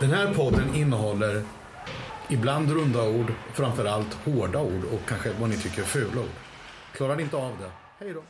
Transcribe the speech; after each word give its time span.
Den 0.00 0.10
här 0.10 0.34
podden 0.34 0.74
innehåller 0.74 1.42
ibland 2.28 2.70
runda 2.70 3.08
ord, 3.08 3.32
framförallt 3.54 4.14
hårda 4.14 4.60
ord 4.60 4.84
och 4.92 5.08
kanske 5.08 5.30
vad 5.40 5.50
ni 5.50 5.56
tycker 5.56 5.82
är 5.82 5.86
fula 5.86 6.20
ord. 6.20 6.28
Klarar 6.92 7.16
ni 7.16 7.22
inte 7.22 7.36
av 7.36 7.52
det? 7.60 8.04
Hej 8.04 8.14
då! 8.14 8.22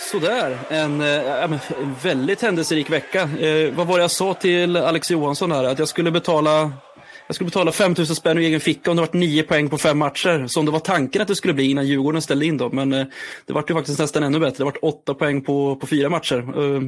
Sådär, 0.00 0.58
en, 0.68 1.00
eh, 1.00 1.42
en 1.44 1.58
väldigt 2.02 2.42
händelserik 2.42 2.90
vecka. 2.90 3.22
Eh, 3.22 3.74
vad 3.74 3.86
var 3.86 3.96
det 3.96 4.02
jag 4.02 4.10
sa 4.10 4.34
till 4.34 4.76
Alex 4.76 5.10
Johansson 5.10 5.52
här? 5.52 5.64
Att 5.64 5.78
jag 5.78 5.88
skulle 5.88 6.10
betala 6.10 6.72
jag 7.26 7.34
skulle 7.34 7.48
betala 7.48 7.72
5000 7.72 8.16
spänn 8.16 8.38
ur 8.38 8.42
egen 8.42 8.60
ficka 8.60 8.90
om 8.90 8.96
det 8.96 9.02
var 9.02 9.08
9 9.12 9.42
poäng 9.42 9.70
på 9.70 9.78
fem 9.78 9.98
matcher. 9.98 10.46
Som 10.46 10.64
det 10.64 10.70
var 10.70 10.80
tanken 10.80 11.22
att 11.22 11.28
det 11.28 11.36
skulle 11.36 11.54
bli 11.54 11.70
innan 11.70 11.86
Djurgården 11.86 12.22
ställde 12.22 12.46
in 12.46 12.56
dem. 12.56 12.70
Men 12.74 12.92
eh, 12.92 13.06
det 13.46 13.52
var 13.52 13.64
ju 13.68 13.74
faktiskt 13.74 13.98
nästan 13.98 14.22
ännu 14.22 14.38
bättre. 14.38 14.58
Det 14.58 14.64
var 14.64 14.84
8 14.84 15.14
poäng 15.14 15.42
på, 15.42 15.76
på 15.76 15.86
fyra 15.86 16.08
matcher. 16.08 16.58
Uh, 16.58 16.82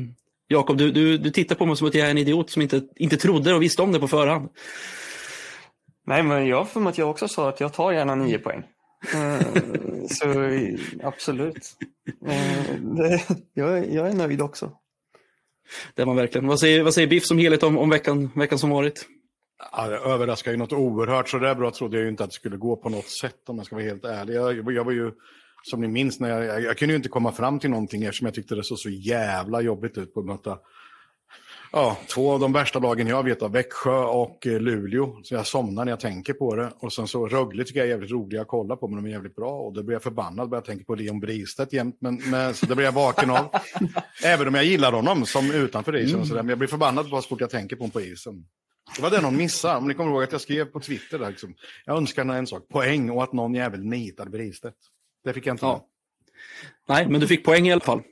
Jakob, 0.48 0.76
du, 0.76 0.92
du, 0.92 1.18
du 1.18 1.30
tittar 1.30 1.54
på 1.54 1.66
mig 1.66 1.76
som 1.76 1.88
att 1.88 1.94
jag 1.94 2.06
är 2.06 2.10
en 2.10 2.18
idiot 2.18 2.50
som 2.50 2.62
inte, 2.62 2.82
inte 2.96 3.16
trodde 3.16 3.54
och 3.54 3.62
visste 3.62 3.82
om 3.82 3.92
det 3.92 4.00
på 4.00 4.08
förhand. 4.08 4.48
Nej, 6.06 6.22
men 6.22 6.46
jag 6.46 6.68
för 6.68 6.88
att 6.88 6.98
jag 6.98 7.10
också 7.10 7.28
sa 7.28 7.48
att 7.48 7.60
jag 7.60 7.72
tar 7.72 7.92
gärna 7.92 8.14
9 8.14 8.38
poäng. 8.38 8.62
Uh, 9.14 9.40
så 10.10 10.26
absolut. 11.02 11.76
Uh, 12.28 12.96
det, 12.96 13.22
jag, 13.54 13.92
jag 13.92 14.08
är 14.08 14.12
nöjd 14.12 14.40
också. 14.40 14.72
Det 15.94 16.02
är 16.02 16.06
man 16.06 16.16
verkligen. 16.16 16.46
Vad 16.46 16.60
säger, 16.60 16.82
vad 16.82 16.94
säger 16.94 17.08
Biff 17.08 17.24
som 17.24 17.38
helhet 17.38 17.62
om, 17.62 17.78
om 17.78 17.90
veckan, 17.90 18.30
veckan 18.34 18.58
som 18.58 18.70
varit? 18.70 19.06
Ja, 19.72 19.88
det 19.88 19.96
överraskar 19.96 20.50
ju 20.50 20.56
något 20.56 20.72
oerhört. 20.72 21.28
Så 21.28 21.38
där 21.38 21.54
bra 21.54 21.70
trodde 21.70 21.96
jag 21.96 22.04
ju 22.04 22.10
inte 22.10 22.24
att 22.24 22.30
det 22.30 22.34
skulle 22.34 22.56
gå 22.56 22.76
på 22.76 22.88
något 22.88 23.08
sätt 23.08 23.48
om 23.48 23.56
jag 23.56 23.66
ska 23.66 23.76
vara 23.76 23.86
helt 23.86 24.04
ärlig. 24.04 24.34
Jag, 24.34 24.72
jag 24.72 24.84
var 24.84 24.92
ju, 24.92 25.12
som 25.62 25.80
ni 25.80 25.88
minns, 25.88 26.20
när 26.20 26.28
jag, 26.28 26.44
jag, 26.44 26.62
jag, 26.62 26.78
kunde 26.78 26.92
ju 26.92 26.96
inte 26.96 27.08
komma 27.08 27.32
fram 27.32 27.58
till 27.58 27.70
någonting 27.70 28.04
eftersom 28.04 28.24
jag 28.24 28.34
tyckte 28.34 28.54
det 28.54 28.64
såg 28.64 28.78
så 28.78 28.90
jävla 28.90 29.60
jobbigt 29.60 29.98
ut 29.98 30.14
på 30.14 30.20
att 30.20 30.26
möta 30.26 30.58
ja, 31.72 31.96
två 32.14 32.32
av 32.32 32.40
de 32.40 32.52
värsta 32.52 32.78
lagen 32.78 33.06
jag 33.06 33.22
vet 33.22 33.42
av, 33.42 33.52
Växjö 33.52 34.04
och 34.04 34.46
eh, 34.46 34.60
Luleå. 34.60 35.20
Så 35.22 35.34
jag 35.34 35.46
somnar 35.46 35.84
när 35.84 35.92
jag 35.92 36.00
tänker 36.00 36.32
på 36.32 36.56
det. 36.56 36.72
Och 36.78 36.92
sen 36.92 37.08
så 37.08 37.26
Rögle 37.26 37.64
tycker 37.64 37.80
jag 37.80 37.86
är 37.86 37.90
jävligt 37.90 38.10
roliga 38.10 38.40
att 38.40 38.48
kolla 38.48 38.76
på, 38.76 38.88
men 38.88 38.96
de 38.96 39.08
är 39.08 39.12
jävligt 39.12 39.36
bra. 39.36 39.50
Och 39.50 39.72
då 39.72 39.82
blir 39.82 39.94
jag 39.94 40.02
förbannad 40.02 40.50
när 40.50 40.56
jag 40.56 40.64
tänker 40.64 40.84
på 40.84 40.94
Leon 40.94 41.20
Bristedt 41.20 41.72
jämt. 41.72 41.96
Men, 42.00 42.30
men, 42.30 42.54
så 42.54 42.66
det 42.66 42.74
blir 42.74 42.86
jag 42.86 42.92
vaken 42.92 43.30
av. 43.30 43.48
Även 44.24 44.48
om 44.48 44.54
jag 44.54 44.64
gillar 44.64 44.92
honom 44.92 45.26
som 45.26 45.50
utanför 45.50 45.96
isen. 45.96 46.20
Och 46.20 46.26
så 46.26 46.34
där, 46.34 46.42
men 46.42 46.48
jag 46.48 46.58
blir 46.58 46.68
förbannad 46.68 47.10
på 47.10 47.22
så 47.22 47.28
fort 47.28 47.40
jag 47.40 47.50
tänker 47.50 47.76
på 47.76 47.82
honom 47.82 47.90
på 47.90 48.00
isen. 48.00 48.44
Det 48.96 49.02
var 49.02 49.10
det 49.10 49.20
någon 49.20 49.36
missade. 49.36 49.76
Om 49.76 49.88
ni 49.88 49.94
kommer 49.94 50.10
ihåg 50.10 50.22
att 50.22 50.32
jag 50.32 50.40
skrev 50.40 50.64
på 50.64 50.80
Twitter 50.80 51.18
där, 51.18 51.30
liksom, 51.30 51.54
jag 51.84 51.96
önskar 51.96 52.24
en 52.24 52.46
sak, 52.46 52.68
poäng 52.68 53.10
och 53.10 53.22
att 53.22 53.32
någon 53.32 53.54
jävel 53.54 53.84
nitade 53.84 54.30
Bristedt. 54.30 54.76
Det 55.24 55.32
fick 55.32 55.46
jag 55.46 55.54
inte. 55.54 55.66
Ja. 55.66 55.86
Nej, 56.88 57.08
men 57.08 57.20
du 57.20 57.26
fick 57.26 57.44
poäng 57.44 57.66
i 57.66 57.72
alla 57.72 57.80
fall. 57.80 58.02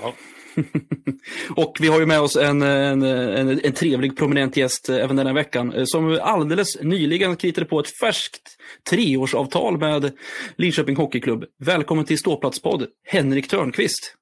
Ja. 0.00 0.14
och 1.56 1.76
vi 1.80 1.88
har 1.88 2.00
ju 2.00 2.06
med 2.06 2.20
oss 2.20 2.36
en, 2.36 2.62
en, 2.62 3.02
en, 3.02 3.48
en, 3.48 3.72
trevlig 3.72 4.16
prominent 4.16 4.56
gäst 4.56 4.88
även 4.88 5.16
den 5.16 5.26
här 5.26 5.34
veckan 5.34 5.72
eh, 5.72 5.84
som 5.84 6.18
alldeles 6.22 6.82
nyligen 6.82 7.36
kritade 7.36 7.66
på 7.66 7.80
ett 7.80 7.98
färskt 8.00 8.56
treårsavtal 8.90 9.78
med 9.78 10.12
Linköping 10.56 10.96
Hockeyklubb. 10.96 11.44
Välkommen 11.58 12.04
till 12.04 12.18
Ståplatspodd, 12.18 12.86
Henrik 13.04 13.48
Törnqvist. 13.48 14.16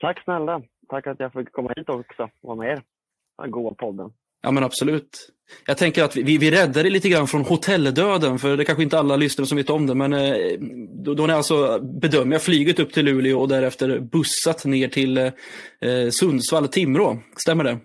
Tack 0.00 0.24
snälla. 0.24 0.62
Tack 0.88 1.06
att 1.06 1.20
jag 1.20 1.32
fick 1.32 1.52
komma 1.52 1.72
hit 1.76 1.88
också 1.88 2.22
och 2.22 2.30
vara 2.40 2.56
med 2.56 2.70
er. 2.70 2.82
Den 3.42 3.50
goa 3.50 3.74
podden. 3.74 4.12
Ja 4.42 4.50
men 4.50 4.64
absolut. 4.64 5.28
Jag 5.66 5.78
tänker 5.78 6.04
att 6.04 6.16
vi, 6.16 6.38
vi 6.38 6.50
räddade 6.50 6.90
lite 6.90 7.08
grann 7.08 7.26
från 7.26 7.44
hotelldöden, 7.44 8.38
för 8.38 8.56
det 8.56 8.62
är 8.62 8.64
kanske 8.64 8.82
inte 8.82 8.98
alla 8.98 9.16
lyssnare 9.16 9.46
som 9.46 9.56
vet 9.56 9.70
om 9.70 9.86
det, 9.86 9.94
men 9.94 10.12
eh, 10.12 10.34
då, 11.04 11.14
då 11.14 11.26
ni 11.26 11.32
alltså, 11.32 11.78
bedömer 11.78 12.32
jag, 12.32 12.42
flyget 12.42 12.78
upp 12.78 12.92
till 12.92 13.04
Luleå 13.04 13.40
och 13.40 13.48
därefter 13.48 13.98
bussat 13.98 14.64
ner 14.64 14.88
till 14.88 15.18
eh, 15.18 15.30
Sundsvall, 16.10 16.68
Timrå. 16.68 17.18
Stämmer 17.36 17.64
det? 17.64 17.78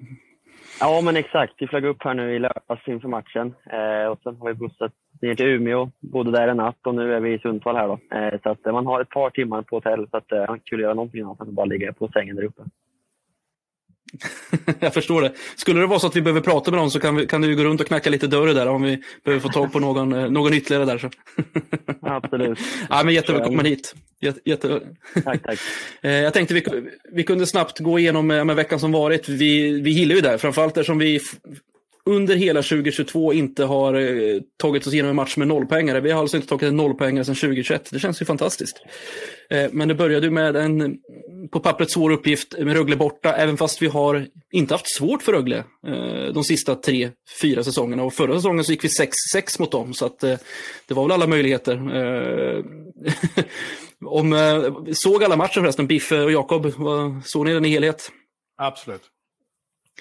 Ja 0.79 1.01
men 1.01 1.17
exakt. 1.17 1.53
Vi 1.57 1.67
flög 1.67 1.85
upp 1.85 2.03
här 2.03 2.13
nu 2.13 2.35
i 2.35 2.39
lördags 2.39 2.87
inför 2.87 3.07
matchen 3.07 3.53
eh, 3.71 4.11
och 4.11 4.19
sen 4.23 4.35
har 4.35 4.47
vi 4.47 4.53
bussat 4.53 4.91
ner 5.21 5.35
till 5.35 5.45
Umeå, 5.45 5.91
bodde 5.99 6.31
där 6.31 6.47
en 6.47 6.57
natt 6.57 6.87
och 6.87 6.95
nu 6.95 7.13
är 7.13 7.19
vi 7.19 7.33
i 7.33 7.39
Sundsvall 7.39 7.75
här 7.75 7.87
då. 7.87 7.99
Eh, 8.17 8.41
så 8.43 8.49
att 8.49 8.65
eh, 8.65 8.73
man 8.73 8.85
har 8.85 9.01
ett 9.01 9.09
par 9.09 9.29
timmar 9.29 9.61
på 9.61 9.75
hotell 9.75 10.07
så 10.11 10.17
att 10.17 10.31
eh, 10.31 10.45
man 10.47 10.59
kan 10.63 10.79
göra 10.79 10.93
någonting 10.93 11.21
annat 11.21 11.41
än 11.41 11.47
att 11.47 11.53
bara 11.53 11.65
ligga 11.65 11.93
på 11.93 12.09
sängen 12.13 12.35
där 12.35 12.43
uppe. 12.43 12.63
jag 14.79 14.93
förstår 14.93 15.21
det. 15.21 15.33
Skulle 15.55 15.79
det 15.79 15.87
vara 15.87 15.99
så 15.99 16.07
att 16.07 16.15
vi 16.15 16.21
behöver 16.21 16.41
prata 16.41 16.71
med 16.71 16.79
någon 16.79 16.91
så 16.91 16.99
kan, 16.99 17.15
vi, 17.15 17.27
kan 17.27 17.41
du 17.41 17.55
gå 17.55 17.63
runt 17.63 17.81
och 17.81 17.87
knacka 17.87 18.09
lite 18.09 18.27
dörrar 18.27 18.53
där 18.53 18.67
om 18.67 18.81
vi 18.81 19.03
behöver 19.23 19.41
få 19.41 19.49
tag 19.49 19.71
på 19.73 19.79
någon, 19.79 20.13
eh, 20.13 20.29
någon 20.29 20.53
ytterligare 20.53 20.85
där. 20.85 20.97
Så. 20.97 21.09
Absolut. 22.01 22.59
ja, 22.89 23.03
men 23.03 23.13
jättevälkommen 23.13 23.65
hit. 23.65 23.95
Jätte, 24.21 24.39
jätte... 24.45 24.81
tack, 25.23 25.43
tack. 25.43 25.59
Eh, 26.01 26.11
jag 26.11 26.33
tänkte 26.33 26.53
vi, 26.53 26.63
vi 27.11 27.23
kunde 27.23 27.45
snabbt 27.45 27.79
gå 27.79 27.99
igenom 27.99 28.27
med 28.27 28.55
veckan 28.55 28.79
som 28.79 28.91
varit. 28.91 29.29
Vi, 29.29 29.81
vi 29.81 29.91
gillar 29.91 30.15
ju 30.15 30.21
det, 30.21 30.37
framförallt 30.37 30.77
eftersom 30.77 30.97
vi 30.97 31.19
under 32.07 32.35
hela 32.35 32.61
2022 32.61 33.33
inte 33.33 33.63
har 33.63 33.93
eh, 33.93 34.41
tagit 34.57 34.87
oss 34.87 34.93
igenom 34.93 35.09
en 35.09 35.15
match 35.15 35.37
med 35.37 35.47
nollpoängare. 35.47 35.99
Vi 35.99 36.11
har 36.11 36.21
alltså 36.21 36.37
inte 36.37 36.49
tagit 36.49 36.63
en 36.63 36.77
nollpoängare 36.77 37.25
sedan 37.25 37.35
2021. 37.35 37.89
Det 37.91 37.99
känns 37.99 38.21
ju 38.21 38.25
fantastiskt. 38.25 38.81
Eh, 39.49 39.65
men 39.71 39.87
det 39.87 39.95
började 39.95 40.25
ju 40.25 40.31
med 40.31 40.55
en 40.55 40.97
på 41.51 41.59
pappret 41.59 41.91
svår 41.91 42.11
uppgift 42.11 42.57
med 42.57 42.73
Rögle 42.73 42.95
borta, 42.95 43.33
även 43.35 43.57
fast 43.57 43.81
vi 43.81 43.87
har 43.87 44.27
inte 44.51 44.73
haft 44.73 44.95
svårt 44.97 45.23
för 45.23 45.33
Rögle 45.33 45.57
eh, 45.87 46.33
de 46.33 46.43
sista 46.43 46.75
tre, 46.75 47.09
fyra 47.41 47.63
säsongerna. 47.63 48.03
Och 48.03 48.13
förra 48.13 48.35
säsongen 48.35 48.63
så 48.63 48.71
gick 48.71 48.83
vi 48.83 48.87
6-6 48.87 49.59
mot 49.59 49.71
dem, 49.71 49.93
så 49.93 50.05
att 50.05 50.23
eh, 50.23 50.37
det 50.87 50.93
var 50.93 51.03
väl 51.03 51.11
alla 51.11 51.27
möjligheter. 51.27 51.73
Eh, 51.75 52.63
om, 54.05 54.33
eh, 54.33 54.93
såg 54.93 55.23
alla 55.23 55.35
matcher 55.35 55.61
förresten, 55.61 55.87
Biffe 55.87 56.21
och 56.21 56.31
Jakob? 56.31 56.73
Såg 57.23 57.45
ni 57.45 57.53
den 57.53 57.65
i 57.65 57.69
helhet? 57.69 58.11
Absolut. 58.57 59.01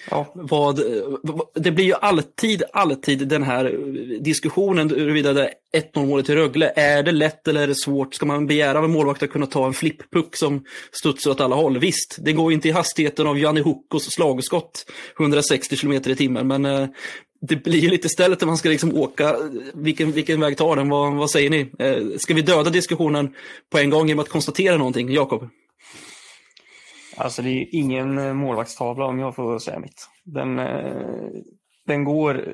Ja, 0.09 0.31
vad, 0.33 0.81
det 1.55 1.71
blir 1.71 1.85
ju 1.85 1.93
alltid, 1.93 2.63
alltid 2.73 3.27
den 3.27 3.43
här 3.43 3.63
diskussionen 4.19 4.89
huruvida 4.89 5.33
det 5.33 5.53
är 5.71 5.81
1-0 5.93 6.05
målet 6.05 6.25
till 6.25 6.35
Rögle. 6.35 6.73
Är 6.75 7.03
det 7.03 7.11
lätt 7.11 7.47
eller 7.47 7.61
är 7.61 7.67
det 7.67 7.75
svårt? 7.75 8.13
Ska 8.13 8.25
man 8.25 8.47
begära 8.47 8.77
av 8.77 8.85
en 8.85 8.91
målvakt 8.91 9.23
att 9.23 9.31
kunna 9.31 9.45
ta 9.45 9.65
en 9.65 9.73
flipppuck 9.73 10.35
som 10.35 10.65
studsar 10.91 11.31
åt 11.31 11.41
alla 11.41 11.55
håll? 11.55 11.77
Visst, 11.77 12.17
det 12.19 12.33
går 12.33 12.51
ju 12.51 12.55
inte 12.55 12.67
i 12.67 12.71
hastigheten 12.71 13.27
av 13.27 13.39
Janne 13.39 13.61
Hukkos 13.61 14.11
slagskott 14.11 14.85
160 15.19 15.75
km 15.75 15.93
i 15.93 16.15
timmen, 16.15 16.47
men 16.47 16.65
eh, 16.65 16.87
det 17.41 17.55
blir 17.55 17.79
ju 17.79 17.89
lite 17.89 18.09
stället 18.09 18.41
när 18.41 18.47
man 18.47 18.57
ska 18.57 18.69
liksom 18.69 18.95
åka. 18.95 19.35
Vilken, 19.73 20.11
vilken 20.11 20.39
väg 20.39 20.57
tar 20.57 20.75
den? 20.75 20.89
Vad, 20.89 21.13
vad 21.13 21.31
säger 21.31 21.49
ni? 21.49 21.71
Eh, 21.79 22.17
ska 22.17 22.33
vi 22.33 22.41
döda 22.41 22.69
diskussionen 22.69 23.33
på 23.71 23.77
en 23.77 23.89
gång 23.89 24.07
genom 24.07 24.23
att 24.23 24.29
konstatera 24.29 24.77
någonting? 24.77 25.11
Jakob? 25.11 25.49
Alltså 27.17 27.41
det 27.41 27.49
är 27.49 27.67
ingen 27.71 28.17
eh, 28.17 28.33
målvaktstavla 28.33 29.05
om 29.05 29.19
jag 29.19 29.35
får 29.35 29.59
säga 29.59 29.79
mitt. 29.79 30.09
Den, 30.23 30.59
eh, 30.59 31.29
den 31.85 32.03
går 32.03 32.53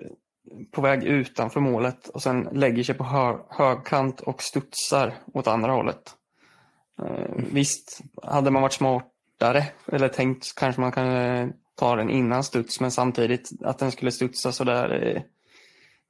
på 0.71 0.81
väg 0.81 1.03
utanför 1.03 1.59
målet 1.59 2.07
och 2.07 2.21
sen 2.21 2.49
lägger 2.51 2.83
sig 2.83 2.95
på 2.95 3.03
hö 3.03 3.37
högkant 3.49 4.21
och 4.21 4.43
studsar 4.43 5.13
åt 5.33 5.47
andra 5.47 5.71
hållet. 5.71 6.15
Eh, 7.01 7.43
visst, 7.51 8.01
hade 8.23 8.51
man 8.51 8.61
varit 8.61 8.73
smartare 8.73 9.65
eller 9.87 10.07
tänkt 10.07 10.55
kanske 10.55 10.81
man 10.81 10.91
kan 10.91 11.53
ta 11.75 11.95
den 11.95 12.09
innan 12.09 12.43
studs 12.43 12.79
men 12.79 12.91
samtidigt 12.91 13.49
att 13.61 13.79
den 13.79 13.91
skulle 13.91 14.11
studsa 14.11 14.51
sådär 14.51 15.23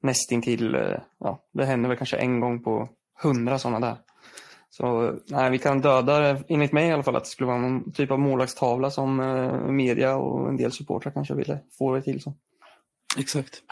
nästintill, 0.02 0.76
ja, 1.18 1.44
det 1.52 1.64
händer 1.64 1.88
väl 1.88 1.98
kanske 1.98 2.16
en 2.16 2.40
gång 2.40 2.62
på 2.62 2.88
hundra 3.22 3.58
sådana 3.58 3.80
där. 3.80 3.96
Så 4.76 5.14
nej, 5.26 5.50
vi 5.50 5.58
kan 5.58 5.80
döda 5.80 6.18
det, 6.18 6.44
enligt 6.48 6.72
mig 6.72 6.88
i 6.88 6.92
alla 6.92 7.02
fall, 7.02 7.16
att 7.16 7.24
det 7.24 7.30
skulle 7.30 7.46
vara 7.46 7.58
någon 7.58 7.92
typ 7.92 8.10
av 8.10 8.18
målvaktstavla 8.18 8.90
som 8.90 9.20
eh, 9.20 9.70
media 9.70 10.16
och 10.16 10.48
en 10.48 10.56
del 10.56 10.72
supportrar 10.72 11.12
kanske 11.12 11.34
ville 11.34 11.58
få 11.78 11.94
det 11.94 12.02
till. 12.02 12.22
Så. 12.22 12.34
Exakt. 13.18 13.62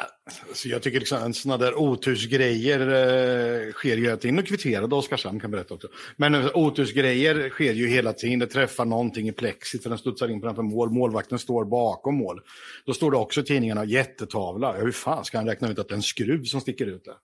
Så 0.53 0.69
jag 0.69 0.83
tycker 0.83 0.99
liksom, 0.99 1.35
sådana 1.35 1.65
där 1.65 1.75
otursgrejer 1.75 2.81
eh, 2.81 3.73
sker 3.73 3.97
ju 3.97 4.05
hela 4.05 4.17
tiden. 4.17 4.39
Och 4.39 4.47
kvitterade 4.47 4.95
Oskarshamn 4.95 5.41
kan 5.41 5.51
berätta 5.51 5.75
också. 5.75 5.89
Men 6.17 6.35
eh, 6.35 6.47
otursgrejer 6.55 7.49
sker 7.49 7.73
ju 7.73 7.89
hela 7.89 8.13
tiden. 8.13 8.39
Det 8.39 8.47
träffar 8.47 8.85
någonting 8.85 9.29
i 9.29 9.33
plexit, 9.33 9.85
den 9.85 9.99
studsar 9.99 10.29
in 10.29 10.41
framför 10.41 10.63
mål. 10.63 10.91
Målvakten 10.91 11.39
står 11.39 11.65
bakom 11.65 12.15
mål. 12.15 12.41
Då 12.87 12.95
står 12.95 13.11
det 13.11 13.17
också 13.17 13.41
i 13.41 13.45
tidningarna 13.45 13.85
jättetavla. 13.85 14.73
hur 14.73 14.93
fan 14.93 15.25
ska 15.25 15.39
han 15.39 15.47
räkna 15.47 15.71
ut 15.71 15.79
att 15.79 15.89
det 15.89 15.95
är 15.95 15.97
en 15.97 16.03
skruv 16.03 16.45
som 16.45 16.61
sticker 16.61 16.87
ut 16.87 17.05
där? 17.05 17.15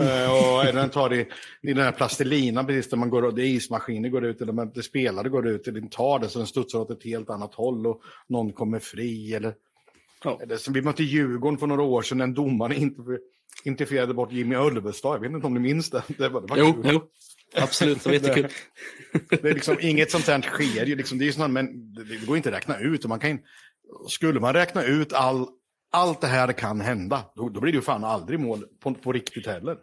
Uh, 0.00 0.66
och 0.66 0.74
den 0.74 0.90
tar 0.90 1.12
i, 1.12 1.20
i 1.62 1.72
den 1.72 1.84
här 1.84 1.92
plastelinan, 1.92 2.66
precis 2.66 2.90
där 2.90 2.96
man 2.96 3.10
går, 3.10 3.32
det 3.32 3.46
ismaskiner 3.46 4.08
går 4.08 4.24
ut, 4.24 4.40
eller 4.40 4.74
det 4.74 4.82
spelare 4.82 5.28
går 5.28 5.48
ut, 5.48 5.68
eller 5.68 5.80
den 5.80 5.90
tar 5.90 6.18
det 6.18 6.28
så 6.28 6.38
den 6.38 6.46
studsar 6.46 6.78
åt 6.78 6.90
ett 6.90 7.04
helt 7.04 7.30
annat 7.30 7.54
håll 7.54 7.86
och 7.86 8.02
någon 8.28 8.52
kommer 8.52 8.78
fri. 8.78 9.34
Eller, 9.34 9.54
ja. 10.24 10.40
eller 10.42 10.56
som 10.56 10.74
vi 10.74 10.82
mötte 10.82 11.02
Djurgården 11.02 11.58
för 11.58 11.66
några 11.66 11.82
år 11.82 12.02
sedan, 12.02 12.20
en 12.20 12.34
domare 12.34 12.74
inte 12.74 13.02
interfererade 13.64 14.14
bort 14.14 14.32
Jimmy 14.32 14.54
Ölvestad. 14.54 15.14
Jag 15.14 15.20
vet 15.20 15.32
inte 15.32 15.46
om 15.46 15.54
ni 15.54 15.60
minns 15.60 15.90
det? 15.90 16.02
det, 16.18 16.28
var, 16.28 16.40
det 16.40 16.46
var 16.46 16.56
jo, 16.56 16.82
jo, 16.84 17.02
absolut, 17.56 18.02
det 18.04 18.08
var 18.08 18.14
jättekul. 18.14 18.50
det, 19.12 19.42
det 19.42 19.48
är 19.48 19.54
liksom, 19.54 19.76
inget 19.80 20.10
sånt 20.10 20.26
här 20.26 20.40
sker 20.40 20.86
ju, 20.86 20.96
liksom, 20.96 21.18
det, 21.18 21.28
är 21.28 21.32
sånt, 21.32 21.52
men 21.52 21.94
det, 21.94 22.04
det 22.04 22.26
går 22.26 22.36
inte 22.36 22.48
att 22.48 22.54
räkna 22.54 22.78
ut. 22.78 23.04
Och 23.04 23.08
man 23.08 23.18
kan, 23.18 23.38
skulle 24.08 24.40
man 24.40 24.52
räkna 24.52 24.84
ut 24.84 25.12
all 25.12 25.46
allt 25.96 26.20
det 26.20 26.26
här 26.26 26.52
kan 26.52 26.80
hända, 26.80 27.24
då, 27.34 27.48
då 27.48 27.60
blir 27.60 27.72
det 27.72 27.76
ju 27.76 27.82
fan 27.82 28.04
aldrig 28.04 28.40
mål 28.40 28.64
på, 28.82 28.94
på 28.94 29.12
riktigt 29.12 29.46
heller. 29.46 29.76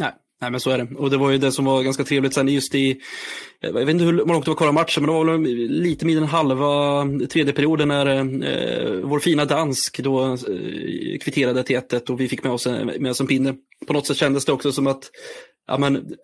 Nej. 0.00 0.12
Nej 0.40 0.50
men 0.50 0.60
så 0.60 0.70
är 0.70 0.78
det. 0.78 0.96
Och 0.96 1.10
det 1.10 1.16
var 1.16 1.30
ju 1.30 1.38
det 1.38 1.52
som 1.52 1.64
var 1.64 1.82
ganska 1.82 2.04
trevligt 2.04 2.34
sen 2.34 2.48
just 2.48 2.74
i, 2.74 2.90
eh, 2.90 2.96
jag 3.60 3.72
vet 3.72 3.88
inte 3.88 4.04
hur 4.04 4.12
långt 4.12 4.44
det 4.44 4.50
var 4.50 4.56
kvar 4.56 4.68
av 4.68 4.74
matchen, 4.74 5.02
men 5.02 5.14
det 5.14 5.24
var 5.24 5.24
väl 5.24 5.42
lite 5.70 6.06
mindre 6.06 6.24
än 6.24 6.30
halva 6.30 7.06
tredje 7.30 7.52
perioden 7.52 7.88
när 7.88 8.06
eh, 8.06 9.00
vår 9.02 9.20
fina 9.20 9.44
dansk 9.44 9.98
då 9.98 10.32
eh, 10.32 11.18
kvitterade 11.20 11.62
till 11.62 11.76
1 11.76 12.10
och 12.10 12.20
vi 12.20 12.28
fick 12.28 12.44
med 12.44 12.52
oss, 12.52 12.66
med 12.98 13.10
oss 13.10 13.20
en 13.20 13.26
pinne. 13.26 13.54
På 13.86 13.92
något 13.92 14.06
sätt 14.06 14.16
kändes 14.16 14.44
det 14.44 14.52
också 14.52 14.72
som 14.72 14.86
att 14.86 15.10
ja, 15.66 15.78
men, 15.78 16.14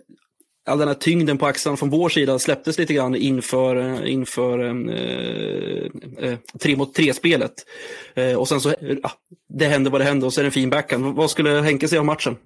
all 0.66 0.78
den 0.78 0.88
här 0.88 0.94
tyngden 0.94 1.38
på 1.38 1.46
axlarna 1.46 1.76
från 1.76 1.90
vår 1.90 2.08
sida 2.08 2.38
släpptes 2.38 2.78
lite 2.78 2.94
grann 2.94 3.14
inför, 3.14 3.76
eh, 3.76 4.12
inför 4.12 4.58
eh, 4.58 4.94
eh, 4.96 6.28
eh, 6.28 6.38
tre 6.60 6.76
mot 6.76 6.94
tre-spelet. 6.94 7.52
Eh, 8.14 8.34
och 8.34 8.48
sen 8.48 8.60
så, 8.60 8.74
ja, 9.02 9.10
det 9.48 9.64
hände 9.64 9.90
vad 9.90 10.00
det 10.00 10.04
hände 10.04 10.26
och 10.26 10.32
så 10.32 10.40
är 10.40 10.42
det 10.42 10.48
en 10.48 10.52
fin 10.52 10.70
backhand. 10.70 11.16
Vad 11.16 11.30
skulle 11.30 11.50
Henke 11.50 11.88
säga 11.88 12.00
om 12.00 12.06
matchen? 12.06 12.36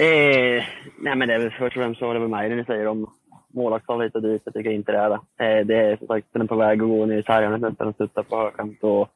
Eh, 0.00 0.64
nej 0.98 1.16
men 1.16 1.28
det 1.28 1.34
är 1.34 1.38
väl 1.38 1.50
först 1.50 1.76
och 1.76 1.82
främst 1.82 1.98
så 1.98 2.06
var 2.06 2.14
det 2.14 2.20
väl 2.20 2.28
mig 2.28 2.56
ni 2.56 2.64
säger 2.64 2.86
om 2.86 3.10
målvaktstal 3.54 4.02
hit 4.02 4.14
och 4.14 4.22
dit. 4.22 4.42
Jag 4.44 4.54
tycker 4.54 4.70
inte 4.70 4.92
det 4.92 4.98
är 4.98 5.10
det. 5.10 5.44
Eh, 5.44 5.66
det 5.66 5.76
är 5.76 5.96
som 5.96 6.06
sagt, 6.06 6.26
den 6.32 6.42
är 6.42 6.46
på 6.46 6.56
väg 6.56 6.82
att 6.82 6.88
gå 6.88 7.06
ner 7.06 7.18
i 7.18 7.22
sargarna 7.22 7.56
nästan 7.56 7.88
och 7.88 7.94
studsa 7.94 8.22
på 8.22 8.36
högkant 8.36 8.78
och 8.80 9.08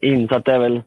in. 0.00 0.28
Så 0.28 0.34
att 0.34 0.44
det 0.44 0.52
är 0.52 0.58
väl 0.58 0.82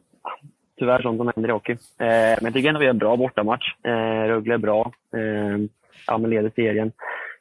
tyvärr 0.78 1.02
sånt 1.02 1.18
som 1.18 1.32
händer 1.34 1.48
i 1.48 1.52
hockey. 1.52 1.72
Eh, 1.72 1.76
men 1.98 2.44
jag 2.44 2.54
tycker 2.54 2.68
ändå 2.68 2.80
vi 2.80 2.86
har 2.86 2.90
en 2.94 2.98
bra 2.98 3.16
bortamatch. 3.16 3.74
Eh, 3.82 4.28
Rögle 4.28 4.54
är 4.54 4.58
bra. 4.58 4.92
Eh, 5.16 5.58
ja, 6.06 6.18
men 6.18 6.30
leder 6.30 6.52
serien. 6.54 6.92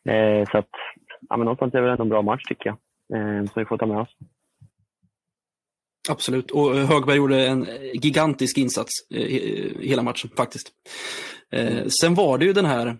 Eh, 0.03 0.49
så 0.51 0.57
att, 0.57 0.69
ja, 1.29 1.37
men 1.37 1.45
någonstans 1.45 1.73
är 1.73 1.77
det 1.77 1.83
väl 1.83 1.91
ändå 1.91 2.03
en 2.03 2.09
bra 2.09 2.21
match 2.21 2.43
tycker 2.43 2.69
jag. 2.69 2.77
Eh, 3.19 3.45
som 3.45 3.59
vi 3.61 3.65
får 3.65 3.77
ta 3.77 3.85
med 3.85 3.97
oss. 3.97 4.15
Absolut, 6.09 6.51
och 6.51 6.77
eh, 6.77 6.85
Högberg 6.85 7.17
gjorde 7.17 7.47
en 7.47 7.67
eh, 7.67 7.75
gigantisk 7.93 8.57
insats 8.57 8.91
eh, 9.09 9.79
hela 9.79 10.01
matchen 10.01 10.29
faktiskt. 10.37 10.71
Eh, 11.51 11.87
sen 12.01 12.15
var 12.15 12.37
det 12.37 12.45
ju 12.45 12.53
den 12.53 12.65
här 12.65 12.97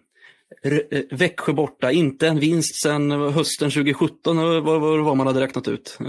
eh, 0.63 1.01
Växjö 1.11 1.53
borta, 1.53 1.91
inte 1.91 2.27
en 2.27 2.39
vinst 2.39 2.81
sen 2.81 3.11
hösten 3.11 3.71
2017, 3.71 4.37
eh, 4.37 4.43
vad, 4.43 4.81
vad 4.81 5.17
man 5.17 5.27
hade 5.27 5.41
räknat 5.41 5.67
ut. 5.67 5.99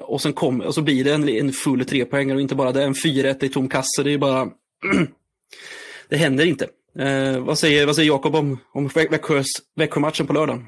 Och 0.00 0.22
sen 0.22 0.32
kom, 0.32 0.60
och 0.60 0.74
så 0.74 0.82
blir 0.82 1.04
det 1.04 1.14
en, 1.14 1.28
en 1.28 1.52
full 1.52 1.84
trepoängare 1.84 2.36
och 2.36 2.42
inte 2.42 2.54
bara 2.54 2.72
det, 2.72 2.84
en 2.84 2.94
4-1 2.94 3.44
i 3.44 3.48
tom 3.48 3.68
kasse. 3.68 4.02
Det 4.02 4.12
är 4.12 4.18
bara... 4.18 4.50
det 6.08 6.16
händer 6.16 6.46
inte. 6.46 6.68
vad 7.40 7.58
säger, 7.58 7.86
vad 7.86 7.96
säger 7.96 8.08
Jakob 8.08 8.34
om, 8.34 8.58
om 8.72 8.90
Växjö-matchen 9.76 10.26
på 10.26 10.32
lördagen? 10.32 10.66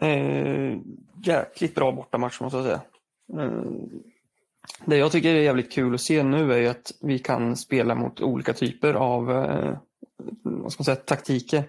Eh, 0.00 0.78
jäkligt 1.24 1.74
bra 1.74 1.92
bortamatch 1.92 2.40
måste 2.40 2.56
jag 2.56 2.66
säga. 2.66 2.80
Eh, 3.42 3.62
det 4.84 4.96
jag 4.96 5.12
tycker 5.12 5.34
är 5.34 5.40
jävligt 5.40 5.72
kul 5.72 5.94
att 5.94 6.00
se 6.00 6.22
nu 6.22 6.52
är 6.52 6.58
ju 6.58 6.68
att 6.68 6.92
vi 7.00 7.18
kan 7.18 7.56
spela 7.56 7.94
mot 7.94 8.20
olika 8.20 8.52
typer 8.52 8.94
av 8.94 9.30
eh, 9.30 9.76
vad 10.42 10.72
ska 10.72 10.80
man 10.80 10.84
säga, 10.84 10.96
taktiker. 10.96 11.64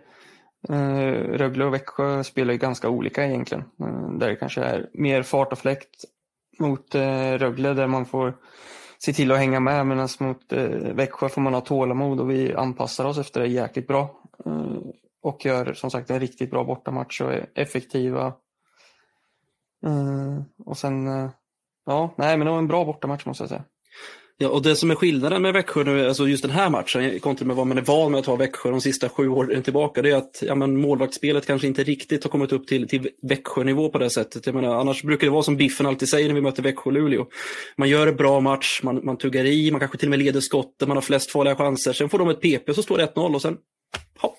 Eh, 0.69 1.11
Rögle 1.37 1.65
och 1.65 1.73
Växjö 1.73 2.23
spelar 2.23 2.53
ju 2.53 2.59
ganska 2.59 2.89
olika 2.89 3.25
egentligen. 3.25 3.63
Eh, 3.79 4.11
där 4.11 4.29
det 4.29 4.35
kanske 4.35 4.61
är 4.61 4.89
mer 4.93 5.23
fart 5.23 5.51
och 5.51 5.57
fläkt 5.57 6.05
mot 6.59 6.95
eh, 6.95 7.31
Rögle 7.31 7.73
där 7.73 7.87
man 7.87 8.05
får 8.05 8.37
se 8.97 9.13
till 9.13 9.31
att 9.31 9.37
hänga 9.37 9.59
med 9.59 9.87
medan 9.87 10.09
mot 10.19 10.53
eh, 10.53 10.67
Växjö 10.69 11.29
får 11.29 11.41
man 11.41 11.53
ha 11.53 11.61
tålamod 11.61 12.19
och 12.19 12.31
vi 12.31 12.53
anpassar 12.53 13.05
oss 13.05 13.17
efter 13.17 13.41
det 13.41 13.47
jäkligt 13.47 13.87
bra. 13.87 14.19
Och 15.21 15.45
gör 15.45 15.73
som 15.73 15.91
sagt 15.91 16.09
en 16.09 16.19
riktigt 16.19 16.51
bra 16.51 16.63
bortamatch 16.63 17.21
och 17.21 17.33
är 17.33 17.49
effektiva. 17.55 18.33
Och 20.65 20.77
sen 20.77 21.07
Ja, 21.85 22.15
nej 22.17 22.37
men 22.37 22.45
det 22.45 22.51
var 22.51 22.57
en 22.57 22.67
bra 22.67 22.85
bortamatch 22.85 23.25
måste 23.25 23.43
jag 23.43 23.49
säga. 23.49 23.63
Ja, 24.37 24.49
och 24.49 24.61
det 24.61 24.75
som 24.75 24.91
är 24.91 24.95
skillnaden 24.95 25.41
med 25.41 25.53
Växjö 25.53 25.83
nu, 25.83 26.07
alltså 26.07 26.27
just 26.27 26.43
den 26.43 26.51
här 26.51 26.69
matchen, 26.69 27.19
kontra 27.19 27.45
med 27.45 27.55
vad 27.55 27.67
man 27.67 27.77
är 27.77 27.81
van 27.81 28.11
med 28.11 28.19
att 28.19 28.25
ha 28.25 28.35
Växjö 28.35 28.69
de 28.69 28.81
sista 28.81 29.09
sju 29.09 29.27
åren 29.27 29.63
tillbaka, 29.63 30.01
det 30.01 30.11
är 30.11 30.15
att 30.15 30.43
ja, 30.47 30.55
men 30.55 30.81
målvaktsspelet 30.81 31.45
kanske 31.47 31.67
inte 31.67 31.83
riktigt 31.83 32.23
har 32.23 32.31
kommit 32.31 32.51
upp 32.51 32.67
till, 32.67 32.87
till 32.87 33.09
Växjö-nivå 33.21 33.89
på 33.89 33.97
det 33.97 34.09
sättet. 34.09 34.45
Jag 34.45 34.55
menar, 34.55 34.75
annars 34.75 35.03
brukar 35.03 35.27
det 35.27 35.31
vara 35.31 35.43
som 35.43 35.57
Biffen 35.57 35.85
alltid 35.85 36.09
säger 36.09 36.27
när 36.27 36.35
vi 36.35 36.41
möter 36.41 36.63
Växjö 36.63 36.83
och 36.85 36.93
Luleå. 36.93 37.25
Man 37.77 37.89
gör 37.89 38.07
en 38.07 38.15
bra 38.15 38.39
match, 38.39 38.79
man, 38.83 39.05
man 39.05 39.17
tuggar 39.17 39.45
i, 39.45 39.71
man 39.71 39.79
kanske 39.79 39.97
till 39.97 40.07
och 40.07 40.09
med 40.09 40.19
leder 40.19 40.39
skotten, 40.39 40.87
man 40.87 40.97
har 40.97 41.01
flest 41.01 41.31
farliga 41.31 41.55
chanser. 41.55 41.93
Sen 41.93 42.09
får 42.09 42.19
de 42.19 42.29
ett 42.29 42.41
PP 42.41 42.69
och 42.69 42.75
så 42.75 42.83
står 42.83 42.97
det 42.97 43.05
1-0 43.05 43.35
och 43.35 43.41
sen, 43.41 43.57
hopp. 44.19 44.37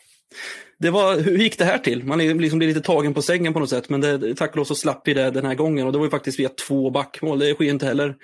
Det 0.78 0.90
var, 0.90 1.16
hur 1.16 1.38
gick 1.38 1.58
det 1.58 1.64
här 1.64 1.78
till? 1.78 2.04
Man 2.04 2.18
liksom 2.18 2.58
blir 2.58 2.68
lite 2.68 2.80
tagen 2.80 3.14
på 3.14 3.22
sängen 3.22 3.52
på 3.52 3.60
något 3.60 3.70
sätt, 3.70 3.88
men 3.88 4.00
det, 4.00 4.34
tack 4.34 4.50
och 4.50 4.56
lov 4.56 4.64
så 4.64 4.74
slapp 4.74 5.02
vi 5.04 5.14
det 5.14 5.30
den 5.30 5.46
här 5.46 5.54
gången. 5.54 5.86
Och 5.86 5.92
det 5.92 5.98
var 5.98 6.06
ju 6.06 6.10
faktiskt 6.10 6.38
via 6.38 6.48
två 6.48 6.90
backmål, 6.90 7.38
det 7.38 7.54
sker 7.54 7.64
inte 7.64 7.86
heller 7.86 8.14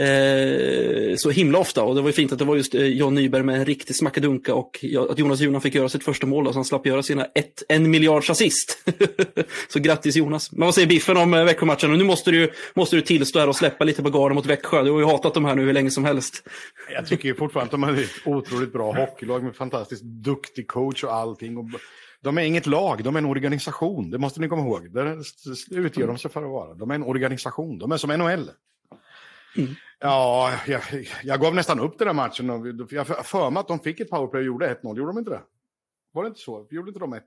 eh, 0.00 1.16
så 1.16 1.30
himla 1.30 1.58
ofta. 1.58 1.82
Och 1.82 1.94
det 1.94 2.00
var 2.00 2.08
ju 2.08 2.12
fint 2.12 2.32
att 2.32 2.38
det 2.38 2.44
var 2.44 2.56
just 2.56 2.74
eh, 2.74 2.84
John 2.84 3.14
Nyberg 3.14 3.42
med 3.42 3.56
en 3.56 3.64
riktig 3.64 3.96
smackadunka 3.96 4.54
och 4.54 4.84
att 5.10 5.18
Jonas 5.18 5.40
Junan 5.40 5.60
fick 5.60 5.74
göra 5.74 5.88
sitt 5.88 6.04
första 6.04 6.26
mål 6.26 6.44
då, 6.44 6.52
så 6.52 6.58
han 6.58 6.64
slapp 6.64 6.86
göra 6.86 7.02
sina 7.02 7.24
ett, 7.24 7.62
en 7.68 7.90
miljards 7.90 8.30
assist. 8.30 8.78
så 9.68 9.78
grattis 9.78 10.16
Jonas. 10.16 10.52
Men 10.52 10.66
vad 10.66 10.74
säger 10.74 10.88
Biffen 10.88 11.16
om 11.16 11.34
eh, 11.34 11.44
Växjö-matchen? 11.44 11.98
nu 11.98 12.04
måste 12.04 12.30
du, 12.30 12.50
måste 12.74 12.96
du 12.96 13.02
tillstå 13.02 13.38
här 13.38 13.48
och 13.48 13.56
släppa 13.56 13.84
lite 13.84 14.02
på 14.02 14.10
garden 14.10 14.34
mot 14.34 14.46
Växjö. 14.46 14.82
Du 14.82 14.90
har 14.90 14.98
ju 14.98 15.06
hatat 15.06 15.34
dem 15.34 15.44
här 15.44 15.54
nu 15.54 15.64
hur 15.64 15.72
länge 15.72 15.90
som 15.90 16.04
helst. 16.04 16.48
Jag 16.94 17.06
tycker 17.06 17.28
ju 17.28 17.34
fortfarande 17.34 17.66
att 17.66 17.70
de 17.70 17.84
är 17.84 18.02
ett 18.02 18.10
otroligt 18.24 18.72
bra 18.72 18.92
hockeylag 18.92 19.44
med 19.44 19.56
fantastiskt 19.56 20.02
duktig 20.02 20.68
coach 20.68 21.04
och 21.04 21.14
allting. 21.14 21.58
Och 21.58 21.64
de 22.22 22.38
är 22.38 22.42
inget 22.42 22.66
lag, 22.66 23.04
de 23.04 23.16
är 23.16 23.18
en 23.18 23.26
organisation. 23.26 24.10
Det 24.10 24.18
måste 24.18 24.40
ni 24.40 24.48
komma 24.48 24.62
ihåg. 24.62 24.94
Det 24.94 25.16
utger 25.70 26.06
de 26.06 26.18
sig 26.18 26.30
för 26.30 26.42
att 26.42 26.50
vara. 26.50 26.74
De 26.74 26.90
är 26.90 26.94
en 26.94 27.02
organisation. 27.02 27.78
De 27.78 27.92
är 27.92 27.96
som 27.96 28.10
NHL. 28.10 28.50
Mm. 29.56 29.74
Ja, 30.00 30.52
jag, 30.66 30.82
jag 31.22 31.40
gav 31.40 31.54
nästan 31.54 31.80
upp 31.80 31.98
den 31.98 32.06
där 32.06 32.14
matchen. 32.14 32.86
Jag 32.90 33.06
för 33.06 33.50
mig 33.50 33.60
att 33.60 33.68
de 33.68 33.80
fick 33.80 34.00
ett 34.00 34.10
powerplay 34.10 34.40
och 34.40 34.46
gjorde 34.46 34.74
1-0. 34.82 34.98
Gjorde 34.98 35.12
de 35.12 35.18
inte 35.18 35.30
det? 35.30 35.42
Var 36.12 36.22
det 36.22 36.28
inte 36.28 36.40
så? 36.40 36.66
Gjorde 36.70 36.88
inte 36.88 37.00
de 37.00 37.14
1-0? 37.14 37.20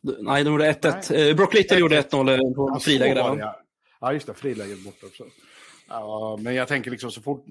Nej, 0.00 0.44
de 0.44 0.50
gjorde 0.50 0.72
1-1. 0.72 1.28
Eh, 1.28 1.36
Brock 1.36 1.54
Little 1.54 1.78
gjorde 1.78 2.00
1-0 2.00 2.54
på 2.54 2.70
ja, 2.74 2.80
friläge. 2.80 3.54
Ja, 4.00 4.12
just 4.12 4.26
det. 4.26 4.34
Friläget 4.34 4.84
borta 4.84 5.06
också. 5.06 5.24
Ja, 5.88 6.38
men 6.40 6.54
jag 6.54 6.68
tänker 6.68 6.90
liksom 6.90 7.10
så 7.10 7.22
fort... 7.22 7.44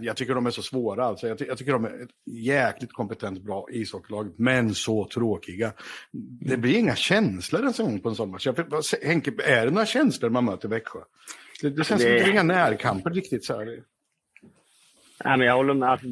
Jag 0.00 0.16
tycker 0.16 0.34
de 0.34 0.46
är 0.46 0.50
så 0.50 0.62
svåra. 0.62 1.04
Alltså. 1.04 1.28
Jag, 1.28 1.38
ty 1.38 1.44
jag 1.44 1.58
tycker 1.58 1.72
de 1.72 1.84
är 1.84 2.02
ett 2.02 2.10
jäkligt 2.26 2.92
kompetent, 2.92 3.42
bra 3.42 3.66
ishockeylag, 3.70 4.32
men 4.36 4.74
så 4.74 5.08
tråkiga. 5.14 5.72
Det 6.40 6.56
blir 6.56 6.78
inga 6.78 6.96
känslor 6.96 7.60
ens 7.60 7.80
en 7.80 7.86
gång 7.86 8.00
på 8.00 8.08
en 8.08 8.14
sån 8.14 8.30
match. 8.30 8.46
Jag, 8.46 8.66
Henke, 9.02 9.32
är 9.44 9.64
det 9.64 9.70
några 9.72 9.86
känslor 9.86 10.30
man 10.30 10.44
möter 10.44 10.68
Växjö? 10.68 11.00
Det, 11.62 11.70
det 11.70 11.84
känns 11.84 12.02
det... 12.02 12.16
att 12.16 12.24
det 12.24 12.28
är 12.28 12.32
inga 12.32 12.42
närkamper 12.42 13.10
riktigt. 13.10 13.44
Så 13.44 13.58
här. 13.58 13.82
Nej, 15.24 15.38
men 15.38 15.46
jag 15.46 15.56
håller 15.56 15.74
med. 15.74 15.88
Alltså, 15.88 16.06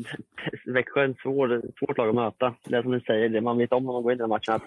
Växjö 0.67 1.01
är 1.01 1.09
ett 1.09 1.19
svår, 1.19 1.63
svårt 1.79 1.99
lag 1.99 2.09
att 2.09 2.15
möta. 2.15 2.55
Det 2.65 2.77
är 2.77 2.83
som 2.83 2.93
du 2.93 3.01
säger, 3.01 3.29
det 3.29 3.41
man 3.41 3.59
vet 3.59 3.73
om 3.73 3.85
när 3.85 3.93
man 3.93 4.03
går 4.03 4.13
in 4.13 4.19
i 4.19 4.21
den 4.21 4.29
matchen 4.29 4.55
att 4.55 4.63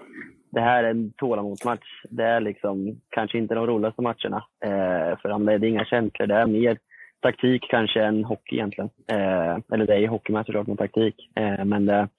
det 0.49 0.61
här 0.61 0.83
är 0.83 0.89
en 0.89 1.11
tålamodsmatch. 1.11 2.03
Det 2.09 2.23
är 2.23 2.39
liksom 2.39 3.01
kanske 3.09 3.37
inte 3.37 3.55
de 3.55 3.67
roligaste 3.67 4.01
matcherna. 4.01 4.45
Eh, 4.63 5.19
för 5.19 5.39
det 5.39 5.53
är 5.53 5.63
inga 5.63 5.85
känslor. 5.85 6.27
Det 6.27 6.35
är 6.35 6.47
mer 6.47 6.77
taktik 7.19 7.65
kanske 7.69 8.03
än 8.03 8.23
hockey 8.23 8.55
egentligen. 8.55 8.89
Eh, 9.07 9.57
eller 9.73 9.85
det 9.85 9.95
är 9.95 10.07
hockey 10.07 10.33
med 10.33 10.45
såklart 10.45 10.67
med 10.67 10.77
taktik. 10.77 11.15
Eh, 11.35 11.65
men 11.65 11.85
det, 11.85 12.09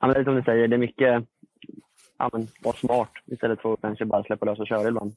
ja, 0.00 0.06
det 0.06 0.20
är 0.20 0.24
som 0.24 0.36
du 0.36 0.42
säger, 0.42 0.68
det 0.68 0.76
är 0.76 0.78
mycket 0.78 1.24
ja, 2.18 2.30
men, 2.32 2.48
vara 2.62 2.76
smart 2.76 3.12
istället 3.26 3.60
för 3.60 3.72
att 3.72 3.80
kanske 3.80 4.04
bara 4.04 4.24
släppa 4.24 4.46
lös 4.46 4.58
och 4.58 4.66
köra 4.66 4.88
ibland. 4.88 5.12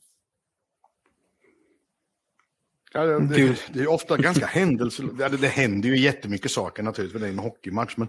Ja, 2.93 3.05
det, 3.05 3.57
det, 3.73 3.79
är 3.79 3.89
ofta 3.89 4.17
ganska 4.17 4.45
händelser. 4.45 5.03
Det, 5.03 5.37
det 5.37 5.47
händer 5.47 5.89
ju 5.89 5.97
jättemycket 5.97 6.51
saker 6.51 6.83
naturligtvis, 6.83 7.13
för 7.13 7.19
det 7.19 7.27
är 7.27 7.33
en 7.33 7.39
hockeymatch. 7.39 7.97
Men 7.97 8.07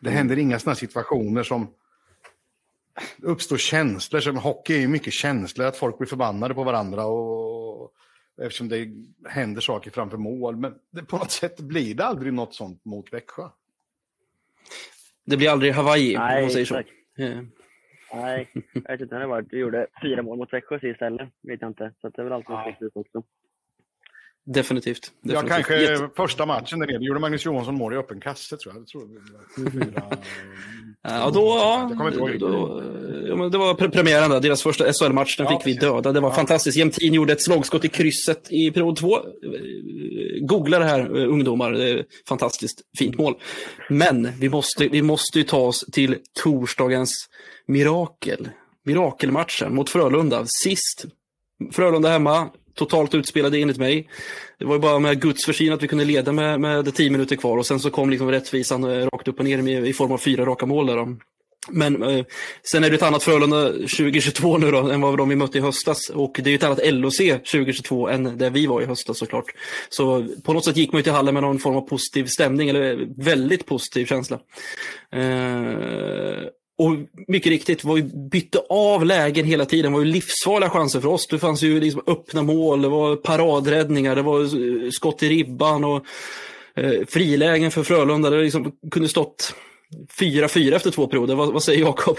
det 0.00 0.10
händer 0.10 0.38
inga 0.38 0.58
sådana 0.58 0.74
situationer 0.74 1.42
som 1.42 1.74
uppstår 3.22 3.56
känslor. 3.56 4.20
Som 4.20 4.36
hockey 4.36 4.74
är 4.74 4.80
ju 4.80 4.88
mycket 4.88 5.12
känslor, 5.12 5.66
att 5.66 5.76
folk 5.76 5.98
blir 5.98 6.08
förbannade 6.08 6.54
på 6.54 6.64
varandra. 6.64 7.04
Och, 7.04 7.92
eftersom 8.42 8.68
det 8.68 8.88
händer 9.28 9.60
saker 9.60 9.90
framför 9.90 10.16
mål. 10.16 10.56
Men 10.56 10.74
det, 10.90 11.02
på 11.02 11.16
något 11.16 11.30
sätt 11.30 11.60
blir 11.60 11.94
det 11.94 12.04
aldrig 12.04 12.32
något 12.32 12.54
sånt 12.54 12.84
mot 12.84 13.12
Växjö. 13.12 13.48
Det 15.24 15.36
blir 15.36 15.50
aldrig 15.50 15.72
Hawaii, 15.72 16.16
Nej, 16.16 16.36
om 16.36 16.42
man 16.42 16.50
säger 16.50 16.66
så. 16.66 16.82
Yeah. 17.16 17.44
Nej, 18.14 18.50
jag 18.72 18.92
vet 18.92 19.00
inte 19.00 19.14
när 19.14 19.20
det 19.20 19.26
var. 19.26 19.46
Vi 19.50 19.58
gjorde 19.58 19.86
fyra 20.02 20.22
mål 20.22 20.38
mot 20.38 20.52
Växjö 20.52 20.78
istället. 20.82 21.28
Vet 21.42 21.60
jag 21.60 21.70
inte. 21.70 21.92
Så 22.00 22.08
det 22.08 22.22
är 22.22 22.24
väl 22.24 22.32
alltid 22.32 22.50
ja. 22.50 22.76
också. 22.94 23.22
Definitivt. 24.46 25.12
definitivt. 25.22 25.50
Ja, 25.50 25.56
kanske 25.56 25.80
Jätte... 25.80 26.10
första 26.16 26.46
matchen 26.46 26.78
där 26.78 26.86
nere 26.86 27.04
gjorde 27.04 27.20
Magnus 27.20 27.44
Johansson 27.44 27.74
mål 27.74 27.94
i 27.94 27.96
öppen 27.96 28.20
kasse 28.20 28.56
tror 28.56 28.74
jag. 28.74 28.80
jag 28.80 28.86
tror 28.86 29.70
fyra... 29.70 30.02
ja, 31.02 31.30
då, 31.30 31.40
ja, 31.40 31.90
då, 32.14 32.26
då, 32.38 32.82
ja, 33.28 33.48
det 33.48 33.58
var 33.58 33.88
premiären 33.88 34.30
där, 34.30 34.40
deras 34.40 34.62
första 34.62 34.92
SHL-match, 34.92 35.36
den 35.36 35.46
ja, 35.50 35.58
fick 35.58 35.66
vi 35.66 35.80
döda. 35.80 36.12
Det 36.12 36.20
var 36.20 36.28
ja. 36.28 36.34
fantastiskt. 36.34 36.76
Jämtin 36.76 37.14
gjorde 37.14 37.32
ett 37.32 37.42
slagskott 37.42 37.84
i 37.84 37.88
krysset 37.88 38.52
i 38.52 38.70
period 38.70 38.96
två. 38.96 39.18
Googla 40.40 40.78
det 40.78 40.84
här, 40.84 41.16
ungdomar. 41.16 41.72
Det 41.72 41.90
är 41.90 42.04
fantastiskt 42.28 42.80
fint 42.98 43.18
mål. 43.18 43.34
Men 43.88 44.28
vi 44.40 44.48
måste, 44.48 44.88
vi 44.88 45.02
måste 45.02 45.38
ju 45.38 45.44
ta 45.44 45.58
oss 45.58 45.84
till 45.92 46.16
torsdagens 46.42 47.28
mirakel. 47.66 48.48
Mirakelmatchen 48.84 49.74
mot 49.74 49.90
Frölunda. 49.90 50.46
Sist 50.46 51.06
Frölunda 51.72 52.08
hemma, 52.08 52.50
totalt 52.74 53.14
utspelade 53.14 53.58
enligt 53.58 53.78
mig. 53.78 54.08
Det 54.58 54.64
var 54.64 54.74
ju 54.74 54.80
bara 54.80 54.98
med 54.98 55.20
Guds 55.20 55.44
försyn 55.44 55.72
att 55.72 55.82
vi 55.82 55.88
kunde 55.88 56.04
leda 56.04 56.32
med, 56.32 56.60
med 56.60 56.94
tio 56.94 57.10
minuter 57.10 57.36
kvar 57.36 57.56
och 57.56 57.66
sen 57.66 57.80
så 57.80 57.90
kom 57.90 58.10
liksom 58.10 58.30
rättvisan 58.30 58.84
eh, 58.84 59.06
rakt 59.06 59.28
upp 59.28 59.38
och 59.38 59.44
ner 59.44 59.84
i 59.84 59.92
form 59.92 60.12
av 60.12 60.18
fyra 60.18 60.44
raka 60.44 60.66
mål 60.66 60.86
där. 60.86 61.16
Men 61.68 62.02
eh, 62.02 62.24
sen 62.62 62.84
är 62.84 62.90
det 62.90 62.96
ett 62.96 63.02
annat 63.02 63.22
Frölunda 63.22 63.66
2022 63.72 64.58
nu 64.58 64.70
då, 64.70 64.78
än 64.90 65.00
vad 65.00 65.18
de 65.18 65.28
vi 65.28 65.36
mötte 65.36 65.58
i 65.58 65.60
höstas. 65.60 66.10
Och 66.10 66.40
det 66.44 66.50
är 66.50 66.54
ett 66.54 66.62
annat 66.62 66.92
LOC 66.92 67.16
2022 67.16 68.08
än 68.08 68.38
där 68.38 68.50
vi 68.50 68.66
var 68.66 68.82
i 68.82 68.84
höstas 68.84 69.18
såklart. 69.18 69.44
Så 69.88 70.26
på 70.44 70.52
något 70.52 70.64
sätt 70.64 70.76
gick 70.76 70.92
man 70.92 70.98
ju 70.98 71.02
till 71.02 71.12
hallen 71.12 71.34
med 71.34 71.42
någon 71.42 71.58
form 71.58 71.76
av 71.76 71.80
positiv 71.80 72.24
stämning, 72.24 72.68
eller 72.68 73.08
väldigt 73.24 73.66
positiv 73.66 74.06
känsla. 74.06 74.40
Eh, 75.12 76.44
och 76.80 76.96
mycket 77.28 77.50
riktigt, 77.50 77.84
var 77.84 77.96
ju 77.96 78.02
bytte 78.02 78.58
av 78.68 79.04
lägen 79.04 79.46
hela 79.46 79.64
tiden. 79.64 79.92
Det 79.92 79.98
var 79.98 80.04
ju 80.04 80.12
livsfarliga 80.12 80.70
chanser 80.70 81.00
för 81.00 81.08
oss. 81.08 81.26
Det 81.26 81.38
fanns 81.38 81.62
ju 81.62 81.80
liksom 81.80 82.02
öppna 82.06 82.42
mål, 82.42 82.82
det 82.82 82.88
var 82.88 83.16
paradräddningar, 83.16 84.16
det 84.16 84.22
var 84.22 84.40
eh, 84.40 84.90
skott 84.90 85.22
i 85.22 85.28
ribban 85.28 85.84
och 85.84 86.04
eh, 86.74 87.06
frilägen 87.08 87.70
för 87.70 87.82
Frölunda. 87.82 88.30
Det 88.30 88.42
liksom 88.42 88.72
kunde 88.90 89.08
stått 89.08 89.54
4-4 90.20 90.74
efter 90.74 90.90
två 90.90 91.06
perioder. 91.06 91.34
Vad, 91.34 91.52
vad 91.52 91.62
säger 91.62 91.80
Jakob? 91.80 92.16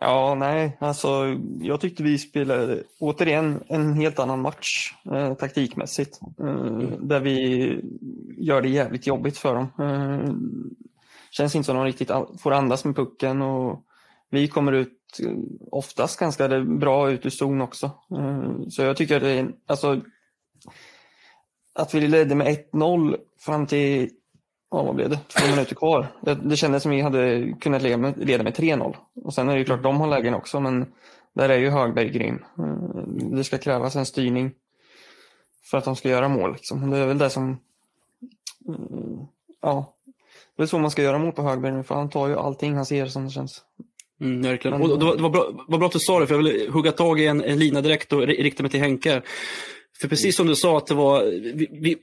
Ja, 0.00 0.34
nej, 0.34 0.76
alltså 0.80 1.36
jag 1.60 1.80
tyckte 1.80 2.02
vi 2.02 2.18
spelade 2.18 2.82
återigen 2.98 3.60
en 3.68 3.94
helt 3.94 4.18
annan 4.18 4.40
match 4.40 4.94
eh, 5.12 5.34
taktikmässigt. 5.34 6.20
Eh, 6.40 6.78
där 7.00 7.20
vi 7.20 7.80
gör 8.38 8.62
det 8.62 8.68
jävligt 8.68 9.06
jobbigt 9.06 9.38
för 9.38 9.54
dem. 9.54 9.66
Eh, 9.78 10.34
känns 11.30 11.54
inte 11.54 11.66
som 11.66 11.76
de 11.76 11.84
riktigt 11.84 12.10
får 12.38 12.52
andas 12.52 12.84
med 12.84 12.96
pucken 12.96 13.42
och 13.42 13.84
vi 14.30 14.48
kommer 14.48 14.72
ut 14.72 15.20
eh, 15.22 15.36
oftast 15.70 16.20
ganska 16.20 16.60
bra 16.60 17.10
ut 17.10 17.26
ur 17.26 17.30
zon 17.30 17.60
också. 17.60 17.90
Eh, 18.18 18.68
så 18.68 18.82
jag 18.82 18.96
tycker 18.96 19.16
att 19.16 19.22
det 19.22 19.30
är, 19.30 19.52
alltså 19.66 20.00
att 21.74 21.94
vi 21.94 22.08
ledde 22.08 22.34
med 22.34 22.58
1-0 22.72 23.16
fram 23.38 23.66
till 23.66 24.10
ja, 24.70 24.82
vad 24.82 24.94
blev 24.94 25.10
det? 25.10 25.18
Två 25.28 25.50
minuter 25.50 25.74
kvar. 25.74 26.06
Det, 26.20 26.34
det 26.34 26.56
kändes 26.56 26.82
som 26.82 26.92
vi 26.92 27.00
hade 27.00 27.52
kunnat 27.60 27.82
leda 27.82 27.96
med, 27.96 28.26
leda 28.26 28.44
med 28.44 28.54
3-0. 28.54 28.96
Och 29.24 29.34
sen 29.34 29.48
är 29.48 29.52
det 29.52 29.58
ju 29.58 29.64
klart, 29.64 29.82
de 29.82 30.00
har 30.00 30.08
lägen 30.08 30.34
också, 30.34 30.60
men 30.60 30.86
där 31.32 31.48
är 31.48 31.58
ju 31.58 31.70
Högberg 31.70 32.10
grym. 32.10 32.44
Eh, 32.58 33.02
det 33.36 33.44
ska 33.44 33.58
krävas 33.58 33.96
en 33.96 34.06
styrning 34.06 34.52
för 35.70 35.78
att 35.78 35.84
de 35.84 35.96
ska 35.96 36.08
göra 36.08 36.28
mål. 36.28 36.52
Liksom. 36.52 36.90
Det 36.90 36.98
är 36.98 37.06
väl 37.06 37.18
det 37.18 37.30
som... 37.30 37.58
Ja, 39.60 39.94
det 40.60 40.64
är 40.64 40.66
så 40.66 40.78
man 40.78 40.90
ska 40.90 41.02
göra 41.02 41.18
mål 41.18 41.32
på 41.32 41.42
Högberg 41.42 41.72
nu, 41.72 41.82
för 41.82 41.94
han 41.94 42.10
tar 42.10 42.28
ju 42.28 42.36
allting 42.36 42.74
han 42.74 42.86
ser 42.86 43.06
som 43.06 43.24
det 43.24 43.30
känns. 43.30 43.62
Mm, 44.20 44.42
verkligen. 44.42 44.82
Och 44.82 44.98
det, 44.98 45.04
var, 45.04 45.16
det 45.16 45.22
var, 45.22 45.30
bra, 45.30 45.50
var 45.68 45.78
bra 45.78 45.86
att 45.86 45.92
du 45.92 45.98
sa 45.98 46.20
det, 46.20 46.26
för 46.26 46.34
jag 46.34 46.42
vill 46.42 46.70
hugga 46.70 46.92
tag 46.92 47.20
i 47.20 47.26
en, 47.26 47.44
en 47.44 47.58
lina 47.58 47.80
direkt 47.80 48.12
och 48.12 48.26
rikta 48.26 48.62
mig 48.62 48.70
till 48.70 48.80
Henke. 48.80 49.22
För 50.00 50.08
precis 50.08 50.36
som 50.36 50.46
du 50.46 50.56
sa, 50.56 50.78
att 50.78 50.86
det 50.86 50.94
var, 50.94 51.24
vi, 51.54 51.68
vi 51.70 51.96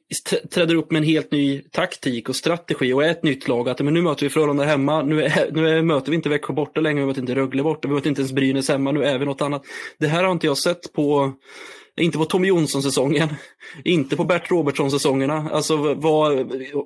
träder 0.49 0.75
upp 0.75 0.91
med 0.91 0.99
en 0.99 1.05
helt 1.07 1.31
ny 1.31 1.61
taktik 1.61 2.29
och 2.29 2.35
strategi 2.35 2.93
och 2.93 3.03
är 3.03 3.09
ett 3.09 3.23
nytt 3.23 3.47
lag. 3.47 3.69
Att 3.69 3.79
men 3.79 3.93
nu 3.93 4.01
möter 4.01 4.23
vi 4.23 4.29
Frölunda 4.29 4.63
hemma, 4.63 5.03
nu, 5.03 5.23
är, 5.23 5.51
nu 5.51 5.69
är, 5.69 5.81
möter 5.81 6.11
vi 6.11 6.15
inte 6.15 6.29
Växjö 6.29 6.53
borta 6.53 6.81
längre, 6.81 6.99
vi 6.99 7.05
möter 7.05 7.21
inte 7.21 7.35
Rögle 7.35 7.63
borta, 7.63 7.87
vi 7.87 7.93
möter 7.93 8.09
inte 8.09 8.21
ens 8.21 8.31
Brynäs 8.31 8.69
hemma, 8.69 8.91
nu 8.91 9.03
är 9.03 9.17
vi 9.19 9.25
något 9.25 9.41
annat. 9.41 9.63
Det 9.99 10.07
här 10.07 10.23
har 10.23 10.31
inte 10.31 10.47
jag 10.47 10.57
sett 10.57 10.93
på, 10.93 11.33
inte 11.97 12.17
på 12.17 12.25
Tommy 12.25 12.47
Jonsson-säsongen, 12.47 13.29
inte 13.83 14.15
på 14.15 14.23
Bert 14.23 14.51
Robertson-säsongerna. 14.51 15.49
Alltså, 15.51 15.77
vad, 15.93 16.31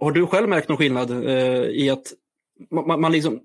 har 0.01 0.11
du 0.11 0.25
själv 0.25 0.49
märkt 0.49 0.69
någon 0.69 0.77
skillnad 0.77 1.11
eh, 1.11 1.63
i 1.63 1.89
att 1.89 2.03
man, 2.71 3.01
man 3.01 3.11
liksom 3.11 3.39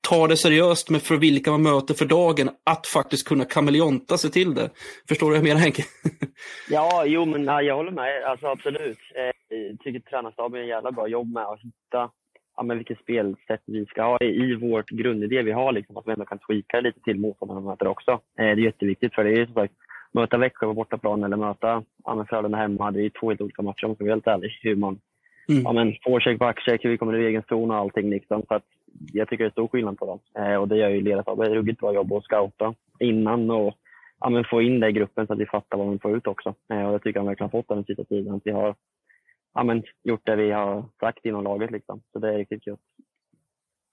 tar 0.00 0.28
det 0.28 0.36
seriöst 0.36 0.90
med 0.90 1.02
för 1.02 1.16
vilka 1.16 1.50
man 1.50 1.62
möter 1.62 1.94
för 1.94 2.04
dagen, 2.04 2.48
att 2.64 2.86
faktiskt 2.86 3.28
kunna 3.28 3.44
kameleonta 3.44 4.18
sig 4.18 4.30
till 4.30 4.54
det. 4.54 4.70
Förstår 5.08 5.26
du 5.26 5.30
vad 5.30 5.38
jag 5.38 5.44
menar 5.44 5.60
Henke? 5.60 5.82
ja, 6.70 7.04
jo 7.06 7.24
men 7.24 7.44
ja, 7.44 7.62
jag 7.62 7.76
håller 7.76 7.90
med. 7.90 8.24
Alltså 8.24 8.46
absolut. 8.46 8.98
Eh, 9.14 9.56
jag 9.56 9.80
tycker 9.80 10.00
tränarstaben 10.00 10.60
gör 10.60 10.64
en 10.64 10.68
jävla 10.68 10.92
bra 10.92 11.08
jobb 11.08 11.32
med 11.32 11.42
att 11.42 11.60
hitta 11.60 12.10
ja, 12.56 12.62
men 12.62 12.76
vilket 12.76 12.98
spelsätt 12.98 13.62
vi 13.66 13.86
ska 13.86 14.02
ha 14.02 14.18
i 14.20 14.54
vårt 14.54 14.90
grundidé 14.90 15.42
vi 15.42 15.52
har. 15.52 15.72
Liksom, 15.72 15.96
att 15.96 16.06
vi 16.06 16.12
ändå 16.12 16.24
kan 16.24 16.38
tweaka 16.38 16.80
lite 16.80 17.00
till 17.00 17.20
motståndarna 17.20 17.60
möter 17.60 17.86
också. 17.86 18.10
Eh, 18.10 18.18
det 18.36 18.42
är 18.42 18.56
jätteviktigt 18.56 19.14
för 19.14 19.24
det 19.24 19.40
är 19.40 19.44
som 19.44 19.54
sagt, 19.54 19.74
möta 20.12 20.38
Växjö 20.38 20.66
på 20.66 20.74
bortaplan 20.74 21.24
eller 21.24 21.36
möta 21.36 21.82
ja, 22.04 22.26
Frölunda 22.28 22.58
hemma. 22.58 22.90
Det 22.90 23.02
är 23.02 23.10
två 23.20 23.28
helt 23.28 23.40
olika 23.40 23.62
matcher 23.62 23.84
om 23.84 23.90
jag 23.90 23.96
ska 23.96 24.04
vara 24.04 24.14
helt 24.14 24.26
ärlig. 24.26 24.58
Hur 24.62 24.76
man 24.76 25.00
Mm. 25.48 25.62
Ja, 25.62 25.72
men 25.72 25.94
forecheck, 26.04 26.38
backcheck, 26.38 26.84
hur 26.84 26.90
vi 26.90 26.98
kommer 26.98 27.18
i 27.18 27.26
egen 27.26 27.42
zon 27.48 27.70
och 27.70 27.76
allting. 27.76 28.10
Liksom. 28.10 28.42
Så 28.48 28.54
att 28.54 28.64
jag 29.12 29.28
tycker 29.28 29.44
det 29.44 29.48
är 29.48 29.52
stor 29.52 29.68
skillnad 29.68 29.98
på 29.98 30.06
dem. 30.06 30.18
Eh, 30.38 30.54
och 30.54 30.68
det 30.68 30.76
gör 30.76 30.88
ju 30.88 31.00
ledarstaben 31.00 31.46
ett 31.46 31.52
ruggigt 31.52 31.80
bra 31.80 31.94
jobb 31.94 32.12
att 32.12 32.24
scouta 32.24 32.74
innan 32.98 33.50
och 33.50 33.74
ja, 34.20 34.30
men 34.30 34.44
få 34.44 34.62
in 34.62 34.80
det 34.80 34.88
i 34.88 34.92
gruppen 34.92 35.26
så 35.26 35.32
att 35.32 35.38
vi 35.38 35.46
fattar 35.46 35.78
vad 35.78 35.92
vi 35.92 35.98
får 35.98 36.16
ut 36.16 36.26
också. 36.26 36.54
Eh, 36.72 36.86
och 36.86 36.94
jag 36.94 37.02
tycker 37.02 37.20
jag 37.20 37.26
verkligen 37.26 37.50
har 37.50 37.58
fått 37.62 37.68
den 37.68 37.84
sista 37.84 38.04
tiden. 38.04 38.34
Att 38.34 38.42
vi 38.44 38.50
har 38.50 38.74
ja, 39.54 39.64
men, 39.64 39.82
gjort 40.04 40.26
det 40.26 40.36
vi 40.36 40.50
har 40.50 40.84
sagt 41.00 41.26
inom 41.26 41.44
laget. 41.44 41.70
Liksom. 41.70 42.00
Så 42.12 42.18
det 42.18 42.34
är 42.34 42.38
riktigt 42.38 42.64
kul. 42.64 42.76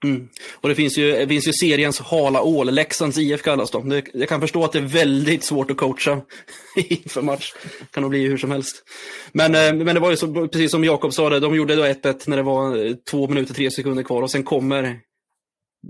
Mm. 0.06 0.28
Och 0.54 0.70
det 0.70 0.76
finns, 0.76 0.98
ju, 0.98 1.12
det 1.12 1.28
finns 1.28 1.48
ju 1.48 1.54
seriens 1.54 2.00
hala 2.00 2.42
ål, 2.42 2.74
Leksands 2.74 3.18
IF 3.18 3.42
kallas 3.42 3.72
de. 3.72 3.90
Det, 3.90 4.04
jag 4.14 4.30
kan 4.30 4.42
förstå 4.42 4.64
att 4.64 4.72
det 4.72 4.80
är 4.80 4.84
väldigt 4.84 5.44
svårt 5.44 5.72
att 5.72 5.78
coacha 5.78 6.22
inför 6.76 7.22
match. 7.22 7.54
Det 7.80 7.92
kan 7.92 8.02
nog 8.02 8.10
bli 8.10 8.28
hur 8.28 8.38
som 8.38 8.52
helst. 8.52 8.84
Men, 9.32 9.56
eh, 9.56 9.86
men 9.86 9.96
det 9.96 10.00
var 10.00 10.12
ju 10.12 10.18
så, 10.18 10.48
precis 10.48 10.72
som 10.72 10.84
Jakob 10.84 11.14
sa, 11.14 11.30
det, 11.30 11.40
de 11.40 11.56
gjorde 11.56 11.76
då 11.76 11.84
1-1 11.84 12.24
när 12.26 12.38
det 12.38 12.44
var 12.44 12.86
eh, 12.86 12.94
två 13.12 13.28
minuter, 13.28 13.54
tre 13.54 13.72
sekunder 13.72 14.04
kvar 14.04 14.22
och 14.22 14.32
sen 14.32 14.44
kommer 14.44 15.00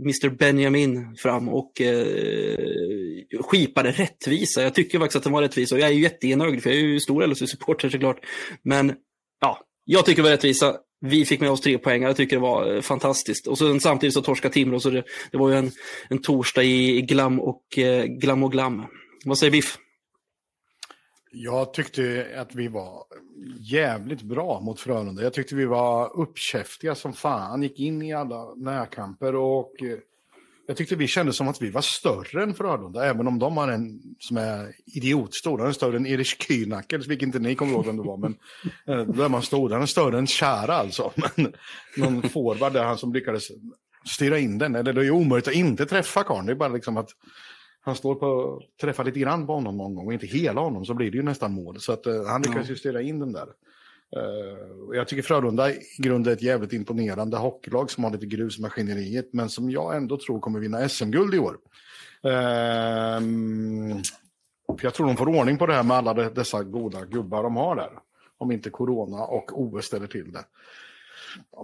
Mr 0.03 0.29
Benjamin 0.29 1.15
fram 1.15 1.49
och 1.49 1.81
eh, 1.81 2.57
skipade 3.41 3.91
rättvisa. 3.91 4.63
Jag 4.63 4.75
tycker 4.75 4.99
faktiskt 4.99 5.15
att 5.15 5.23
den 5.23 5.33
var 5.33 5.41
rättvis 5.41 5.71
och 5.71 5.79
jag 5.79 5.89
är 5.89 5.93
ju 5.93 6.01
jätteenögd 6.01 6.63
för 6.63 6.69
jag 6.69 6.79
är 6.79 6.83
ju 6.83 6.99
stor 6.99 7.27
LSU-supporter 7.27 7.89
såklart. 7.89 8.19
Men 8.63 8.93
ja, 9.41 9.59
jag 9.85 10.05
tycker 10.05 10.21
det 10.21 10.23
var 10.23 10.31
rättvisa 10.31 10.75
vi 11.05 11.25
fick 11.25 11.41
med 11.41 11.51
oss 11.51 11.61
tre 11.61 11.77
poäng. 11.77 12.03
Jag 12.03 12.17
tycker 12.17 12.35
det 12.35 12.41
var 12.41 12.75
eh, 12.75 12.81
fantastiskt. 12.81 13.47
Och 13.47 13.57
sen, 13.57 13.79
samtidigt 13.79 14.13
så 14.13 14.21
torskade 14.21 14.53
Timrå, 14.53 14.79
så 14.79 14.89
det, 14.89 15.03
det, 15.31 15.37
var 15.37 15.49
ju 15.49 15.55
en, 15.55 15.71
en 16.09 16.21
torsdag 16.21 16.63
i, 16.63 17.01
glam 17.01 17.39
och, 17.39 17.77
eh, 17.77 18.05
glam 18.05 18.43
och 18.43 18.51
glam. 18.51 18.85
Vad 19.25 19.37
säger 19.37 19.51
Biff? 19.51 19.77
Jag 21.31 21.73
tyckte 21.73 22.27
att 22.37 22.55
vi 22.55 22.67
var 22.67 23.03
jävligt 23.59 24.21
bra 24.21 24.61
mot 24.61 24.79
Frölunda. 24.79 25.23
Jag 25.23 25.33
tyckte 25.33 25.55
vi 25.55 25.65
var 25.65 26.19
uppkäftiga 26.19 26.95
som 26.95 27.13
fan. 27.13 27.63
Gick 27.63 27.79
in 27.79 28.01
i 28.01 28.13
alla 28.13 28.53
närkamper 28.55 29.35
och 29.35 29.83
eh, 29.83 29.97
jag 30.67 30.77
tyckte 30.77 30.95
vi 30.95 31.07
kände 31.07 31.33
som 31.33 31.47
att 31.47 31.61
vi 31.61 31.69
var 31.69 31.81
större 31.81 32.43
än 32.43 32.53
Frölunda, 32.53 33.05
även 33.05 33.27
om 33.27 33.39
de 33.39 33.57
har 33.57 33.67
en 33.67 34.01
som 34.19 34.37
är 34.37 34.73
idiotstor. 34.85 35.57
Den 35.57 35.67
är 35.67 35.71
större 35.71 35.97
än 35.97 36.05
Erich 36.05 36.37
Kühnacke, 36.37 37.07
vilket 37.07 37.25
inte 37.25 37.39
ni 37.39 37.55
kommer 37.55 37.71
ihåg 37.71 37.85
vem 37.85 37.97
det 37.97 38.03
var. 38.03 38.17
Men 38.17 38.35
eh, 38.99 39.05
då 39.05 39.23
är 39.23 39.29
man 39.29 39.41
stor. 39.41 39.69
Den 39.69 39.81
är 39.81 39.85
större 39.85 40.17
än 40.17 40.27
Kära 40.27 40.73
alltså. 40.73 41.11
Men 41.35 41.53
någon 41.97 42.29
forward 42.29 42.73
där, 42.73 42.83
han 42.83 42.97
som 42.97 43.13
lyckades 43.13 43.47
styra 44.05 44.39
in 44.39 44.57
den. 44.57 44.71
Det 44.71 44.91
är 44.91 45.03
ju 45.03 45.11
omöjligt 45.11 45.47
att 45.47 45.53
inte 45.53 45.85
träffa 45.85 46.23
karln. 46.23 46.45
Det 46.45 46.51
är 46.51 46.55
bara 46.55 46.69
liksom 46.69 46.97
att 46.97 47.09
han 47.81 47.95
står 47.95 48.15
på 48.15 48.61
träffa 48.81 49.03
lite 49.03 49.19
grann 49.19 49.47
på 49.47 49.53
honom 49.53 49.77
någon 49.77 49.95
gång 49.95 50.07
och 50.07 50.13
inte 50.13 50.27
hela 50.27 50.61
honom 50.61 50.85
så 50.85 50.93
blir 50.93 51.11
det 51.11 51.17
ju 51.17 51.23
nästan 51.23 51.53
mål. 51.53 51.79
Så 51.79 51.91
att, 51.93 52.07
uh, 52.07 52.25
han 52.27 52.41
lyckades 52.41 52.69
ju 52.69 52.75
styra 52.75 53.01
in 53.01 53.19
den 53.19 53.33
där. 53.33 53.47
Uh, 54.17 54.95
jag 54.95 55.07
tycker 55.07 55.23
Frölunda 55.23 55.71
i 55.71 55.79
grunden 55.97 56.31
är 56.31 56.35
ett 56.35 56.41
jävligt 56.41 56.73
imponerande 56.73 57.37
hockeylag 57.37 57.91
som 57.91 58.03
har 58.03 58.11
lite 58.11 58.25
grus 58.25 58.59
i 58.59 58.61
maskineriet, 58.61 59.29
men 59.33 59.49
som 59.49 59.69
jag 59.69 59.95
ändå 59.95 60.17
tror 60.17 60.39
kommer 60.39 60.59
vinna 60.59 60.89
SM-guld 60.89 61.33
i 61.33 61.39
år. 61.39 61.57
Uh, 62.25 63.19
för 64.67 64.85
jag 64.85 64.93
tror 64.93 65.07
de 65.07 65.17
får 65.17 65.29
ordning 65.29 65.57
på 65.57 65.65
det 65.65 65.73
här 65.73 65.83
med 65.83 65.97
alla 65.97 66.13
dessa 66.13 66.63
goda 66.63 67.05
gubbar 67.05 67.43
de 67.43 67.55
har 67.55 67.75
där. 67.75 67.91
Om 68.37 68.51
inte 68.51 68.69
corona 68.69 69.23
och 69.25 69.61
OS 69.61 69.85
ställer 69.85 70.07
till 70.07 70.31
det. 70.31 70.45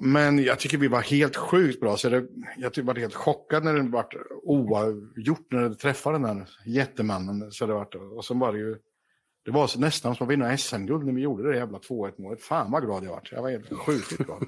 Men 0.01 0.43
jag 0.43 0.59
tycker 0.59 0.77
vi 0.77 0.87
var 0.87 1.01
helt 1.01 1.35
sjukt 1.35 1.79
bra. 1.79 1.97
Så 1.97 2.09
det, 2.09 2.27
jag 2.57 2.73
tycker 2.73 2.87
var 2.87 2.95
helt 2.95 3.15
chockad 3.15 3.63
när 3.63 3.73
det 3.73 3.89
var 3.89 4.05
oavgjort 4.43 5.51
när 5.51 5.69
det 5.69 5.75
träffade 5.75 6.17
den 6.17 6.25
här 6.25 6.49
jättemannen. 6.65 7.51
Så 7.51 7.65
det 7.65 7.73
var, 7.73 8.17
och 8.17 8.25
sen 8.25 8.39
var 8.39 8.53
det 8.53 8.59
ju 8.59 8.77
det 9.45 9.51
var 9.51 9.79
nästan 9.79 10.15
som 10.15 10.27
att 10.27 10.31
vinna 10.31 10.57
SM-guld 10.57 11.05
när 11.05 11.13
vi 11.13 11.21
gjorde 11.21 11.51
det 11.51 11.57
jävla 11.57 11.77
2-1 11.77 12.11
målet. 12.17 12.41
Fan 12.41 12.71
vad 12.71 12.83
glad 12.85 13.05
jag 13.05 13.09
vart. 13.09 13.31
Jag 13.31 13.41
var 13.41 13.49
helt 13.49 13.73
sjukt 13.73 14.17
glad. 14.17 14.43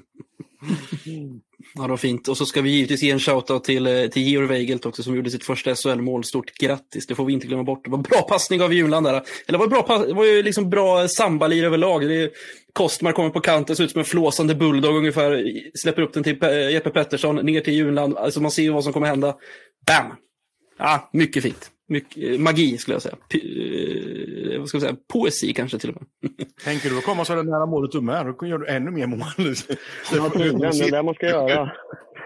Ja, 1.74 1.82
det 1.82 1.88
var 1.88 1.96
fint. 1.96 2.28
Och 2.28 2.36
så 2.36 2.46
ska 2.46 2.60
vi 2.60 2.70
givetvis 2.70 3.02
ge 3.02 3.10
en 3.10 3.20
shoutout 3.20 3.64
till, 3.64 3.86
eh, 3.86 4.06
till 4.06 4.22
Georg 4.22 4.46
Weigelt 4.46 4.86
också 4.86 5.02
som 5.02 5.16
gjorde 5.16 5.30
sitt 5.30 5.44
första 5.44 5.74
SHL-mål. 5.74 6.24
Stort 6.24 6.58
grattis, 6.58 7.06
det 7.06 7.14
får 7.14 7.24
vi 7.24 7.32
inte 7.32 7.46
glömma 7.46 7.62
bort. 7.64 7.84
Det 7.84 7.90
var 7.90 7.98
bra 7.98 8.22
passning 8.22 8.62
av 8.62 8.72
Junland 8.72 9.06
där. 9.06 9.12
Eller 9.12 9.24
det 9.46 9.58
var, 9.58 9.66
bra, 9.66 9.98
det 10.06 10.14
var 10.14 10.24
ju 10.24 10.42
liksom 10.42 10.70
bra 10.70 11.00
eh, 11.00 11.06
sambalir 11.06 11.64
överlag. 11.64 12.08
Det 12.08 12.22
är, 12.22 12.30
Kostmar 12.72 13.12
kommer 13.12 13.30
på 13.30 13.40
kanten, 13.40 13.76
ser 13.76 13.84
ut 13.84 13.90
som 13.90 13.98
en 13.98 14.04
flåsande 14.04 14.54
bulldog 14.54 14.96
ungefär. 14.96 15.60
Släpper 15.74 16.02
upp 16.02 16.12
den 16.12 16.22
till 16.22 16.38
Jeppe 16.72 16.90
Pettersson, 16.90 17.36
ner 17.36 17.60
till 17.60 17.74
Junland. 17.74 18.16
Alltså 18.16 18.40
man 18.40 18.50
ser 18.50 18.62
ju 18.62 18.72
vad 18.72 18.84
som 18.84 18.92
kommer 18.92 19.06
hända. 19.06 19.36
Bam! 19.86 20.16
Ja, 20.76 21.08
mycket 21.12 21.42
fint. 21.42 21.70
Mycket, 21.88 22.32
eh, 22.32 22.38
magi 22.38 22.78
skulle 22.78 22.94
jag 22.94 23.02
säga. 23.02 23.16
P 23.28 23.38
eh, 24.54 24.58
vad 24.58 24.68
ska 24.68 24.76
jag 24.76 24.82
säga. 24.82 24.96
Poesi 25.12 25.52
kanske 25.52 25.78
till 25.78 25.90
och 25.90 25.96
med. 25.96 26.30
Tänker 26.64 26.90
du 26.90 26.98
att 26.98 27.04
komma 27.04 27.24
så 27.24 27.42
nära 27.42 27.66
målet 27.66 27.92
du 27.92 28.00
med, 28.00 28.26
då 28.26 28.46
gör 28.46 28.58
du 28.58 28.66
ännu 28.66 28.90
mer 28.90 29.06
mål. 29.06 29.18
ja, 29.38 30.30
det 30.34 30.44
är 30.44 30.90
det 30.90 31.02
man 31.02 31.14
ska 31.14 31.26
göra. 31.26 31.70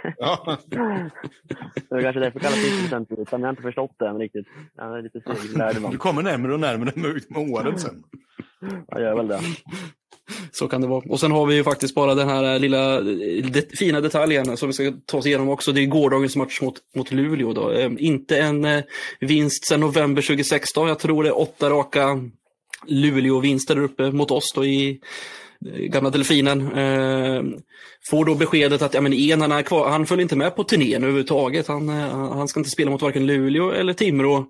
ja. 0.19 0.59
Det 0.69 1.97
är 1.97 2.03
kanske 2.03 2.21
därför 2.21 2.41
kallas 2.41 2.63
det 3.09 3.17
men 3.31 3.41
jag 3.41 3.47
har 3.47 3.51
inte 3.51 3.63
förstått 3.63 3.95
det 3.99 4.09
än 4.09 4.19
riktigt. 4.19 4.47
Jag 4.77 4.99
är 4.99 5.03
lite 5.03 5.21
Du 5.91 5.99
kommer 5.99 6.23
närmare 6.23 6.55
och 6.55 6.61
närmare 6.61 6.93
med 7.29 7.53
åren 7.53 7.79
sen. 7.79 8.03
Jag 8.89 9.01
gör 9.01 9.17
väl 9.17 9.29
det. 9.29 9.41
Så 10.53 10.69
kan 10.69 10.81
det 10.81 10.87
vara. 10.87 11.05
Och 11.09 11.21
sen 11.21 11.33
har 11.33 11.47
vi 11.47 11.55
ju 11.55 11.65
faktiskt 11.65 11.95
bara 11.95 12.15
den 12.15 12.29
här 12.29 12.55
eh, 12.55 12.61
lilla 12.61 12.97
eh, 12.97 13.45
det, 13.45 13.79
fina 13.79 14.01
detaljen 14.01 14.57
som 14.57 14.69
vi 14.69 14.73
ska 14.73 14.93
ta 15.07 15.19
oss 15.19 15.27
igenom 15.27 15.49
också. 15.49 15.73
Det 15.73 15.83
är 15.83 15.87
gårdagens 15.87 16.37
match 16.37 16.61
mot, 16.61 16.75
mot 16.97 17.13
Luleå. 17.13 17.53
Då. 17.53 17.71
Eh, 17.71 17.91
inte 17.99 18.39
en 18.39 18.65
eh, 18.65 18.83
vinst 19.21 19.67
sedan 19.67 19.81
november 19.81 20.23
2016. 20.23 20.89
Jag 20.89 20.99
tror 20.99 21.23
det 21.23 21.29
är 21.29 21.39
åtta 21.39 21.71
raka 21.71 22.21
Luleå-vinster 22.87 23.75
där 23.75 23.83
uppe 23.83 24.11
mot 24.11 24.31
oss 24.31 24.53
då 24.55 24.65
i 24.65 25.01
eh, 25.67 25.81
gamla 25.81 26.11
Delfinen. 26.11 26.73
Eh, 26.73 27.43
får 28.11 28.25
då 28.25 28.35
beskedet 28.35 28.83
att 28.83 28.95
ja, 28.95 29.01
men 29.01 29.13
en, 29.13 29.53
är 29.53 29.63
kvar, 29.63 29.89
han 29.89 30.07
följer 30.07 30.23
inte 30.23 30.37
med 30.37 30.57
på 30.57 30.65
turnén 30.65 31.03
överhuvudtaget. 31.03 31.69
Han, 31.69 31.89
eh, 31.89 32.29
han 32.33 32.49
ska 32.49 32.61
inte 32.61 32.71
spela 32.71 32.91
mot 32.91 33.03
varken 33.03 33.27
Luleå 33.27 33.71
eller 33.71 33.93
Timrå. 33.93 34.47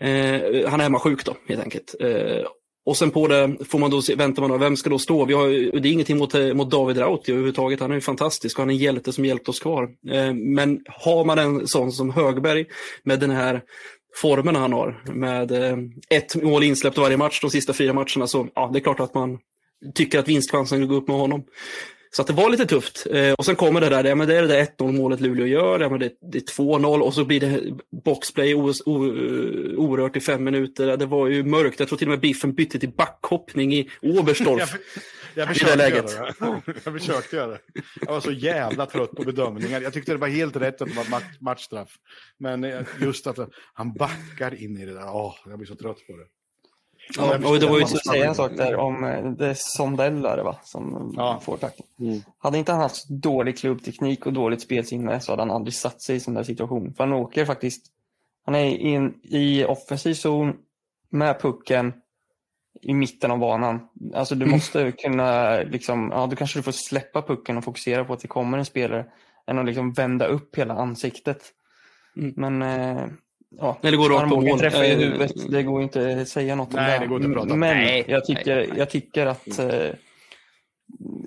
Eh, 0.00 0.68
han 0.68 0.80
är 0.80 0.84
hemma 0.84 0.98
sjuk 0.98 1.24
då, 1.24 1.36
helt 1.48 1.62
enkelt. 1.62 1.94
Eh, 2.00 2.46
och 2.86 2.96
sen 2.96 3.10
på 3.10 3.28
det 3.28 3.56
får 3.68 3.78
man 3.78 3.90
då 3.90 4.02
se, 4.02 4.14
väntar 4.14 4.42
man 4.42 4.50
då, 4.50 4.56
vem 4.58 4.76
ska 4.76 4.90
då 4.90 4.98
stå? 4.98 5.24
Vi 5.24 5.34
har, 5.34 5.48
det 5.80 5.88
är 5.88 5.92
ingenting 5.92 6.18
mot, 6.18 6.34
eh, 6.34 6.54
mot 6.54 6.70
David 6.70 6.98
Rauti 6.98 7.32
överhuvudtaget, 7.32 7.80
han 7.80 7.90
är 7.90 7.94
ju 7.94 8.00
fantastisk 8.00 8.58
och 8.58 8.62
han 8.62 8.70
är 8.70 8.74
en 8.74 8.80
hjälte 8.80 9.12
som 9.12 9.24
hjälpt 9.24 9.48
oss 9.48 9.60
kvar. 9.60 9.82
Eh, 10.10 10.34
men 10.34 10.80
har 10.86 11.24
man 11.24 11.38
en 11.38 11.66
sån 11.66 11.92
som 11.92 12.10
Högberg 12.10 12.66
med 13.02 13.20
den 13.20 13.30
här 13.30 13.62
formen 14.14 14.56
han 14.56 14.72
har, 14.72 15.02
med 15.04 15.52
eh, 15.52 15.76
ett 16.10 16.42
mål 16.42 16.62
insläppt 16.62 16.98
varje 16.98 17.16
match 17.16 17.40
de 17.40 17.50
sista 17.50 17.72
fyra 17.72 17.92
matcherna, 17.92 18.26
så 18.26 18.48
ja, 18.54 18.70
det 18.72 18.78
är 18.78 18.80
klart 18.80 19.00
att 19.00 19.14
man 19.14 19.38
tycker 19.94 20.18
att 20.18 20.28
vinstchansen 20.28 20.88
går 20.88 20.96
upp 20.96 21.08
med 21.08 21.16
honom. 21.16 21.44
Så 22.16 22.22
att 22.22 22.28
det 22.28 22.34
var 22.34 22.50
lite 22.50 22.66
tufft. 22.66 23.06
Eh, 23.10 23.32
och 23.32 23.44
sen 23.44 23.56
kommer 23.56 23.80
det 23.80 23.88
där, 23.88 24.04
ja, 24.04 24.14
men 24.14 24.28
det 24.28 24.36
är 24.36 24.42
det 24.42 24.48
där 24.48 24.66
1-0 24.78 24.92
målet 24.92 25.20
Luleå 25.20 25.46
gör, 25.46 25.80
ja, 25.80 25.88
men 25.88 26.00
det, 26.00 26.12
det 26.32 26.38
är 26.38 26.42
2-0 26.42 27.00
och 27.00 27.14
så 27.14 27.24
blir 27.24 27.40
det 27.40 27.76
boxplay 28.04 28.54
o, 28.54 28.72
o, 28.86 28.96
orört 29.76 30.16
i 30.16 30.20
fem 30.20 30.44
minuter. 30.44 30.96
Det 30.96 31.06
var 31.06 31.28
ju 31.28 31.44
mörkt, 31.44 31.80
jag 31.80 31.88
tror 31.88 31.98
till 31.98 32.06
och 32.06 32.10
med 32.10 32.20
Biffen 32.20 32.54
bytte 32.54 32.78
till 32.78 32.92
backhoppning 32.92 33.74
i 33.74 33.90
Oberstdorf. 34.02 34.74
jag, 35.34 35.48
försökte 35.48 35.88
göra 35.88 36.02
det. 36.02 36.34
Jag 36.84 36.92
försökte 37.00 37.36
göra 37.36 37.46
det. 37.46 37.60
Jag 38.00 38.12
var 38.12 38.20
så 38.20 38.32
jävla 38.32 38.86
trött 38.86 39.10
på 39.10 39.22
bedömningar. 39.22 39.80
Jag 39.80 39.92
tyckte 39.92 40.12
det 40.12 40.18
var 40.18 40.28
helt 40.28 40.56
rätt 40.56 40.82
att 40.82 40.88
det 40.88 40.94
var 40.94 41.22
matchstraff. 41.40 41.90
Men 42.38 42.64
eh, 42.64 42.82
just 43.00 43.26
att 43.26 43.38
han 43.74 43.92
backar 43.92 44.62
in 44.62 44.78
i 44.78 44.86
det 44.86 44.94
där, 44.94 45.14
åh, 45.14 45.34
jag 45.46 45.58
blir 45.58 45.68
så 45.68 45.76
trött 45.76 46.06
på 46.06 46.16
det. 46.16 46.26
Ja, 47.16 47.48
och 47.48 47.60
det 47.60 47.66
var 47.66 47.78
ju 47.78 47.86
så 47.86 47.98
säga 47.98 48.28
en 48.28 48.34
sak 48.34 48.52
där 48.56 48.76
om 48.76 49.04
eh, 49.04 49.30
det 49.30 49.46
är 49.46 49.54
Sondellare 49.56 50.42
va, 50.42 50.56
som 50.62 51.14
ja. 51.16 51.40
får 51.42 51.56
tacken. 51.56 51.86
Mm. 52.00 52.20
Hade 52.38 52.58
inte 52.58 52.72
han 52.72 52.80
haft 52.80 53.08
dålig 53.08 53.58
klubbteknik 53.58 54.26
och 54.26 54.32
dåligt 54.32 54.62
spelsinne 54.62 55.20
så 55.20 55.32
hade 55.32 55.42
han 55.42 55.50
aldrig 55.50 55.74
satt 55.74 56.02
sig 56.02 56.16
i 56.16 56.20
sån 56.20 56.34
där 56.34 56.42
situation. 56.42 56.94
För 56.94 57.04
han 57.04 57.12
åker 57.12 57.44
faktiskt, 57.44 57.86
han 58.44 58.54
är 58.54 58.64
in, 58.64 59.14
i 59.22 59.64
offensiv 59.64 60.14
zon 60.14 60.56
med 61.10 61.40
pucken 61.40 61.92
i 62.82 62.94
mitten 62.94 63.30
av 63.30 63.38
banan. 63.38 63.88
Alltså 64.14 64.34
du 64.34 64.44
mm. 64.44 64.54
måste 64.54 64.92
kunna, 64.92 65.56
liksom, 65.56 66.10
ja 66.14 66.26
då 66.26 66.36
kanske 66.36 66.58
du 66.58 66.62
får 66.62 66.72
släppa 66.72 67.22
pucken 67.22 67.56
och 67.56 67.64
fokusera 67.64 68.04
på 68.04 68.12
att 68.12 68.20
det 68.20 68.28
kommer 68.28 68.58
en 68.58 68.64
spelare 68.64 69.06
än 69.46 69.58
att 69.58 69.66
liksom 69.66 69.92
vända 69.92 70.26
upp 70.26 70.56
hela 70.56 70.74
ansiktet. 70.74 71.42
Mm. 72.16 72.34
Men 72.36 72.62
eh, 72.62 73.06
Ja, 73.58 73.78
Eller 73.82 73.98
går 73.98 74.10
rakt 74.10 74.28
på 74.30 74.40
mål. 74.40 74.58
träffar 74.58 74.84
i 74.84 74.92
eh, 74.92 74.98
huvudet. 74.98 75.32
Det 75.50 75.62
går 75.62 75.82
inte 75.82 76.18
att 76.20 76.28
säga 76.28 76.54
något 76.54 76.72
Nej, 76.72 76.84
om 76.84 77.00
det. 77.00 77.04
det 77.04 77.06
går 77.06 77.16
inte 77.16 77.28
att 77.28 77.34
prata 77.34 77.52
om. 77.52 77.60
Men 77.60 77.76
Nej. 77.76 78.04
Jag, 78.08 78.24
tycker, 78.24 78.78
jag 78.78 78.90
tycker 78.90 79.26
att 79.26 79.58
eh, 79.58 79.90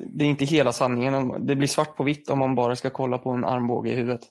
det 0.07 0.25
är 0.25 0.27
inte 0.27 0.45
hela 0.45 0.74
sanningen. 0.74 1.45
Det 1.45 1.55
blir 1.55 1.67
svart 1.67 1.95
på 1.95 2.03
vitt 2.03 2.29
om 2.29 2.39
man 2.39 2.55
bara 2.55 2.75
ska 2.75 2.89
kolla 2.89 3.17
på 3.17 3.29
en 3.29 3.45
armbåge 3.45 3.91
i 3.91 3.95
huvudet. 3.95 4.21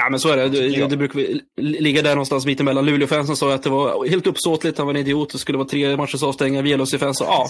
Ja, 0.00 0.10
men 0.10 0.20
så 0.20 0.28
är 0.28 0.36
det. 0.36 0.48
Det, 0.48 0.86
det 0.86 0.96
brukar 0.96 1.40
ligga 1.60 2.02
där 2.02 2.10
någonstans 2.10 2.46
mitt 2.46 2.60
emellan. 2.60 2.86
Luleå-fansen 2.86 3.36
sa 3.36 3.54
att 3.54 3.62
det 3.62 3.70
var 3.70 4.06
helt 4.06 4.26
uppsåtligt, 4.26 4.78
han 4.78 4.86
var 4.86 4.94
en 4.94 5.00
idiot, 5.00 5.32
det 5.32 5.38
skulle 5.38 5.58
vara 5.58 5.68
tre 5.68 5.96
matchers 5.96 6.22
avstängningar. 6.22 6.62
Vielossi-fans 6.62 7.18
sa 7.18 7.24
ja, 7.24 7.48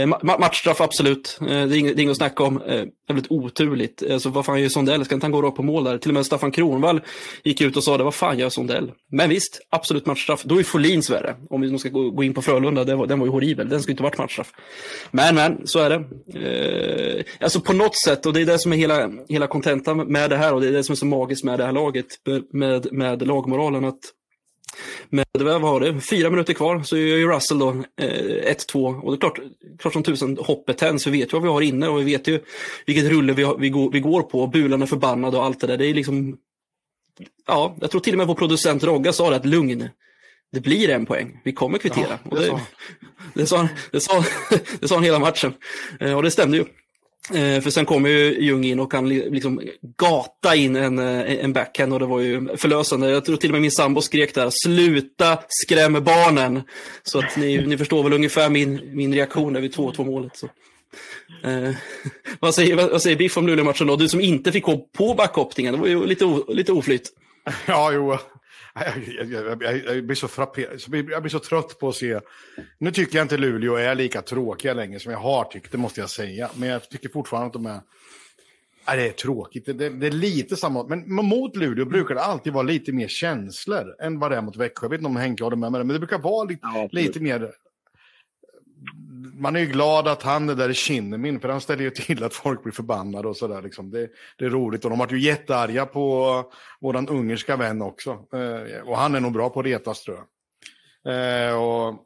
eh, 0.00 0.06
matchstraff 0.38 0.80
absolut. 0.80 1.38
Eh, 1.40 1.46
det 1.46 1.54
är 1.54 1.76
inget, 1.76 1.96
det 1.96 2.00
är 2.00 2.02
inget 2.02 2.10
att 2.10 2.16
snacka 2.16 2.42
om. 2.42 2.62
Eh, 2.62 2.84
väldigt 3.08 3.30
oturligt. 3.30 4.02
Alltså, 4.10 4.28
vad 4.28 4.44
fan 4.46 4.60
gör 4.60 4.68
Sondell? 4.68 5.04
Ska 5.04 5.14
inte 5.14 5.24
han 5.24 5.32
gå 5.32 5.42
rakt 5.42 5.56
på 5.56 5.62
mål 5.62 5.84
där? 5.84 5.98
Till 5.98 6.10
och 6.10 6.14
med 6.14 6.26
Staffan 6.26 6.50
Kronvall 6.50 7.00
gick 7.44 7.60
ut 7.60 7.76
och 7.76 7.84
sa 7.84 7.98
det. 7.98 8.04
Vad 8.04 8.14
fan 8.14 8.38
gör 8.38 8.48
Sondell? 8.48 8.92
Men 9.12 9.28
visst, 9.30 9.60
absolut 9.70 10.06
matchstraff. 10.06 10.42
Då 10.44 10.58
är 10.58 10.62
Folins 10.62 11.10
värre. 11.10 11.34
Om 11.50 11.60
vi 11.60 11.78
ska 11.78 11.88
gå 11.88 12.22
in 12.22 12.34
på 12.34 12.42
Frölunda, 12.42 12.84
den 12.84 12.98
var, 12.98 13.06
den 13.06 13.18
var 13.18 13.26
ju 13.26 13.32
horribel. 13.32 13.68
Den 13.68 13.82
skulle 13.82 13.92
inte 13.92 14.02
varit 14.02 14.18
matchstraff. 14.18 14.52
Men, 15.10 15.34
men, 15.34 15.66
så 15.66 15.78
är 15.78 15.90
det. 15.90 17.24
alltså 17.40 17.60
på 17.60 17.72
något 17.72 18.02
sätt, 18.04 18.26
och 18.26 18.32
det 18.32 18.40
är 18.40 18.46
det 18.46 18.58
som 18.58 18.72
är 18.72 18.76
hela, 18.76 19.10
hela 19.28 19.46
kontentan 19.46 19.96
med 19.96 20.30
det 20.30 20.36
här 20.36 20.54
och 20.54 20.60
det 20.60 20.68
är 20.68 20.72
det 20.72 20.84
som 20.84 20.92
är 20.92 20.96
så 20.96 21.06
magiskt 21.06 21.44
med 21.44 21.58
det 21.58 21.64
här 21.64 21.72
laget 21.72 21.87
med, 22.52 22.92
med 22.92 23.26
lagmoralen. 23.26 23.84
att 23.84 24.00
med, 25.08 25.26
vad 25.32 25.60
var 25.60 25.80
det, 25.80 26.00
fyra 26.00 26.30
minuter 26.30 26.54
kvar 26.54 26.82
så 26.82 26.96
gör 26.96 27.16
ju 27.16 27.28
Russell 27.28 27.58
då 27.58 27.68
eh, 28.00 28.54
1-2 28.72 29.00
och 29.00 29.12
det 29.12 29.16
är 29.16 29.20
klart, 29.20 29.40
klart 29.78 29.92
som 29.92 30.02
tusen 30.02 30.38
hoppet 30.40 30.78
tänds, 30.78 31.06
vi 31.06 31.10
vet 31.10 31.32
ju 31.32 31.36
vad 31.36 31.42
vi 31.42 31.48
har 31.48 31.60
inne 31.60 31.88
och 31.88 32.00
vi 32.00 32.04
vet 32.04 32.28
ju 32.28 32.40
vilket 32.86 33.04
rulle 33.04 33.32
vi, 33.32 33.42
har, 33.42 33.58
vi, 33.58 33.68
går, 33.68 33.90
vi 33.90 34.00
går 34.00 34.22
på, 34.22 34.46
bulan 34.46 34.82
är 34.82 34.86
förbannad 34.86 35.34
och 35.34 35.44
allt 35.44 35.60
det 35.60 35.66
där. 35.66 35.76
Det 35.76 35.86
är 35.86 35.94
liksom, 35.94 36.36
ja, 37.46 37.76
jag 37.80 37.90
tror 37.90 38.00
till 38.00 38.14
och 38.14 38.18
med 38.18 38.26
vår 38.26 38.34
producent 38.34 38.84
Rogga 38.84 39.12
sa 39.12 39.30
det 39.30 39.36
att 39.36 39.46
lugn, 39.46 39.88
det 40.52 40.60
blir 40.60 40.90
en 40.90 41.06
poäng, 41.06 41.40
vi 41.44 41.52
kommer 41.52 41.78
kvittera. 41.78 42.18
Ja, 42.30 42.36
det, 42.36 42.46
det, 42.46 42.60
det, 43.34 43.46
sa, 43.46 43.68
det, 43.92 44.00
sa, 44.00 44.24
det 44.80 44.88
sa 44.88 44.94
han 44.94 45.04
hela 45.04 45.18
matchen 45.18 45.54
eh, 46.00 46.16
och 46.16 46.22
det 46.22 46.30
stämde 46.30 46.56
ju. 46.56 46.64
Eh, 47.34 47.60
för 47.60 47.70
sen 47.70 47.86
kommer 47.86 48.08
ju 48.08 48.40
Ljung 48.40 48.64
in 48.64 48.80
och 48.80 48.92
kan 48.92 49.08
liksom 49.08 49.62
gata 49.96 50.54
in 50.54 50.76
en, 50.76 50.98
eh, 50.98 51.44
en 51.44 51.52
backhand 51.52 51.92
och 51.92 51.98
det 51.98 52.06
var 52.06 52.20
ju 52.20 52.56
förlösande. 52.56 53.10
Jag 53.10 53.24
tror 53.24 53.36
till 53.36 53.50
och 53.50 53.52
med 53.52 53.62
min 53.62 53.70
sambo 53.70 54.00
skrek 54.00 54.34
där, 54.34 54.50
sluta 54.64 55.38
skräm 55.48 55.92
barnen. 55.92 56.62
Så 57.02 57.18
att 57.18 57.36
ni, 57.36 57.66
ni 57.66 57.78
förstår 57.78 58.02
väl 58.02 58.12
ungefär 58.12 58.50
min, 58.50 58.80
min 58.92 59.14
reaktion 59.14 59.52
där 59.52 59.60
vid 59.60 59.74
2-2 59.74 60.04
målet. 60.04 60.36
Så. 60.36 60.46
Eh, 61.44 61.70
vad, 62.40 62.54
säger, 62.54 62.76
vad, 62.76 63.02
säger 63.02 63.16
Biff 63.16 63.36
om 63.36 63.46
Luleå-matchen 63.46 63.86
då? 63.86 63.96
Du 63.96 64.08
som 64.08 64.20
inte 64.20 64.52
fick 64.52 64.64
gå 64.64 64.78
på 64.78 65.14
backhoppningen, 65.14 65.74
det 65.74 65.80
var 65.80 65.86
ju 65.86 66.06
lite, 66.06 66.24
o, 66.24 66.44
lite 66.48 66.72
oflytt. 66.72 67.12
Ja, 67.66 67.92
jo. 67.92 68.18
Jag, 69.06 69.28
jag, 69.30 69.62
jag, 69.62 69.76
jag, 69.86 70.04
blir 70.04 70.16
så 70.16 70.28
frapperad, 70.28 70.80
jag 71.10 71.22
blir 71.22 71.28
så 71.28 71.38
trött 71.38 71.78
på 71.78 71.88
att 71.88 71.94
se. 71.94 72.20
Nu 72.78 72.90
tycker 72.90 73.18
jag 73.18 73.24
inte 73.24 73.36
Luleå 73.36 73.76
är 73.76 73.94
lika 73.94 74.22
tråkiga 74.22 74.74
längre 74.74 75.00
som 75.00 75.12
jag 75.12 75.18
har 75.18 75.44
tyckt, 75.44 75.72
det 75.72 75.78
måste 75.78 76.00
jag 76.00 76.10
säga. 76.10 76.50
Men 76.54 76.68
jag 76.68 76.88
tycker 76.88 77.08
fortfarande 77.08 77.46
att 77.46 77.52
de 77.52 77.66
är... 77.66 77.80
Nej, 78.86 78.96
det 78.96 79.08
är 79.08 79.12
tråkigt, 79.12 79.66
det, 79.66 79.72
det, 79.72 79.88
det, 79.88 80.06
är 80.06 80.10
lite 80.10 80.56
samma. 80.56 80.84
Men 80.84 81.14
mot 81.14 81.56
Luleå 81.56 81.84
brukar 81.84 82.14
det 82.14 82.22
alltid 82.22 82.52
vara 82.52 82.62
lite 82.62 82.92
mer 82.92 83.08
känslor 83.08 83.94
än 84.00 84.18
vad 84.18 84.30
det 84.30 84.36
är 84.36 84.42
mot 84.42 84.56
Växjö. 84.56 84.84
Jag 84.86 84.90
vet 84.90 84.98
inte 84.98 85.08
om 85.08 85.16
Henke 85.16 85.44
håller 85.44 85.56
med 85.56 85.72
mig, 85.72 85.84
men 85.84 85.94
det 85.94 85.98
brukar 85.98 86.18
vara 86.18 86.44
lite, 86.44 86.60
ja, 86.62 86.88
lite 86.92 87.20
mer 87.20 87.52
man 89.34 89.56
är 89.56 89.60
ju 89.60 89.66
glad 89.66 90.08
att 90.08 90.22
han 90.22 90.48
är 90.48 90.54
där 90.54 90.68
i 90.68 90.74
Kinnemin, 90.74 91.40
för 91.40 91.48
han 91.48 91.60
ställer 91.60 91.82
ju 91.82 91.90
till 91.90 92.24
att 92.24 92.34
folk 92.34 92.62
blir 92.62 92.72
förbannade 92.72 93.28
och 93.28 93.36
sådär. 93.36 93.62
Liksom. 93.62 93.90
Det, 93.90 94.08
det, 94.38 94.44
är 94.44 94.50
roligt 94.50 94.84
och 94.84 94.90
de 94.90 95.00
har 95.00 95.08
ju 95.08 95.20
jättearga 95.20 95.86
på 95.86 96.44
våran 96.80 97.08
ungerska 97.08 97.56
vän 97.56 97.82
också. 97.82 98.10
Eh, 98.10 98.88
och 98.88 98.98
han 98.98 99.14
är 99.14 99.20
nog 99.20 99.32
bra 99.32 99.50
på 99.50 99.60
att 99.60 99.66
retas 99.66 100.02
tror 100.02 100.16
jag. 100.16 101.48
Eh, 101.48 101.62
och... 101.62 102.04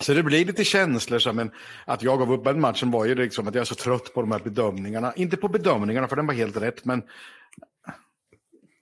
Så 0.00 0.14
det 0.14 0.22
blir 0.22 0.44
lite 0.44 0.64
känslor, 0.64 1.18
så, 1.18 1.32
men 1.32 1.50
att 1.84 2.02
jag 2.02 2.18
gav 2.18 2.32
upp 2.32 2.44
den 2.44 2.60
matchen 2.60 2.90
var 2.90 3.04
ju 3.04 3.14
liksom 3.14 3.48
att 3.48 3.54
jag 3.54 3.60
är 3.60 3.64
så 3.64 3.74
trött 3.74 4.14
på 4.14 4.20
de 4.20 4.32
här 4.32 4.38
bedömningarna. 4.38 5.12
Inte 5.16 5.36
på 5.36 5.48
bedömningarna, 5.48 6.08
för 6.08 6.16
den 6.16 6.26
var 6.26 6.34
helt 6.34 6.56
rätt, 6.56 6.84
men 6.84 7.02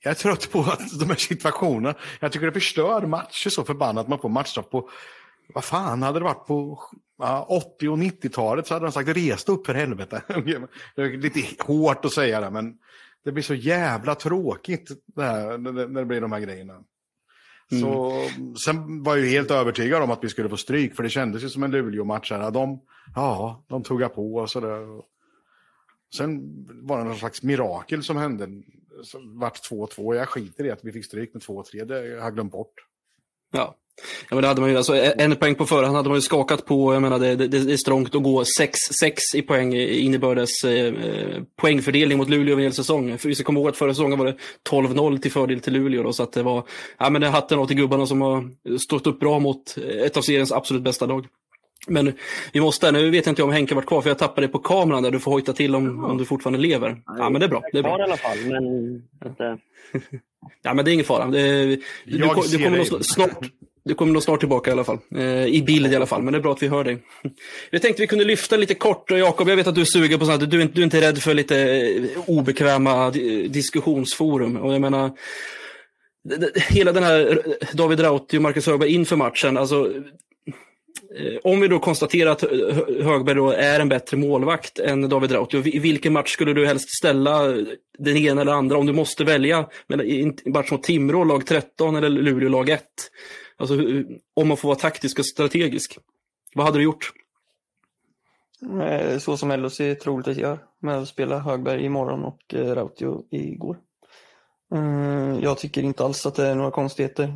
jag 0.00 0.10
är 0.10 0.14
trött 0.14 0.50
på 0.52 0.60
att 0.60 0.98
de 1.00 1.08
här 1.08 1.16
situationerna. 1.16 1.94
Jag 2.20 2.32
tycker 2.32 2.46
det 2.46 2.52
förstör 2.52 3.06
matcher 3.06 3.50
så 3.50 3.64
förbannat. 3.64 4.08
Man 4.08 4.18
får 4.18 4.28
matchstraff 4.28 4.70
på 4.70 4.90
vad 5.48 5.64
fan, 5.64 6.02
hade 6.02 6.18
det 6.18 6.24
varit 6.24 6.46
på 6.46 6.82
ja, 7.18 7.46
80 7.48 7.88
och 7.88 7.98
90-talet 7.98 8.66
så 8.66 8.74
hade 8.74 8.86
de 8.86 8.92
sagt 8.92 9.08
rest 9.08 9.48
upp 9.48 9.66
för 9.66 9.74
helvete. 9.74 10.22
det 10.96 11.02
är 11.02 11.16
lite 11.18 11.62
hårt 11.64 12.04
att 12.04 12.12
säga 12.12 12.40
det, 12.40 12.50
men 12.50 12.78
det 13.24 13.32
blir 13.32 13.42
så 13.42 13.54
jävla 13.54 14.14
tråkigt 14.14 14.90
det 15.06 15.22
här, 15.22 15.58
när 15.58 16.00
det 16.00 16.04
blir 16.04 16.20
de 16.20 16.32
här 16.32 16.40
grejerna. 16.40 16.84
Mm. 17.70 17.82
Så, 17.82 18.12
sen 18.64 19.02
var 19.02 19.16
jag 19.16 19.26
helt 19.26 19.50
övertygad 19.50 20.02
om 20.02 20.10
att 20.10 20.24
vi 20.24 20.28
skulle 20.28 20.48
få 20.48 20.56
stryk, 20.56 20.96
för 20.96 21.02
det 21.02 21.08
kändes 21.10 21.42
ju 21.42 21.48
som 21.48 21.62
en 21.62 21.70
Luleå-match. 21.70 22.32
De, 22.52 22.80
ja, 23.14 23.64
de 23.68 23.82
tog 23.82 24.14
på 24.14 24.34
och 24.34 24.50
sådär. 24.50 25.02
Sen 26.16 26.40
var 26.82 26.98
det 26.98 27.04
någon 27.04 27.16
slags 27.16 27.42
mirakel 27.42 28.02
som 28.02 28.16
hände. 28.16 28.62
Så 29.02 29.20
vart 29.24 29.70
2-2. 29.70 30.14
Jag 30.14 30.28
skiter 30.28 30.64
i 30.64 30.70
att 30.70 30.84
vi 30.84 30.92
fick 30.92 31.04
stryk 31.04 31.34
med 31.34 31.42
2-3, 31.42 31.84
det 31.84 31.94
har 31.94 32.02
jag 32.02 32.34
glömt 32.34 32.52
bort. 32.52 32.74
Ja, 33.52 33.76
Ja, 34.30 34.34
men 34.36 34.42
det 34.42 34.48
hade 34.48 34.60
man 34.60 34.70
ju, 34.70 34.76
alltså, 34.76 34.96
en 34.96 35.36
poäng 35.36 35.54
på 35.54 35.66
förhand 35.66 35.96
hade 35.96 36.08
man 36.08 36.18
ju 36.18 36.22
skakat 36.22 36.66
på. 36.66 36.94
Jag 36.94 37.02
menar, 37.02 37.18
det, 37.18 37.36
det, 37.36 37.48
det 37.48 37.72
är 37.72 37.76
strångt 37.76 38.14
att 38.14 38.22
gå 38.22 38.42
6-6 38.42 39.18
i 39.34 39.42
poäng 39.42 39.74
innebördes 39.74 40.64
eh, 40.64 40.92
poängfördelning 41.56 42.18
mot 42.18 42.28
Luleå 42.28 42.52
över 42.52 42.62
en 42.62 42.66
hel 42.66 42.72
säsong. 42.72 43.18
För 43.18 43.28
vi 43.28 43.34
ska 43.34 43.44
komma 43.44 43.60
ihåg 43.60 43.68
att 43.68 43.76
förra 43.76 43.94
säsongen 43.94 44.18
var 44.18 44.26
det 44.26 44.36
12-0 44.70 45.18
till 45.18 45.32
fördel 45.32 45.60
till 45.60 45.72
Luleå. 45.72 46.02
Då, 46.02 46.12
så 46.12 46.22
att 46.22 46.32
det 46.32 46.42
var, 46.42 46.64
ja 46.98 47.10
men 47.10 47.20
det 47.20 47.28
hatten 47.28 47.58
av 47.58 47.66
till 47.66 47.76
gubbarna 47.76 48.06
som 48.06 48.20
har 48.20 48.50
stått 48.78 49.06
upp 49.06 49.20
bra 49.20 49.38
mot 49.38 49.76
ett 50.04 50.16
av 50.16 50.22
seriens 50.22 50.52
absolut 50.52 50.82
bästa 50.82 51.06
lag. 51.06 51.26
Men 51.86 52.12
vi 52.52 52.60
måste, 52.60 52.92
nu 52.92 53.10
vet 53.10 53.26
jag 53.26 53.32
inte 53.32 53.42
om 53.42 53.52
Henke 53.52 53.74
varit 53.74 53.86
kvar 53.86 54.00
för 54.00 54.10
jag 54.10 54.18
tappade 54.18 54.46
det 54.46 54.52
på 54.52 54.58
kameran 54.58 55.02
där 55.02 55.10
du 55.10 55.20
får 55.20 55.30
hojta 55.30 55.52
till 55.52 55.74
om, 55.74 56.04
om 56.04 56.18
du 56.18 56.24
fortfarande 56.24 56.58
lever. 56.58 57.02
Ja 57.06 57.30
men 57.30 57.40
det 57.40 57.46
är 57.46 57.50
bra. 57.50 57.62
Det 57.72 57.78
är 57.78 57.82
bra. 57.82 57.98
i 57.98 58.02
alla 58.02 58.16
fall, 58.16 58.38
men 58.46 59.02
ja 60.62 60.74
men 60.74 60.84
det 60.84 60.90
är 60.90 60.92
ingen 60.92 61.04
fara. 61.04 61.26
Det, 61.26 61.64
du, 61.66 61.76
du, 62.04 62.16
du 62.50 62.64
kommer 62.64 62.76
nog 62.76 63.04
snart, 63.04 63.50
du 63.84 63.94
kommer 63.94 64.12
nog 64.12 64.22
snart 64.22 64.40
tillbaka 64.40 64.70
i 64.70 64.72
alla 64.72 64.84
fall. 64.84 64.98
Eh, 65.16 65.46
I 65.46 65.62
bild 65.66 65.92
i 65.92 65.96
alla 65.96 66.06
fall, 66.06 66.22
men 66.22 66.32
det 66.32 66.38
är 66.38 66.42
bra 66.42 66.52
att 66.52 66.62
vi 66.62 66.68
hör 66.68 66.84
dig. 66.84 66.98
Jag 67.70 67.82
tänkte 67.82 68.02
vi 68.02 68.06
kunde 68.06 68.24
lyfta 68.24 68.56
lite 68.56 68.74
kort, 68.74 69.10
Jakob, 69.10 69.48
jag 69.48 69.56
vet 69.56 69.66
att 69.66 69.74
du 69.74 69.86
suger 69.86 70.18
på 70.18 70.26
sånt, 70.26 70.50
du, 70.50 70.62
är, 70.62 70.68
du 70.72 70.80
är 70.80 70.84
inte 70.84 71.00
rädd 71.00 71.18
för 71.18 71.34
lite 71.34 71.58
eh, 71.58 72.02
obekväma 72.26 73.10
diskussionsforum. 73.48 74.56
Och 74.56 74.74
jag 74.74 74.80
menar, 74.80 75.10
hela 76.68 76.92
den 76.92 77.02
här 77.02 77.42
David 77.72 78.00
Rauti 78.00 78.38
och 78.38 78.42
Marcus 78.42 78.66
Högberg 78.66 78.94
inför 78.94 79.16
matchen, 79.16 79.56
alltså 79.56 79.92
eh, 81.18 81.36
om 81.42 81.60
vi 81.60 81.68
då 81.68 81.78
konstaterar 81.78 82.30
att 82.30 82.44
Högberg 83.02 83.36
då 83.36 83.50
är 83.50 83.80
en 83.80 83.88
bättre 83.88 84.16
målvakt 84.16 84.78
än 84.78 85.08
David 85.08 85.32
Rautio, 85.32 85.66
i 85.66 85.78
vilken 85.78 86.12
match 86.12 86.32
skulle 86.32 86.52
du 86.52 86.66
helst 86.66 86.96
ställa 86.98 87.42
den 87.98 88.16
ena 88.16 88.40
eller 88.40 88.52
andra 88.52 88.78
om 88.78 88.86
du 88.86 88.92
måste 88.92 89.24
välja? 89.24 89.68
En 89.88 90.36
match 90.46 90.70
mot 90.70 90.82
Timrå, 90.82 91.24
lag 91.24 91.46
13 91.46 91.96
eller 91.96 92.08
Luleå, 92.08 92.48
lag 92.48 92.68
1? 92.68 92.82
Alltså 93.56 93.74
om 94.34 94.48
man 94.48 94.56
får 94.56 94.68
vara 94.68 94.78
taktisk 94.78 95.18
och 95.18 95.26
strategisk. 95.26 95.98
Vad 96.54 96.66
hade 96.66 96.78
du 96.78 96.84
gjort? 96.84 97.12
Eh, 98.82 99.18
så 99.18 99.36
som 99.36 99.50
LHC 99.50 99.80
troligtvis 100.02 100.38
gör, 100.38 100.58
med 100.78 100.98
att 100.98 101.08
spela 101.08 101.38
Högberg 101.38 101.84
imorgon 101.84 102.24
och 102.24 102.54
eh, 102.54 102.74
Rautio 102.74 103.24
igår. 103.30 103.78
Eh, 104.74 105.38
jag 105.42 105.58
tycker 105.58 105.82
inte 105.82 106.04
alls 106.04 106.26
att 106.26 106.34
det 106.34 106.46
är 106.46 106.54
några 106.54 106.70
konstigheter. 106.70 107.34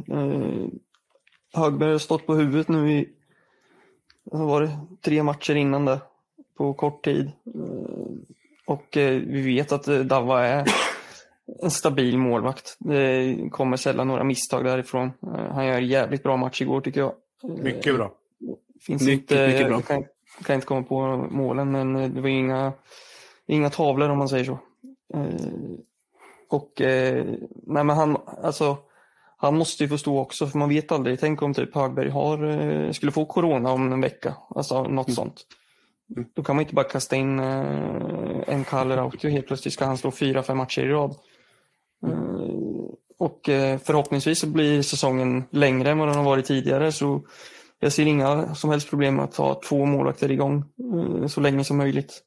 Högberg 1.52 1.92
har 1.92 1.98
stått 1.98 2.26
på 2.26 2.34
huvudet 2.34 2.68
nu 2.68 2.92
i 2.92 3.08
var 4.24 4.60
det, 4.60 4.78
tre 5.02 5.22
matcher 5.22 5.54
innan 5.54 5.84
det 5.84 6.00
på 6.56 6.74
kort 6.74 7.04
tid. 7.04 7.30
Och 8.66 8.86
vi 8.92 9.42
vet 9.42 9.72
att 9.72 9.84
Dava 9.84 10.46
är 10.46 10.66
en 11.62 11.70
stabil 11.70 12.18
målvakt. 12.18 12.76
Det 12.78 13.36
kommer 13.50 13.76
sällan 13.76 14.08
några 14.08 14.24
misstag 14.24 14.64
därifrån. 14.64 15.12
Han 15.50 15.66
gör 15.66 15.80
jävligt 15.80 16.22
bra 16.22 16.36
match 16.36 16.62
igår 16.62 16.80
tycker 16.80 17.00
jag. 17.00 17.12
Mycket 17.42 17.94
bra. 17.94 18.12
Finns 18.80 19.02
mycket, 19.02 19.30
inte, 19.30 19.48
mycket 19.48 19.66
bra. 19.68 19.80
Kan, 19.80 20.04
kan, 20.44 20.54
inte 20.54 20.66
komma 20.66 20.82
på 20.82 21.16
målen 21.30 21.70
men 21.70 22.14
det 22.14 22.20
var 22.20 22.28
inga, 22.28 22.72
inga 23.46 23.70
tavlor 23.70 24.08
om 24.08 24.18
man 24.18 24.28
säger 24.28 24.44
så. 24.44 24.58
Och 26.48 26.72
nej 27.66 27.84
men 27.84 27.90
han, 27.90 28.16
alltså 28.42 28.76
han 29.40 29.56
måste 29.56 29.82
ju 29.82 29.88
få 29.88 29.98
stå 29.98 30.18
också, 30.18 30.46
för 30.46 30.58
man 30.58 30.68
vet 30.68 30.92
aldrig. 30.92 31.20
Tänk 31.20 31.42
om 31.42 31.54
typ 31.54 31.74
Högberg 31.74 32.10
har, 32.10 32.44
eh, 32.44 32.92
skulle 32.92 33.12
få 33.12 33.24
corona 33.24 33.72
om 33.72 33.92
en 33.92 34.00
vecka, 34.00 34.34
alltså 34.48 34.82
något 34.82 35.08
mm. 35.08 35.14
sånt. 35.14 35.46
Mm. 36.16 36.28
Då 36.34 36.42
kan 36.42 36.56
man 36.56 36.62
inte 36.62 36.74
bara 36.74 36.88
kasta 36.88 37.16
in 37.16 37.38
eh, 37.38 38.40
en 38.46 38.64
Kalle 38.64 38.96
Rautio 38.96 39.30
helt 39.30 39.46
plötsligt 39.46 39.74
ska 39.74 39.84
han 39.84 39.98
stå 39.98 40.10
fyra, 40.10 40.42
fem 40.42 40.56
matcher 40.56 40.82
i 40.82 40.88
rad. 40.88 41.14
Mm. 42.06 42.18
Och 43.18 43.40
förhoppningsvis 43.84 44.38
så 44.38 44.46
blir 44.46 44.82
säsongen 44.82 45.44
längre 45.50 45.90
än 45.90 45.98
vad 45.98 46.08
den 46.08 46.16
har 46.16 46.24
varit 46.24 46.46
tidigare 46.46 46.92
så 46.92 47.22
jag 47.80 47.92
ser 47.92 48.06
inga 48.06 48.54
som 48.54 48.70
helst 48.70 48.90
problem 48.90 49.14
med 49.14 49.24
att 49.24 49.36
ha 49.36 49.60
två 49.68 49.84
målvakter 49.84 50.30
igång 50.30 50.64
så 51.28 51.40
länge 51.40 51.64
som 51.64 51.76
möjligt. 51.76 52.22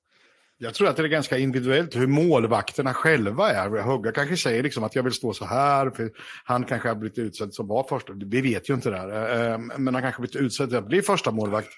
Jag 0.64 0.74
tror 0.74 0.88
att 0.88 0.98
det 0.98 1.04
är 1.04 1.08
ganska 1.08 1.38
individuellt 1.38 1.96
hur 1.96 2.08
målvakterna 2.08 2.94
själva 2.94 3.52
är. 3.52 3.82
Hugga 3.82 4.12
kanske 4.12 4.38
säger 4.38 4.64
liksom 4.64 4.84
att 4.84 4.96
jag 4.96 5.04
vill 5.04 5.14
stå 5.14 5.34
så 5.34 5.46
här, 5.46 5.90
för 5.90 6.12
han 6.44 6.64
kanske 6.64 6.88
har 6.88 6.96
blivit 6.96 7.18
utsedd 7.18 7.54
som 7.54 7.68
var 7.68 7.84
första. 7.84 8.14
Vi 8.14 8.42
vet 8.42 8.70
ju 8.70 8.74
inte 8.74 8.90
det 8.90 8.98
här. 8.98 9.52
Eh, 9.52 9.58
men 9.78 9.94
han 9.94 10.04
kanske 10.04 10.22
har 10.22 10.28
blivit 10.28 10.46
utsedd 10.46 10.74
att 10.74 10.88
bli 10.88 11.02
första 11.02 11.32
målvakt 11.32 11.70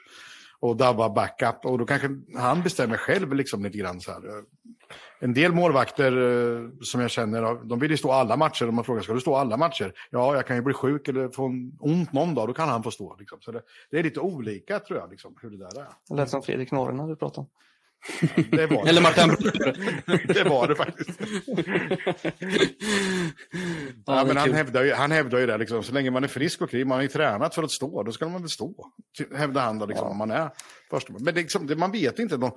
och 0.63 0.77
Dabba 0.77 1.09
backup. 1.09 1.65
Och 1.65 1.77
då 1.77 1.85
kanske 1.85 2.09
han 2.35 2.63
bestämmer 2.63 2.97
själv 2.97 3.33
liksom 3.33 3.63
lite 3.63 3.77
grann 3.77 4.01
så 4.01 4.11
här. 4.11 4.21
En 5.19 5.33
del 5.33 5.51
målvakter 5.51 6.11
eh, 6.11 6.69
som 6.81 7.01
jag 7.01 7.11
känner, 7.11 7.65
de 7.65 7.79
vill 7.79 7.91
ju 7.91 7.97
stå 7.97 8.11
alla 8.11 8.37
matcher. 8.37 8.69
Om 8.69 8.75
man 8.75 8.83
frågar, 8.83 9.01
ska 9.01 9.13
du 9.13 9.21
stå 9.21 9.35
alla 9.35 9.57
matcher? 9.57 9.93
Ja, 10.09 10.35
jag 10.35 10.47
kan 10.47 10.55
ju 10.55 10.61
bli 10.61 10.73
sjuk 10.73 11.07
eller 11.07 11.29
få 11.29 11.45
ont 11.79 12.13
någon 12.13 12.35
dag, 12.35 12.47
då 12.47 12.53
kan 12.53 12.69
han 12.69 12.83
få 12.83 12.91
stå. 12.91 13.15
Liksom. 13.19 13.41
Så 13.41 13.51
det, 13.51 13.61
det, 13.91 13.99
är 13.99 14.03
lite 14.03 14.19
olika 14.19 14.79
tror 14.79 14.99
jag, 14.99 15.11
liksom, 15.11 15.35
hur 15.41 15.49
det 15.49 15.57
där 15.57 15.81
är. 15.81 15.87
Det 16.09 16.15
lät 16.15 16.29
som 16.29 16.41
Fredrik 16.41 16.71
Norrena 16.71 17.07
du 17.07 17.15
pratade 17.15 17.39
om. 17.39 17.47
Det 18.51 18.67
var 18.67 18.83
det. 18.83 18.89
Eller 18.89 19.01
Martin 19.01 19.29
Det 20.33 20.43
var 20.43 20.67
det 20.67 20.75
faktiskt. 20.75 21.19
ja, 24.05 24.25
men 24.25 24.37
han, 24.37 24.53
hävdar 24.53 24.83
ju, 24.83 24.93
han 24.93 25.11
hävdar 25.11 25.39
ju 25.39 25.45
det, 25.45 25.57
liksom, 25.57 25.83
så 25.83 25.93
länge 25.93 26.11
man 26.11 26.23
är 26.23 26.27
frisk 26.27 26.61
och 26.61 26.69
kry, 26.69 26.85
man 26.85 26.95
har 26.95 27.01
ju 27.01 27.07
tränat 27.07 27.55
för 27.55 27.63
att 27.63 27.71
stå, 27.71 28.03
då 28.03 28.11
ska 28.11 28.29
man 28.29 28.41
väl 28.41 28.49
stå. 28.49 28.73
Hävdar 29.35 29.61
han 29.61 29.79
då, 29.79 29.85
liksom, 29.85 30.05
ja. 30.05 30.11
om 30.11 30.17
man 30.17 30.31
är 30.31 30.49
första. 30.89 31.13
Men 31.19 31.35
liksom, 31.35 31.67
det, 31.67 31.75
man 31.75 31.91
vet 31.91 32.19
inte. 32.19 32.37
De, 32.37 32.51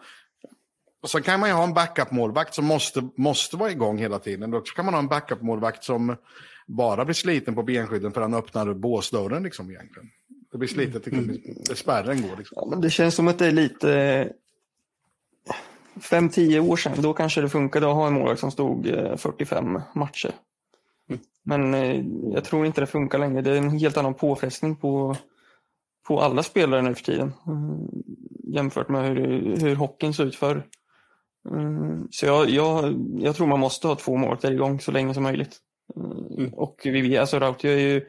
och 1.02 1.10
så 1.10 1.20
kan 1.22 1.40
man 1.40 1.48
ju 1.48 1.54
ha 1.54 1.64
en 1.64 1.74
backup-målvakt 1.74 2.54
som 2.54 2.64
måste, 2.64 3.08
måste 3.16 3.56
vara 3.56 3.70
igång 3.70 3.98
hela 3.98 4.18
tiden. 4.18 4.50
Då 4.50 4.60
kan 4.60 4.84
man 4.84 4.94
ha 4.94 4.98
en 4.98 5.08
backup-målvakt 5.08 5.84
som 5.84 6.16
bara 6.66 7.04
blir 7.04 7.14
sliten 7.14 7.54
på 7.54 7.62
benskydden 7.62 8.12
för 8.12 8.20
han 8.20 8.34
öppnar 8.34 8.74
båsdörren 8.74 9.42
liksom 9.42 9.70
egentligen. 9.70 10.08
Det 10.52 10.58
blir 10.58 10.68
slitet, 10.68 11.06
mm. 11.06 11.40
det, 11.68 11.76
spärren 11.76 12.22
går. 12.22 12.36
Liksom. 12.36 12.54
Ja, 12.56 12.66
men 12.70 12.80
det 12.80 12.90
känns 12.90 13.14
som 13.14 13.28
att 13.28 13.38
det 13.38 13.46
är 13.46 13.52
lite 13.52 14.32
5-10 16.00 16.70
år 16.70 16.76
sedan, 16.76 17.02
då 17.02 17.12
kanske 17.12 17.40
det 17.40 17.48
funkade 17.48 17.88
att 17.88 17.94
ha 17.94 18.06
en 18.06 18.12
målvakt 18.14 18.40
som 18.40 18.50
stod 18.50 18.86
45 19.16 19.76
eh, 19.76 19.82
matcher. 19.94 20.30
Mm. 21.08 21.20
Men 21.42 21.74
eh, 21.74 22.04
jag 22.34 22.44
tror 22.44 22.66
inte 22.66 22.80
det 22.80 22.86
funkar 22.86 23.18
längre. 23.18 23.42
Det 23.42 23.50
är 23.50 23.56
en 23.56 23.70
helt 23.70 23.96
annan 23.96 24.14
påfrestning 24.14 24.76
på, 24.76 25.16
på 26.06 26.20
alla 26.20 26.42
spelare 26.42 26.82
nu 26.82 26.94
för 26.94 27.04
tiden. 27.04 27.32
Mm, 27.46 27.88
jämfört 28.54 28.88
med 28.88 29.08
hur, 29.08 29.56
hur 29.56 29.74
hockeyn 29.74 30.14
såg 30.14 30.26
ut 30.26 30.36
förr. 30.36 30.66
Mm, 31.50 32.08
så 32.10 32.26
jag, 32.26 32.50
jag, 32.50 32.94
jag 33.18 33.36
tror 33.36 33.46
man 33.46 33.60
måste 33.60 33.88
ha 33.88 33.94
två 33.94 34.16
målvakter 34.16 34.52
igång 34.52 34.80
så 34.80 34.92
länge 34.92 35.14
som 35.14 35.22
möjligt. 35.22 35.56
Mm. 36.36 36.54
Och 36.54 36.80
vi, 36.84 37.16
alltså 37.16 37.38
Rautio 37.38 37.70
är 37.70 37.78
ju 37.78 38.06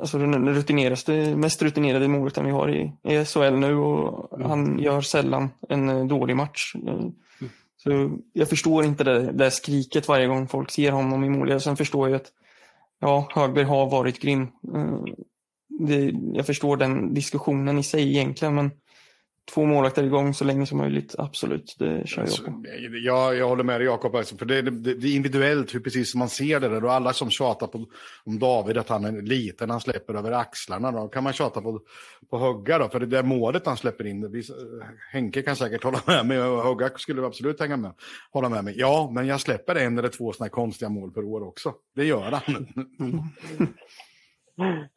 alltså 0.00 0.18
den 0.18 0.54
rutineraste, 0.54 1.36
mest 1.36 1.62
rutinerade 1.62 2.08
målvakten 2.08 2.44
vi 2.44 2.50
har 2.50 2.70
i, 2.70 2.92
i 3.02 3.24
SHL 3.24 3.56
nu 3.56 3.74
och 3.74 4.38
mm. 4.38 4.50
han 4.50 4.78
gör 4.78 5.00
sällan 5.00 5.50
en 5.68 5.88
eh, 5.88 6.06
dålig 6.06 6.36
match. 6.36 6.74
Mm. 6.74 7.12
Så 7.76 8.18
jag 8.32 8.48
förstår 8.48 8.84
inte 8.84 9.04
det 9.04 9.32
där 9.32 9.50
skriket 9.50 10.08
varje 10.08 10.26
gång 10.26 10.48
folk 10.48 10.70
ser 10.70 10.92
honom 10.92 11.24
i 11.24 11.28
mål. 11.28 11.60
Sen 11.60 11.76
förstår 11.76 12.08
jag 12.08 12.16
att 12.16 12.32
ja, 13.00 13.28
Högberg 13.34 13.64
har 13.64 13.90
varit 13.90 14.20
grym. 14.20 14.42
Eh, 14.74 15.04
det, 15.68 16.14
jag 16.32 16.46
förstår 16.46 16.76
den 16.76 17.14
diskussionen 17.14 17.78
i 17.78 17.82
sig 17.82 18.08
egentligen 18.08 18.54
men 18.54 18.70
två 19.50 19.66
målvakter 19.66 20.04
igång 20.04 20.34
så 20.34 20.44
länge 20.44 20.66
som 20.66 20.78
möjligt. 20.78 21.14
Absolut, 21.18 21.76
det 21.78 22.06
kör 22.06 22.22
jag 22.22 22.46
på. 22.46 22.64
Jag, 23.04 23.36
jag 23.36 23.48
håller 23.48 23.64
med 23.64 23.80
dig 23.80 23.86
Jakob, 23.86 24.16
alltså, 24.16 24.36
för 24.36 24.46
det, 24.46 24.62
det, 24.62 24.94
det, 24.94 25.08
är 25.08 25.16
individuellt 25.16 25.74
hur 25.74 25.80
precis 25.80 26.14
man 26.14 26.28
ser 26.28 26.60
det 26.60 26.68
där. 26.68 26.84
Och 26.84 26.92
alla 26.92 27.12
som 27.12 27.30
tjatar 27.30 27.66
på, 27.66 27.86
om 28.24 28.38
David 28.38 28.78
att 28.78 28.88
han 28.88 29.04
är 29.04 29.22
liten, 29.22 29.70
han 29.70 29.80
släpper 29.80 30.14
över 30.14 30.32
axlarna. 30.32 30.92
Då 30.92 31.08
kan 31.08 31.24
man 31.24 31.32
tjata 31.32 31.60
på, 31.60 31.80
på 32.30 32.38
Hugga 32.38 32.78
då, 32.78 32.88
för 32.88 33.00
det 33.00 33.06
där 33.06 33.22
målet 33.22 33.66
han 33.66 33.76
släpper 33.76 34.06
in. 34.06 34.20
Det, 34.20 34.44
Henke 35.12 35.42
kan 35.42 35.56
säkert 35.56 35.84
hålla 35.84 36.00
med 36.06 36.26
mig 36.26 36.42
och 36.42 36.62
Hugga 36.62 36.90
skulle 36.96 37.26
absolut 37.26 37.60
hänga 37.60 37.76
med, 37.76 37.92
hålla 38.30 38.48
med 38.48 38.64
mig. 38.64 38.74
Ja, 38.76 39.10
men 39.14 39.26
jag 39.26 39.40
släpper 39.40 39.74
en 39.74 39.98
eller 39.98 40.08
två 40.08 40.32
sådana 40.32 40.50
konstiga 40.50 40.88
mål 40.88 41.12
per 41.12 41.24
år 41.24 41.42
också. 41.42 41.74
Det 41.94 42.04
gör 42.04 42.30
han. 42.30 42.66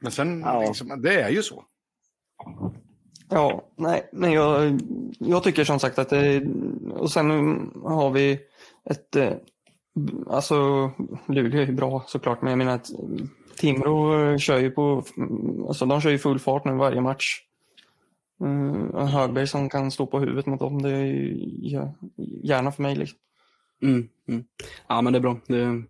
men 0.00 0.12
sen, 0.12 0.40
ja. 0.40 0.64
liksom, 0.66 1.02
det 1.02 1.20
är 1.20 1.30
ju 1.30 1.42
så. 1.42 1.64
Ja, 3.28 3.64
nej, 3.76 4.08
men 4.12 4.32
jag, 4.32 4.80
jag 5.18 5.42
tycker 5.42 5.64
som 5.64 5.78
sagt 5.78 5.98
att 5.98 6.08
det, 6.08 6.42
och 6.90 7.10
sen 7.10 7.30
har 7.84 8.10
vi 8.10 8.38
ett, 8.84 9.16
eh, 9.16 9.32
alltså 10.26 10.90
Luleå 11.26 11.60
är 11.60 11.66
ju 11.66 11.72
bra 11.72 12.04
såklart, 12.06 12.42
men 12.42 12.50
jag 12.50 12.58
menar 12.58 12.74
att 12.74 12.90
Timrå 13.56 14.38
kör 14.38 14.58
ju 14.58 14.70
på, 14.70 15.04
alltså 15.68 15.86
de 15.86 16.00
kör 16.00 16.10
ju 16.10 16.18
full 16.18 16.38
fart 16.38 16.64
nu 16.64 16.72
varje 16.72 17.00
match. 17.00 17.40
Uh, 18.42 19.06
Högberg 19.06 19.46
som 19.46 19.68
kan 19.68 19.90
stå 19.90 20.06
på 20.06 20.20
huvudet 20.20 20.46
mot 20.46 20.60
dem, 20.60 20.82
det 20.82 20.90
är 20.90 21.04
ju 21.04 21.92
gärna 22.42 22.72
för 22.72 22.82
mig 22.82 22.96
liksom. 22.96 23.18
Mm, 23.82 24.08
mm. 24.28 24.44
Ja, 24.88 25.02
men 25.02 25.12
det 25.12 25.18
är 25.18 25.20
bra. 25.20 25.40
Det, 25.46 25.82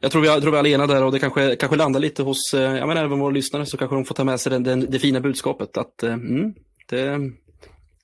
jag 0.00 0.12
tror 0.12 0.22
vi, 0.22 0.28
jag 0.28 0.42
tror 0.42 0.52
vi 0.52 0.58
alla 0.58 0.68
är 0.68 0.74
ena 0.74 0.86
där 0.86 1.04
och 1.04 1.12
det 1.12 1.18
kanske, 1.18 1.56
kanske 1.56 1.76
landar 1.76 2.00
lite 2.00 2.22
hos, 2.22 2.52
ja 2.52 2.60
jag 2.60 2.88
menar 2.88 3.04
även 3.04 3.18
våra 3.18 3.30
lyssnare 3.30 3.66
så 3.66 3.76
kanske 3.76 3.96
de 3.96 4.04
får 4.04 4.14
ta 4.14 4.24
med 4.24 4.40
sig 4.40 4.50
den, 4.50 4.62
den, 4.62 4.86
det 4.90 4.98
fina 4.98 5.20
budskapet 5.20 5.76
att 5.76 6.02
eh, 6.02 6.12
mm, 6.12 6.54
det, 6.88 7.20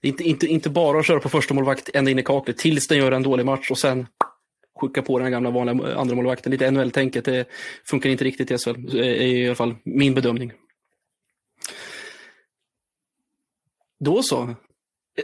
inte, 0.03 0.24
inte, 0.24 0.46
inte 0.46 0.70
bara 0.70 0.98
att 0.98 1.07
köra 1.07 1.20
på 1.20 1.29
första 1.29 1.55
målvakt 1.55 1.90
ända 1.94 2.11
in 2.11 2.18
i 2.18 2.22
kaklet 2.22 2.59
tills 2.59 2.88
den 2.88 2.98
gör 2.98 3.12
en 3.12 3.22
dålig 3.22 3.46
match 3.46 3.70
och 3.70 3.79
sen 3.79 4.07
skicka 4.81 5.03
på 5.03 5.18
den 5.18 5.31
gamla 5.31 5.50
vanliga 5.50 5.96
andra 5.96 6.16
målvakten. 6.16 6.53
Lite 6.53 6.70
NHL-tänket, 6.70 7.24
det 7.24 7.48
funkar 7.85 8.11
inte 8.11 8.24
riktigt 8.24 8.50
i 8.50 8.59
SHL, 8.59 8.98
eh, 8.98 9.07
är 9.07 9.22
i 9.22 9.46
alla 9.46 9.55
fall 9.55 9.74
min 9.85 10.14
bedömning. 10.14 10.53
Då 14.00 14.22
så. 14.22 14.55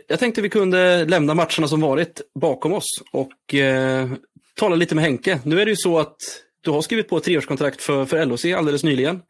Jag 0.09 0.19
tänkte 0.19 0.43
vi 0.43 0.49
kunde 0.49 1.05
lämna 1.05 1.35
matcherna 1.35 1.69
som 1.69 1.81
varit 1.81 2.21
bakom 2.41 2.73
oss 2.73 3.03
och 3.13 3.55
eh, 3.55 4.09
tala 4.55 4.77
lite 4.77 4.95
med 4.95 5.05
Henke. 5.05 5.41
Nu 5.45 5.61
är 5.61 5.65
det 5.65 5.71
ju 5.71 5.77
så 5.77 5.99
att 5.99 6.17
du 6.61 6.71
har 6.71 6.83
skrivit 6.83 7.09
på 7.09 7.17
ett 7.17 7.25
treårskontrakt 7.25 7.83
för, 7.83 8.05
för 8.05 8.27
LOC 8.27 8.45
alldeles 8.45 8.85
nyligen. 8.85 9.23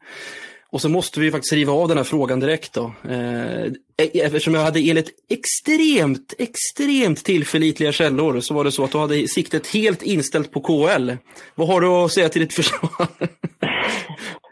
Och 0.71 0.81
så 0.81 0.89
måste 0.89 1.19
vi 1.19 1.31
faktiskt 1.31 1.53
riva 1.53 1.73
av 1.73 1.87
den 1.87 1.97
här 1.97 2.03
frågan 2.03 2.39
direkt 2.39 2.73
då. 2.73 2.93
Eh, 3.09 3.63
eh, 3.63 3.71
eftersom 4.13 4.53
jag 4.53 4.61
hade 4.61 4.79
enligt 4.79 5.09
extremt, 5.29 6.33
extremt 6.37 7.23
tillförlitliga 7.25 7.91
källor 7.91 8.39
så 8.39 8.53
var 8.53 8.63
det 8.63 8.71
så 8.71 8.83
att 8.83 8.91
du 8.91 8.97
hade 8.97 9.27
siktet 9.27 9.67
helt 9.67 10.01
inställt 10.01 10.51
på 10.51 10.61
KL. 10.61 11.11
Vad 11.55 11.67
har 11.67 11.81
du 11.81 11.87
att 11.87 12.11
säga 12.11 12.29
till 12.29 12.41
ditt 12.41 12.53
försvar? 12.53 13.07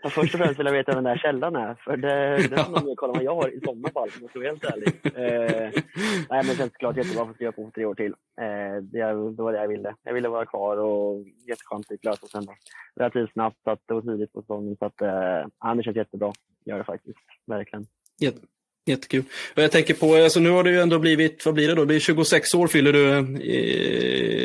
först 0.10 0.34
och 0.34 0.39
främst 0.39 0.60
vill 0.60 0.65
jag 0.65 0.74
veta 0.74 0.91
vem 0.91 1.04
den 1.04 1.13
där 1.13 1.22
källan 1.22 1.56
är. 1.56 1.76
För 1.76 1.98
det, 1.98 2.12
är 2.12 2.72
nog 2.72 2.86
mer 2.86 2.95
kolla 2.95 3.13
vad 3.13 3.24
jag 3.24 3.36
har 3.36 3.50
i 3.50 3.60
sådana 3.65 3.89
fall, 3.89 4.10
om 4.15 4.22
jag 4.22 4.30
ska 4.30 4.39
vara 4.39 4.50
helt 4.50 4.63
ärlig. 4.63 4.93
Eh, 5.04 5.69
nej, 6.30 6.43
men 6.43 6.48
det 6.48 6.56
känns 6.56 6.74
klart 6.74 6.98
jättebra 6.98 7.24
att 7.24 7.36
skriva 7.36 7.52
på 7.52 7.72
tre 7.76 7.86
år 7.86 7.95
till. 7.95 8.13
Eh, 8.41 8.82
det, 8.82 9.00
det 9.36 9.43
var 9.43 9.54
det 9.54 9.60
jag 9.60 9.67
ville. 9.67 9.95
Jag 10.04 10.13
ville 10.13 10.30
vara 10.30 10.45
kvar 10.45 10.78
och 10.78 11.26
jätteskönt 11.48 11.91
att 11.91 12.06
lösa 12.06 12.28
sen. 12.28 12.48
Relativt 12.95 13.34
snabbt, 13.34 13.58
så 13.63 13.72
att 13.72 13.80
det 13.86 13.93
var 13.93 14.02
tidigt 14.02 14.34
på 14.34 14.41
säsongen. 14.41 14.76
Så 14.80 14.86
att, 14.86 15.02
eh, 15.02 15.76
det 15.76 15.84
känns 15.84 15.98
jättebra. 15.98 16.34
Gör 16.65 16.78
det 16.78 16.84
faktiskt. 16.84 17.19
Verkligen. 17.48 17.88
Jätte, 18.19 18.39
jättekul. 18.86 19.24
Och 19.56 19.62
jag 19.62 19.72
tänker 19.72 19.93
på, 19.93 20.15
alltså 20.15 20.39
nu 20.39 20.50
har 20.50 20.63
du 20.63 20.72
ju 20.72 20.80
ändå 20.80 21.00
blivit, 21.00 21.45
vad 21.45 21.54
blir 21.54 21.67
det 21.67 21.76
då? 21.76 21.82
Det 21.82 21.88
blir 21.88 22.00
26 22.00 22.54
år 22.54 22.67
fyller 22.67 22.93
du 22.93 23.10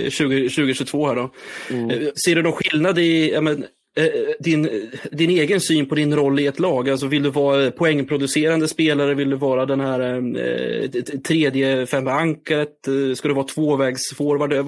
eh, 0.04 0.10
20, 0.10 0.48
2022 0.48 1.06
här 1.06 1.16
då. 1.16 1.30
Mm. 1.70 1.90
Eh, 1.90 2.08
ser 2.26 2.34
du 2.34 2.42
någon 2.42 2.52
skillnad 2.52 2.98
i, 2.98 3.32
ja, 3.32 3.40
men, 3.40 3.64
Eh, 3.96 4.04
eh, 4.04 4.10
din, 4.40 4.68
din 5.10 5.30
egen 5.30 5.60
syn 5.60 5.88
på 5.88 5.94
din 5.94 6.16
roll 6.16 6.40
i 6.40 6.46
ett 6.46 6.60
lag? 6.60 6.90
Alltså 6.90 7.06
vill 7.06 7.22
du 7.22 7.30
vara 7.30 7.70
poängproducerande 7.70 8.68
spelare? 8.68 9.14
Vill 9.14 9.30
du 9.30 9.36
vara 9.36 9.66
den 9.66 9.80
här 9.80 10.00
eh, 10.00 10.88
tredje 11.28 11.86
femankaret? 11.86 12.88
Eh, 12.88 13.14
ska 13.14 13.28
du 13.28 13.34
vara 13.34 13.46
tvåvägsforward? 13.46 14.52
Eh, 14.52 14.64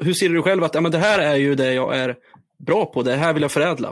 hur 0.00 0.12
ser 0.12 0.28
du 0.28 0.42
själv 0.42 0.64
att 0.64 0.74
ja, 0.74 0.80
men 0.80 0.92
det 0.92 0.98
här 0.98 1.18
är 1.18 1.36
ju 1.36 1.54
det 1.54 1.74
jag 1.74 1.96
är 1.96 2.16
bra 2.66 2.86
på, 2.86 3.02
det 3.02 3.12
här 3.12 3.32
vill 3.32 3.42
jag 3.42 3.52
förädla? 3.52 3.88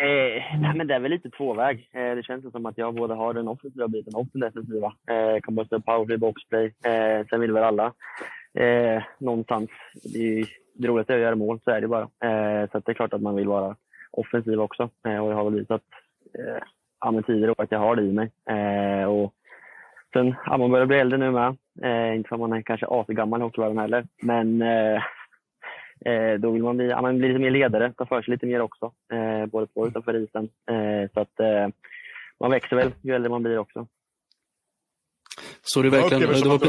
Eh, 0.00 0.60
nej, 0.60 0.74
men 0.76 0.86
det 0.86 0.94
är 0.94 1.00
väl 1.00 1.10
lite 1.10 1.30
tvåväg. 1.30 1.88
Eh, 1.94 2.16
det 2.16 2.22
känns 2.22 2.52
som 2.52 2.66
att 2.66 2.78
jag 2.78 2.94
både 2.94 3.14
har 3.14 3.34
den 3.34 3.48
offensiva 3.48 3.88
biten 3.88 4.14
och 4.14 4.26
den 4.32 4.40
defensiva. 4.40 4.86
Eh, 4.86 5.40
kan 5.42 5.54
både 5.54 5.80
powerplay, 5.80 6.18
boxplay. 6.18 6.64
Eh, 6.64 7.26
sen 7.30 7.40
vill 7.40 7.52
väl 7.52 7.62
alla 7.62 7.92
eh, 8.54 9.02
någonstans. 9.18 9.70
Det 10.14 10.40
är, 10.40 10.46
det 10.78 10.88
roligaste 10.88 11.12
är 11.12 11.16
att 11.16 11.22
göra 11.22 11.34
mål, 11.34 11.60
så 11.64 11.70
är 11.70 11.80
det 11.80 11.88
bara. 11.88 12.02
Eh, 12.02 12.70
så 12.70 12.78
det 12.78 12.92
är 12.92 12.94
klart 12.94 13.12
att 13.12 13.22
man 13.22 13.36
vill 13.36 13.48
vara 13.48 13.76
offensiv 14.10 14.60
också. 14.60 14.90
Eh, 15.06 15.18
och 15.18 15.30
jag 15.30 15.36
har 15.36 15.44
väl 15.44 15.60
visat 15.60 15.82
eh, 16.38 16.62
ja, 17.00 17.22
tidigare 17.22 17.54
att 17.58 17.72
jag 17.72 17.78
har 17.78 17.96
det 17.96 18.02
i 18.02 18.12
mig. 18.12 18.30
Eh, 18.50 19.04
och 19.04 19.34
sen, 20.12 20.34
ja, 20.46 20.56
man 20.56 20.70
börjar 20.70 20.86
bli 20.86 20.98
äldre 20.98 21.18
nu 21.18 21.30
med. 21.30 21.56
Eh, 21.82 22.16
inte 22.16 22.28
för 22.28 22.36
att 22.36 22.40
man 22.40 22.52
är 22.52 22.62
kanske 22.62 22.86
asgammal 22.86 23.40
i 23.40 23.42
hockeyvärlden 23.42 23.78
heller. 23.78 24.06
Men 24.22 24.62
eh, 24.62 25.02
eh, 26.04 26.34
då 26.38 26.50
vill 26.50 26.62
man 26.62 26.76
bli, 26.76 26.88
ja, 26.88 27.02
man 27.02 27.18
blir 27.18 27.28
lite 27.28 27.40
mer 27.40 27.50
ledare, 27.50 27.92
ta 27.92 28.06
för 28.06 28.22
sig 28.22 28.32
lite 28.32 28.46
mer 28.46 28.60
också. 28.60 28.92
Eh, 29.12 29.46
både 29.46 29.66
på 29.66 29.80
och 29.80 29.86
utanför 29.86 30.16
isen. 30.16 30.48
Eh, 30.70 31.10
så 31.14 31.20
att 31.20 31.40
eh, 31.40 31.68
man 32.40 32.50
växer 32.50 32.76
väl 32.76 32.92
ju 33.02 33.14
äldre 33.14 33.30
man 33.30 33.42
blir 33.42 33.58
också. 33.58 33.86
Så 35.62 35.82
det 35.82 35.90
verkligen... 35.90 36.20
Det 36.20 36.48
var... 36.48 36.60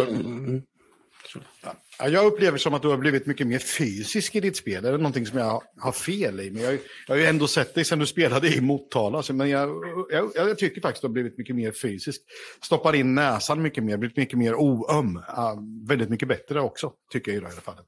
Ja, 1.64 1.72
jag 2.00 2.26
upplever 2.26 2.58
som 2.58 2.74
att 2.74 2.82
du 2.82 2.88
har 2.88 2.98
blivit 2.98 3.26
mycket 3.26 3.48
mer 3.48 3.60
fysisk 3.60 4.36
i 4.36 4.40
ditt 4.40 4.58
spel. 4.58 4.86
Är 4.86 4.92
det 4.92 4.98
någonting 4.98 5.26
som 5.26 5.40
jag 5.40 5.62
har 5.80 5.92
fel 5.92 6.40
i? 6.40 6.52
Men 6.52 6.64
jag, 6.64 6.74
jag 7.08 7.16
har 7.16 7.18
ju 7.18 7.26
ändå 7.26 7.48
sett 7.48 7.76
dig 7.76 7.86
sedan 7.86 8.00
du 8.00 8.06
spelade 8.06 8.48
i 8.48 8.62
Motala. 8.62 9.24
Men 9.34 9.50
jag, 9.50 9.70
jag, 10.12 10.32
jag, 10.36 10.58
tycker 10.58 10.82
faktiskt 10.82 10.98
att 10.98 11.02
du 11.02 11.08
har 11.08 11.14
blivit 11.14 11.38
mycket 11.38 11.56
mer 11.56 11.72
fysisk. 11.72 12.22
Stoppar 12.64 12.96
in 12.96 13.16
näsan 13.16 13.62
mycket 13.62 13.84
mer, 13.84 13.98
blivit 13.98 14.18
mycket 14.18 14.40
mer 14.40 14.56
oöm. 14.56 15.22
Ja, 15.28 15.58
väldigt 15.88 16.10
mycket 16.10 16.28
bättre 16.28 16.62
också, 16.62 16.92
tycker 17.12 17.32
jag 17.32 17.38
i 17.38 17.42
det 17.42 17.48
här 17.48 17.62
fallet. 17.62 17.86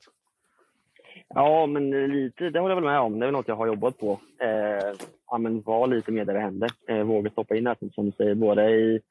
Ja, 1.33 1.65
men 1.65 1.89
lite, 1.89 2.49
det 2.49 2.59
håller 2.59 2.75
jag 2.75 2.81
väl 2.81 2.91
med 2.91 2.99
om. 2.99 3.19
Det 3.19 3.25
är 3.25 3.27
väl 3.27 3.33
något 3.33 3.47
jag 3.47 3.55
har 3.55 3.67
jobbat 3.67 3.97
på. 3.97 4.19
Eh, 4.41 4.93
ja, 5.27 5.37
men 5.37 5.61
var 5.61 5.87
lite 5.87 6.11
mer 6.11 6.25
där 6.25 6.33
det 6.33 6.39
händer. 6.39 6.69
Eh, 6.89 7.03
våga 7.03 7.29
stoppa 7.29 7.55
in 7.55 7.63
näsan, 7.63 7.91
som 7.91 8.05
du 8.05 8.11
säger, 8.11 8.35
både 8.35 8.69
i 8.71 9.01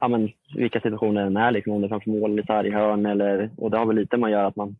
ja, 0.00 0.08
men, 0.08 0.30
vilka 0.54 0.80
situationer 0.80 1.24
den 1.24 1.36
är, 1.36 1.50
liksom, 1.50 1.72
om 1.72 1.80
det 1.80 1.86
är 1.86 1.88
framför 1.88 2.10
mål 2.10 2.32
eller 2.32 2.42
sarghörn. 2.42 3.06
Eller, 3.06 3.50
och 3.56 3.70
det 3.70 3.78
har 3.78 3.86
väl 3.86 3.96
lite 3.96 4.16
med 4.16 4.26
att 4.26 4.32
göra 4.32 4.46
att 4.46 4.56
man, 4.56 4.76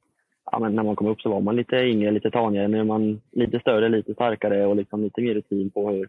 ja, 0.52 0.58
men 0.58 0.74
när 0.74 0.82
man 0.82 0.96
kom 0.96 1.06
upp 1.06 1.20
så 1.20 1.28
var 1.28 1.40
man 1.40 1.56
lite 1.56 1.76
yngre, 1.76 2.10
lite 2.10 2.30
tanigare. 2.30 2.68
Nu 2.68 2.78
är 2.80 2.84
man 2.84 3.20
lite 3.32 3.60
större, 3.60 3.88
lite 3.88 4.14
starkare 4.14 4.66
och 4.66 4.76
liksom 4.76 5.02
lite 5.02 5.20
mer 5.20 5.34
rutin 5.34 5.70
på 5.70 5.90
hur 5.90 6.08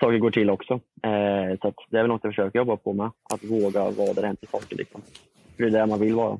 saker 0.00 0.18
går 0.18 0.30
till 0.30 0.50
också. 0.50 0.72
Eh, 1.02 1.58
så 1.62 1.74
det 1.90 1.98
är 1.98 2.02
väl 2.02 2.08
något 2.08 2.24
jag 2.24 2.32
försöker 2.32 2.58
jobba 2.58 2.76
på 2.76 2.92
med, 2.92 3.10
att 3.34 3.44
våga 3.44 3.90
vara 3.90 4.12
där 4.12 4.22
det 4.22 4.26
händer 4.26 4.46
saker. 4.46 4.76
Liksom. 4.76 5.00
För 5.56 5.62
det 5.62 5.68
är 5.68 5.70
där 5.70 5.86
man 5.86 6.00
vill 6.00 6.14
vara. 6.14 6.38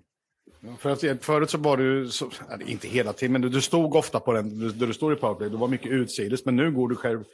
För 0.78 0.90
att, 0.90 1.24
förut 1.24 1.50
så 1.50 1.58
var 1.58 1.76
du, 1.76 2.08
så, 2.08 2.30
inte 2.66 2.88
hela 2.88 3.12
tiden, 3.12 3.32
men 3.32 3.40
du, 3.40 3.48
du 3.48 3.60
stod 3.60 3.94
ofta 3.94 4.20
på 4.20 4.32
den, 4.32 4.58
där 4.78 4.86
du 4.86 4.92
stod 4.92 5.12
i 5.12 5.16
powerplay, 5.16 5.50
du 5.50 5.56
var 5.56 5.68
mycket 5.68 5.92
utsides, 5.92 6.44
men 6.44 6.56
nu 6.56 6.70
går 6.70 6.88
du 6.88 6.96
själv, 6.96 7.24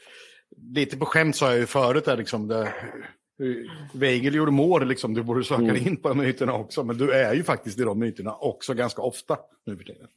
lite 0.74 0.96
på 0.96 1.06
skämt 1.06 1.36
sa 1.36 1.50
jag 1.50 1.58
ju 1.58 1.66
förut, 1.66 2.04
där 2.04 2.16
liksom 2.16 2.48
det, 2.48 2.68
Weigel 3.94 4.34
gjorde 4.34 4.50
mål, 4.50 4.88
liksom, 4.88 5.14
du 5.14 5.22
borde 5.22 5.44
söka 5.44 5.62
mm. 5.62 5.76
in 5.76 5.96
på 5.96 6.08
de 6.08 6.18
myterna 6.18 6.52
också. 6.52 6.84
Men 6.84 6.98
du 6.98 7.12
är 7.12 7.34
ju 7.34 7.42
faktiskt 7.42 7.80
i 7.80 7.82
de 7.82 7.98
myterna 7.98 8.34
också 8.34 8.74
ganska 8.74 9.02
ofta 9.02 9.36
nu 9.66 9.76
för 9.76 9.84
tiden. 9.84 10.08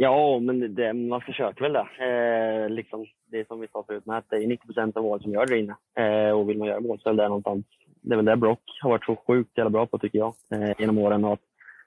Ja, 0.00 0.38
men 0.38 0.74
det, 0.74 0.92
man 0.92 1.20
försöker 1.20 1.60
väl 1.60 1.72
det. 1.72 1.88
Eh, 1.98 2.70
liksom, 2.70 3.06
det 3.30 3.40
är 3.40 3.44
som 3.44 3.60
vi 3.60 3.68
sa 3.72 3.84
förut, 3.86 4.06
med 4.06 4.18
att 4.18 4.30
det 4.30 4.36
är 4.36 4.46
90 4.46 4.66
procent 4.66 4.96
av 4.96 5.02
mål 5.02 5.22
som 5.22 5.32
gör 5.32 5.46
det 5.46 5.58
inne. 5.58 5.76
Eh, 5.98 6.30
och 6.30 6.48
vill 6.48 6.58
man 6.58 6.68
göra 6.68 6.80
mål 6.80 7.00
så 7.00 7.08
är 7.08 7.14
det 7.14 7.28
någonstans. 7.28 7.64
Det 8.02 8.14
är 8.14 8.16
väl 8.16 8.24
det 8.24 8.36
Brock 8.36 8.78
har 8.80 8.90
varit 8.90 9.04
så 9.04 9.16
sjukt 9.26 9.58
jävla 9.58 9.70
bra 9.70 9.86
på 9.86 9.98
tycker 9.98 10.18
jag, 10.18 10.34
eh, 10.52 10.72
genom 10.78 10.98
åren. 10.98 11.24
Att 11.24 11.40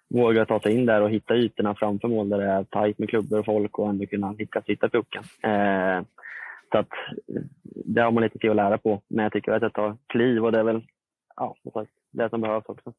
våga 0.10 0.46
ta 0.46 0.60
sig 0.60 0.74
in 0.74 0.86
där 0.86 1.02
och 1.02 1.10
hitta 1.10 1.36
ytorna 1.36 1.76
framför 1.76 2.08
mål 2.08 2.30
där 2.30 2.38
det 2.38 2.46
är 2.46 2.64
tajt 2.64 3.00
med 3.00 3.10
klubbor 3.10 3.40
och 3.40 3.46
folk 3.46 3.80
och 3.80 3.90
ändå 3.90 4.06
kunna 4.06 4.32
lyckas 4.32 4.64
hitta 4.68 4.90
pucken. 4.90 5.24
Eh, 5.44 6.04
så 6.72 6.78
att 6.78 6.90
eh, 7.28 7.42
det 7.64 8.02
har 8.02 8.12
man 8.12 8.24
lite 8.24 8.40
till 8.40 8.50
att 8.50 8.56
lära 8.56 8.78
på. 8.78 9.02
Men 9.08 9.24
jag 9.24 9.34
tycker 9.34 9.52
att 9.52 9.62
jag 9.62 9.74
tar 9.74 9.98
kliv 10.08 10.46
och 10.46 10.52
det 10.52 10.60
är 10.60 10.64
väl 10.64 10.88
ja, 11.36 11.56
det 12.12 12.30
som 12.30 12.42
behövs 12.42 12.66
också. 12.66 12.94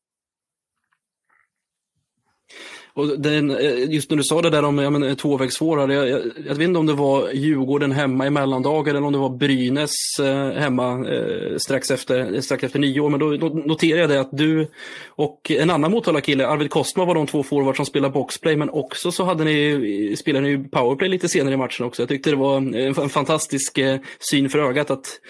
Och 2.94 3.20
den, 3.20 3.50
eh, 3.50 3.90
just 3.90 4.10
när 4.10 4.16
du 4.16 4.22
sa 4.22 4.42
det 4.42 4.50
där 4.50 4.62
om 4.62 4.78
ja, 4.78 4.84
eh, 4.84 5.94
jag, 5.94 6.08
jag, 6.08 6.22
jag, 6.46 6.54
vet 6.54 6.60
inte 6.60 6.78
om 6.78 6.86
det 6.86 6.92
var 6.92 7.32
Djurgården 7.32 7.92
hemma 7.92 8.26
i 8.26 8.30
mellandagar 8.30 8.94
eller 8.94 9.06
om 9.06 9.12
det 9.12 9.18
var 9.18 9.30
Brynäs 9.30 9.90
eh, 10.20 10.50
hemma 10.50 11.08
eh, 11.08 11.56
strax, 11.58 11.90
efter, 11.90 12.40
strax 12.40 12.64
efter 12.64 12.78
nio 12.78 13.00
år. 13.00 13.10
Men 13.10 13.20
då, 13.20 13.36
då 13.36 13.48
noterade 13.48 14.00
jag 14.00 14.10
det 14.10 14.20
att 14.20 14.38
du 14.38 14.68
och 15.08 15.50
en 15.50 15.70
annan 15.70 15.90
Motala-kille, 15.90 16.46
Arvid 16.46 16.70
Kostma, 16.70 17.04
var 17.04 17.14
de 17.14 17.26
två 17.26 17.42
forwards 17.42 17.76
som 17.76 17.86
spelade 17.86 18.12
boxplay, 18.12 18.56
men 18.56 18.70
också 18.70 19.12
så 19.12 19.24
hade 19.24 19.44
ni, 19.44 20.08
eh, 20.10 20.16
spelade 20.16 20.46
ni 20.46 20.68
powerplay 20.68 21.08
lite 21.08 21.28
senare 21.28 21.54
i 21.54 21.56
matchen 21.56 21.86
också. 21.86 22.02
Jag 22.02 22.08
tyckte 22.08 22.30
det 22.30 22.36
var 22.36 22.56
en, 22.56 22.74
en 22.74 23.08
fantastisk 23.08 23.78
eh, 23.78 24.00
syn 24.30 24.50
för 24.50 24.58
ögat 24.58 24.90
att 24.90 25.20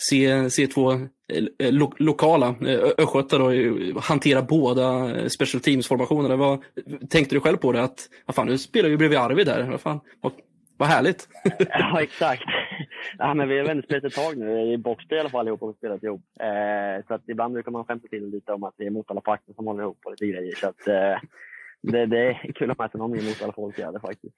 se, 0.00 0.50
se 0.50 0.66
två 0.66 0.92
eh, 0.92 0.98
eh, 1.58 1.72
lo, 1.72 1.92
lokala 1.96 2.48
eh, 2.48 2.80
östgötar 2.98 4.00
hantera 4.00 4.42
båda 4.42 5.10
special 5.28 5.62
teams-formationerna. 5.62 6.36
Vad, 6.36 6.62
tänkte 7.10 7.34
du 7.34 7.40
själv 7.40 7.56
på 7.56 7.72
det? 7.72 7.82
Att 7.82 8.08
vad 8.26 8.34
fan, 8.34 8.46
nu 8.46 8.58
spelar 8.58 8.88
vi 8.88 8.96
bredvid 8.96 9.18
Arvid 9.18 9.46
där. 9.46 9.62
Vad, 9.70 9.80
fan, 9.80 10.00
vad, 10.20 10.32
vad 10.76 10.88
härligt. 10.88 11.28
ja, 11.58 12.02
exakt. 12.02 12.42
Ja, 13.18 13.34
men 13.34 13.48
vi 13.48 13.58
har 13.58 13.66
väl 13.66 13.82
spelat 13.82 14.04
ett 14.04 14.14
tag 14.14 14.36
nu, 14.36 14.72
i 14.72 14.78
boxplay 14.78 15.16
i 15.16 15.20
alla 15.20 15.30
fall 15.30 15.48
ihop 15.48 15.62
och 15.62 15.76
spelat 15.76 16.02
ihop. 16.02 16.22
Eh, 16.40 17.06
så 17.06 17.14
att 17.14 17.28
ibland 17.28 17.54
brukar 17.54 17.70
man 17.70 17.84
skämta 17.84 18.08
till 18.08 18.30
lite 18.30 18.52
om 18.52 18.64
att 18.64 18.74
det 18.76 18.86
är 18.86 18.90
Motala-pakten 18.90 19.54
som 19.54 19.66
håller 19.66 19.82
ihop 19.82 19.98
och 20.04 20.10
lite 20.10 20.26
grejer. 20.26 20.54
Så 20.54 20.68
att, 20.68 20.88
eh, 20.88 21.18
det, 21.82 22.06
det 22.06 22.18
är 22.18 22.52
kul 22.52 22.70
att 22.70 22.78
möta 22.78 22.98
någon 22.98 23.10
mer 23.10 23.22
Motala-folk 23.22 23.76
faktiskt. 24.02 24.34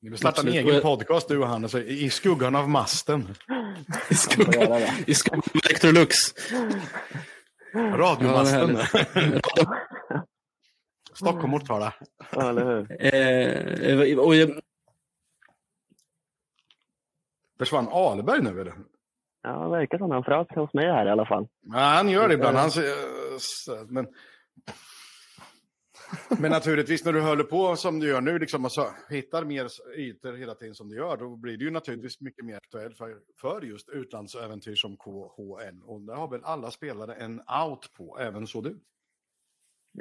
Ni 0.00 0.10
vill 0.10 0.18
starta 0.18 0.40
en 0.40 0.48
egen 0.48 0.82
podcast 0.82 1.28
du 1.28 1.38
och 1.38 1.48
han, 1.48 1.62
alltså, 1.62 1.82
i 1.82 2.10
skuggan 2.10 2.56
av 2.56 2.68
masten. 2.68 3.34
I 4.08 4.14
skuggan, 4.14 4.82
i 5.06 5.14
skuggan 5.14 5.42
av 5.54 5.60
Electrolux. 5.64 6.16
Radiomasten. 7.74 8.78
Stockholm, 11.14 11.50
Motala. 11.50 11.94
Ja, 12.32 12.48
eller 12.50 12.64
hur. 12.64 13.04
Eh, 14.12 14.18
och 14.18 14.36
jag... 14.36 14.60
Försvann 17.58 17.88
Alberg 17.88 18.42
nu 18.42 18.60
eller? 18.60 18.74
Ja, 19.42 19.64
det 19.64 19.70
verkar 19.70 19.98
som 19.98 20.10
han 20.10 20.24
frös 20.24 20.48
hos 20.54 20.74
mig 20.74 20.86
här 20.86 21.06
i 21.06 21.10
alla 21.10 21.26
fall. 21.26 21.48
Ja, 21.62 21.78
han 21.78 22.08
gör 22.08 22.28
det 22.28 22.34
ibland. 22.34 22.56
Han, 22.56 22.70
men 23.88 24.06
men 26.40 26.50
naturligtvis 26.50 27.04
när 27.04 27.12
du 27.12 27.20
håller 27.20 27.44
på 27.44 27.76
som 27.76 28.00
du 28.00 28.08
gör 28.08 28.20
nu, 28.20 28.38
liksom, 28.38 28.64
alltså, 28.64 28.86
hittar 29.10 29.44
mer 29.44 29.66
ytor 29.96 30.32
hela 30.32 30.54
tiden 30.54 30.74
som 30.74 30.88
du 30.88 30.96
gör, 30.96 31.16
då 31.16 31.36
blir 31.36 31.56
det 31.56 31.64
ju 31.64 31.70
naturligtvis 31.70 32.20
mycket 32.20 32.44
mer 32.44 32.56
aktuellt 32.56 32.96
för, 32.96 33.16
för 33.40 33.62
just 33.62 33.88
utlandsäventyr 33.88 34.74
som 34.74 34.96
KHL. 34.96 35.82
Och 35.84 36.00
där 36.00 36.14
har 36.14 36.28
väl 36.28 36.40
alla 36.44 36.70
spelare 36.70 37.14
en 37.14 37.40
out 37.64 37.92
på, 37.96 38.18
även 38.20 38.46
så 38.46 38.60
du? 38.60 38.78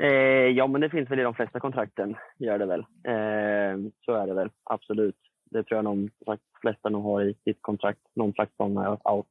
Eh, 0.01 0.49
ja, 0.57 0.67
men 0.67 0.81
det 0.81 0.89
finns 0.89 1.11
väl 1.11 1.19
i 1.19 1.23
de 1.23 1.33
flesta 1.33 1.59
kontrakten, 1.59 2.15
gör 2.37 2.59
det 2.59 2.65
väl. 2.65 2.79
Eh, 2.79 3.91
så 4.05 4.13
är 4.13 4.27
det 4.27 4.33
väl, 4.33 4.49
absolut. 4.63 5.17
Det 5.51 5.63
tror 5.63 5.77
jag 5.77 5.85
de 5.85 6.09
flesta 6.61 6.89
nog 6.89 7.03
har 7.03 7.23
i 7.23 7.35
sitt 7.43 7.61
kontrakt, 7.61 7.99
någon 8.13 8.33
slags 8.33 8.51
sån 8.57 8.77
out. 9.03 9.27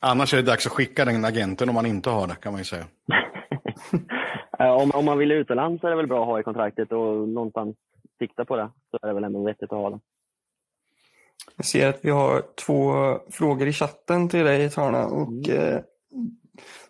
Annars 0.00 0.34
är 0.34 0.36
det 0.36 0.42
dags 0.42 0.66
att 0.66 0.72
skicka 0.72 1.04
den 1.04 1.24
agenten 1.24 1.68
om 1.68 1.74
man 1.74 1.86
inte 1.86 2.10
har 2.10 2.26
det, 2.26 2.34
kan 2.34 2.52
man 2.52 2.60
ju 2.60 2.64
säga. 2.64 2.84
Eh, 4.60 4.70
om, 4.70 4.90
om 4.94 5.04
man 5.04 5.18
vill 5.18 5.32
utomlands 5.32 5.84
är 5.84 5.90
det 5.90 5.96
väl 5.96 6.06
bra 6.06 6.20
att 6.20 6.26
ha 6.26 6.40
i 6.40 6.42
kontraktet 6.42 6.92
och 6.92 7.28
någonstans 7.28 7.76
sikta 8.18 8.44
på 8.44 8.56
det. 8.56 8.70
Så 8.90 8.98
är 9.02 9.06
det 9.08 9.14
väl 9.14 9.24
ändå 9.24 9.44
vettigt 9.44 9.72
att 9.72 9.78
ha 9.78 9.90
det. 9.90 10.00
Jag 11.56 11.66
ser 11.66 11.88
att 11.88 12.04
vi 12.04 12.10
har 12.10 12.42
två 12.66 12.92
frågor 13.30 13.68
i 13.68 13.72
chatten 13.72 14.28
till 14.28 14.44
dig, 14.44 14.70
Tarna. 14.70 15.06
Och, 15.06 15.48
mm. 15.48 15.74
eh, 15.74 15.80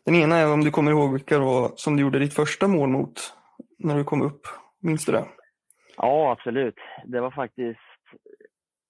den 0.04 0.14
ena 0.14 0.36
är 0.36 0.52
om 0.52 0.64
du 0.64 0.70
kommer 0.70 0.90
ihåg 0.90 1.12
vilka 1.12 1.38
var 1.38 1.72
som 1.76 1.96
du 1.96 2.02
gjorde 2.02 2.18
ditt 2.18 2.34
första 2.34 2.68
mål 2.68 2.88
mot 2.88 3.34
när 3.78 3.96
du 3.96 4.04
kom 4.04 4.22
upp. 4.22 4.40
Minns 4.80 5.04
du 5.04 5.12
det? 5.12 5.24
Ja, 5.96 6.32
absolut. 6.32 6.76
Det 7.04 7.20
var 7.20 7.30
faktiskt 7.30 7.80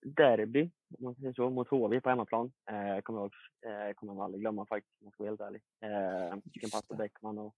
derby 0.02 0.70
om 0.98 1.04
man 1.04 1.14
säger 1.14 1.32
så, 1.32 1.50
mot 1.50 1.68
HV 1.68 2.00
på 2.00 2.08
hemmaplan. 2.08 2.52
Eh, 2.70 3.00
kommer 3.02 3.20
jag 3.20 3.24
ihåg, 3.24 3.32
eh, 3.66 3.94
kommer 3.94 4.14
jag 4.14 4.24
aldrig 4.24 4.40
glömma 4.40 4.66
faktiskt, 4.66 4.94
om 5.00 5.04
jag 5.06 5.12
ska 5.12 5.22
vara 5.22 5.30
helt 5.30 5.40
ärlig. 5.40 5.62
Eh, 5.82 6.96
Bäckman 6.98 7.38
och 7.38 7.54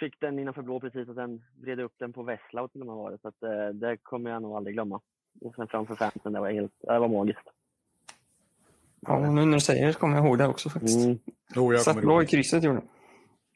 fick 0.00 0.20
den 0.20 0.38
innanför 0.38 0.62
blå 0.62 0.80
precis 0.80 1.08
och 1.08 1.14
sen 1.14 1.42
vred 1.60 1.80
upp 1.80 1.94
den 1.98 2.12
på 2.12 2.22
Vesslau 2.22 2.68
till 2.68 2.80
och 2.80 2.86
med 2.86 2.96
var 2.96 3.10
det. 3.10 3.18
Så 3.18 3.28
att, 3.28 3.42
eh, 3.42 3.68
det 3.74 3.96
kommer 3.96 4.30
jag 4.30 4.42
nog 4.42 4.56
aldrig 4.56 4.74
glömma. 4.74 5.00
Och 5.40 5.54
sen 5.54 5.68
framför 5.68 5.94
fansen, 5.94 6.32
det 6.32 6.40
var 6.40 6.50
helt, 6.50 6.72
det 6.80 6.98
var 6.98 7.08
magiskt. 7.08 7.48
Ja, 9.06 9.18
nu 9.18 9.44
när 9.44 9.52
du 9.52 9.60
säger 9.60 9.86
det 9.86 9.92
så 9.92 9.98
kommer 9.98 10.16
jag 10.16 10.26
ihåg 10.26 10.38
det 10.38 10.46
också 10.46 10.70
faktiskt. 10.70 11.04
Mm. 11.04 11.18
Jag 11.54 11.80
Satt 11.80 12.02
bra 12.02 12.22
i 12.22 12.26
krysset 12.26 12.64
gjorde 12.64 12.78
den. 12.78 12.88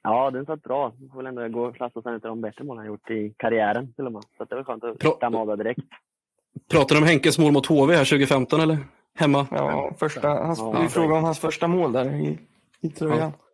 Ja, 0.03 0.31
den 0.31 0.46
satt 0.46 0.62
bra. 0.62 0.92
Du 0.99 1.09
får 1.09 1.16
väl 1.16 1.27
ändå 1.27 1.49
gå 1.49 1.66
och 1.66 1.77
klassa 1.77 2.03
sen 2.03 2.14
utav 2.14 2.29
de 2.29 2.40
bättre 2.40 2.64
mål 2.64 2.77
han 2.77 2.87
gjort 2.87 3.11
i 3.11 3.35
karriären 3.37 3.92
till 3.92 4.07
och 4.07 4.12
med. 4.12 4.22
Så 4.37 4.42
att 4.42 4.51
det 4.51 4.57
var 4.57 4.64
skönt 4.64 4.85
att 4.85 5.35
av 5.35 5.46
det 5.46 5.57
direkt. 5.57 5.81
Pratar 6.70 6.94
du 6.94 7.01
om 7.01 7.07
Henkes 7.07 7.38
mål 7.38 7.53
mot 7.53 7.66
HV 7.66 7.94
här 7.94 8.05
2015 8.05 8.61
eller? 8.61 8.79
Hemma? 9.14 9.46
Ja, 9.51 9.94
första, 9.99 10.29
hans, 10.29 10.59
Ja, 10.59 10.81
vi 10.83 10.88
frågade 10.88 11.14
om 11.18 11.25
hans 11.25 11.38
första 11.38 11.68
mål 11.68 11.92
där 11.92 12.14
i, 12.14 12.38
i 12.81 12.88
tröjan. 12.88 13.18
Ja. 13.18 13.45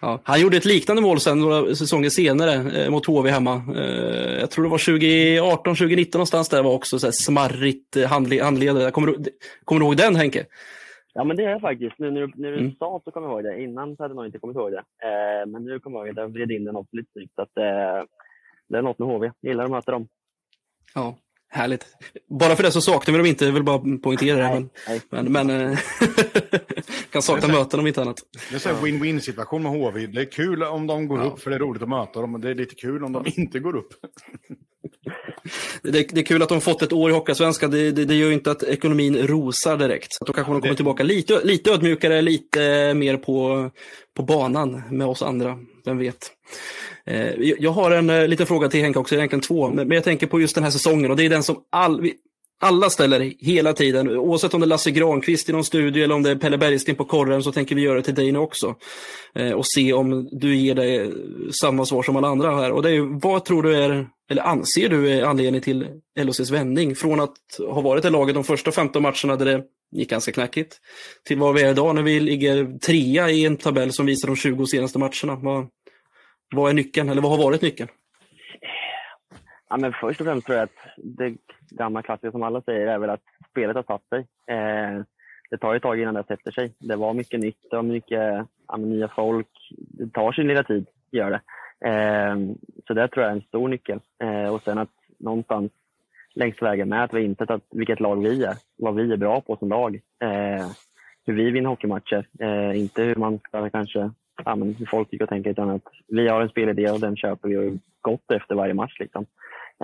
Han 0.00 0.40
gjorde 0.40 0.56
ett 0.56 0.64
liknande 0.64 1.02
mål 1.02 1.20
sen 1.20 1.40
några 1.40 1.74
säsonger 1.74 2.08
senare 2.10 2.82
eh, 2.84 2.90
mot 2.90 3.06
HV 3.06 3.30
hemma. 3.30 3.62
Eh, 3.76 4.40
jag 4.40 4.50
tror 4.50 4.64
det 4.64 4.70
var 4.70 4.78
2018, 4.78 5.76
2019 5.76 6.18
någonstans 6.18 6.48
där 6.48 6.62
var 6.62 6.72
också 6.74 6.98
så 6.98 7.06
här 7.06 7.12
smarrigt 7.12 7.96
eh, 7.96 8.02
handle- 8.08 8.42
handled. 8.42 8.92
Kommer 8.92 9.08
du, 9.08 9.24
kommer 9.64 9.80
du 9.80 9.86
ihåg 9.86 9.96
den 9.96 10.16
Henke? 10.16 10.46
Ja, 11.14 11.24
men 11.24 11.36
det 11.36 11.44
är 11.44 11.50
jag 11.50 11.60
faktiskt. 11.60 11.98
Nu 11.98 12.10
när 12.10 12.20
du, 12.20 12.32
när 12.34 12.50
du 12.52 12.58
Mm. 12.58 12.72
sa 12.78 13.00
så 13.04 13.10
kommer 13.10 13.26
jag 13.28 13.34
ihåg 13.34 13.44
det. 13.44 13.62
Innan 13.62 13.96
så 13.96 14.02
hade 14.02 14.12
jag 14.12 14.16
nog 14.16 14.26
inte 14.26 14.38
kommit 14.38 14.56
ihåg 14.56 14.72
det. 14.72 14.78
Eh, 14.78 15.46
men 15.46 15.64
nu 15.64 15.78
kommer 15.80 15.98
jag 15.98 16.06
ihåg 16.08 16.18
att 16.18 16.22
jag 16.22 16.32
vred 16.32 16.50
in 16.50 16.64
den 16.64 16.76
också 16.76 16.96
lite 16.96 17.10
snyggt. 17.12 17.34
Så 17.34 17.42
att, 17.42 17.56
eh, 17.56 18.04
det 18.68 18.78
är 18.78 18.82
något 18.82 18.98
med 18.98 19.08
HV. 19.08 19.30
Gillar 19.42 19.64
att 19.64 19.70
möta 19.70 19.92
dem. 19.92 20.08
Ja, 20.94 21.16
härligt. 21.50 21.86
Bara 22.40 22.56
för 22.56 22.62
det 22.62 22.72
så 22.72 22.80
saknar 22.80 23.12
vi 23.12 23.18
dem 23.18 23.26
inte, 23.26 23.44
jag 23.44 23.52
vill 23.52 23.62
bara 23.64 23.78
poängtera 24.02 24.36
det. 24.36 24.42
Men, 24.54 24.70
Nej. 24.88 25.00
men, 25.10 25.32
men 25.32 25.50
eh, 25.72 25.78
kan 27.12 27.22
sakna 27.22 27.48
möten 27.48 27.80
om 27.80 27.86
inte 27.86 28.02
annat. 28.02 28.22
Det 28.50 28.54
är 28.54 28.58
så 28.58 28.68
här 28.68 28.76
win-win 28.76 29.20
situation 29.20 29.62
med 29.62 29.72
HV. 29.72 30.06
Det 30.06 30.20
är 30.20 30.32
kul 30.32 30.62
om 30.62 30.86
de 30.86 31.08
går 31.08 31.18
Ja. 31.18 31.24
upp 31.24 31.40
för 31.40 31.50
det 31.50 31.56
är 31.56 31.60
roligt 31.60 31.82
att 31.82 31.88
möta 31.88 32.20
dem. 32.20 32.32
Men 32.32 32.40
det 32.40 32.50
är 32.50 32.54
lite 32.54 32.74
kul 32.74 33.04
om 33.04 33.12
de 33.12 33.24
inte 33.36 33.58
går 33.58 33.76
upp. 33.76 33.88
Det, 35.82 35.90
det 35.90 36.20
är 36.20 36.24
kul 36.24 36.42
att 36.42 36.48
de 36.48 36.60
fått 36.60 36.82
ett 36.82 36.92
år 36.92 37.10
i 37.10 37.14
Hockeyallsvenskan. 37.14 37.70
Det, 37.70 37.90
det, 37.90 38.04
det 38.04 38.14
gör 38.14 38.28
ju 38.28 38.34
inte 38.34 38.50
att 38.50 38.62
ekonomin 38.62 39.26
rosar 39.26 39.76
direkt. 39.76 40.12
Så 40.12 40.24
att 40.24 40.26
då 40.26 40.32
kanske 40.32 40.52
de 40.52 40.60
kommer 40.60 40.74
tillbaka 40.74 41.02
lite, 41.02 41.40
lite 41.44 41.70
ödmjukare, 41.70 42.22
lite 42.22 42.94
mer 42.94 43.16
på, 43.16 43.70
på 44.16 44.22
banan 44.22 44.82
med 44.90 45.06
oss 45.06 45.22
andra. 45.22 45.58
Vem 45.84 45.98
vet. 45.98 46.30
Eh, 47.06 47.34
jag- 47.58 47.70
har 47.70 47.90
en 47.90 48.10
eh, 48.10 48.28
liten 48.28 48.46
fråga 48.46 48.68
till 48.68 48.80
Henke 48.80 48.98
också, 48.98 49.14
egentligen 49.14 49.40
två. 49.40 49.70
Men, 49.70 49.90
jag 49.90 50.04
tänker 50.04 50.26
på 50.26 50.40
just 50.40 50.54
den 50.54 50.64
här 50.64 50.70
säsongen 50.70 51.10
och 51.10 51.16
det 51.16 51.24
är 51.24 51.30
den 51.30 51.42
som 51.42 51.56
all, 51.72 52.10
alla 52.62 52.90
ställer 52.90 53.32
hela 53.38 53.72
tiden. 53.72 54.08
Oavsett 54.08 54.54
om 54.54 54.60
det 54.60 54.64
är 54.64 54.68
Lasse 54.68 54.90
Granqvist 54.90 55.48
i 55.48 55.52
någon 55.52 55.64
studio 55.64 56.04
eller 56.04 56.14
om 56.14 56.22
det 56.22 56.30
är 56.30 56.36
Pelle 56.36 56.58
Bergsten 56.58 56.94
på 56.96 57.04
korren 57.04 57.42
så 57.42 57.52
tänker 57.52 57.74
vi 57.74 57.82
göra 57.82 57.94
det 57.96 58.02
till 58.02 58.14
dig 58.14 58.32
nu 58.32 58.38
också. 58.38 58.74
Eh, 59.34 59.52
och 59.52 59.66
se 59.66 59.92
om 59.92 60.28
du 60.32 60.56
ger 60.56 60.74
dig 60.74 61.12
samma 61.60 61.84
svar 61.86 62.02
som 62.02 62.16
alla 62.16 62.28
andra 62.28 62.54
här. 62.56 62.72
Och 62.72 62.82
det 62.82 62.90
är 62.90 63.20
vad 63.22 63.44
tror 63.44 63.62
du 63.62 63.76
är, 63.76 64.06
eller 64.30 64.42
anser 64.42 64.88
du 64.88 65.12
är 65.12 65.24
anledningen 65.24 65.62
till 65.62 66.00
LHCs 66.18 66.50
vändning? 66.50 66.94
Från 66.94 67.20
att 67.20 67.36
ha 67.68 67.80
varit 67.80 68.02
det 68.02 68.10
laget 68.10 68.34
de 68.34 68.44
första 68.44 68.72
15 68.72 69.02
matcherna 69.02 69.36
där 69.36 69.44
det 69.44 69.64
gick 69.92 70.10
ganska 70.10 70.32
knackigt, 70.32 70.80
till 71.24 71.38
vad 71.38 71.54
vi 71.54 71.62
är 71.62 71.70
idag 71.70 71.94
när 71.94 72.02
vi 72.02 72.20
ligger 72.20 72.78
trea 72.78 73.30
i 73.30 73.46
en 73.46 73.56
tabell 73.56 73.92
som 73.92 74.06
visar 74.06 74.28
de 74.28 74.36
20 74.36 74.66
senaste 74.66 74.98
matcherna. 74.98 75.36
Vad, 75.42 75.68
vad 76.54 76.70
är 76.70 76.74
nyckeln, 76.74 77.08
eller 77.08 77.22
vad 77.22 77.30
har 77.30 77.44
varit 77.44 77.62
nyckeln? 77.62 77.88
Ja, 79.68 79.76
men 79.76 79.92
först 80.00 80.20
och 80.20 80.26
främst 80.26 80.46
tror 80.46 80.58
jag 80.58 80.64
att 80.64 80.94
det 80.96 81.36
gamla 81.70 82.02
klassiska 82.02 82.32
som 82.32 82.42
alla 82.42 82.62
säger 82.62 82.86
är 82.86 82.98
väl 82.98 83.10
att 83.10 83.24
spelet 83.50 83.76
har 83.76 83.82
satt 83.82 84.08
sig. 84.08 84.18
Eh, 84.56 85.04
det 85.50 85.58
tar 85.58 85.72
ju 85.72 85.76
ett 85.76 85.82
tag 85.82 86.00
innan 86.00 86.14
det 86.14 86.24
sätter 86.28 86.52
sig. 86.52 86.74
Det 86.78 86.96
var 86.96 87.14
mycket 87.14 87.40
nytt, 87.40 87.58
det 87.70 87.76
var 87.76 87.82
mycket 87.82 88.46
ja, 88.68 88.76
nya 88.76 89.08
folk. 89.08 89.48
Det 89.78 90.12
tar 90.12 90.32
sin 90.32 90.48
lilla 90.48 90.64
tid, 90.64 90.86
gör 91.12 91.30
det. 91.30 91.40
Eh, 91.84 92.36
så 92.86 92.94
det 92.94 93.08
tror 93.08 93.24
jag 93.24 93.32
är 93.32 93.36
en 93.36 93.42
stor 93.42 93.68
nyckel. 93.68 94.00
Eh, 94.22 94.54
och 94.54 94.62
sen 94.62 94.78
att 94.78 94.90
någonstans 95.18 95.72
längs 96.34 96.62
vägen 96.62 96.88
med 96.88 97.04
att 97.04 97.14
vi 97.14 97.24
insett 97.24 97.50
att 97.50 97.64
vilket 97.70 98.00
lag 98.00 98.22
vi 98.22 98.44
är, 98.44 98.54
vad 98.76 98.94
vi 98.94 99.12
är 99.12 99.16
bra 99.16 99.40
på 99.40 99.56
som 99.56 99.68
lag. 99.68 100.00
Eh, 100.22 100.66
hur 101.26 101.34
vi 101.34 101.50
vinner 101.50 101.70
hockeymatcher, 101.70 102.26
eh, 102.40 102.80
inte 102.80 103.02
hur 103.02 103.14
man 103.14 103.40
kanske, 103.72 104.10
ja, 104.44 104.56
men 104.56 104.74
hur 104.74 104.86
folk 104.86 105.10
tycker 105.10 105.24
och 105.24 105.28
tänker, 105.28 105.50
utan 105.50 105.70
att 105.70 105.82
vi 106.08 106.28
har 106.28 106.40
en 106.40 106.48
spelidé 106.48 106.90
och 106.90 107.00
den 107.00 107.16
köper 107.16 107.48
vi 107.48 107.56
och 107.56 107.78
gått 108.00 108.30
efter 108.32 108.54
varje 108.54 108.74
match. 108.74 108.96
Liksom. 109.00 109.26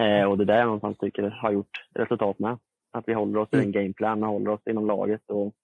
Eh, 0.01 0.25
och 0.25 0.39
det 0.39 0.45
är 0.45 0.47
där 0.47 0.59
jag 0.59 0.65
någonstans 0.65 0.99
tycker 0.99 1.23
har 1.23 1.53
gjort 1.53 1.87
resultat 1.95 2.39
med. 2.39 2.59
Att 2.93 3.09
vi 3.09 3.13
håller 3.15 3.41
oss 3.41 3.49
i 3.53 3.57
Mm. 3.57 3.67
en 3.67 3.73
gameplan 3.73 4.23
och 4.23 4.29
håller 4.29 4.51
oss 4.51 4.61
inom 4.67 4.87
laget 4.87 5.31
och 5.31 5.55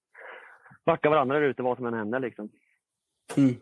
backar 0.87 1.11
varandra 1.11 1.39
där 1.39 1.47
ute 1.47 1.63
vad 1.63 1.77
som 1.77 1.87
än 1.87 1.95
händer. 1.95 2.21
Liksom. 2.21 2.49
Mm. 3.37 3.55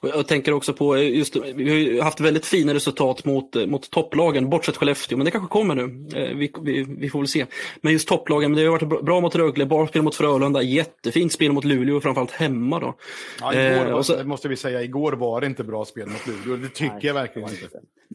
Och 0.00 0.08
Jag 0.08 0.26
tänker 0.28 0.52
också 0.52 0.72
på, 0.72 0.98
just, 0.98 1.36
vi 1.36 1.68
har 1.70 1.76
ju 1.76 2.00
haft 2.00 2.20
väldigt 2.20 2.46
fina 2.46 2.74
resultat 2.74 3.24
mot, 3.24 3.54
mot 3.68 3.90
topplagen, 3.90 4.50
bortsett 4.50 4.76
Skellefteå, 4.76 5.18
men 5.18 5.24
det 5.24 5.30
kanske 5.30 5.48
kommer 5.48 5.74
nu. 5.74 5.82
Eh, 6.20 6.36
Vi, 6.36 6.52
vi, 6.62 6.86
vi 6.98 7.08
får 7.10 7.18
väl 7.18 7.28
se. 7.28 7.46
Men 7.80 7.92
just 7.92 8.08
topplagen, 8.08 8.50
men 8.50 8.60
det 8.60 8.66
har 8.66 8.72
varit 8.80 9.04
bra- 9.04 9.20
mot 9.20 9.34
Rögle, 9.36 9.66
bra 9.66 9.86
spel 9.86 10.02
mot 10.02 10.14
Frölunda, 10.14 10.62
jättefint 10.62 11.32
spel 11.32 11.52
mot 11.52 11.64
Luleå, 11.64 12.00
framförallt 12.00 12.30
hemma 12.30 12.80
då. 12.80 12.94
Ja, 13.40 13.54
igår, 13.54 13.90
Eh, 13.96 14.02
så- 14.02 14.16
det 14.16 14.24
måste 14.24 14.48
vi 14.48 14.56
säga, 14.56 14.82
igår 14.82 15.12
var 15.12 15.40
det 15.40 15.46
inte 15.46 15.64
bra 15.64 15.84
spel 15.84 16.06
mot 16.06 16.26
Luleå. 16.46 16.56
Det 16.62 16.68
tycker 16.68 16.92
Nej, 16.94 17.06
jag 17.06 17.14
verkligen 17.14 17.48
inte. 17.50 17.66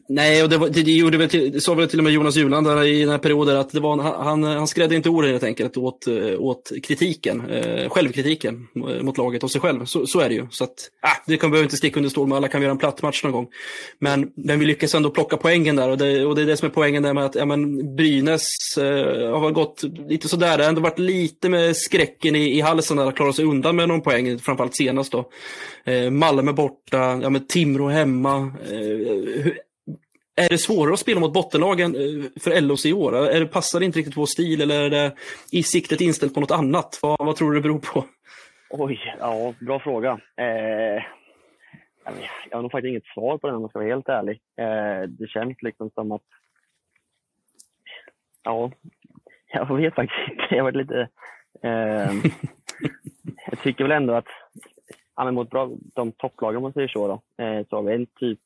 Nej, 0.08 0.42
och 0.42 0.48
det, 0.48 0.58
var, 0.58 0.68
det, 0.68 0.80
gjorde 0.80 1.18
väl 1.18 1.28
till, 1.28 1.52
det 1.52 1.60
sa 1.60 1.74
väl 1.74 1.88
till 1.88 1.98
och 2.00 2.04
med 2.04 2.12
Jonas 2.12 2.36
Juland 2.36 2.66
där 2.66 2.84
i 2.84 3.00
den 3.00 3.08
här 3.08 3.18
perioden 3.18 3.56
att 3.56 3.70
det 3.72 3.80
var, 3.80 3.92
en- 3.92 4.00
han, 4.00 4.42
han 4.42 4.66
skrädde 4.66 4.94
inte 4.96 5.08
ord 5.08 5.24
helt 5.24 5.42
enkelt 5.44 5.76
åt, 5.76 6.08
åt 6.38 6.72
kritiken, 6.82 7.50
eh, 7.50 7.88
självkritiken 7.90 8.68
eh, 8.76 9.02
mot 9.02 9.18
laget 9.18 9.42
och 9.44 9.50
sig 9.50 9.60
själv. 9.60 9.84
Så, 9.84 10.06
så 10.06 10.20
är 10.20 10.28
det 10.28 10.34
ju. 10.34 10.46
Så 10.50 10.64
att, 10.64 10.90
ah, 11.02 11.22
det 11.26 11.36
kan 11.36 11.49
behöver 11.50 11.64
inte 11.64 11.76
sticka 11.76 11.98
under 11.98 12.10
stol 12.10 12.28
med, 12.28 12.36
alla 12.36 12.48
kan 12.48 12.62
göra 12.62 12.72
en 12.72 12.78
platt 12.78 13.02
match 13.02 13.24
någon 13.24 13.32
gång. 13.32 13.48
Men, 13.98 14.30
men 14.36 14.60
vi 14.60 14.66
lyckas 14.66 14.94
ändå 14.94 15.10
plocka 15.10 15.36
poängen 15.36 15.76
där 15.76 15.88
och 15.88 15.98
det, 15.98 16.24
och 16.24 16.34
det 16.34 16.42
är 16.42 16.46
det 16.46 16.56
som 16.56 16.68
är 16.68 16.72
poängen 16.72 17.02
där 17.02 17.14
med 17.14 17.24
att 17.24 17.34
ja, 17.34 17.44
men 17.44 17.96
Brynäs 17.96 18.48
eh, 18.78 19.40
har 19.40 19.50
gått 19.50 19.82
lite 20.08 20.28
sådär. 20.28 20.58
Det 20.58 20.64
har 20.64 20.68
ändå 20.68 20.80
varit 20.80 20.98
lite 20.98 21.48
med 21.48 21.76
skräcken 21.76 22.36
i, 22.36 22.58
i 22.58 22.60
halsen 22.60 22.96
där 22.96 23.06
att 23.06 23.16
klara 23.16 23.32
sig 23.32 23.44
undan 23.44 23.76
med 23.76 23.88
någon 23.88 24.02
poäng, 24.02 24.38
framförallt 24.38 24.76
senast 24.76 25.12
då. 25.12 25.30
Eh, 25.84 26.10
Malmö 26.10 26.52
borta, 26.52 27.20
ja, 27.22 27.30
men 27.30 27.46
Timrå 27.46 27.88
hemma. 27.88 28.36
Eh, 28.70 28.78
hur, 29.42 29.58
är 30.40 30.48
det 30.48 30.58
svårare 30.58 30.92
att 30.92 31.00
spela 31.00 31.20
mot 31.20 31.32
bottenlagen 31.32 31.94
eh, 31.94 32.40
för 32.40 32.60
LOC 32.60 32.86
i 32.86 32.92
år? 32.92 33.16
Är 33.16 33.40
det, 33.40 33.46
passar 33.46 33.80
det 33.80 33.86
inte 33.86 33.98
riktigt 33.98 34.16
vår 34.16 34.26
stil 34.26 34.60
eller 34.60 34.80
är 34.80 34.90
det 34.90 35.12
i 35.52 35.62
siktet 35.62 36.00
inställt 36.00 36.34
på 36.34 36.40
något 36.40 36.50
annat? 36.50 36.98
Vad, 37.02 37.18
vad 37.18 37.36
tror 37.36 37.50
du 37.50 37.56
det 37.56 37.62
beror 37.62 37.78
på? 37.78 38.04
Oj, 38.70 39.00
ja, 39.18 39.54
bra 39.60 39.80
fråga. 39.80 40.10
Eh, 40.10 41.02
jag 42.50 42.58
har 42.58 42.62
nog 42.62 42.72
faktiskt 42.72 42.90
inget 42.90 43.06
svar 43.06 43.38
på 43.38 43.46
den 43.46 43.56
om 43.56 43.62
jag 43.62 43.70
ska 43.70 43.78
vara 43.78 43.88
helt 43.88 44.08
ärlig. 44.08 44.40
Eh, 44.56 45.08
det 45.08 45.28
känns 45.28 45.62
liksom 45.62 45.90
som 45.90 46.12
att... 46.12 46.22
Ja, 48.42 48.70
jag 49.52 49.76
vet 49.76 49.94
faktiskt 49.94 50.30
inte. 50.30 50.54
Jag 50.54 50.64
har 50.64 50.72
lite... 50.72 51.08
Eh, 51.62 52.12
jag 53.50 53.58
tycker 53.62 53.84
väl 53.84 53.92
ändå 53.92 54.14
att 54.14 54.28
ja, 55.16 55.24
men 55.24 55.34
mot 55.34 55.50
bra, 55.50 55.70
de 55.94 56.12
topplagen, 56.12 56.56
om 56.56 56.62
man 56.62 56.72
säger 56.72 56.88
så, 56.88 57.08
då, 57.08 57.44
eh, 57.44 57.66
så 57.70 57.76
har 57.76 57.82
vi 57.82 57.94
en 57.94 58.06
typ 58.06 58.40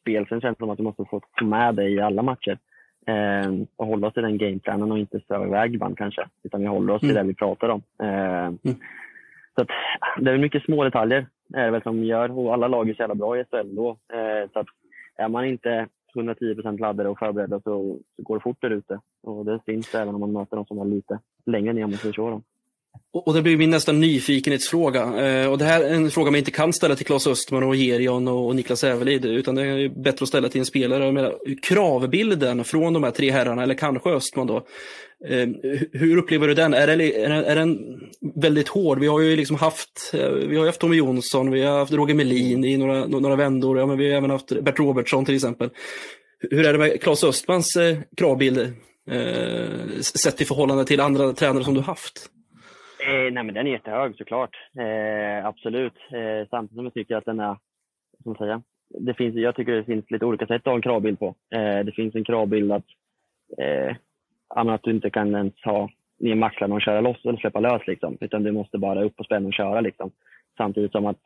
spel. 0.00 0.26
Sen 0.28 0.40
känns 0.40 0.58
det 0.58 0.62
som 0.62 0.70
att 0.70 0.78
vi 0.78 0.82
måste 0.82 1.04
få 1.04 1.20
med 1.42 1.74
det 1.74 1.88
i 1.88 2.00
alla 2.00 2.22
matcher. 2.22 2.58
Eh, 3.06 3.52
och 3.76 3.86
hålla 3.86 4.06
oss 4.06 4.16
i 4.16 4.20
den 4.20 4.38
gameplanen 4.38 4.92
och 4.92 4.98
inte 4.98 5.20
sväva 5.20 5.46
iväg 5.46 5.74
ibland 5.74 5.98
kanske. 5.98 6.28
Utan 6.42 6.60
vi 6.60 6.66
håller 6.66 6.92
oss 6.92 7.02
Mm. 7.02 7.16
i 7.16 7.18
det 7.18 7.26
vi 7.26 7.34
pratar 7.34 7.68
om. 7.68 7.82
Eh, 8.02 8.72
så 9.54 9.62
att, 9.62 9.68
det 10.18 10.30
är 10.30 10.38
mycket 10.38 10.64
små 10.64 10.84
detaljer 10.84 11.26
är 11.54 11.64
det 11.64 11.70
väl 11.70 11.82
som 11.82 12.04
gör, 12.04 12.38
och 12.38 12.52
alla 12.52 12.68
lag 12.68 12.88
är 12.88 12.94
så 12.94 13.02
jävla 13.02 13.14
bra 13.14 13.38
i 13.38 13.44
SHL 13.44 13.74
då. 13.74 13.88
Eh, 13.90 14.50
så 14.52 14.58
att 14.58 14.66
är 15.16 15.28
man 15.28 15.44
inte 15.44 15.88
110% 16.14 16.78
laddade 16.78 17.08
och 17.08 17.18
förberedda 17.18 17.60
så, 17.60 17.98
så 18.16 18.22
går 18.22 18.36
det 18.36 18.42
fort 18.42 18.60
där 18.60 18.70
ute. 18.70 19.00
Och 19.22 19.44
det 19.44 19.60
syns 19.66 19.94
även 19.94 20.14
om 20.14 20.20
man 20.20 20.32
möter 20.32 20.56
de 20.56 20.66
som 20.66 20.78
är 20.78 20.84
lite 20.84 21.18
längre 21.46 21.72
ner 21.72 21.84
om 21.84 21.90
man 21.90 22.42
och 23.12 23.28
och 23.28 23.34
det 23.34 23.42
blir 23.42 23.56
min 23.56 23.70
nästa 23.70 23.92
nyfikenhetsfråga. 23.92 25.02
Eh, 25.26 25.50
och 25.50 25.58
det 25.58 25.64
här 25.64 25.80
är 25.84 25.94
en 25.94 26.10
fråga 26.10 26.30
man 26.30 26.38
inte 26.38 26.50
kan 26.50 26.72
ställa 26.72 26.96
till 26.96 27.06
Claes 27.06 27.26
Östman 27.26 27.62
och 27.62 27.74
Gerion 27.74 28.28
och, 28.28 28.46
och 28.46 28.56
Niklas 28.56 28.84
Ävelid, 28.84 29.24
utan 29.24 29.54
det 29.54 29.62
är 29.62 30.02
bättre 30.02 30.22
att 30.22 30.28
ställa 30.28 30.48
till 30.48 30.58
en 30.60 30.66
spelare. 30.66 31.04
Jag 31.04 31.14
menar, 31.14 31.34
kravbilden 31.62 32.64
från 32.64 32.92
de 32.92 33.02
här 33.04 33.10
tre 33.10 33.30
herrarna, 33.30 33.62
eller 33.62 33.74
kanske 33.74 34.10
Östman 34.10 34.46
då, 34.46 34.56
eh, 35.28 35.48
hur 35.92 36.16
upplever 36.16 36.48
du 36.48 36.54
den? 36.54 36.74
Är, 36.74 36.86
den- 36.86 37.00
är 37.44 37.56
den 37.56 37.78
väldigt 38.42 38.68
hård? 38.68 38.98
Vi 39.00 39.06
har 39.06 39.20
ju 39.20 39.36
liksom 39.36 39.56
haft, 39.56 40.10
eh, 40.14 40.30
vi 40.30 40.56
har 40.56 40.66
haft 40.66 40.80
Tommy 40.80 40.96
Jonsson, 40.96 41.50
vi 41.50 41.62
har 41.62 41.78
haft 41.78 41.92
Roger 41.92 42.14
Melin 42.14 42.64
i 42.64 42.76
några, 42.76 43.06
några 43.06 43.36
vändor, 43.36 43.78
ja, 43.78 43.86
men 43.86 43.98
vi 43.98 44.10
har 44.10 44.16
även 44.16 44.30
haft 44.30 44.62
Bert 44.62 44.78
Robertsson 44.78 45.24
till 45.24 45.34
exempel. 45.34 45.70
Hur 46.50 46.66
är 46.66 46.72
det 46.72 46.78
med 46.78 47.00
Claes 47.02 47.24
Östmans 47.24 47.76
eh, 47.76 47.96
kravbild, 48.16 48.58
eh, 49.10 50.00
sett 50.00 50.40
i 50.40 50.44
förhållande 50.44 50.84
till 50.84 51.00
andra 51.00 51.32
tränare 51.32 51.64
som 51.64 51.74
du 51.74 51.80
haft? 51.80 52.26
Eh, 53.06 53.32
nej, 53.32 53.44
men 53.44 53.54
den 53.54 53.66
är 53.66 53.70
jättehög 53.70 54.16
såklart. 54.16 54.56
Eh, 54.78 55.46
absolut. 55.46 55.96
Eh, 56.10 56.48
samtidigt 56.50 56.76
som 56.76 56.84
jag 56.84 56.94
tycker 56.94 57.16
att 57.16 57.24
den 57.24 57.40
är, 57.40 57.56
som 58.22 58.34
säga, 58.34 58.62
det 58.98 59.14
finns, 59.14 59.34
jag 59.34 59.56
tycker 59.56 59.72
det 59.72 59.84
finns 59.84 60.10
lite 60.10 60.24
olika 60.24 60.46
sätt 60.46 60.56
att 60.56 60.66
ha 60.66 60.74
en 60.74 60.82
kravbild 60.82 61.18
på. 61.18 61.34
Eh, 61.50 61.84
det 61.84 61.92
finns 61.96 62.14
en 62.14 62.24
kravbild 62.24 62.72
att, 62.72 62.86
eh, 63.58 63.96
att 64.48 64.82
du 64.82 64.90
inte 64.90 65.10
kan 65.10 65.34
ens 65.34 65.54
ha 65.64 65.88
ner 66.18 66.34
maxlarna 66.34 66.74
och 66.74 66.82
köra 66.82 67.00
loss 67.00 67.24
eller 67.24 67.38
släppa 67.38 67.60
lös. 67.60 67.86
Liksom. 67.86 68.16
Utan 68.20 68.42
du 68.42 68.52
måste 68.52 68.78
bara 68.78 69.04
upp 69.04 69.20
och 69.20 69.26
spänna 69.26 69.46
och 69.46 69.54
köra. 69.54 69.80
Liksom. 69.80 70.10
Samtidigt 70.56 70.92
som 70.92 71.06
att 71.06 71.20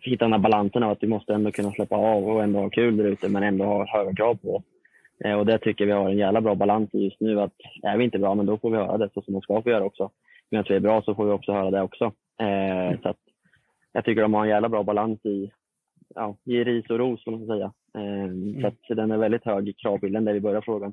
hitta 0.00 0.24
den 0.24 0.32
här 0.32 0.40
balansen 0.40 0.82
av 0.82 0.90
att 0.90 1.00
du 1.00 1.06
måste 1.06 1.34
ändå 1.34 1.50
kunna 1.50 1.70
släppa 1.70 1.96
av 1.96 2.28
och 2.28 2.42
ändå 2.42 2.60
ha 2.60 2.70
kul 2.70 2.96
där 2.96 3.04
ute 3.04 3.28
men 3.28 3.42
ändå 3.42 3.64
ha 3.64 3.86
höga 3.86 4.14
krav 4.14 4.34
på. 4.34 4.62
Eh, 5.24 5.38
och 5.38 5.46
det 5.46 5.58
tycker 5.58 5.86
vi 5.86 5.92
har 5.92 6.10
en 6.10 6.18
jävla 6.18 6.40
bra 6.40 6.54
balans 6.54 6.90
i 6.92 7.04
just 7.04 7.20
nu. 7.20 7.40
Att 7.40 7.52
är 7.82 7.96
vi 7.96 8.04
inte 8.04 8.18
bra, 8.18 8.34
men 8.34 8.46
då 8.46 8.58
får 8.58 8.70
vi 8.70 8.76
höra 8.76 8.98
det 8.98 9.10
så 9.14 9.22
som 9.22 9.34
de 9.34 9.42
ska 9.42 9.62
få 9.62 9.70
göra 9.70 9.84
också. 9.84 10.10
Men 10.50 10.60
att 10.60 10.70
vi 10.70 10.74
är 10.74 10.80
bra 10.80 11.02
så 11.02 11.14
får 11.14 11.24
vi 11.24 11.32
också 11.32 11.52
höra 11.52 11.70
det 11.70 11.82
också. 11.82 12.04
Eh, 12.40 13.00
så 13.02 13.08
att 13.08 13.18
jag 13.92 14.04
tycker 14.04 14.22
de 14.22 14.34
har 14.34 14.42
en 14.42 14.50
jävla 14.50 14.68
bra 14.68 14.82
balans 14.82 15.24
i, 15.24 15.50
ja, 16.14 16.36
i 16.44 16.64
ris 16.64 16.90
och 16.90 16.98
ros, 16.98 17.26
man 17.26 17.46
säga. 17.46 17.72
Eh, 17.94 18.24
mm. 18.24 18.60
Så 18.60 18.66
att 18.66 18.96
den 18.96 19.10
är 19.10 19.18
väldigt 19.18 19.44
hög 19.44 19.68
i 19.68 19.72
kravbilden 19.72 20.24
där 20.24 20.32
vi 20.32 20.40
börjar 20.40 20.60
frågan. 20.60 20.92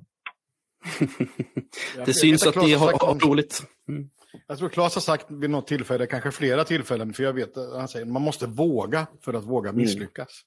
det 2.05 2.13
syns 2.13 2.47
att 2.47 2.55
ni 2.55 2.73
har, 2.73 3.07
har 3.07 3.29
roligt. 3.29 3.59
Mm. 3.87 4.09
Jag 4.47 4.57
tror 4.57 4.69
Claes 4.69 4.95
har 4.95 5.01
sagt 5.01 5.31
vid 5.31 5.49
något 5.49 5.67
tillfälle, 5.67 6.05
kanske 6.05 6.31
flera 6.31 6.63
tillfällen, 6.63 7.13
för 7.13 7.23
jag 7.23 7.33
vet 7.33 7.57
att 7.57 7.73
han 7.77 7.87
säger 7.87 8.05
man 8.05 8.21
måste 8.21 8.47
våga 8.47 9.07
för 9.25 9.33
att 9.33 9.45
våga 9.45 9.69
mm. 9.69 9.81
misslyckas. 9.81 10.41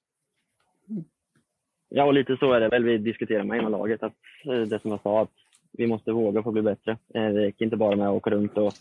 Mm. 0.91 1.05
Ja, 1.89 2.05
och 2.05 2.15
lite 2.15 2.37
så 2.37 2.53
är 2.53 2.61
det 2.61 2.69
väl 2.69 2.85
vi 2.85 2.99
diskuterar 2.99 3.45
med 3.45 3.59
inom 3.59 3.73
laget. 3.73 4.03
Att, 4.03 4.15
eh, 4.45 4.61
det 4.61 4.81
som 4.83 4.91
jag 4.91 5.03
sa, 5.03 5.23
att 5.23 5.33
vi 5.79 5.87
måste 5.87 6.13
våga 6.13 6.43
för 6.43 6.51
att 6.51 6.55
bli 6.55 6.63
bättre. 6.63 6.93
Eh, 6.93 7.23
det 7.23 7.47
räcker 7.47 7.65
inte 7.65 7.77
bara 7.77 7.97
med 7.97 8.09
att 8.09 8.15
åka 8.15 8.31
runt 8.31 8.59
och 8.59 8.73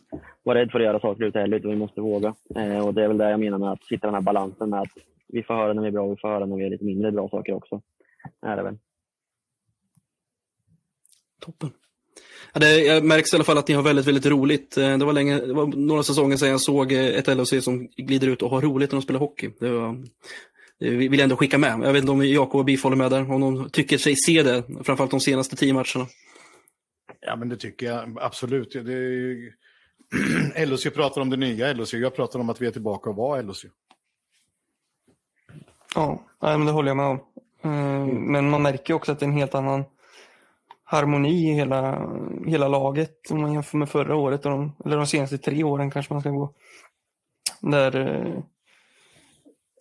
vara 0.43 0.59
rädd 0.59 0.71
för 0.71 0.79
att 0.79 0.85
göra 0.85 0.99
saker 0.99 1.23
ute 1.23 1.39
heller, 1.39 1.57
utan 1.57 1.71
vi 1.71 1.77
måste 1.77 2.01
våga. 2.01 2.33
Eh, 2.55 2.87
och 2.87 2.93
det 2.93 3.03
är 3.03 3.07
väl 3.07 3.17
det 3.17 3.29
jag 3.29 3.39
menar 3.39 3.57
med 3.57 3.71
att 3.71 3.87
hitta 3.89 4.07
den 4.07 4.13
här 4.13 4.21
balansen 4.21 4.69
med 4.69 4.81
att 4.81 4.97
vi 5.27 5.43
får 5.43 5.53
höra 5.53 5.73
när 5.73 5.81
vi 5.81 5.87
är 5.87 5.91
bra 5.91 6.03
och 6.03 6.11
vi 6.11 6.17
får 6.21 6.27
höra 6.27 6.45
när 6.45 6.55
vi 6.55 6.65
är 6.65 6.69
lite 6.69 6.85
mindre 6.85 7.11
bra 7.11 7.29
saker 7.29 7.53
också. 7.53 7.81
Det 8.41 8.47
är 8.47 8.55
det 8.55 8.63
väl. 8.63 8.77
Toppen. 11.41 11.69
Ja, 12.53 12.59
det, 12.59 12.79
jag 12.79 13.03
märks 13.03 13.33
i 13.33 13.35
alla 13.35 13.43
fall 13.43 13.57
att 13.57 13.67
ni 13.67 13.73
har 13.73 13.83
väldigt, 13.83 14.07
väldigt 14.07 14.25
roligt. 14.25 14.77
Eh, 14.77 14.97
det 14.97 15.05
var, 15.05 15.13
länge, 15.13 15.39
det 15.39 15.53
var 15.53 15.65
några 15.65 16.03
säsonger 16.03 16.37
sedan 16.37 16.49
jag 16.49 16.61
såg 16.61 16.91
ett 16.91 17.27
LHC 17.27 17.63
som 17.63 17.87
glider 17.87 18.27
ut 18.27 18.41
och 18.41 18.49
har 18.49 18.61
roligt 18.61 18.91
när 18.91 18.97
de 18.97 19.01
spelar 19.01 19.19
hockey. 19.19 19.49
Det 19.59 19.69
var, 19.69 20.03
det 20.79 20.89
vill 20.89 21.13
jag 21.13 21.23
ändå 21.23 21.35
skicka 21.35 21.57
med. 21.57 21.79
Jag 21.83 21.93
vet 21.93 22.01
inte 22.01 22.11
om 22.11 22.25
Jakob 22.25 22.59
och 22.59 22.65
Biff 22.65 22.83
håller 22.83 22.97
med 22.97 23.11
där, 23.11 23.31
om 23.31 23.41
de 23.41 23.69
tycker 23.69 23.97
sig 23.97 24.15
se 24.15 24.43
det, 24.43 24.63
framförallt 24.83 25.11
de 25.11 25.19
senaste 25.19 25.55
tio 25.55 25.73
matcherna. 25.73 26.07
Ja, 27.25 27.35
men 27.35 27.49
det 27.49 27.57
tycker 27.57 27.85
jag 27.85 28.17
absolut. 28.21 28.71
Det 28.73 28.93
är 28.93 29.09
ju... 29.09 29.53
LOC 30.65 30.83
pratar 30.83 31.21
om 31.21 31.29
det 31.29 31.37
nya 31.37 31.73
LOC, 31.73 31.93
jag 31.93 32.15
pratar 32.15 32.39
om 32.39 32.49
att 32.49 32.61
vi 32.61 32.67
är 32.67 32.71
tillbaka 32.71 33.09
och 33.09 33.15
var 33.15 33.43
LOC. 33.43 33.65
Ja, 35.95 36.23
men 36.39 36.65
det 36.65 36.71
håller 36.71 36.89
jag 36.89 36.97
med 36.97 37.05
om. 37.05 37.19
Eh, 37.61 38.05
men 38.07 38.49
man 38.49 38.61
märker 38.61 38.93
också 38.93 39.11
att 39.11 39.19
det 39.19 39.25
är 39.25 39.27
en 39.27 39.37
helt 39.37 39.55
annan 39.55 39.83
harmoni 40.83 41.49
i 41.49 41.53
hela, 41.53 42.09
hela 42.45 42.67
laget 42.67 43.31
om 43.31 43.41
man 43.41 43.53
jämför 43.53 43.77
med 43.77 43.89
förra 43.89 44.15
året, 44.15 44.45
och 44.45 44.51
de, 44.51 44.75
eller 44.85 44.97
de 44.97 45.07
senaste 45.07 45.37
tre 45.37 45.63
åren 45.63 45.91
kanske 45.91 46.13
man 46.13 46.21
ska 46.21 46.29
gå. 46.29 46.53
Där 47.61 47.95
eh, 47.95 48.43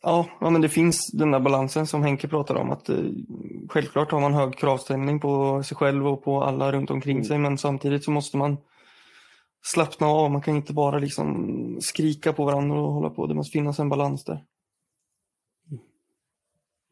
Ja, 0.02 0.28
ja, 0.40 0.50
men 0.50 0.60
det 0.60 0.68
finns 0.68 1.10
den 1.12 1.30
där 1.30 1.40
balansen 1.40 1.86
som 1.86 2.02
Henke 2.02 2.28
pratar 2.28 2.54
om. 2.54 2.70
Att, 2.70 2.88
eh, 2.88 2.96
självklart 3.68 4.10
har 4.12 4.20
man 4.20 4.34
hög 4.34 4.56
kravställning 4.58 5.20
på 5.20 5.62
sig 5.62 5.76
själv 5.76 6.06
och 6.06 6.24
på 6.24 6.42
alla 6.42 6.72
runt 6.72 6.90
omkring 6.90 7.16
mm. 7.16 7.24
sig, 7.24 7.38
men 7.38 7.58
samtidigt 7.58 8.04
så 8.04 8.10
måste 8.10 8.36
man 8.36 8.56
slappna 9.62 10.06
av. 10.06 10.30
Man 10.30 10.42
kan 10.42 10.56
inte 10.56 10.72
bara 10.72 10.98
liksom 10.98 11.78
skrika 11.80 12.32
på 12.32 12.44
varandra 12.44 12.80
och 12.80 12.92
hålla 12.92 13.10
på. 13.10 13.26
Det 13.26 13.34
måste 13.34 13.52
finnas 13.52 13.78
en 13.78 13.88
balans 13.88 14.24
där. 14.24 14.44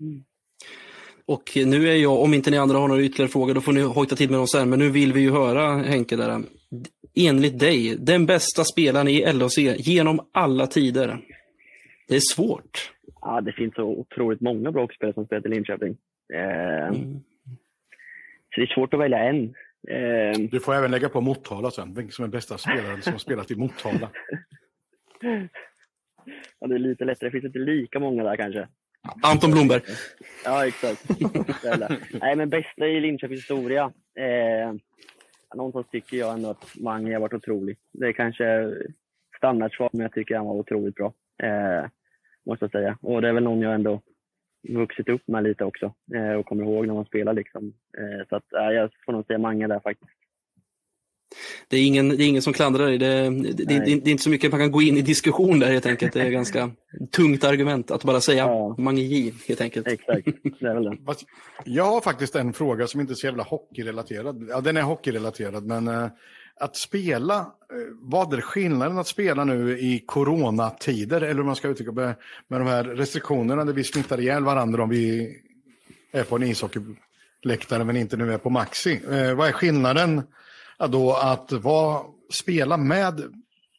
Mm. 0.00 0.24
Och 1.26 1.52
nu 1.54 1.90
är 1.90 1.96
jag, 1.96 2.20
om 2.20 2.34
inte 2.34 2.50
ni 2.50 2.58
andra 2.58 2.78
har 2.78 2.88
några 2.88 3.02
ytterligare 3.02 3.30
frågor, 3.30 3.54
då 3.54 3.60
får 3.60 3.72
ni 3.72 3.80
hojta 3.80 4.16
till 4.16 4.30
med 4.30 4.38
dem 4.38 4.46
sen. 4.46 4.70
Men 4.70 4.78
nu 4.78 4.90
vill 4.90 5.12
vi 5.12 5.20
ju 5.20 5.30
höra, 5.30 5.76
Henke, 5.76 6.16
där. 6.16 6.42
enligt 7.14 7.58
dig, 7.58 7.96
den 7.98 8.26
bästa 8.26 8.64
spelaren 8.64 9.08
i 9.08 9.32
LHC 9.32 9.58
genom 9.58 10.20
alla 10.32 10.66
tider. 10.66 11.20
Det 12.08 12.16
är 12.16 12.34
svårt. 12.34 12.92
Ja, 13.20 13.40
det 13.40 13.52
finns 13.52 13.74
så 13.74 13.82
otroligt 13.82 14.40
många 14.40 14.72
bra 14.72 14.88
spelare 14.88 15.14
som 15.14 15.26
spelar 15.26 15.46
i 15.46 15.50
Linköping. 15.50 15.96
Eh, 16.34 16.88
mm. 16.88 17.20
Så 18.54 18.60
det 18.60 18.62
är 18.62 18.74
svårt 18.74 18.94
att 18.94 19.00
välja 19.00 19.18
en. 19.18 19.54
Eh, 19.88 20.38
du 20.50 20.60
får 20.60 20.74
även 20.74 20.90
lägga 20.90 21.08
på 21.08 21.20
Motala 21.20 21.70
sen, 21.70 21.94
vem 21.94 22.10
som 22.10 22.24
är 22.24 22.28
bästa 22.28 22.58
spelaren 22.58 23.02
som 23.02 23.12
har 23.12 23.18
spelat 23.18 23.50
i 23.50 23.56
Motala. 23.56 24.10
ja, 26.60 26.66
det 26.66 26.74
är 26.74 26.78
lite 26.78 27.04
lättare. 27.04 27.28
Det 27.28 27.32
finns 27.32 27.44
inte 27.44 27.58
lika 27.58 28.00
många 28.00 28.24
där 28.24 28.36
kanske. 28.36 28.68
Anton 29.22 29.50
Blomberg. 29.50 29.82
Ja, 30.44 30.66
exakt. 30.66 31.08
Nej, 32.20 32.36
men 32.36 32.50
bästa 32.50 32.86
i 32.86 33.00
Linköpings 33.00 33.40
historia. 33.40 33.92
Eh, 34.18 34.74
någonstans 35.54 35.86
tycker 35.90 36.16
jag 36.16 36.32
ändå 36.32 36.50
att 36.50 36.76
Mange 36.80 37.12
har 37.12 37.20
varit 37.20 37.34
otrolig. 37.34 37.78
Det 37.92 38.06
är 38.06 38.12
kanske 38.12 38.74
standardsvar, 39.36 39.90
men 39.92 40.02
jag 40.02 40.12
tycker 40.12 40.36
han 40.36 40.46
var 40.46 40.54
otroligt 40.54 40.94
bra. 40.94 41.12
Eh, 41.42 41.84
måste 42.50 42.64
jag 42.64 42.72
säga. 42.72 42.98
Och 43.00 43.22
det 43.22 43.28
är 43.28 43.32
väl 43.32 43.42
någon 43.42 43.60
jag 43.60 43.74
ändå 43.74 44.00
vuxit 44.68 45.08
upp 45.08 45.28
med 45.28 45.42
lite 45.42 45.64
också 45.64 45.94
eh, 46.14 46.32
och 46.32 46.46
kommer 46.46 46.64
ihåg 46.64 46.86
när 46.86 46.94
man 46.94 47.04
spelar. 47.04 47.32
Liksom. 47.32 47.72
Eh, 47.98 48.28
så 48.28 48.36
att, 48.36 48.52
eh, 48.52 48.76
jag 48.76 48.90
får 49.06 49.12
nog 49.12 49.26
säga 49.26 49.38
Mange 49.38 49.66
där 49.66 49.80
faktiskt. 49.80 50.10
Det 51.68 51.76
är, 51.76 51.86
ingen, 51.86 52.08
det 52.08 52.24
är 52.24 52.28
ingen 52.28 52.42
som 52.42 52.52
klandrar 52.52 52.86
dig. 52.86 52.98
Det, 52.98 53.30
det, 53.30 53.52
det, 53.52 53.64
det, 53.64 53.90
är 53.90 54.08
inte 54.08 54.22
så 54.22 54.30
mycket 54.30 54.50
man 54.50 54.60
kan 54.60 54.70
gå 54.70 54.82
in 54.82 54.96
i 54.96 55.02
diskussion 55.02 55.58
där 55.58 55.72
helt 55.72 55.86
enkelt. 55.86 56.12
Det 56.12 56.22
är 56.22 56.30
ganska 56.30 56.70
tungt 57.16 57.44
argument 57.44 57.90
att 57.90 58.04
bara 58.04 58.20
säga 58.20 58.44
ja. 58.44 58.74
Mange 58.78 59.02
J 59.02 59.32
helt 59.48 59.60
enkelt. 59.60 59.86
Exakt, 59.86 60.26
det 60.60 60.66
är 60.66 60.74
väl 60.74 60.84
det. 60.84 60.96
Jag 61.64 61.84
har 61.84 62.00
faktiskt 62.00 62.36
en 62.36 62.52
fråga 62.52 62.86
som 62.86 63.00
inte 63.00 63.12
är 63.12 63.14
så 63.14 63.26
jävla 63.26 63.42
hockeyrelaterad. 63.42 64.46
Ja, 64.50 64.60
den 64.60 64.76
är 64.76 64.82
hockeyrelaterad, 64.82 65.66
men 65.66 65.88
eh, 65.88 66.08
att 66.60 66.76
spela, 66.76 67.38
eh, 67.38 67.46
vad 68.00 68.34
är 68.34 68.40
skillnaden 68.40 68.98
att 68.98 69.06
spela 69.06 69.44
nu 69.44 69.78
i 69.78 70.04
coronatider, 70.06 71.20
eller 71.20 71.40
om 71.40 71.46
man 71.46 71.56
ska 71.56 71.68
uttrycka 71.68 71.92
med, 71.92 72.14
med 72.48 72.60
de 72.60 72.66
här 72.66 72.84
restriktionerna 72.84 73.64
där 73.64 73.72
vi 73.72 73.84
smittar 73.84 74.20
ihjäl 74.20 74.44
varandra 74.44 74.82
om 74.82 74.88
vi 74.88 75.36
är 76.12 76.24
på 76.24 76.36
en 76.36 76.42
ishockeyläktare 76.42 77.84
men 77.84 77.96
inte 77.96 78.16
nu 78.16 78.32
är 78.32 78.38
på 78.38 78.50
Maxi. 78.50 79.00
Eh, 79.10 79.36
vad 79.36 79.48
är 79.48 79.52
skillnaden 79.52 80.22
då 80.90 81.12
att 81.12 81.52
vara, 81.52 82.02
spela 82.32 82.76
med 82.76 83.20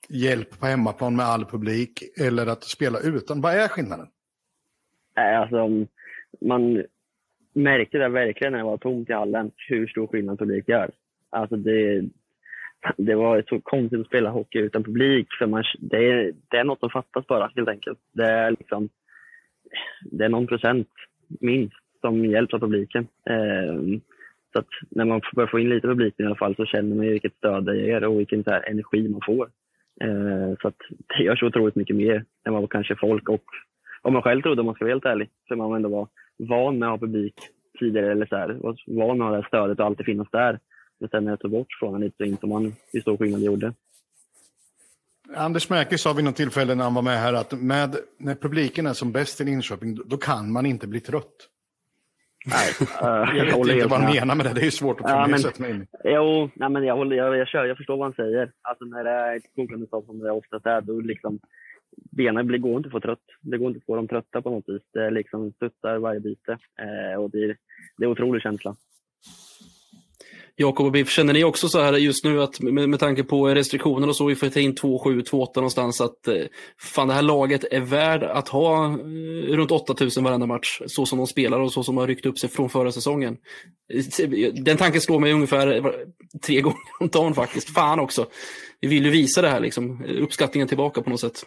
hjälp 0.09 0.59
på 0.59 0.65
hemmaplan 0.65 1.15
med 1.15 1.25
all 1.25 1.45
publik 1.45 2.03
eller 2.17 2.47
att 2.47 2.63
spela 2.63 2.99
utan? 2.99 3.41
Vad 3.41 3.53
är 3.53 3.67
skillnaden? 3.67 4.07
Alltså, 5.13 5.87
man 6.41 6.83
märkte 7.53 7.97
det 7.97 8.09
verkligen 8.09 8.53
när 8.53 8.59
det 8.59 8.65
var 8.65 8.77
tomt 8.77 9.09
i 9.09 9.13
hallen, 9.13 9.51
hur 9.55 9.87
stor 9.87 10.07
skillnad 10.07 10.39
publik 10.39 10.69
gör. 10.69 10.91
Alltså 11.29 11.55
det, 11.55 12.09
det 12.97 13.15
var 13.15 13.43
så 13.49 13.59
konstigt 13.61 13.99
att 13.99 14.07
spela 14.07 14.29
hockey 14.29 14.59
utan 14.59 14.83
publik. 14.83 15.27
För 15.39 15.45
man, 15.45 15.63
det, 15.79 15.97
är, 15.97 16.33
det 16.49 16.57
är 16.57 16.63
något 16.63 16.79
som 16.79 16.89
fattas 16.89 17.27
bara, 17.27 17.51
helt 17.55 17.69
enkelt. 17.69 17.99
Det 18.13 18.25
är, 18.25 18.51
liksom, 18.51 18.89
det 20.01 20.25
är 20.25 20.29
någon 20.29 20.47
procent, 20.47 20.87
minst, 21.39 21.75
som 22.01 22.25
hjälps 22.25 22.53
av 22.53 22.59
publiken. 22.59 23.07
Eh, 23.29 23.99
så 24.53 24.59
att 24.59 24.67
när 24.89 25.05
man 25.05 25.21
börjar 25.35 25.47
få 25.47 25.59
in 25.59 25.69
lite 25.69 25.87
publik 25.87 26.13
i 26.17 26.23
alla 26.23 26.35
fall 26.35 26.55
så 26.55 26.65
känner 26.65 26.95
man 26.95 27.05
ju 27.05 27.11
vilket 27.11 27.35
stöd 27.35 27.65
det 27.65 27.77
ger 27.77 28.03
och 28.03 28.19
vilken 28.19 28.43
så 28.43 28.51
här, 28.51 28.69
energi 28.69 29.09
man 29.09 29.21
får. 29.25 29.49
Eh, 30.01 30.55
så 30.61 30.67
att 30.67 30.77
det 31.07 31.23
gör 31.23 31.35
så 31.35 31.45
otroligt 31.45 31.75
mycket 31.75 31.95
mer 31.95 32.25
än 32.45 32.53
vad 32.53 32.71
kanske 32.71 32.95
folk 32.95 33.29
och 33.29 33.43
om 34.01 34.13
man 34.13 34.21
själv 34.21 34.41
trodde 34.41 34.61
om 34.61 34.65
man 34.65 34.75
ska 34.75 34.85
vara 34.85 34.93
helt 34.93 35.05
ärlig. 35.05 35.29
För 35.47 35.55
man 35.55 35.75
ändå 35.75 35.89
var 35.89 36.07
van 36.37 36.79
med 36.79 36.87
att 36.87 36.99
ha 36.99 37.07
publik 37.07 37.33
tidigare 37.79 38.11
eller 38.11 38.25
så 38.25 38.35
här, 38.35 38.47
var 38.53 38.75
van 38.87 39.17
med 39.17 39.27
att 39.27 39.31
ha 39.31 39.37
det 39.37 39.41
här 39.41 39.47
stödet 39.47 39.79
och 39.79 39.85
alltid 39.85 40.05
finnas 40.05 40.27
där. 40.31 40.59
Men 41.01 41.09
sen 41.09 41.23
när 41.23 41.31
jag 41.31 41.39
tog 41.39 41.51
bort 41.51 41.67
frågan 41.79 42.01
lite 42.01 42.17
så 42.17 42.23
insåg 42.23 42.49
man 42.49 42.75
hur 42.93 43.01
stor 43.01 43.17
skillnad 43.17 43.41
det 43.41 43.45
gjorde. 43.45 43.73
Anders 45.35 45.69
Mäki 45.69 45.97
sa 45.97 46.13
vid 46.13 46.25
något 46.25 46.35
tillfälle 46.35 46.75
när 46.75 46.83
han 46.83 46.93
var 46.93 47.01
med 47.01 47.17
här 47.17 47.33
att 47.33 47.61
med, 47.61 47.95
när 48.17 48.35
publiken 48.35 48.87
är 48.87 48.93
som 48.93 49.11
bäst 49.11 49.41
i 49.41 49.43
Linköping, 49.43 49.97
då 50.05 50.17
kan 50.17 50.51
man 50.51 50.65
inte 50.65 50.87
bli 50.87 50.99
trött. 50.99 51.35
Nej, 52.45 52.69
jag 53.37 53.45
vet 53.45 53.67
jag 53.67 53.75
inte 53.75 53.87
vad 53.87 54.01
han 54.01 54.13
menar 54.13 54.35
med 54.35 54.45
det, 54.45 54.53
det 54.53 54.65
är 54.65 54.71
svårt 54.71 55.01
att 55.01 55.09
ja, 55.09 55.27
men, 55.27 55.39
sätta 55.39 55.61
mig 55.61 55.71
in 55.71 55.87
Jo, 56.03 56.49
nej, 56.53 56.69
men 56.69 56.83
jag, 56.83 56.95
håller, 56.95 57.15
jag, 57.15 57.37
jag, 57.37 57.47
kör, 57.47 57.65
jag 57.65 57.77
förstår 57.77 57.97
vad 57.97 58.05
han 58.05 58.13
säger. 58.13 58.51
Alltså 58.61 58.85
när 58.85 59.03
det 59.03 59.09
är 59.09 59.37
ett 59.37 59.55
kokande 59.55 59.87
stopp 59.87 60.05
som 60.05 60.19
det 60.19 60.31
oftast 60.31 60.65
är, 60.65 60.81
då 60.81 60.99
liksom 60.99 61.39
benen 62.11 62.47
blir, 62.47 62.59
går 62.59 62.77
inte 62.77 62.87
att 62.87 62.91
få 62.91 62.99
trött. 62.99 63.25
Det 63.41 63.57
går 63.57 63.67
inte 63.67 63.77
att 63.77 63.85
få 63.85 63.95
dem 63.95 64.07
trötta 64.07 64.41
på 64.41 64.49
något 64.49 64.69
vis. 64.69 64.81
Det 64.93 65.09
liksom 65.09 65.51
studsar 65.51 65.97
varje 65.97 66.19
byte 66.19 66.57
eh, 66.79 67.19
och 67.21 67.29
det, 67.29 67.47
det 67.97 68.03
är 68.03 68.05
en 68.05 68.11
otrolig 68.11 68.41
känsla. 68.41 68.75
Jakob 70.61 70.85
och 70.85 70.91
Biff, 70.91 71.09
känner 71.09 71.33
ni 71.33 71.43
också 71.43 71.69
så 71.69 71.81
här 71.81 71.93
just 71.93 72.25
nu 72.25 72.41
att 72.41 72.59
med, 72.59 72.89
med 72.89 72.99
tanke 72.99 73.23
på 73.23 73.47
restriktioner 73.47 74.07
och 74.07 74.15
så, 74.15 74.25
vi 74.25 74.35
får 74.35 74.49
ta 74.49 74.59
in 74.59 74.73
2-7, 74.73 75.23
2-8 75.29 75.47
någonstans, 75.55 76.01
att 76.01 76.27
eh, 76.27 76.35
fan 76.79 77.07
det 77.07 77.13
här 77.13 77.21
laget 77.21 77.63
är 77.71 77.79
värd 77.79 78.23
att 78.23 78.47
ha 78.47 78.85
eh, 78.85 78.97
runt 79.55 79.71
8000 79.71 80.23
varenda 80.23 80.45
match, 80.45 80.81
så 80.85 81.05
som 81.05 81.17
de 81.17 81.27
spelar 81.27 81.59
och 81.59 81.71
så 81.71 81.83
som 81.83 81.95
de 81.95 81.99
har 81.99 82.07
ryckt 82.07 82.25
upp 82.25 82.39
sig 82.39 82.49
från 82.49 82.69
förra 82.69 82.91
säsongen. 82.91 83.37
Eh, 83.93 84.53
den 84.53 84.77
tanken 84.77 85.01
slår 85.01 85.19
mig 85.19 85.33
ungefär 85.33 85.95
tre 86.45 86.61
gånger 86.61 86.77
om 86.99 87.07
dagen 87.07 87.33
faktiskt. 87.33 87.69
Fan 87.69 87.99
också. 87.99 88.25
Vi 88.79 88.87
vill 88.87 89.05
ju 89.05 89.11
visa 89.11 89.41
det 89.41 89.49
här, 89.49 89.59
liksom, 89.59 90.05
uppskattningen 90.05 90.67
tillbaka 90.67 91.01
på 91.01 91.09
något 91.09 91.19
sätt. 91.19 91.45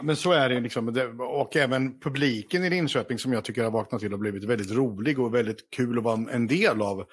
Men 0.00 0.16
så 0.16 0.32
är 0.32 0.48
det 0.48 0.60
liksom. 0.60 1.12
Och 1.20 1.56
även 1.56 2.00
publiken 2.00 2.64
i 2.64 2.70
Linköping 2.70 3.18
som 3.18 3.32
jag 3.32 3.44
tycker 3.44 3.64
har 3.64 3.70
vaknat 3.70 4.00
till 4.00 4.12
och 4.12 4.18
blivit 4.18 4.44
väldigt 4.44 4.70
rolig 4.70 5.18
och 5.18 5.34
väldigt 5.34 5.70
kul 5.70 5.98
att 5.98 6.04
vara 6.04 6.30
en 6.30 6.46
del 6.46 6.82
av. 6.82 7.04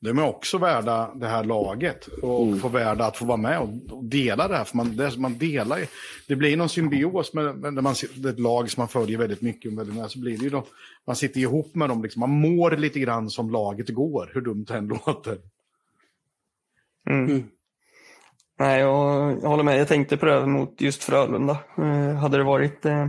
De 0.00 0.18
är 0.18 0.24
också 0.24 0.58
värda 0.58 1.14
det 1.14 1.26
här 1.26 1.44
laget 1.44 2.06
och 2.06 2.46
mm. 2.46 2.60
få 2.60 2.68
värda 2.68 3.04
att 3.04 3.16
få 3.16 3.24
vara 3.24 3.36
med 3.36 3.60
och, 3.60 4.04
dela 4.04 4.48
det 4.48 4.56
här. 4.56 4.64
För 4.64 4.76
man, 4.76 4.96
det, 4.96 5.18
man 5.18 5.38
delar 5.38 5.80
det 6.26 6.36
blir 6.36 6.56
någon 6.56 6.68
symbios 6.68 7.34
med, 7.34 7.56
med, 7.56 7.74
man, 7.74 7.94
ett 8.28 8.38
lag 8.38 8.70
som 8.70 8.80
man 8.80 8.88
följer 8.88 9.18
väldigt 9.18 9.42
mycket. 9.42 9.72
Med, 9.72 10.10
så 10.10 10.18
blir 10.18 10.38
det 10.38 10.44
ju 10.44 10.50
då, 10.50 10.66
man 11.06 11.16
sitter 11.16 11.40
ihop 11.40 11.74
med 11.74 11.88
dem, 11.88 12.02
liksom, 12.02 12.20
man 12.20 12.30
mår 12.30 12.70
lite 12.70 13.00
grann 13.00 13.30
som 13.30 13.50
laget 13.50 13.88
går, 13.88 14.30
hur 14.34 14.40
dumt 14.40 14.64
det 14.68 14.74
än 14.74 14.88
låter. 14.88 15.38
Mm. 17.10 17.44
Mm. 18.58 18.70
Nej, 18.70 18.80
jag, 18.80 19.38
jag 19.42 19.48
håller 19.48 19.64
med. 19.64 19.80
Jag 19.80 19.88
tänkte 19.88 20.16
på 20.16 20.26
det 20.26 20.46
mot 20.46 20.80
just 20.80 21.04
Frölunda. 21.04 21.58
Eh, 21.78 22.14
hade 22.14 22.36
det 22.36 22.44
varit 22.44 22.86
eh, 22.86 23.08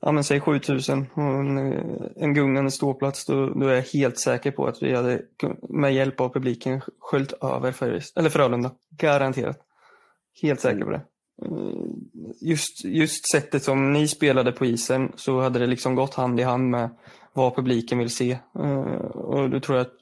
ja, 0.00 0.12
men 0.12 0.24
säg 0.24 0.40
7000 0.40 1.06
och 1.14 1.22
en, 1.22 1.58
en 2.16 2.34
gungande 2.34 2.70
ståplats 2.70 3.26
då, 3.26 3.48
då 3.48 3.66
är 3.66 3.74
jag 3.74 3.82
helt 3.82 4.18
säker 4.18 4.50
på 4.50 4.66
att 4.66 4.82
vi 4.82 4.94
hade 4.94 5.22
med 5.68 5.94
hjälp 5.94 6.20
av 6.20 6.28
publiken 6.32 6.80
sköljt 7.00 7.32
över 7.32 7.72
Färjestad, 7.72 8.20
eller 8.20 8.30
Frölunda. 8.30 8.70
Garanterat. 8.90 9.58
Helt 10.42 10.60
säker 10.60 10.84
på 10.84 10.90
det. 10.90 11.02
Eh, 11.42 11.50
just, 12.40 12.84
just 12.84 13.30
sättet 13.30 13.62
som 13.62 13.92
ni 13.92 14.08
spelade 14.08 14.52
på 14.52 14.66
isen 14.66 15.12
så 15.16 15.40
hade 15.40 15.58
det 15.58 15.66
liksom 15.66 15.94
gått 15.94 16.14
hand 16.14 16.40
i 16.40 16.42
hand 16.42 16.70
med 16.70 16.90
vad 17.32 17.56
publiken 17.56 17.98
vill 17.98 18.10
se. 18.10 18.38
Eh, 18.58 18.80
och 19.04 19.50
då 19.50 19.60
tror 19.60 19.78
jag 19.78 19.86
att 19.86 19.96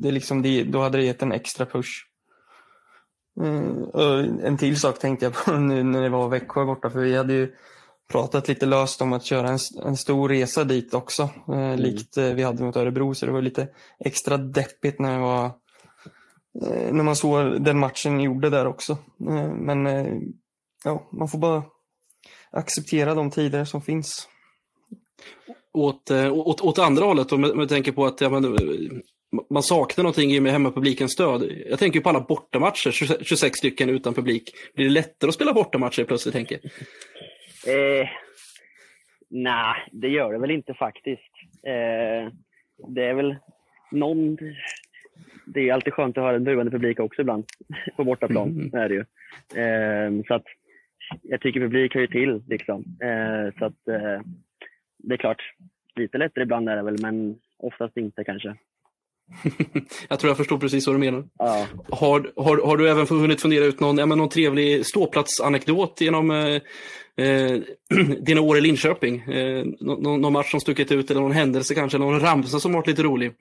det 0.00 0.10
liksom 0.10 0.64
då 0.70 0.80
hade 0.80 0.98
det 0.98 1.04
gett 1.04 1.22
en 1.22 1.32
extra 1.32 1.66
push. 1.66 2.07
Eh, 3.40 4.46
en 4.46 4.58
till 4.58 4.80
sak 4.80 4.98
tänkte 4.98 5.26
jag 5.26 5.34
på 5.34 5.52
nu 5.56 5.82
när 5.82 6.02
det 6.02 6.08
var 6.08 6.28
Växjö 6.28 6.64
borta, 6.64 6.90
för 6.90 7.00
vi 7.00 7.16
hade 7.16 7.32
ju 7.32 7.54
pratat 8.08 8.48
lite 8.48 8.66
löst 8.66 9.02
om 9.02 9.12
att 9.12 9.24
köra 9.24 9.48
en, 9.48 9.58
en 9.84 9.96
stor 9.96 10.28
resa 10.28 10.64
dit 10.64 10.94
också, 10.94 11.22
eh, 11.22 11.54
mm. 11.54 11.78
likt 11.78 12.16
vi 12.16 12.42
hade 12.42 12.64
mot 12.64 12.76
Örebro, 12.76 13.14
så 13.14 13.26
det 13.26 13.32
var 13.32 13.42
lite 13.42 13.68
extra 13.98 14.36
deppigt 14.36 14.98
när, 14.98 15.14
det 15.14 15.22
var, 15.22 15.50
när 16.92 17.02
man 17.02 17.16
såg 17.16 17.62
den 17.62 17.78
matchen 17.78 18.20
gjorde 18.20 18.50
där 18.50 18.66
också. 18.66 18.98
Men 19.54 19.86
ja, 20.84 21.08
man 21.12 21.28
får 21.28 21.38
bara 21.38 21.62
acceptera 22.50 23.14
de 23.14 23.30
tider 23.30 23.64
som 23.64 23.82
finns. 23.82 24.28
Åt, 25.72 26.10
åt, 26.10 26.60
åt 26.60 26.78
andra 26.78 27.04
hållet, 27.04 27.32
om 27.32 27.40
man 27.40 27.68
tänker 27.68 27.92
på 27.92 28.06
att 28.06 28.20
ja, 28.20 28.30
men, 28.30 28.56
man 29.50 29.62
saknar 29.62 30.02
någonting 30.02 30.42
med 30.42 30.52
hemmapublikens 30.52 31.12
stöd. 31.12 31.52
Jag 31.66 31.78
tänker 31.78 32.00
på 32.00 32.08
alla 32.08 32.20
bortamatcher, 32.20 32.90
26 33.24 33.58
stycken 33.58 33.88
utan 33.88 34.14
publik. 34.14 34.50
Blir 34.74 34.84
det 34.84 34.92
lättare 34.92 35.28
att 35.28 35.34
spela 35.34 35.52
bortamatcher 35.52 36.04
plötsligt, 36.04 36.34
tänker 36.34 36.56
eh, 37.66 38.08
Nej, 39.30 39.74
det 39.92 40.08
gör 40.08 40.32
det 40.32 40.38
väl 40.38 40.50
inte 40.50 40.74
faktiskt. 40.74 41.32
Eh, 41.62 42.32
det 42.88 43.04
är 43.04 43.14
väl 43.14 43.36
någon... 43.90 44.38
Det 45.46 45.68
är 45.68 45.72
alltid 45.72 45.92
skönt 45.92 46.18
att 46.18 46.24
ha 46.24 46.34
en 46.34 46.44
buande 46.44 46.70
publik 46.70 47.00
också 47.00 47.20
ibland, 47.20 47.44
på 47.96 48.04
bortaplan. 48.04 48.48
Mm. 48.48 48.74
är 48.74 48.88
det 48.88 48.94
ju. 48.94 49.04
Eh, 49.62 50.24
så 50.26 50.34
att, 50.34 50.44
jag 51.22 51.40
tycker 51.40 51.60
publik 51.60 51.94
hör 51.94 52.00
ju 52.00 52.06
till. 52.06 52.42
Liksom. 52.48 52.84
Eh, 53.02 53.58
så 53.58 53.64
att, 53.64 53.88
eh, 53.88 54.22
det 54.98 55.14
är 55.14 55.16
klart, 55.16 55.42
lite 55.96 56.18
lättare 56.18 56.42
ibland 56.42 56.68
är 56.68 56.76
det 56.76 56.82
väl, 56.82 57.02
men 57.02 57.38
oftast 57.58 57.96
inte 57.96 58.24
kanske. 58.24 58.56
jag 60.08 60.18
tror 60.18 60.30
jag 60.30 60.36
förstår 60.36 60.58
precis 60.58 60.86
vad 60.86 60.96
du 60.96 61.00
menar. 61.00 61.24
Ja. 61.38 61.66
Har, 61.90 62.32
har, 62.36 62.66
har 62.66 62.76
du 62.76 62.90
även 62.90 63.06
hunnit 63.06 63.40
fundera 63.40 63.64
ut 63.64 63.80
någon, 63.80 63.98
ja, 63.98 64.06
men 64.06 64.18
någon 64.18 64.28
trevlig 64.28 64.86
ståplatsanekdot 64.86 66.00
genom 66.00 66.30
eh, 66.30 66.60
eh 67.26 67.58
dina 68.20 68.40
år 68.40 68.58
i 68.58 68.60
Linköping? 68.60 69.20
Eh, 69.20 69.64
någon, 69.80 70.20
någon, 70.20 70.32
match 70.32 70.50
som 70.50 70.60
stuckit 70.60 70.92
ut 70.92 71.10
eller 71.10 71.20
någon 71.20 71.32
händelse 71.32 71.74
kanske, 71.74 71.98
någon 71.98 72.20
ramsa 72.20 72.60
som 72.60 72.72
varit 72.72 72.86
lite 72.86 73.02
rolig? 73.02 73.32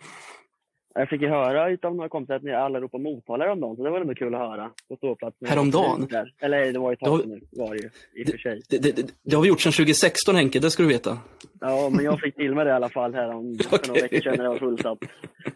Jag 0.98 1.10
fick 1.10 1.22
ju 1.22 1.28
höra 1.28 1.78
av 1.82 1.96
några 1.96 2.10
kompisar 2.10 2.36
att 2.36 2.44
ni 2.44 2.54
alla 2.54 2.80
ropar 2.80 3.00
Motala 3.00 3.44
häromdagen, 3.44 3.76
så 3.76 3.84
det 3.84 3.90
var 3.90 4.02
ändå 4.02 4.16
kul 4.16 4.36
att 4.36 4.42
höra 4.42 4.72
på 4.90 4.96
ståplats. 4.96 5.38
Häromdagen? 5.46 6.08
Eller 6.42 6.74
det 6.74 6.80
var 6.80 6.92
ju 6.92 6.94
ett 6.94 7.00
tag 7.00 7.28
nu, 7.28 7.40
var 7.52 7.76
det 7.76 7.78
ju, 7.78 7.90
i 8.22 8.24
och 8.24 8.30
för 8.30 8.38
sig. 8.38 8.62
Det, 8.70 8.78
det, 8.78 8.96
det, 8.96 9.14
det, 9.24 9.36
har 9.36 9.44
vi 9.44 9.50
gjort 9.50 9.62
sedan 9.62 9.72
2016 9.72 10.36
Henke, 10.36 10.60
det 10.60 10.72
ska 10.72 10.84
du 10.84 10.90
veta. 10.90 11.18
Ja, 11.62 11.90
men 11.94 12.06
jag 12.06 12.20
fick 12.20 12.36
till 12.36 12.56
mig 12.56 12.66
det 12.66 12.72
i 12.72 12.74
alla 12.74 12.90
fall 12.90 13.14
här 13.14 13.30
om 13.30 13.52
okay. 13.72 13.80
några 13.88 14.02
veckor 14.02 14.22
sedan 14.22 14.38
när 14.38 14.44
det 14.44 14.50
var 14.50 14.58
fullsatt. 14.58 15.00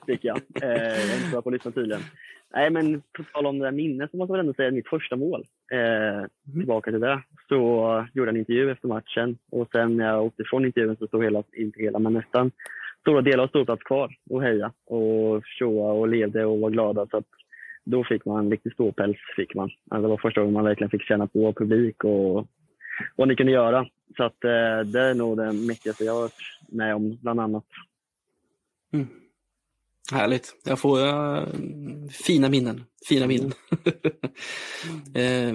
Fick 0.05 0.23
jag. 0.25 0.37
Eh, 0.37 0.69
jag 0.69 0.87
är 0.87 1.15
inte 1.17 1.31
bra 1.31 1.41
på 1.41 1.49
att 1.49 1.53
lyssna 1.53 1.71
tydligen. 1.71 2.01
Nej, 2.53 2.69
men 2.69 3.01
på 3.01 3.23
tal 3.33 3.45
om 3.45 3.59
det 3.59 3.65
där 3.65 3.71
minnet 3.71 4.11
så 4.11 4.17
måste 4.17 4.31
väl 4.31 4.39
ändå 4.39 4.53
säga 4.53 4.71
mitt 4.71 4.87
första 4.87 5.15
mål. 5.15 5.45
Eh. 5.71 6.51
Tillbaka 6.53 6.91
till 6.91 6.99
det. 6.99 7.21
Så 7.47 7.55
gjorde 8.13 8.29
jag 8.29 8.35
en 8.35 8.39
intervju 8.39 8.71
efter 8.71 8.87
matchen 8.87 9.37
och 9.51 9.69
sen 9.71 9.97
när 9.97 10.05
jag 10.05 10.25
åkte 10.25 10.43
från 10.45 10.65
intervjun 10.65 10.95
så 10.99 11.07
stod 11.07 11.23
hela, 11.23 11.43
inte 11.53 11.81
hela, 11.81 11.99
men 11.99 12.13
nästan 12.13 12.51
stora 13.01 13.21
delar 13.21 13.43
av 13.43 13.47
Storplats 13.47 13.83
kvar 13.83 14.15
och 14.29 14.43
heja 14.43 14.71
och 14.85 15.41
tjoa 15.45 15.91
och 15.91 16.07
levde 16.07 16.45
och 16.45 16.59
var 16.59 16.69
glada. 16.69 17.07
Så 17.11 17.17
att 17.17 17.25
då 17.83 18.03
fick 18.03 18.25
man 18.25 18.45
en 18.45 18.51
riktig 18.51 18.73
ståpäls. 18.73 19.17
Fick 19.35 19.55
man. 19.55 19.69
Alltså 19.89 20.01
det 20.01 20.07
var 20.07 20.17
första 20.17 20.41
gången 20.41 20.53
man 20.53 20.65
verkligen 20.65 20.91
fick 20.91 21.03
känna 21.03 21.27
på 21.27 21.53
publik 21.53 22.03
och 22.03 22.47
vad 23.15 23.27
ni 23.27 23.35
kunde 23.35 23.51
göra. 23.51 23.87
Så 24.17 24.23
att, 24.23 24.43
eh, 24.43 24.79
det 24.85 24.99
är 24.99 25.13
nog 25.13 25.37
det 25.37 25.53
mäktigaste 25.53 26.03
jag 26.03 26.13
har 26.13 26.21
varit 26.21 26.69
med 26.69 26.95
om, 26.95 27.17
bland 27.21 27.39
annat. 27.39 27.65
Mm. 28.93 29.07
Härligt. 30.11 30.55
Jag 30.63 30.79
får 30.79 30.99
uh, 30.99 31.43
fina 32.09 32.49
minnen. 32.49 32.83
Fina 33.07 33.27
minnen. 33.27 33.53
eh, 35.15 35.53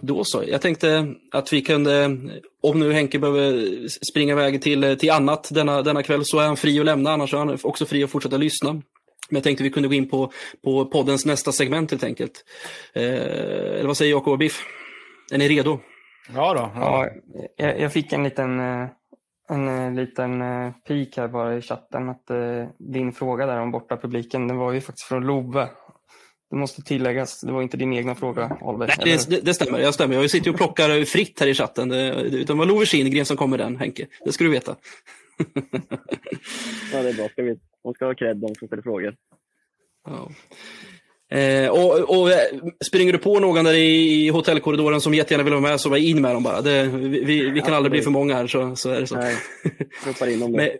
då 0.00 0.24
så. 0.24 0.44
Jag 0.46 0.60
tänkte 0.60 1.14
att 1.32 1.52
vi 1.52 1.62
kunde, 1.62 2.18
om 2.62 2.80
nu 2.80 2.92
Henke 2.92 3.18
behöver 3.18 3.88
springa 3.88 4.32
iväg 4.32 4.62
till, 4.62 4.96
till 4.98 5.10
annat 5.10 5.48
denna, 5.52 5.82
denna 5.82 6.02
kväll 6.02 6.24
så 6.24 6.38
är 6.38 6.46
han 6.46 6.56
fri 6.56 6.80
att 6.80 6.86
lämna, 6.86 7.12
annars 7.12 7.34
är 7.34 7.38
han 7.38 7.58
också 7.62 7.86
fri 7.86 8.04
att 8.04 8.10
fortsätta 8.10 8.36
lyssna. 8.36 8.72
Men 8.72 9.36
jag 9.36 9.44
tänkte 9.44 9.64
vi 9.64 9.70
kunde 9.70 9.88
gå 9.88 9.94
in 9.94 10.08
på, 10.08 10.32
på 10.64 10.84
poddens 10.84 11.26
nästa 11.26 11.52
segment 11.52 11.90
helt 11.90 12.04
enkelt. 12.04 12.44
Eh, 12.94 13.04
eller 13.04 13.86
vad 13.86 13.96
säger 13.96 14.10
Jakob 14.10 14.32
och 14.32 14.38
Biff? 14.38 14.62
Är 15.32 15.38
ni 15.38 15.48
redo? 15.48 15.80
Ja 16.34 16.54
då. 16.54 16.70
Ja. 16.74 17.06
ja 17.06 17.08
jag, 17.56 17.80
jag, 17.80 17.92
fick 17.92 18.12
en 18.12 18.24
liten 18.24 18.60
eh, 18.60 18.88
en 19.48 19.68
eh, 19.68 19.92
liten 19.92 20.42
eh, 20.42 20.72
pik 20.88 21.16
här 21.16 21.28
bara 21.28 21.56
i 21.56 21.62
chatten 21.62 22.08
att 22.08 22.30
eh, 22.30 22.66
din 22.78 23.12
fråga 23.12 23.46
där 23.46 23.60
om 23.60 23.70
borta 23.70 23.96
publiken 23.96 24.48
den 24.48 24.56
var 24.56 24.72
ju 24.72 24.80
faktiskt 24.80 25.06
från 25.06 25.26
Love. 25.26 25.68
Det 26.50 26.56
måste 26.56 26.82
tilläggas, 26.82 27.40
det 27.40 27.52
var 27.52 27.62
inte 27.62 27.76
din 27.76 27.92
egna 27.92 28.14
fråga 28.14 28.56
Albert. 28.60 28.98
Nej, 29.04 29.18
det, 29.28 29.44
det, 29.44 29.54
stämmer, 29.54 29.78
jag 29.78 29.94
stämmer. 29.94 30.14
Jag 30.14 30.30
sitter 30.30 30.50
och 30.50 30.56
plockar 30.56 31.04
fritt 31.04 31.40
här 31.40 31.46
i 31.46 31.54
chatten. 31.54 31.88
Det, 31.88 32.54
var 32.54 32.66
Love 32.66 32.86
Kindgren 32.86 33.26
som 33.26 33.36
kom 33.36 33.50
med 33.50 33.58
den, 33.58 33.76
Henke. 33.76 34.06
Det 34.24 34.32
ska 34.32 34.44
du 34.44 34.50
veta. 34.50 34.76
ja, 36.92 37.02
det 37.02 37.08
är 37.08 37.14
bra. 37.14 37.28
Ska 37.28 37.42
vi, 37.42 37.58
de 37.82 37.94
ska 37.94 38.06
ha 38.06 38.14
cred, 38.14 38.36
de 38.36 38.54
som 38.54 38.66
ställer 38.66 38.82
frågor. 38.82 39.14
Ja. 40.04 40.30
Eh, 41.32 41.68
och, 41.68 42.20
och, 42.20 42.30
springer 42.86 43.12
du 43.12 43.18
på 43.18 43.40
någon 43.40 43.64
där 43.64 43.74
i 43.74 44.28
hotellkorridoren 44.28 45.00
som 45.00 45.14
jättegärna 45.14 45.44
vill 45.44 45.52
vara 45.52 45.62
med 45.62 45.80
så 45.80 45.88
var 45.88 45.96
in 45.96 46.22
med 46.22 46.34
dem 46.34 46.42
bara. 46.42 46.60
Det, 46.60 46.84
vi, 46.84 47.50
vi 47.50 47.60
kan 47.60 47.74
aldrig 47.74 47.90
bli 47.90 48.02
för 48.02 48.10
många 48.10 48.34
här 48.34 48.46
så, 48.46 48.76
så 48.76 48.90
är 48.90 49.00
det 49.00 49.06
så. 49.06 49.16
Nej, 49.16 50.32
in 50.32 50.40
dem 50.40 50.52
Men, 50.56 50.70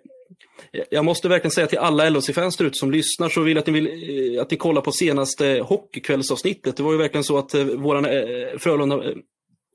jag 0.91 1.05
måste 1.05 1.29
verkligen 1.29 1.51
säga 1.51 1.67
till 1.67 1.79
alla 1.79 2.11
LHC-fans 2.11 2.61
ute 2.61 2.79
som 2.79 2.91
lyssnar 2.91 3.29
så 3.29 3.41
vill 3.41 3.57
jag 3.57 3.61
att 3.61 3.67
ni, 3.67 3.73
vill, 3.73 4.41
att 4.41 4.51
ni 4.51 4.57
kollar 4.57 4.83
på 4.83 4.93
senaste 4.93 5.63
hockeykvällsavsnittet. 5.65 6.77
Det 6.77 6.83
var 6.83 6.93
ju 6.93 6.99
verkligen 6.99 7.25
så 7.25 7.39
att 7.39 7.55
eh, 7.55 7.65
våran 7.65 8.05
eh, 8.05 8.59
Frölunda 8.59 9.05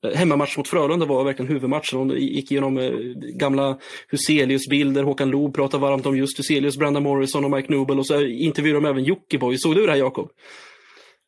eh, 0.03 0.11
hemmamatch 0.15 0.57
mot 0.57 0.67
Frölunda 0.67 1.05
var 1.05 1.23
verkligen 1.23 1.51
huvudmatchen. 1.51 2.07
De 2.07 2.17
gick 2.17 2.51
igenom 2.51 2.77
eh, 2.77 2.91
gamla 3.35 3.77
Huselius-bilder. 4.07 5.03
Håkan 5.03 5.29
Loob 5.29 5.55
pratade 5.55 5.81
varmt 5.81 6.05
om 6.05 6.17
just 6.17 6.39
Huselius, 6.39 6.77
Brandon 6.77 7.03
Morrison 7.03 7.45
och 7.45 7.51
Mike 7.51 7.73
Nobel. 7.73 7.99
Och 7.99 8.07
så 8.07 8.21
intervjuade 8.21 8.79
de 8.79 8.89
även 8.89 9.03
Jockiboi. 9.03 9.57
Såg 9.57 9.75
du 9.75 9.85
det 9.85 9.91
här 9.91 9.99
Jakob? 9.99 10.29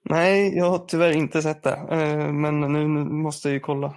Nej, 0.10 0.58
jag 0.58 0.70
har 0.70 0.80
tyvärr 0.80 1.12
inte 1.12 1.42
sett 1.42 1.64
det. 1.64 1.88
Eh, 1.92 2.34
men 2.34 2.62
nu 2.62 2.88
måste 3.04 3.48
jag 3.48 3.54
ju 3.54 3.60
kolla. 3.60 3.96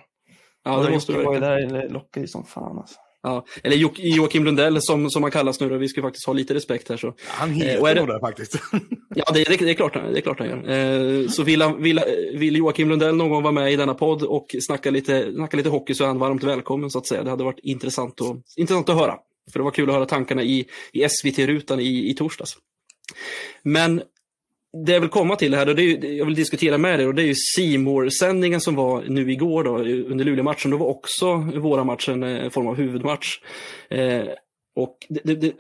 Ja, 0.64 0.82
det 0.82 0.90
måste 0.90 1.12
du. 1.12 1.24
Det 1.24 1.40
där 1.40 1.88
lockar 1.88 2.20
ju 2.20 2.26
som 2.26 2.44
fan 2.44 2.78
alltså. 2.78 2.96
Ja, 3.22 3.44
eller 3.62 3.76
jo 3.76 3.90
Joakim 3.96 4.44
Lundell 4.44 4.82
som, 4.82 5.10
som 5.10 5.22
han 5.22 5.32
kallas 5.32 5.60
nu 5.60 5.68
då. 5.68 5.76
Vi 5.76 5.88
ska 5.88 6.02
faktiskt 6.02 6.26
ha 6.26 6.32
lite 6.32 6.54
respekt 6.54 6.88
här. 6.88 6.96
Så. 6.96 7.14
Han 7.26 7.50
heter 7.50 7.88
eh, 7.88 7.94
nog 7.94 8.08
det 8.08 8.20
faktiskt. 8.20 8.58
ja, 9.14 9.24
det, 9.34 9.44
det, 9.44 9.56
det, 9.56 9.70
är 9.70 9.74
klart, 9.74 9.92
det 9.92 10.18
är 10.18 10.20
klart 10.20 10.38
han 10.38 10.48
gör. 10.48 10.68
Eh, 10.68 11.28
så 11.28 11.42
vill, 11.42 11.62
han, 11.62 11.82
vill, 11.82 12.00
vill 12.34 12.56
Joakim 12.56 12.88
Lundell 12.88 13.16
någon 13.16 13.30
gång 13.30 13.42
vara 13.42 13.52
med 13.52 13.72
i 13.72 13.76
denna 13.76 13.94
podd 13.94 14.22
och 14.22 14.46
snacka 14.60 14.90
lite, 14.90 15.32
snacka 15.34 15.56
lite 15.56 15.68
hockey 15.68 15.94
så 15.94 16.04
är 16.04 16.08
han 16.08 16.18
varmt 16.18 16.44
välkommen 16.44 16.90
så 16.90 16.98
att 16.98 17.06
säga. 17.06 17.22
Det 17.22 17.30
hade 17.30 17.44
varit 17.44 17.60
intressant, 17.62 18.20
och, 18.20 18.36
intressant 18.56 18.88
att 18.88 18.96
höra. 18.96 19.16
För 19.52 19.58
det 19.58 19.64
var 19.64 19.70
kul 19.70 19.88
att 19.88 19.94
höra 19.94 20.06
tankarna 20.06 20.42
i, 20.42 20.66
i 20.92 21.08
SVT-rutan 21.08 21.80
i, 21.80 22.10
i 22.10 22.14
torsdags. 22.14 22.56
Men 23.62 24.02
det 24.72 24.92
jag 24.92 25.00
vill 25.00 25.10
komma 25.10 25.36
till 25.36 25.54
här, 25.54 25.68
och 25.68 25.74
det 25.76 25.82
är, 25.82 26.04
jag 26.18 26.26
vill 26.26 26.34
diskutera 26.34 26.78
med 26.78 27.00
er, 27.00 27.06
och 27.06 27.14
det 27.14 27.22
är 27.22 27.26
ju 27.26 27.34
simor 27.34 28.08
sändningen 28.08 28.60
som 28.60 28.74
var 28.74 29.02
nu 29.08 29.32
igår 29.32 29.64
då, 29.64 29.78
under 30.12 30.24
Luleå-matchen. 30.24 30.70
Då 30.70 30.76
var 30.76 30.86
också 30.86 31.36
våra 31.36 31.84
matchen 31.84 32.22
en 32.22 32.44
eh, 32.44 32.50
form 32.50 32.66
av 32.66 32.74
huvudmatch. 32.76 33.40
Eh, 33.90 34.22
och 34.76 34.96
det, 35.08 35.34
det, 35.34 35.52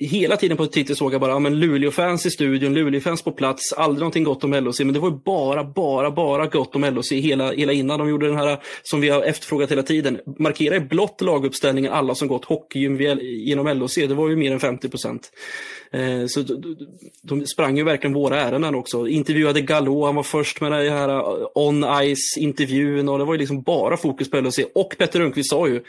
hela 0.00 0.36
tiden 0.36 0.56
på 0.56 0.66
Twitter 0.66 0.94
såg 0.94 1.14
jag 1.14 1.20
bara, 1.20 1.30
ja, 1.30 1.38
men 1.38 1.60
Luleå-fans 1.60 2.26
i 2.26 2.30
studion, 2.30 2.74
Luleå-fans 2.74 3.22
på 3.22 3.32
plats, 3.32 3.72
aldrig 3.72 4.00
någonting 4.00 4.24
gott 4.24 4.44
om 4.44 4.54
LHC, 4.54 4.80
men 4.80 4.92
det 4.92 5.00
var 5.00 5.10
ju 5.10 5.16
bara, 5.24 5.64
bara, 5.64 6.10
bara 6.10 6.46
gott 6.46 6.76
om 6.76 6.84
LHC 6.84 7.12
hela, 7.12 7.52
hela 7.52 7.72
innan. 7.72 7.98
De 7.98 8.08
gjorde 8.08 8.26
den 8.26 8.36
här, 8.36 8.58
som 8.82 9.00
vi 9.00 9.08
har 9.08 9.22
efterfrågat 9.22 9.70
hela 9.70 9.82
tiden, 9.82 10.20
markera 10.38 10.76
i 10.76 10.80
blått 10.80 11.20
laguppställningen 11.20 11.92
alla 11.92 12.14
som 12.14 12.28
gått 12.28 12.44
hockeygym 12.44 13.00
genom 13.20 13.66
LHC, 13.66 13.96
det 13.96 14.14
var 14.14 14.28
ju 14.28 14.36
mer 14.36 14.52
än 14.52 14.60
50 14.60 14.88
procent. 14.88 15.30
Eh, 15.92 16.26
så 16.26 16.44
de 17.22 17.46
sprang 17.46 17.76
ju 17.76 17.84
verkligen 17.84 18.14
våra 18.14 18.40
ärenden 18.40 18.74
också. 18.74 19.08
Intervjuade 19.08 19.60
Gallo, 19.60 20.04
han 20.04 20.14
var 20.14 20.22
först 20.22 20.60
med 20.60 20.72
den 20.72 20.92
här 20.92 21.08
eh, 21.08 21.46
on-ice-intervjun 21.54 23.08
och 23.08 23.18
det 23.18 23.24
var 23.24 23.34
ju 23.34 23.38
liksom 23.38 23.62
bara 23.62 23.96
fokus 23.96 24.30
på 24.30 24.40
LHC. 24.40 24.58
Och 24.74 24.94
Petter 24.98 25.20
Rundqvist 25.20 25.50
sa 25.50 25.68
ju, 25.68 25.82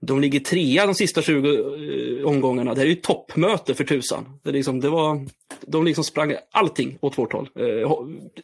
de 0.00 0.20
ligger 0.20 0.40
trea 0.40 0.86
de 0.86 0.94
sista 0.94 1.22
20 1.22 1.48
eh, 1.48 2.26
omgångarna. 2.26 2.74
Det 2.74 2.80
här 2.80 2.86
är 2.86 2.90
ju 2.90 2.96
toppmöte 2.96 3.55
för 3.58 3.84
tusan. 3.84 4.40
Det, 4.42 4.52
liksom, 4.52 4.80
det 4.80 4.88
var, 4.88 5.26
de 5.60 5.84
liksom 5.84 6.04
sprang 6.04 6.34
allting 6.50 6.98
åt 7.00 7.18
vårt 7.18 7.32
håll. 7.32 7.48
Eh, 7.54 7.90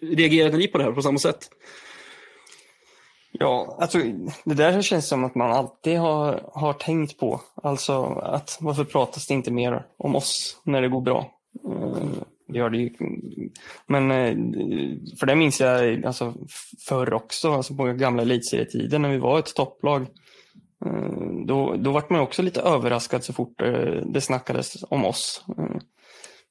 reagerade 0.01 0.57
ni 0.57 0.69
på 0.69 0.79
det 0.79 0.85
här 0.85 0.93
på 0.93 1.03
samma 1.03 1.19
sätt? 1.19 1.51
Ja, 3.33 3.77
alltså 3.81 3.99
det 4.45 4.55
där 4.55 4.83
känns 4.83 5.09
som 5.09 5.25
att 5.25 5.35
man 5.35 5.53
alltid 5.53 5.99
har, 5.99 6.51
har 6.53 6.73
tänkt 6.73 7.19
på. 7.19 7.41
Alltså 7.55 8.05
att 8.05 8.59
varför 8.61 8.85
pratas 8.85 9.27
det 9.27 9.35
inte 9.35 9.51
mer 9.51 9.87
om 9.97 10.17
oss 10.17 10.61
när 10.65 10.83
det 10.83 10.89
går 10.89 11.01
bra? 11.01 11.31
Eh, 11.65 12.25
det 12.49 12.59
gör 12.59 12.71
det 12.71 12.79
ju. 12.79 12.91
Men 13.87 14.11
eh, 14.11 14.37
för 15.21 15.27
det 15.27 15.37
minns 15.37 15.61
jag 15.61 16.05
alltså, 16.07 16.35
förr 16.89 17.13
också, 17.13 17.53
alltså 17.53 17.75
på 17.75 17.85
gamla 17.85 18.23
elitserietiden 18.23 19.03
när 19.03 19.11
vi 19.11 19.19
var 19.19 19.39
ett 19.39 19.55
topplag. 19.55 20.07
Uh, 20.87 21.47
då, 21.47 21.77
då 21.77 21.93
var 21.93 22.05
man 22.09 22.21
också 22.21 22.43
lite 22.43 22.61
överraskad 22.61 23.25
så 23.25 23.33
fort 23.33 23.59
det 24.07 24.21
snackades 24.21 24.85
om 24.89 25.05
oss. 25.05 25.45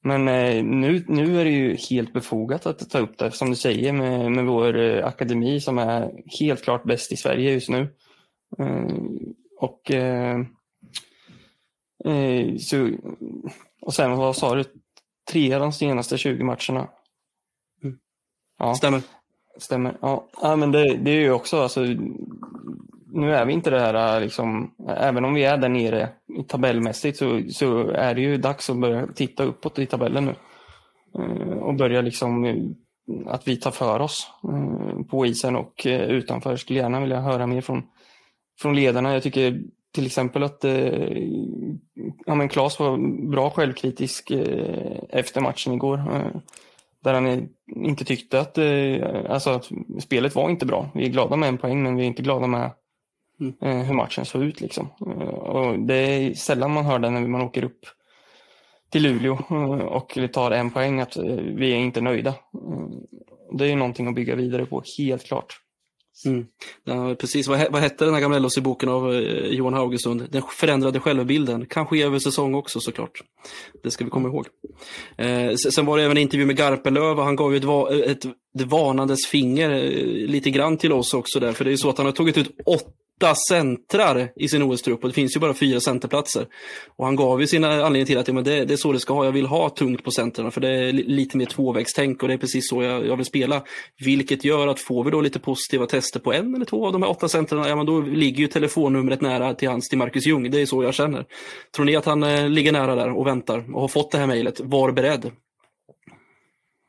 Men 0.04 0.28
eh, 0.28 0.64
nu, 0.64 1.04
nu 1.08 1.40
är 1.40 1.44
det 1.44 1.50
ju 1.50 1.76
helt 1.90 2.12
befogat 2.12 2.66
att 2.66 2.90
ta 2.90 2.98
upp 2.98 3.18
det, 3.18 3.30
som 3.30 3.50
du 3.50 3.56
säger, 3.56 3.92
med, 3.92 4.32
med 4.32 4.46
vår 4.46 4.78
eh, 4.78 5.06
akademi 5.06 5.60
som 5.60 5.78
är 5.78 6.22
helt 6.40 6.62
klart 6.62 6.84
bäst 6.84 7.12
i 7.12 7.16
Sverige 7.16 7.52
just 7.52 7.68
nu. 7.68 7.94
Eh, 8.58 8.86
och, 9.58 9.90
så, 12.60 12.90
och 13.80 13.94
sen, 13.94 14.16
vad 14.16 14.36
sa 14.36 14.54
du? 14.54 14.64
Tre 15.30 15.54
av 15.54 15.60
de 15.60 15.72
senaste 15.72 16.18
20 16.18 16.44
matcherna. 16.44 16.88
Mm. 17.82 17.98
Ja. 18.58 18.74
Stämmer. 18.74 19.02
Stämmer. 19.58 19.96
Ja, 20.00 20.28
ja 20.42 20.56
men 20.56 20.72
det, 20.72 20.96
det 20.96 21.10
är 21.10 21.20
ju 21.20 21.32
också, 21.32 21.60
alltså, 21.60 21.80
nu 23.12 23.34
är 23.34 23.44
vi 23.44 23.52
inte 23.52 23.70
det 23.70 23.80
här, 23.80 24.16
äh, 24.16 24.20
liksom, 24.20 24.74
även 24.96 25.24
om 25.24 25.34
vi 25.34 25.44
är 25.44 25.56
där 25.56 25.68
nere 25.68 26.08
tabellmässigt 26.48 27.18
så, 27.18 27.42
så 27.50 27.88
är 27.88 28.14
det 28.14 28.20
ju 28.20 28.36
dags 28.36 28.70
att 28.70 28.76
börja 28.76 29.06
titta 29.06 29.44
uppåt 29.44 29.78
i 29.78 29.86
tabellen 29.86 30.24
nu. 30.24 30.34
Eh, 31.18 31.58
och 31.58 31.74
börja 31.74 32.00
liksom 32.00 32.44
eh, 32.44 32.56
att 33.26 33.48
vi 33.48 33.56
tar 33.56 33.70
för 33.70 34.00
oss 34.00 34.30
eh, 34.44 35.04
på 35.04 35.26
isen 35.26 35.56
och 35.56 35.86
utanför. 35.86 36.56
Skulle 36.56 36.78
gärna 36.78 37.00
vilja 37.00 37.20
höra 37.20 37.46
mer 37.46 37.60
från, 37.60 37.82
från 38.60 38.76
ledarna. 38.76 39.12
Jag 39.12 39.22
tycker 39.22 39.62
till 39.94 40.06
exempel 40.06 40.42
att 40.42 40.64
ja, 42.26 42.34
men 42.34 42.48
Claes 42.48 42.78
var 42.78 42.98
bra 43.30 43.50
självkritisk 43.50 44.30
efter 45.08 45.40
matchen 45.40 45.72
igår. 45.72 46.02
Där 47.04 47.14
han 47.14 47.48
inte 47.66 48.04
tyckte 48.04 48.40
att, 48.40 48.58
alltså 49.28 49.50
att 49.50 49.70
spelet 50.00 50.34
var 50.34 50.50
inte 50.50 50.66
bra. 50.66 50.90
Vi 50.94 51.04
är 51.04 51.08
glada 51.08 51.36
med 51.36 51.48
en 51.48 51.58
poäng 51.58 51.82
men 51.82 51.96
vi 51.96 52.02
är 52.02 52.06
inte 52.06 52.22
glada 52.22 52.46
med 52.46 52.70
Mm. 53.40 53.54
Eh, 53.60 53.86
hur 53.86 53.94
matchen 53.94 54.24
såg 54.24 54.42
ut. 54.42 54.60
Liksom. 54.60 54.88
Eh, 55.06 55.28
och 55.28 55.78
det 55.78 55.94
är 55.94 56.34
sällan 56.34 56.72
man 56.72 56.84
hör 56.84 56.98
det 56.98 57.10
när 57.10 57.20
man 57.20 57.42
åker 57.42 57.64
upp 57.64 57.86
till 58.90 59.02
Luleå 59.02 59.38
eh, 59.50 59.86
och 59.86 60.18
tar 60.32 60.50
en 60.50 60.70
poäng 60.70 61.00
att 61.00 61.16
vi 61.56 61.72
är 61.72 61.76
inte 61.76 62.00
nöjda. 62.00 62.34
Det 63.58 63.64
är 63.64 63.68
ju 63.68 63.76
någonting 63.76 64.08
att 64.08 64.14
bygga 64.14 64.34
vidare 64.34 64.66
på, 64.66 64.82
helt 64.98 65.24
klart. 65.24 65.58
Mm. 66.26 66.46
Ja, 66.84 67.14
precis, 67.14 67.48
vad, 67.48 67.72
vad 67.72 67.82
hette 67.82 68.04
den 68.04 68.14
här 68.14 68.20
gamla 68.20 68.38
LHC-boken 68.38 68.88
av 68.88 69.14
Johan 69.50 69.74
Haugesund? 69.74 70.28
Den 70.30 70.42
förändrade 70.42 71.00
självbilden. 71.00 71.66
Kanske 71.66 72.04
över 72.04 72.18
säsong 72.18 72.54
också 72.54 72.80
såklart. 72.80 73.22
Det 73.82 73.90
ska 73.90 74.04
vi 74.04 74.10
komma 74.10 74.28
ihåg. 74.28 74.46
Eh, 75.16 75.54
sen 75.54 75.86
var 75.86 75.98
det 75.98 76.04
även 76.04 76.16
en 76.16 76.22
intervju 76.22 76.46
med 76.46 76.56
Garpenlöv 76.56 77.18
och 77.18 77.24
han 77.24 77.36
gav 77.36 77.54
ju 77.54 77.58
ett, 77.58 78.06
ett, 78.08 78.24
ett 78.24 78.66
varnandes 78.66 79.26
finger 79.26 79.68
lite 80.26 80.50
grann 80.50 80.76
till 80.76 80.92
oss 80.92 81.14
också 81.14 81.40
där. 81.40 81.52
För 81.52 81.64
det 81.64 81.68
är 81.68 81.72
ju 81.72 81.78
så 81.78 81.90
att 81.90 81.98
han 81.98 82.06
har 82.06 82.12
tagit 82.12 82.38
ut 82.38 82.50
åtta 82.66 82.92
åtta 83.22 83.34
centrar 83.34 84.32
i 84.36 84.48
sin 84.48 84.62
OS-trupp 84.62 85.02
och 85.02 85.08
det 85.08 85.14
finns 85.14 85.36
ju 85.36 85.40
bara 85.40 85.54
fyra 85.54 85.80
centerplatser. 85.80 86.46
Och 86.96 87.04
han 87.04 87.16
gav 87.16 87.40
ju 87.40 87.46
sina 87.46 87.68
anledningar 87.68 88.06
till 88.06 88.18
att 88.18 88.28
ja, 88.28 88.34
men 88.34 88.44
det, 88.44 88.64
det, 88.64 88.74
är 88.74 88.76
så 88.76 88.92
det 88.92 89.00
ska 89.00 89.14
ha. 89.14 89.24
Jag 89.24 89.32
vill 89.32 89.46
ha 89.46 89.68
tungt 89.68 90.04
på 90.04 90.10
centrarna 90.10 90.50
för 90.50 90.60
det 90.60 90.68
är 90.68 90.92
lite 90.92 91.36
mer 91.36 91.46
tvåvägstänk 91.46 92.22
och 92.22 92.28
det 92.28 92.34
är 92.34 92.38
precis 92.38 92.68
så 92.68 92.82
jag, 92.82 93.06
jag, 93.06 93.16
vill 93.16 93.26
spela. 93.26 93.62
Vilket 94.04 94.44
gör 94.44 94.68
att 94.68 94.80
får 94.80 95.04
vi 95.04 95.10
då 95.10 95.20
lite 95.20 95.38
positiva 95.38 95.86
tester 95.86 96.20
på 96.20 96.32
en 96.32 96.54
eller 96.54 96.64
två 96.64 96.86
av 96.86 96.92
de 96.92 97.02
här 97.02 97.10
åtta 97.10 97.28
centrarna, 97.28 97.68
ja 97.68 97.76
men 97.76 97.86
då 97.86 98.00
ligger 98.00 98.38
ju 98.38 98.46
telefonnumret 98.46 99.20
nära 99.20 99.54
till 99.54 99.68
hans, 99.68 99.88
till 99.88 99.98
Marcus 99.98 100.26
Ljung. 100.26 100.50
Det 100.50 100.60
är 100.60 100.66
så 100.66 100.82
jag 100.82 100.94
känner. 100.94 101.24
Tror 101.76 101.86
ni 101.86 101.96
att 101.96 102.04
han 102.04 102.22
eh, 102.22 102.48
ligger 102.48 102.72
nära 102.72 102.94
där 102.94 103.10
och 103.18 103.26
väntar 103.26 103.74
och 103.74 103.80
har 103.80 103.88
fått 103.88 104.10
det 104.10 104.18
här 104.18 104.26
mejlet? 104.26 104.60
Var 104.60 104.92
beredd. 104.92 105.30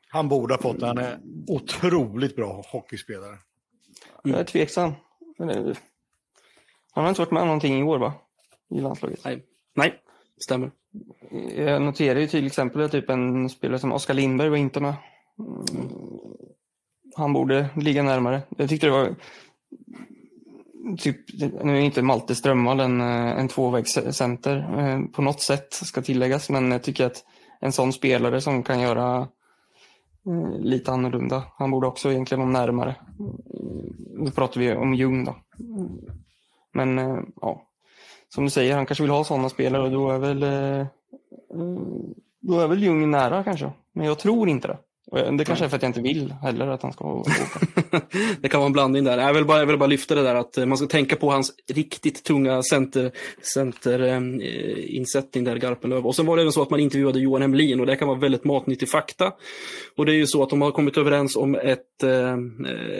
Han 0.09 0.29
borde 0.29 0.53
ha 0.53 0.61
fått 0.61 0.79
det. 0.79 0.87
Han 0.87 0.97
är 0.97 1.19
otroligt 1.47 2.35
bra 2.35 2.63
hockeyspelare. 2.71 3.27
Mm. 3.29 3.39
Jag 4.23 4.39
är 4.39 4.43
tveksam. 4.43 4.91
Han 6.93 7.03
har 7.03 7.09
inte 7.09 7.21
varit 7.21 7.31
med 7.31 7.45
någonting 7.45 7.79
i 7.79 7.83
år 7.83 7.99
va? 7.99 8.13
I 8.69 8.81
landslaget? 8.81 9.25
Nej, 9.25 9.43
Nej 9.75 9.93
stämmer. 10.37 10.71
Jag 11.55 11.81
noterar 11.81 12.19
ju 12.19 12.27
till 12.27 12.45
exempel 12.45 12.81
att 12.81 12.91
typ 12.91 13.09
en 13.09 13.49
spelare 13.49 13.79
som 13.79 13.91
Oskar 13.91 14.13
Lindberg 14.13 14.49
var 14.49 14.57
inte 14.57 14.79
med. 14.79 14.93
Mm. 15.39 15.89
Han 17.15 17.33
borde 17.33 17.69
ligga 17.75 18.03
närmare. 18.03 18.41
Jag 18.57 18.69
tyckte 18.69 18.87
det 18.87 18.91
var 18.91 19.15
typ, 20.97 21.17
nu 21.63 21.77
är 21.77 21.81
inte 21.81 22.01
Malte 22.01 22.35
Strömvall 22.35 22.79
en, 22.79 23.01
en 23.01 23.47
tvåvägscenter 23.47 24.57
eh, 24.77 25.11
på 25.11 25.21
något 25.21 25.41
sätt 25.41 25.73
ska 25.73 26.01
tilläggas, 26.01 26.49
men 26.49 26.71
jag 26.71 26.83
tycker 26.83 27.05
att 27.05 27.25
en 27.59 27.71
sån 27.71 27.93
spelare 27.93 28.41
som 28.41 28.63
kan 28.63 28.79
göra 28.79 29.27
eh, 30.25 30.59
lite 30.59 30.91
annorlunda, 30.91 31.43
han 31.57 31.71
borde 31.71 31.87
också 31.87 32.11
egentligen 32.11 32.39
vara 32.39 32.65
närmare. 32.65 32.95
Nu 34.17 34.31
pratar 34.31 34.59
vi 34.59 34.73
om 34.73 34.93
Ljung 34.93 35.25
då. 35.25 35.35
Men 36.73 36.99
eh, 36.99 37.19
ja, 37.41 37.61
som 38.29 38.43
du 38.43 38.49
säger, 38.49 38.75
han 38.75 38.85
kanske 38.85 39.03
vill 39.03 39.11
ha 39.11 39.23
sådana 39.23 39.49
spelare 39.49 39.83
och 39.83 39.91
då 39.91 40.09
är 40.09 40.19
väl, 40.19 40.43
eh, 40.43 40.79
eh, 40.79 40.87
då 42.41 42.59
är 42.59 42.67
väl 42.67 42.83
Ljung 42.83 43.11
nära 43.11 43.43
kanske. 43.43 43.71
Men 43.93 44.05
jag 44.07 44.19
tror 44.19 44.49
inte 44.49 44.67
det. 44.67 44.77
Det 45.13 45.45
kanske 45.45 45.65
är 45.65 45.69
för 45.69 45.75
att 45.75 45.81
jag 45.81 45.89
inte 45.89 46.01
vill 46.01 46.33
heller 46.41 46.67
att 46.67 46.81
han 46.81 46.93
ska 46.93 47.05
åka. 47.05 47.31
det 48.41 48.49
kan 48.49 48.59
vara 48.59 48.65
en 48.65 48.73
blandning 48.73 49.03
där. 49.03 49.17
Jag 49.17 49.33
vill, 49.33 49.45
bara, 49.45 49.59
jag 49.59 49.65
vill 49.65 49.77
bara 49.77 49.87
lyfta 49.87 50.15
det 50.15 50.23
där 50.23 50.35
att 50.35 50.57
man 50.67 50.77
ska 50.77 50.87
tänka 50.87 51.15
på 51.15 51.31
hans 51.31 51.51
riktigt 51.73 52.23
tunga 52.23 52.63
center, 52.63 53.11
centerinsättning 53.53 55.43
där, 55.43 55.55
Garpenlöv. 55.55 56.07
Och 56.07 56.15
sen 56.15 56.25
var 56.25 56.35
det 56.35 56.41
även 56.41 56.53
så 56.53 56.61
att 56.61 56.69
man 56.69 56.79
intervjuade 56.79 57.19
Johan 57.19 57.41
Hemlin 57.41 57.79
och 57.79 57.85
det 57.85 57.95
kan 57.95 58.07
vara 58.07 58.19
väldigt 58.19 58.43
matnyttig 58.43 58.89
fakta. 58.89 59.31
Och 59.97 60.05
det 60.05 60.11
är 60.11 60.17
ju 60.17 60.27
så 60.27 60.43
att 60.43 60.49
de 60.49 60.61
har 60.61 60.71
kommit 60.71 60.97
överens 60.97 61.35
om 61.35 61.55
ett, 61.55 62.03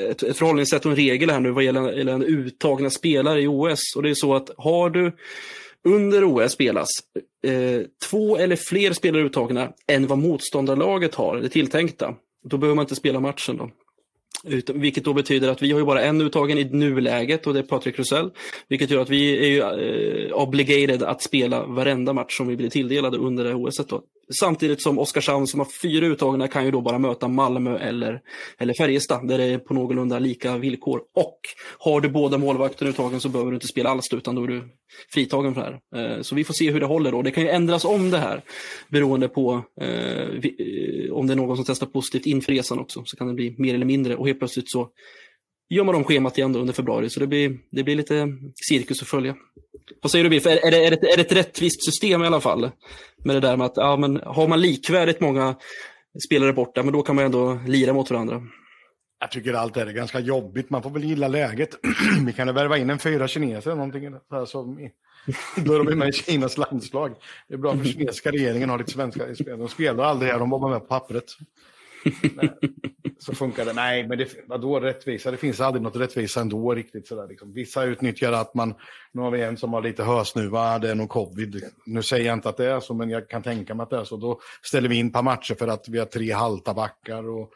ett, 0.09 0.23
ett 0.23 0.37
förhållningssätt 0.37 0.85
och 0.85 0.91
en 0.91 0.97
regel 0.97 1.29
här 1.29 1.39
nu 1.39 1.51
vad 1.51 1.63
gäller, 1.63 1.93
gäller 1.93 2.13
en 2.13 2.23
uttagna 2.23 2.89
spelare 2.89 3.41
i 3.41 3.47
OS. 3.47 3.95
Och 3.95 4.03
det 4.03 4.09
är 4.09 4.13
så 4.13 4.35
att 4.35 4.49
har 4.57 4.89
du 4.89 5.11
under 5.83 6.23
OS 6.23 6.51
spelas 6.51 6.87
eh, 7.43 7.81
två 8.09 8.37
eller 8.37 8.55
fler 8.55 8.93
spelare 8.93 9.23
uttagna 9.23 9.73
än 9.87 10.07
vad 10.07 10.17
motståndarlaget 10.17 11.15
har, 11.15 11.37
det 11.37 11.49
tilltänkta. 11.49 12.15
Då 12.43 12.57
behöver 12.57 12.75
man 12.75 12.83
inte 12.83 12.95
spela 12.95 13.19
matchen. 13.19 13.57
Då. 13.57 13.69
Utan, 14.45 14.81
vilket 14.81 15.03
då 15.03 15.13
betyder 15.13 15.49
att 15.49 15.61
vi 15.61 15.71
har 15.71 15.79
ju 15.79 15.85
bara 15.85 16.01
en 16.01 16.21
uttagen 16.21 16.57
i 16.57 16.63
nuläget 16.63 17.47
och 17.47 17.53
det 17.53 17.59
är 17.59 17.63
Patrik 17.63 17.99
Rosell. 17.99 18.31
Vilket 18.67 18.89
gör 18.89 19.01
att 19.01 19.09
vi 19.09 19.37
är 19.37 19.47
ju 19.47 19.59
eh, 20.27 20.33
obligated 20.33 21.03
att 21.03 21.21
spela 21.21 21.65
varenda 21.65 22.13
match 22.13 22.37
som 22.37 22.47
vi 22.47 22.55
blir 22.55 22.69
tilldelade 22.69 23.17
under 23.17 23.43
det 23.43 23.49
här 23.49 23.67
OS. 23.67 23.77
Då. 23.87 24.01
Samtidigt 24.39 24.81
som 24.81 24.99
Oskarshamn 24.99 25.47
som 25.47 25.59
har 25.59 25.67
fyra 25.81 26.05
uttagna 26.05 26.47
kan 26.47 26.65
ju 26.65 26.71
då 26.71 26.81
bara 26.81 26.99
möta 26.99 27.27
Malmö 27.27 27.77
eller, 27.77 28.21
eller 28.57 28.73
Färjestad 28.73 29.27
där 29.27 29.37
det 29.37 29.43
är 29.43 29.57
på 29.57 29.73
någorlunda 29.73 30.19
lika 30.19 30.57
villkor. 30.57 31.01
Och 31.15 31.39
har 31.77 32.01
du 32.01 32.09
båda 32.09 32.37
målvakterna 32.37 32.91
uttagen 32.91 33.19
så 33.19 33.29
behöver 33.29 33.51
du 33.51 33.55
inte 33.55 33.67
spela 33.67 33.89
alls 33.89 34.13
utan 34.13 34.35
då 34.35 34.43
är 34.43 34.47
du 34.47 34.63
fritagen 35.13 35.53
för 35.53 35.61
det 35.61 35.97
här. 35.97 36.15
Eh, 36.15 36.21
så 36.21 36.35
vi 36.35 36.43
får 36.43 36.53
se 36.53 36.71
hur 36.71 36.79
det 36.79 36.85
håller 36.85 37.11
då. 37.11 37.21
Det 37.21 37.31
kan 37.31 37.43
ju 37.43 37.49
ändras 37.49 37.85
om 37.85 38.09
det 38.09 38.17
här 38.17 38.41
beroende 38.89 39.27
på 39.27 39.63
eh, 39.81 39.87
eh, 39.89 41.11
om 41.11 41.27
det 41.27 41.33
är 41.33 41.35
någon 41.35 41.55
som 41.55 41.65
testar 41.65 41.87
positivt 41.87 42.25
inför 42.25 42.51
resan 42.51 42.79
också. 42.79 43.03
Så 43.05 43.17
kan 43.17 43.27
det 43.27 43.33
bli 43.33 43.55
mer 43.57 43.73
eller 43.75 43.85
mindre 43.85 44.15
och 44.15 44.27
helt 44.27 44.39
plötsligt 44.39 44.69
så 44.69 44.89
gör 45.73 45.83
man 45.83 45.95
om 45.95 46.03
schemat 46.03 46.37
igen 46.37 46.55
under 46.55 46.73
februari. 46.73 47.09
Så 47.09 47.19
det 47.19 47.27
blir, 47.27 47.57
det 47.71 47.83
blir 47.83 47.95
lite 47.95 48.27
cirkus 48.69 49.01
att 49.01 49.07
följa. 49.07 49.35
Vad 50.01 50.11
säger 50.11 50.23
du 50.23 50.29
Biff? 50.29 50.45
Är, 50.45 50.65
är, 50.67 50.71
det, 50.71 50.85
är, 50.85 50.91
det, 50.91 51.11
är 51.11 51.17
det 51.17 51.21
ett 51.21 51.31
rättvist 51.31 51.85
system 51.85 52.23
i 52.23 52.27
alla 52.27 52.41
fall? 52.41 52.71
Med 53.17 53.35
det 53.35 53.39
där 53.39 53.57
med 53.57 53.65
att 53.65 53.77
ja, 53.77 53.97
men 53.97 54.21
har 54.25 54.47
man 54.47 54.61
likvärdigt 54.61 55.21
många 55.21 55.55
spelare 56.27 56.53
borta, 56.53 56.83
men 56.83 56.93
då 56.93 57.01
kan 57.01 57.15
man 57.15 57.25
ändå 57.25 57.59
lira 57.67 57.93
mot 57.93 58.11
varandra. 58.11 58.41
Jag 59.19 59.31
tycker 59.31 59.53
allt 59.53 59.77
är 59.77 59.85
ganska 59.85 60.19
jobbigt. 60.19 60.69
Man 60.69 60.83
får 60.83 60.89
väl 60.89 61.03
gilla 61.03 61.27
läget. 61.27 61.69
vi 62.25 62.33
kan 62.33 62.53
värva 62.53 62.77
in 62.77 62.89
en 62.89 62.99
fyra 62.99 63.27
kineser 63.27 63.71
eller 63.71 63.85
någonting. 63.85 64.11
Så 64.29 64.35
här, 64.35 64.45
som, 64.45 64.89
då 65.55 65.73
är 65.73 65.83
de 65.83 65.95
med 65.95 66.09
i 66.09 66.11
Kinas 66.11 66.57
landslag. 66.57 67.15
Det 67.47 67.53
är 67.53 67.57
bra 67.57 67.77
för 67.77 67.85
kinesiska 67.85 68.31
regeringen 68.31 68.69
att 68.69 68.73
ha 68.73 68.77
lite 68.77 68.91
svenska 68.91 69.29
i 69.29 69.35
spel. 69.35 69.59
De 69.59 69.67
spelar 69.67 70.03
aldrig 70.03 70.31
här, 70.31 70.39
de 70.39 70.49
var 70.49 70.69
med 70.69 70.79
på 70.79 70.85
pappret 70.85 71.25
så 73.17 73.35
funkar 73.35 73.65
det. 73.65 73.73
Nej, 73.73 74.07
men 74.07 74.17
det, 74.17 74.27
vadå 74.47 74.79
rättvisa? 74.79 75.31
Det 75.31 75.37
finns 75.37 75.61
aldrig 75.61 75.83
något 75.83 75.95
rättvisa 75.95 76.41
ändå 76.41 76.73
riktigt. 76.73 77.07
Sådär, 77.07 77.27
liksom. 77.27 77.53
Vissa 77.53 77.83
utnyttjar 77.83 78.31
att 78.31 78.53
man, 78.53 78.73
nu 79.11 79.21
har 79.21 79.31
vi 79.31 79.41
en 79.41 79.57
som 79.57 79.73
har 79.73 79.81
lite 79.81 80.03
hösnuva, 80.03 80.79
det 80.79 80.89
är 80.89 80.95
nog 80.95 81.09
covid. 81.09 81.63
Nu 81.85 82.03
säger 82.03 82.25
jag 82.25 82.33
inte 82.33 82.49
att 82.49 82.57
det 82.57 82.71
är 82.71 82.79
så, 82.79 82.93
men 82.93 83.09
jag 83.09 83.29
kan 83.29 83.43
tänka 83.43 83.75
mig 83.75 83.83
att 83.83 83.89
det 83.89 83.97
är 83.97 84.03
så. 84.03 84.17
Då 84.17 84.39
ställer 84.61 84.89
vi 84.89 84.95
in 84.95 85.07
ett 85.07 85.13
par 85.13 85.23
matcher 85.23 85.55
för 85.55 85.67
att 85.67 85.89
vi 85.89 85.99
har 85.99 86.05
tre 86.05 86.31
halta 86.31 86.73
backar. 86.73 87.29
Och... 87.29 87.51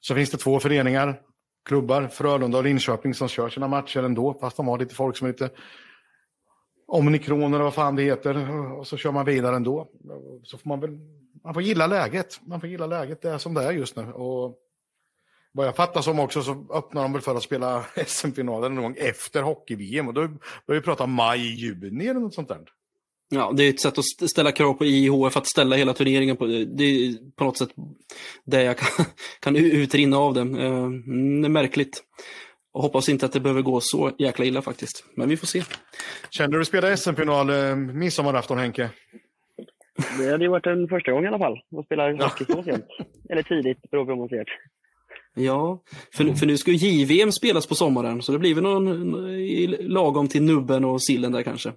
Så 0.00 0.14
finns 0.14 0.30
det 0.30 0.38
två 0.38 0.60
föreningar, 0.60 1.20
klubbar, 1.64 2.08
Frölunda 2.08 2.58
och 2.58 2.64
Linköping, 2.64 3.14
som 3.14 3.28
kör 3.28 3.48
sina 3.48 3.68
matcher 3.68 4.02
ändå, 4.02 4.38
fast 4.40 4.56
de 4.56 4.68
har 4.68 4.78
lite 4.78 4.94
folk 4.94 5.16
som 5.16 5.26
är 5.26 5.32
lite 5.32 5.50
omnikroner 6.86 7.56
eller 7.56 7.64
vad 7.64 7.74
fan 7.74 7.96
det 7.96 8.02
heter. 8.02 8.50
Och 8.78 8.86
så 8.86 8.96
kör 8.96 9.12
man 9.12 9.24
vidare 9.24 9.56
ändå. 9.56 9.88
Så 10.42 10.58
får 10.58 10.68
man 10.68 10.80
väl 10.80 10.98
man 11.44 11.54
får 11.54 11.62
gilla 11.62 11.86
läget. 11.86 12.40
Man 12.46 12.60
får 12.60 12.68
gilla 12.68 12.86
läget, 12.86 13.22
det 13.22 13.30
är 13.30 13.38
som 13.38 13.54
det 13.54 13.62
är 13.62 13.72
just 13.72 13.96
nu. 13.96 14.12
Och 14.12 14.58
vad 15.52 15.66
jag 15.66 15.76
fattar 15.76 16.02
som 16.02 16.18
också 16.18 16.42
så 16.42 16.66
öppnar 16.72 17.02
de 17.02 17.12
väl 17.12 17.22
för 17.22 17.34
att 17.34 17.42
spela 17.42 17.84
SM-finalen 18.06 18.74
någon 18.74 18.84
gång 18.84 18.96
efter 18.98 19.42
hockey-VM. 19.42 20.08
Och 20.08 20.14
då 20.14 20.20
börjar 20.66 20.80
vi 20.80 20.84
prata 20.84 21.06
maj, 21.06 21.40
juni 21.40 22.06
eller 22.06 22.20
något 22.20 22.34
sånt 22.34 22.48
där. 22.48 22.60
Ja, 23.30 23.52
det 23.56 23.64
är 23.64 23.70
ett 23.70 23.80
sätt 23.80 23.98
att 23.98 24.30
ställa 24.30 24.52
krav 24.52 24.74
på 24.74 24.84
IHF 24.84 25.36
att 25.36 25.46
ställa 25.46 25.76
hela 25.76 25.94
turneringen 25.94 26.36
på. 26.36 26.46
Det 26.46 26.84
är 26.84 27.30
på 27.36 27.44
något 27.44 27.58
sätt 27.58 27.70
det 28.44 28.62
jag 28.62 28.78
kan, 28.78 29.06
kan 29.40 29.56
utrinna 29.56 30.18
av 30.18 30.34
det. 30.34 30.40
Eh, 30.40 30.46
det 31.40 31.46
är 31.46 31.48
märkligt. 31.48 32.02
Och 32.72 32.82
hoppas 32.82 33.08
inte 33.08 33.26
att 33.26 33.32
det 33.32 33.40
behöver 33.40 33.62
gå 33.62 33.80
så 33.80 34.10
jäkla 34.18 34.44
illa 34.44 34.62
faktiskt. 34.62 35.04
Men 35.14 35.28
vi 35.28 35.36
får 35.36 35.46
se. 35.46 35.62
Känner 36.30 36.58
du 36.58 36.64
spela 36.64 36.96
SM-final 36.96 37.50
eh, 37.50 37.76
midsommarafton 37.76 38.58
Henke? 38.58 38.90
Det 40.18 40.30
hade 40.30 40.44
ju 40.44 40.50
varit 40.50 40.66
en 40.66 40.88
första 40.88 41.12
gång 41.12 41.24
i 41.24 41.28
alla 41.28 41.38
fall, 41.38 41.58
att 41.78 41.84
spela 41.84 42.12
hockey 42.12 42.44
så 42.44 42.62
sent. 42.62 42.84
Eller 43.30 43.42
tidigt, 43.42 43.90
beror 43.90 44.04
på 44.04 44.10
hur 44.10 44.18
man 44.18 44.28
ser 44.28 44.44
Ja, 45.34 45.82
för, 46.14 46.34
för 46.34 46.46
nu 46.46 46.56
ska 46.56 46.70
ju 46.70 46.88
JVM 46.88 47.32
spelas 47.32 47.66
på 47.66 47.74
sommaren, 47.74 48.22
så 48.22 48.32
det 48.32 48.38
blir 48.38 48.54
väl 48.54 48.64
någon 48.64 49.12
lagom 49.92 50.28
till 50.28 50.42
Nubben 50.42 50.84
och 50.84 51.02
Sillen 51.02 51.32
där 51.32 51.42
kanske. 51.42 51.72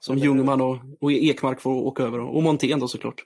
Som 0.00 0.18
Ljungman 0.18 0.60
och, 0.60 0.78
och 1.00 1.12
Ekmark 1.12 1.60
får 1.60 1.70
åka 1.70 2.02
över, 2.02 2.20
och 2.20 2.42
Montén 2.42 2.80
då 2.80 2.88
såklart. 2.88 3.24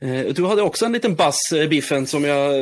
Eh, 0.00 0.34
du 0.34 0.46
hade 0.46 0.62
också 0.62 0.86
en 0.86 0.92
liten 0.92 1.14
bass, 1.14 1.52
eh, 1.54 1.68
Biffen, 1.68 2.06
som 2.06 2.24
jag 2.24 2.52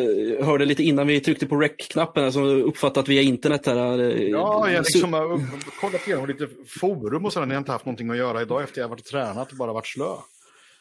hörde 0.45 0.65
lite 0.65 0.83
innan 0.83 1.07
vi 1.07 1.21
tryckte 1.21 1.47
på 1.47 1.57
rec-knappen, 1.57 2.33
som 2.33 2.45
uppfattat 2.45 3.09
via 3.09 3.23
internet. 3.23 3.67
Här. 3.67 3.99
Eh, 3.99 4.23
ja, 4.23 4.71
jag 4.71 4.85
liksom 4.85 5.13
har 5.13 5.41
kollat 5.81 6.09
igenom 6.09 6.27
lite 6.27 6.49
forum 6.81 7.25
och 7.25 7.33
sådär 7.33 7.47
när 7.47 7.55
jag 7.55 7.61
inte 7.61 7.73
haft 7.73 7.85
någonting 7.85 8.11
att 8.11 8.17
göra 8.17 8.43
idag 8.43 8.63
efter 8.63 8.81
jag 8.81 8.89
varit 8.89 9.05
tränat 9.05 9.51
och 9.51 9.57
bara 9.57 9.73
varit 9.73 9.87
slö. 9.87 10.15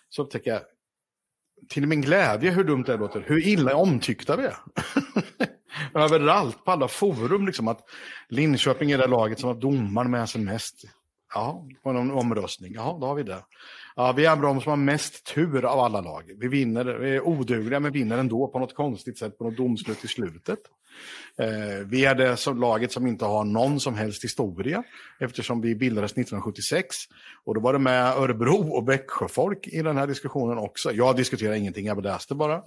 Så 0.10 0.24
upptäcker 0.24 0.52
jag, 0.52 0.62
till 1.70 1.88
min 1.88 2.02
glädje 2.02 2.52
hur 2.52 2.64
dumt 2.64 2.84
det 2.84 2.98
låter, 2.98 3.24
hur 3.28 3.48
illa 3.48 3.76
omtyckta 3.76 4.36
vi 4.36 4.44
är. 4.44 4.58
Överallt, 5.94 6.66
på 6.66 6.72
alla 6.72 6.88
forum, 6.88 7.46
liksom 7.46 7.68
att 7.68 7.80
Linköping 8.30 8.92
är 8.92 8.98
det 8.98 9.08
laget 9.08 9.40
som 9.40 9.48
har 9.48 9.56
domaren 9.56 10.12
med 10.12 10.30
sig 10.30 10.42
mest. 10.42 10.84
Ja, 11.34 11.68
på 11.84 11.92
någon 11.92 12.12
omröstning. 12.12 12.74
Ja, 12.74 12.98
då 13.02 13.08
har 13.08 13.16
vi 13.16 13.24
det. 13.24 13.44
Ja, 14.00 14.12
vi 14.12 14.26
är 14.26 14.36
de 14.36 14.62
som 14.62 14.70
har 14.70 14.78
mest 14.78 15.36
tur 15.36 15.66
av 15.66 15.80
alla 15.80 16.02
lag. 16.02 16.24
Vi 16.38 16.48
vinner, 16.48 16.86
vi 16.86 17.16
är 17.16 17.28
odugliga 17.28 17.80
men 17.80 17.92
vinner 17.92 18.18
ändå 18.18 18.48
på 18.48 18.60
något 18.60 18.76
konstigt 18.76 19.18
sätt 19.18 19.38
på 19.38 19.44
något 19.44 19.58
domslut 19.58 20.04
i 20.04 20.08
slutet. 20.08 20.60
Eh, 21.38 21.86
vi 21.86 22.06
är 22.06 22.16
det 22.16 22.38
som 22.38 22.60
laget 22.60 22.92
som 22.92 23.08
inte 23.08 23.26
har 23.26 23.44
någon 23.44 23.80
som 23.80 23.96
helst 23.96 24.24
historia 24.24 24.84
eftersom 25.20 25.62
vi 25.62 25.76
bildades 25.76 26.12
1976. 26.12 26.96
Och 27.46 27.56
då 27.56 27.62
var 27.62 27.74
det 27.74 27.80
med 27.80 28.18
Örebro 28.18 28.70
och 28.70 28.90
Växjöfolk 28.90 29.68
i 29.68 29.82
den 29.82 29.98
här 29.98 30.08
diskussionen 30.08 30.58
också. 30.58 30.92
Jag 30.92 31.16
diskuterar 31.16 31.54
ingenting, 31.54 31.86
jag 31.86 32.04
läste 32.04 32.36
bara. 32.36 32.62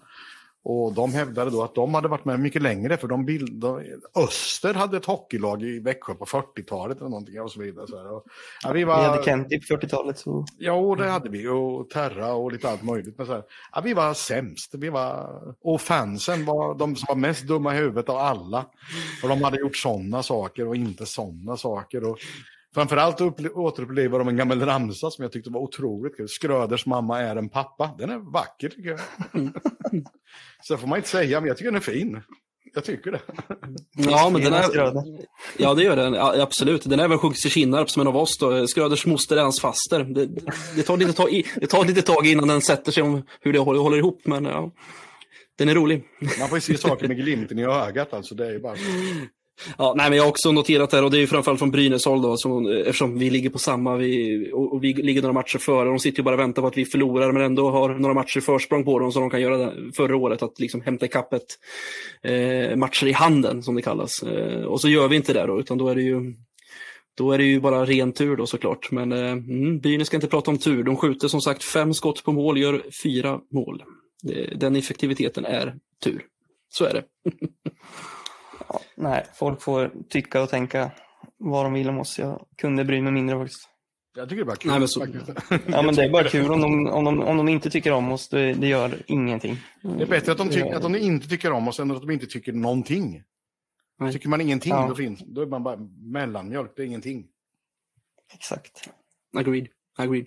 Och 0.63 0.95
de 0.95 1.15
hävdade 1.15 1.51
då 1.51 1.63
att 1.63 1.75
de 1.75 1.95
hade 1.95 2.09
varit 2.09 2.25
med 2.25 2.41
mycket 2.41 2.63
längre, 2.63 2.97
för 2.97 3.09
de 3.09 3.25
bildade, 3.25 3.85
Öster 4.17 4.75
hade 4.75 4.97
ett 4.97 5.05
hockeylag 5.05 5.63
i 5.63 5.79
Växjö 5.79 6.15
på 6.15 6.25
40-talet 6.25 6.99
eller 6.99 7.11
någonting 7.11 7.41
och 7.41 7.53
så 7.53 7.61
vidare. 7.61 7.87
Så 7.87 8.17
och, 8.17 8.27
ja, 8.63 8.73
vi, 8.73 8.85
var, 8.85 8.99
vi 8.99 9.09
hade 9.09 9.23
Kenti 9.23 9.61
på 9.61 9.75
40-talet. 9.77 10.19
Så... 10.19 10.47
Ja, 10.59 10.95
det 10.99 11.09
hade 11.09 11.29
vi. 11.29 11.49
Och 11.49 11.91
Terra 11.91 12.33
och 12.33 12.53
lite 12.53 12.71
allt 12.71 12.83
möjligt. 12.83 13.19
Men 13.19 13.27
så 13.27 13.33
här, 13.33 13.43
ja, 13.73 13.81
vi 13.81 13.95
var 13.95 14.15
sämst. 14.15 14.75
Vi 14.75 14.89
var, 14.89 15.41
och 15.61 15.81
fansen 15.81 16.45
var 16.45 16.75
de 16.75 16.97
som 16.97 17.07
var 17.09 17.17
mest 17.17 17.47
dumma 17.47 17.75
i 17.75 17.79
huvudet 17.79 18.09
av 18.09 18.17
alla. 18.17 18.67
Och 19.23 19.29
de 19.29 19.43
hade 19.43 19.59
gjort 19.59 19.77
sådana 19.77 20.23
saker 20.23 20.69
och 20.69 20.77
inte 20.77 21.07
sådana 21.07 21.57
saker. 21.57 22.05
Och, 22.05 22.19
Framförallt 22.75 23.21
återuppleva 23.55 24.19
de 24.19 24.29
en 24.29 24.37
gammal 24.37 24.61
ramsa 24.61 25.11
som 25.11 25.23
jag 25.23 25.33
tyckte 25.33 25.51
var 25.51 25.61
otroligt 25.61 26.17
kul. 26.17 26.29
Skröders 26.29 26.87
mamma 26.87 27.21
är 27.21 27.37
en 27.37 27.49
pappa. 27.49 27.95
Den 27.99 28.11
är 28.11 28.19
vacker 28.33 28.69
tycker 28.69 28.91
jag. 28.91 29.01
Så 30.63 30.77
får 30.77 30.87
man 30.89 30.97
inte 30.97 31.09
säga, 31.09 31.41
men 31.41 31.49
jag 31.49 31.57
tycker 31.57 31.71
den 31.71 31.77
är 31.77 31.81
fin. 31.81 32.23
Jag 32.75 32.85
tycker 32.85 33.13
det. 33.13 33.21
Ja, 33.97 34.31
men 34.31 34.43
den 34.43 34.53
är... 34.53 34.65
Ja, 35.57 35.75
det 35.75 35.83
gör 35.83 35.97
den. 35.97 36.15
absolut. 36.15 36.85
Den 36.85 37.01
är 37.01 37.09
väl 37.09 37.19
sjungits 37.19 37.47
i 37.47 37.51
Kinnarp 37.51 37.91
som 37.91 38.01
en 38.01 38.07
av 38.07 38.17
oss. 38.17 38.39
Då. 38.39 38.67
Skröders 38.67 39.07
moster 39.07 39.37
är 39.37 39.43
hans 39.43 39.61
faster. 39.61 40.05
Det, 40.05 40.27
det, 40.77 40.83
tar 40.83 40.97
lite 40.97 41.13
tag, 41.13 41.43
det 41.57 41.67
tar 41.67 41.85
lite 41.85 42.03
tag 42.03 42.27
innan 42.27 42.49
den 42.49 42.61
sätter 42.61 42.93
sig 42.93 43.03
om 43.03 43.23
hur 43.41 43.53
det 43.53 43.59
håller, 43.59 43.81
håller 43.81 43.99
ihop, 43.99 44.21
men 44.25 44.45
ja. 44.45 44.73
Den 45.59 45.69
är 45.69 45.75
rolig. 45.75 46.05
Man 46.39 46.49
får 46.49 46.59
ju 46.59 46.63
se 46.63 46.79
saker 46.79 47.09
med 47.09 47.17
glimten 47.17 47.59
i 47.59 47.65
ögat 47.65 48.13
alltså. 48.13 48.35
Det 48.35 48.47
är 48.47 48.59
bara... 48.59 48.77
Ja, 49.79 49.95
nej, 49.97 50.11
men 50.11 50.17
jag 50.17 50.25
har 50.25 50.31
också 50.31 50.53
noterat 50.53 50.91
det 50.91 50.97
här 50.97 51.05
och 51.05 51.11
det 51.11 51.19
är 51.19 51.27
framförallt 51.27 51.59
från 51.59 51.71
Brynäs 51.71 52.05
håll 52.05 52.23
då, 52.23 52.37
som, 52.37 52.67
eh, 52.67 52.79
eftersom 52.79 53.19
vi 53.19 53.31
ligger 53.31 53.51
på 53.51 53.59
samma 53.59 53.97
vi, 53.97 54.51
och, 54.53 54.73
och, 54.73 54.85
vi 54.85 54.93
ligger 54.93 55.23
några 55.23 55.33
matcher 55.33 55.59
före. 55.59 55.89
De 55.89 55.99
sitter 55.99 56.19
ju 56.19 56.23
bara 56.23 56.35
och 56.35 56.41
väntar 56.41 56.63
på 56.63 56.69
att 56.69 56.77
vi 56.77 56.85
förlorar 56.85 57.33
men 57.33 57.43
ändå 57.43 57.71
har 57.71 57.89
några 57.89 58.15
matcher 58.15 58.41
försprång 58.41 58.85
på 58.85 58.99
dem 58.99 59.13
som 59.13 59.23
de 59.23 59.31
kan 59.31 59.41
göra 59.41 59.57
det, 59.57 59.93
förra 59.97 60.17
året, 60.17 60.43
att 60.43 60.61
liksom 60.61 60.81
hämta 60.81 61.07
ikapp 61.07 61.33
ett 61.33 61.59
eh, 62.23 62.77
matcher 62.77 63.07
i 63.07 63.13
handen 63.13 63.63
som 63.63 63.75
det 63.75 63.83
kallas. 63.83 64.23
Eh, 64.23 64.63
och 64.63 64.81
så 64.81 64.89
gör 64.89 65.09
vi 65.09 65.17
inte 65.17 65.33
det 65.33 65.47
då, 65.47 65.61
utan 65.61 65.79
då 65.79 65.89
är 65.89 65.95
det 65.95 66.03
ju 66.03 66.35
då 67.17 67.33
är 67.33 67.39
det 67.39 67.45
ju 67.45 67.61
bara 67.61 67.85
ren 67.85 68.13
tur 68.13 68.37
då 68.37 68.47
såklart. 68.47 68.91
Men 68.91 69.13
eh, 69.13 69.33
mm, 69.33 69.79
Brynäs 69.79 70.07
ska 70.07 70.17
inte 70.17 70.27
prata 70.27 70.51
om 70.51 70.59
tur. 70.59 70.85
De 70.85 70.97
skjuter 70.97 71.29
som 71.29 71.41
sagt 71.41 71.65
fem 71.65 71.95
skott 71.95 72.25
på 72.25 72.33
mål, 72.33 72.59
gör 72.59 72.83
fyra 73.03 73.41
mål. 73.51 73.83
Den 74.57 74.77
effektiviteten 74.77 75.45
är 75.45 75.75
tur. 76.05 76.23
Så 76.69 76.85
är 76.85 76.95
det. 76.95 77.05
Ja, 78.73 78.81
nej, 78.95 79.27
folk 79.35 79.63
får 79.63 79.91
tycka 80.09 80.43
och 80.43 80.49
tänka 80.49 80.91
vad 81.37 81.65
de 81.65 81.73
vill 81.73 81.89
om 81.89 81.99
oss. 81.99 82.19
Jag 82.19 82.47
kunde 82.59 82.85
bry 82.85 83.01
mig 83.01 83.13
mindre 83.13 83.39
faktiskt. 83.39 83.69
Jag 84.17 84.29
tycker 84.29 84.37
det 84.37 84.43
är 84.43 84.47
bara 84.47 84.57
kul. 84.57 84.71
Nej, 84.71 84.79
men 84.79 84.89
så... 84.89 85.07
ja, 85.67 85.83
men 85.83 85.95
det 85.95 86.05
är 86.05 86.11
bara 86.11 86.29
kul 86.29 86.53
om 86.53 86.61
de, 86.61 86.87
om 86.87 87.05
de, 87.05 87.21
om 87.23 87.37
de 87.37 87.49
inte 87.49 87.71
tycker 87.71 87.93
om 87.93 88.13
oss. 88.13 88.29
Det, 88.29 88.55
det 88.55 88.67
gör 88.67 89.03
ingenting. 89.07 89.57
Det 89.83 90.03
är 90.03 90.07
bättre 90.07 90.33
att 90.33 90.39
de, 90.39 90.49
tyck, 90.49 90.63
att 90.63 90.83
de 90.83 90.97
inte 90.97 91.29
tycker 91.29 91.53
om 91.53 91.69
oss 91.69 91.81
än 91.81 91.91
att 91.91 92.01
de 92.01 92.11
inte 92.11 92.27
tycker 92.27 92.53
någonting. 92.53 93.23
Nej. 93.99 94.13
Tycker 94.13 94.29
man 94.29 94.41
ingenting, 94.41 94.73
ja. 94.73 94.87
då, 94.89 94.95
finns, 94.95 95.21
då 95.27 95.43
är 95.43 95.47
man 95.47 95.63
bara 95.63 95.77
mellanmjölk. 96.13 96.73
Det 96.77 96.83
är 96.83 96.87
ingenting. 96.87 97.27
Exakt. 98.35 98.91
Agreed. 99.37 99.69
Agreed. 99.99 100.27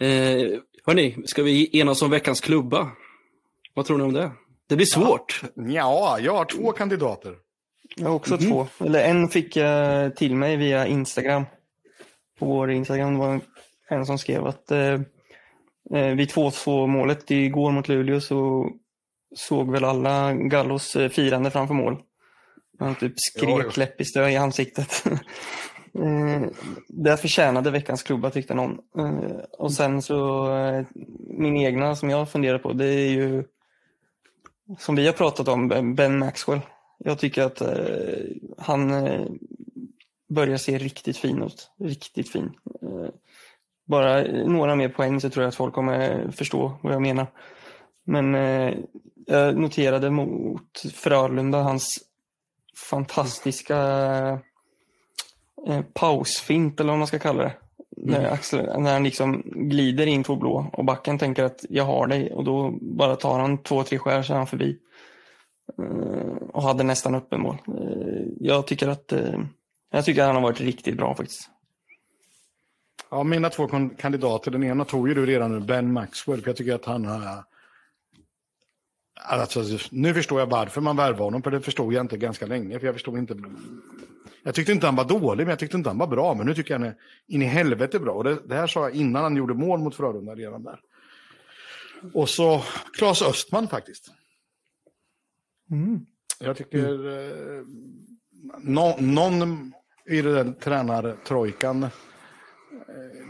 Eh, 0.00 0.58
hörni, 0.86 1.22
ska 1.26 1.42
vi 1.42 1.78
enas 1.80 2.02
om 2.02 2.10
veckans 2.10 2.40
klubba? 2.40 2.90
Vad 3.74 3.86
tror 3.86 3.98
ni 3.98 4.04
om 4.04 4.12
det? 4.12 4.32
Det 4.70 4.76
blir 4.76 4.86
svårt. 4.86 5.42
Ja, 5.54 6.18
jag 6.20 6.34
har 6.34 6.44
två 6.44 6.72
kandidater. 6.72 7.34
Jag 7.96 8.08
har 8.08 8.14
också 8.14 8.34
mm 8.34 8.50
två. 8.50 8.66
Eller 8.84 9.04
en 9.04 9.28
fick 9.28 9.56
jag 9.56 10.16
till 10.16 10.36
mig 10.36 10.56
via 10.56 10.86
Instagram. 10.86 11.44
På 12.38 12.46
vår 12.46 12.70
Instagram 12.70 13.18
var 13.18 13.34
det 13.34 13.40
en 13.94 14.06
som 14.06 14.18
skrev 14.18 14.46
att 14.46 14.70
eh, 14.70 15.00
eh 15.94 16.14
vid 16.14 16.30
2-2 16.30 16.86
målet 16.86 17.30
igår 17.30 17.72
mot 17.72 17.88
Luleå 17.88 18.20
så 18.20 18.70
såg 19.36 19.70
väl 19.70 19.84
alla 19.84 20.34
Gallos 20.34 20.96
eh, 20.96 21.08
firande 21.08 21.50
framför 21.50 21.74
mål. 21.74 21.96
Han 22.78 22.94
typ 22.94 23.14
skrek 23.16 23.76
läppisdö 23.76 24.28
i 24.28 24.36
ansiktet. 24.36 25.04
eh, 25.94 26.42
det 26.88 27.16
förtjänade 27.16 27.70
veckans 27.70 28.02
klubba 28.02 28.30
tyckte 28.30 28.54
någon. 28.54 28.78
Eh, 28.98 29.38
och 29.58 29.72
sen 29.72 30.02
så 30.02 30.52
eh, 30.56 30.84
min 31.38 31.56
egna 31.56 31.96
som 31.96 32.10
jag 32.10 32.30
funderar 32.30 32.58
på 32.58 32.72
det 32.72 32.86
är 32.86 33.10
ju 33.10 33.44
som 34.78 34.94
vi 34.96 35.06
har 35.06 35.12
pratat 35.12 35.48
om, 35.48 35.68
Ben 35.94 36.18
Maxwell. 36.18 36.60
Jag 36.98 37.18
tycker 37.18 37.42
att 37.42 37.60
eh, 37.60 38.24
han 38.58 38.90
eh, 38.90 39.26
börjar 40.28 40.56
se 40.56 40.78
riktigt 40.78 41.16
fin 41.16 41.42
ut. 41.42 41.70
Riktigt 41.78 42.32
fin. 42.32 42.52
Eh, 42.82 43.08
bara 43.86 44.22
några 44.46 44.76
mer 44.76 44.88
poäng 44.88 45.20
så 45.20 45.30
tror 45.30 45.42
jag 45.42 45.48
att 45.48 45.54
folk 45.54 45.74
kommer 45.74 46.30
förstå 46.30 46.78
vad 46.82 46.94
jag 46.94 47.02
menar. 47.02 47.26
Men 48.04 48.34
eh, 48.34 48.74
jag 49.26 49.56
noterade 49.56 50.10
mot 50.10 50.82
Frölunda 50.94 51.62
hans 51.62 51.98
fantastiska 52.90 53.78
eh, 55.66 55.82
pausfint 55.92 56.80
eller 56.80 56.92
vad 56.92 56.98
man 56.98 57.08
ska 57.08 57.18
kalla 57.18 57.42
det. 57.42 57.52
Mm. 58.02 58.22
När, 58.22 58.30
Axel, 58.30 58.80
när 58.80 58.92
han 58.92 59.04
liksom 59.04 59.42
glider 59.44 60.06
in 60.06 60.22
på 60.22 60.36
blå 60.36 60.70
och 60.72 60.84
backen 60.84 61.18
tänker 61.18 61.44
att 61.44 61.64
jag 61.68 61.84
har 61.84 62.06
dig 62.06 62.32
och 62.32 62.44
då 62.44 62.78
bara 62.80 63.16
tar 63.16 63.40
han 63.40 63.62
två, 63.62 63.82
tre 63.82 63.98
skär 63.98 64.22
så 64.22 64.32
är 64.32 64.36
han 64.36 64.46
förbi. 64.46 64.78
Eh, 65.78 66.36
och 66.52 66.62
hade 66.62 66.84
nästan 66.84 67.14
öppen 67.14 67.40
mål. 67.40 67.56
Eh, 67.68 68.26
jag 68.40 68.66
tycker 68.66 68.88
att 68.88 69.12
eh, 69.12 69.40
jag 69.92 70.04
tycker 70.04 70.20
att 70.20 70.26
han 70.26 70.36
har 70.36 70.42
varit 70.42 70.60
riktigt 70.60 70.96
bra 70.96 71.14
faktiskt. 71.14 71.50
Ja, 73.10 73.22
mina 73.22 73.48
två 73.50 73.68
kandidater, 73.98 74.50
den 74.50 74.64
ena 74.64 74.84
tog 74.84 75.08
ju 75.08 75.14
du 75.14 75.26
redan 75.26 75.52
nu, 75.52 75.60
Ben 75.60 75.92
Maxwell, 75.92 76.40
för 76.40 76.48
jag 76.48 76.56
tycker 76.56 76.74
att 76.74 76.84
han 76.84 77.04
har... 77.04 77.44
Alltså, 79.22 79.62
nu 79.90 80.14
förstår 80.14 80.40
jag 80.40 80.46
varför 80.46 80.80
man 80.80 80.96
värvade 80.96 81.22
honom, 81.24 81.42
för 81.42 81.50
det 81.50 81.60
förstod 81.60 81.92
jag 81.92 82.00
inte 82.04 82.16
ganska 82.16 82.46
länge, 82.46 82.78
för 82.78 82.86
jag 82.86 82.94
förstod 82.94 83.18
inte... 83.18 83.34
Jag 84.42 84.54
tyckte 84.54 84.72
inte 84.72 84.86
han 84.86 84.96
var 84.96 85.04
dålig, 85.04 85.44
men 85.44 85.50
jag 85.50 85.58
tyckte 85.58 85.76
inte 85.76 85.90
han 85.90 85.98
var 85.98 86.06
bra, 86.06 86.34
men 86.34 86.46
nu 86.46 86.54
tycker 86.54 86.74
jag 86.74 86.80
han 86.80 86.88
är 86.88 86.96
in 87.28 87.42
i 87.42 87.44
helvete 87.44 87.98
bra. 87.98 88.12
Och 88.12 88.24
det, 88.24 88.38
det 88.48 88.54
här 88.54 88.66
sa 88.66 88.80
jag 88.80 88.94
innan 88.94 89.22
han 89.22 89.36
gjorde 89.36 89.54
mål 89.54 89.80
mot 89.80 89.94
Frölunda 89.94 90.34
redan 90.34 90.62
där. 90.62 90.80
Och 92.14 92.28
så 92.28 92.62
Claes 92.98 93.22
Östman 93.22 93.68
faktiskt. 93.68 94.10
Mm. 95.70 96.06
Jag 96.40 96.56
tycker 96.56 97.06
eh, 97.08 97.64
no, 98.58 98.96
någon 99.00 99.72
i 100.06 100.22
den 100.22 100.34
där 100.34 100.52
tränartrojkan, 100.52 101.82
eh, 101.82 101.90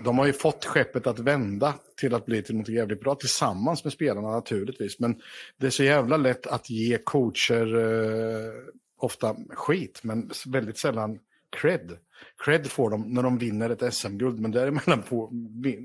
de 0.04 0.18
har 0.18 0.26
ju 0.26 0.32
fått 0.32 0.64
skeppet 0.64 1.06
att 1.06 1.18
vända 1.18 1.74
till 1.96 2.14
att 2.14 2.26
bli 2.26 2.42
till 2.42 2.56
något 2.56 2.68
jävligt 2.68 3.00
bra 3.00 3.14
tillsammans 3.14 3.84
med 3.84 3.92
spelarna 3.92 4.30
naturligtvis. 4.30 4.98
Men 4.98 5.20
det 5.56 5.66
är 5.66 5.70
så 5.70 5.84
jävla 5.84 6.16
lätt 6.16 6.46
att 6.46 6.70
ge 6.70 6.98
coacher 6.98 7.76
eh, 7.76 8.52
ofta 9.00 9.36
skit, 9.48 10.00
men 10.02 10.30
väldigt 10.46 10.78
sällan 10.78 11.18
cred. 11.50 11.98
Cred 12.44 12.66
får 12.66 12.90
de 12.90 13.02
när 13.02 13.22
de 13.22 13.38
vinner 13.38 13.70
ett 13.70 13.94
SM-guld, 13.94 14.40
men 14.40 14.50
däremellan 14.50 15.02
får, 15.02 15.30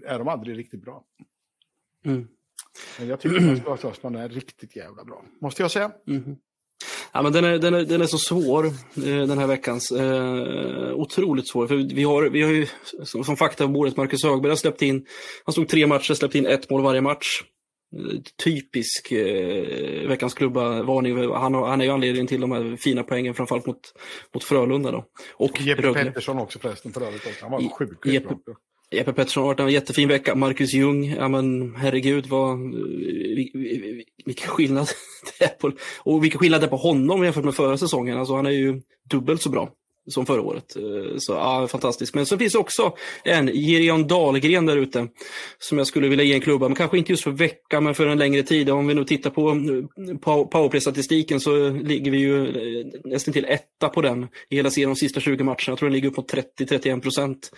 är 0.05 0.19
de 0.19 0.27
aldrig 0.27 0.57
riktigt 0.57 0.81
bra. 0.81 1.03
Mm. 2.05 2.27
Men 2.99 3.07
jag 3.07 3.19
tycker 3.19 3.73
att 3.73 3.85
Östman 3.85 4.15
är 4.15 4.29
riktigt 4.29 4.75
jävla 4.75 5.03
bra, 5.03 5.25
måste 5.41 5.61
jag 5.61 5.71
säga. 5.71 5.91
Mm. 6.07 6.35
Ja, 7.11 7.21
men 7.21 7.33
den, 7.33 7.45
är, 7.45 7.57
den, 7.57 7.73
är, 7.73 7.85
den 7.85 8.01
är 8.01 8.05
så 8.05 8.17
svår, 8.17 8.65
eh, 8.65 8.71
den 9.27 9.37
här 9.37 9.47
veckans. 9.47 9.91
Eh, 9.91 10.93
otroligt 10.93 11.49
svår. 11.49 11.67
För 11.67 11.75
vi 11.75 12.03
har, 12.03 12.29
vi 12.29 12.41
har 12.41 12.51
ju 12.51 12.67
som, 13.03 13.23
som 13.23 13.37
fakta 13.37 13.65
på 13.65 13.71
bordet, 13.71 13.97
Marcus 13.97 14.23
Högberg 14.23 14.51
har 14.51 14.57
släppt 14.57 14.81
in, 14.81 15.05
han 15.45 15.53
stod 15.53 15.67
tre 15.67 15.87
matcher, 15.87 16.13
släppt 16.13 16.35
in 16.35 16.45
ett 16.45 16.69
mål 16.69 16.81
varje 16.83 17.01
match. 17.01 17.43
Eh, 17.95 18.21
typisk 18.43 19.11
eh, 19.11 20.07
veckans 20.07 20.33
klubba 20.33 20.83
varning. 20.83 21.31
Han, 21.31 21.53
han 21.53 21.81
är 21.81 21.85
ju 21.85 21.91
anledningen 21.91 22.27
till 22.27 22.41
de 22.41 22.51
här 22.51 22.75
fina 22.75 23.03
poängen, 23.03 23.33
framförallt 23.33 23.65
mot, 23.65 23.93
mot 24.33 24.43
Frölunda. 24.43 24.91
Då. 24.91 25.05
Och 25.33 25.61
Jeppe 25.61 25.81
Rögle. 25.81 26.03
Pettersson 26.03 26.37
också 26.37 26.59
förresten 26.59 26.93
för 26.93 27.01
övrigt. 27.01 27.41
Han 27.41 27.51
var 27.51 27.69
sjukt 27.69 28.05
Jeppe, 28.05 28.27
bra. 28.27 28.55
Jeppe 28.91 29.13
Pettersson 29.13 29.43
har 29.43 29.47
varit 29.47 29.59
en 29.59 29.69
jättefin 29.69 30.07
vecka. 30.07 30.35
Marcus 30.35 30.73
Ljung, 30.73 31.15
ja 31.17 31.27
men 31.27 31.75
herregud 31.75 32.27
vad, 32.27 32.59
vilken 34.25 34.49
skillnad 34.49 34.87
det 35.39 35.45
är 35.45 35.49
på, 35.49 35.71
och 35.99 36.23
vilken 36.23 36.39
skillnad 36.39 36.61
det 36.61 36.65
är 36.65 36.69
på 36.69 36.77
honom 36.77 37.23
jämfört 37.23 37.45
med 37.45 37.55
förra 37.55 37.77
säsongen. 37.77 38.17
Alltså 38.17 38.35
han 38.35 38.45
är 38.45 38.51
ju 38.51 38.81
dubbelt 39.09 39.41
så 39.41 39.49
bra 39.49 39.71
som 40.07 40.25
förra 40.25 40.41
året. 40.41 40.75
Eh, 40.75 41.17
så 41.17 41.33
ja, 41.33 41.67
fantastiskt. 41.67 42.15
Men 42.15 42.25
så 42.25 42.37
finns 42.37 42.53
det 42.53 42.59
också 42.59 42.93
en, 43.23 43.47
Gerion 43.47 44.07
Dahlgren 44.07 44.65
där 44.65 44.77
ute, 44.77 45.07
som 45.59 45.77
jag 45.77 45.87
skulle 45.87 46.07
vilja 46.07 46.25
ge 46.25 46.33
en 46.33 46.41
klubba, 46.41 46.67
men 46.67 46.75
kanske 46.75 46.97
inte 46.97 47.11
just 47.11 47.23
för 47.23 47.31
veckan, 47.31 47.83
men 47.83 47.95
för 47.95 48.07
en 48.07 48.17
längre 48.17 48.43
tid. 48.43 48.69
Om 48.69 48.87
vi 48.87 48.93
nu 48.93 49.05
tittar 49.05 49.29
på 49.29 49.49
eh, 49.49 50.17
powerplay-statistiken 50.47 51.39
så 51.39 51.69
ligger 51.69 52.11
vi 52.11 52.17
ju 52.17 52.47
eh, 52.47 52.85
nästan 53.03 53.33
till 53.33 53.45
etta 53.45 53.89
på 53.89 54.01
den 54.01 54.27
i 54.49 54.55
hela 54.55 54.69
serien 54.69 54.89
de 54.89 54.95
sista 54.95 55.19
20 55.19 55.43
matcherna. 55.43 55.57
Jag 55.67 55.77
tror 55.77 55.89
den 55.89 55.93
ligger 55.93 56.09
upp 56.09 56.15
på 56.15 56.21
30-31 56.21 57.01
procent, 57.01 57.51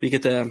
vilket 0.00 0.26
är, 0.26 0.46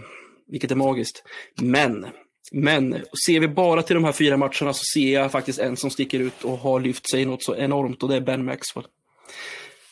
vilket 0.51 0.71
är 0.71 0.75
magiskt. 0.75 1.23
Men 1.61 2.05
men 2.51 3.03
ser 3.25 3.39
vi 3.39 3.47
bara 3.47 3.83
till 3.83 3.93
de 3.93 4.03
här 4.03 4.11
fyra 4.11 4.37
matcherna 4.37 4.73
så 4.73 4.83
ser 4.93 5.13
jag 5.13 5.31
faktiskt 5.31 5.59
en 5.59 5.77
som 5.77 5.89
sticker 5.89 6.19
ut 6.19 6.43
och 6.43 6.57
har 6.57 6.79
lyft 6.79 7.09
sig 7.09 7.25
något 7.25 7.43
så 7.43 7.55
enormt 7.55 8.03
och 8.03 8.09
det 8.09 8.15
är 8.15 8.21
Ben 8.21 8.45
Maxwell. 8.45 8.85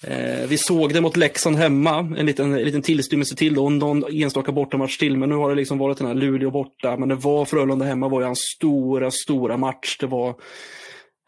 Eh, 0.08 0.48
vi 0.48 0.58
såg 0.58 0.94
det 0.94 1.02
mot 1.02 1.18
Leksand 1.18 1.56
hemma, 1.56 2.16
en 2.18 2.26
liten, 2.26 2.54
en 2.54 2.66
liten 2.66 2.82
tillstymmelse 2.82 3.36
till 3.36 3.54
då, 3.54 3.70
någon 3.70 4.04
enstaka 4.14 4.52
bortamatch 4.52 4.98
till, 4.98 5.18
men 5.18 5.30
nu 5.30 5.36
har 5.36 5.50
det 5.50 5.56
liksom 5.56 5.78
varit 5.78 5.98
den 5.98 6.08
här 6.08 6.14
Luleå 6.14 6.52
borta, 6.52 6.98
men 6.98 7.10
det 7.10 7.16
var 7.16 7.46
Frölunda 7.46 7.86
hemma 7.86 8.08
var 8.08 8.20
ju 8.20 8.26
hans 8.26 8.54
stora, 8.56 9.12
stora 9.12 9.58
match. 9.58 9.98
Det 10.00 10.08
var, 10.08 10.36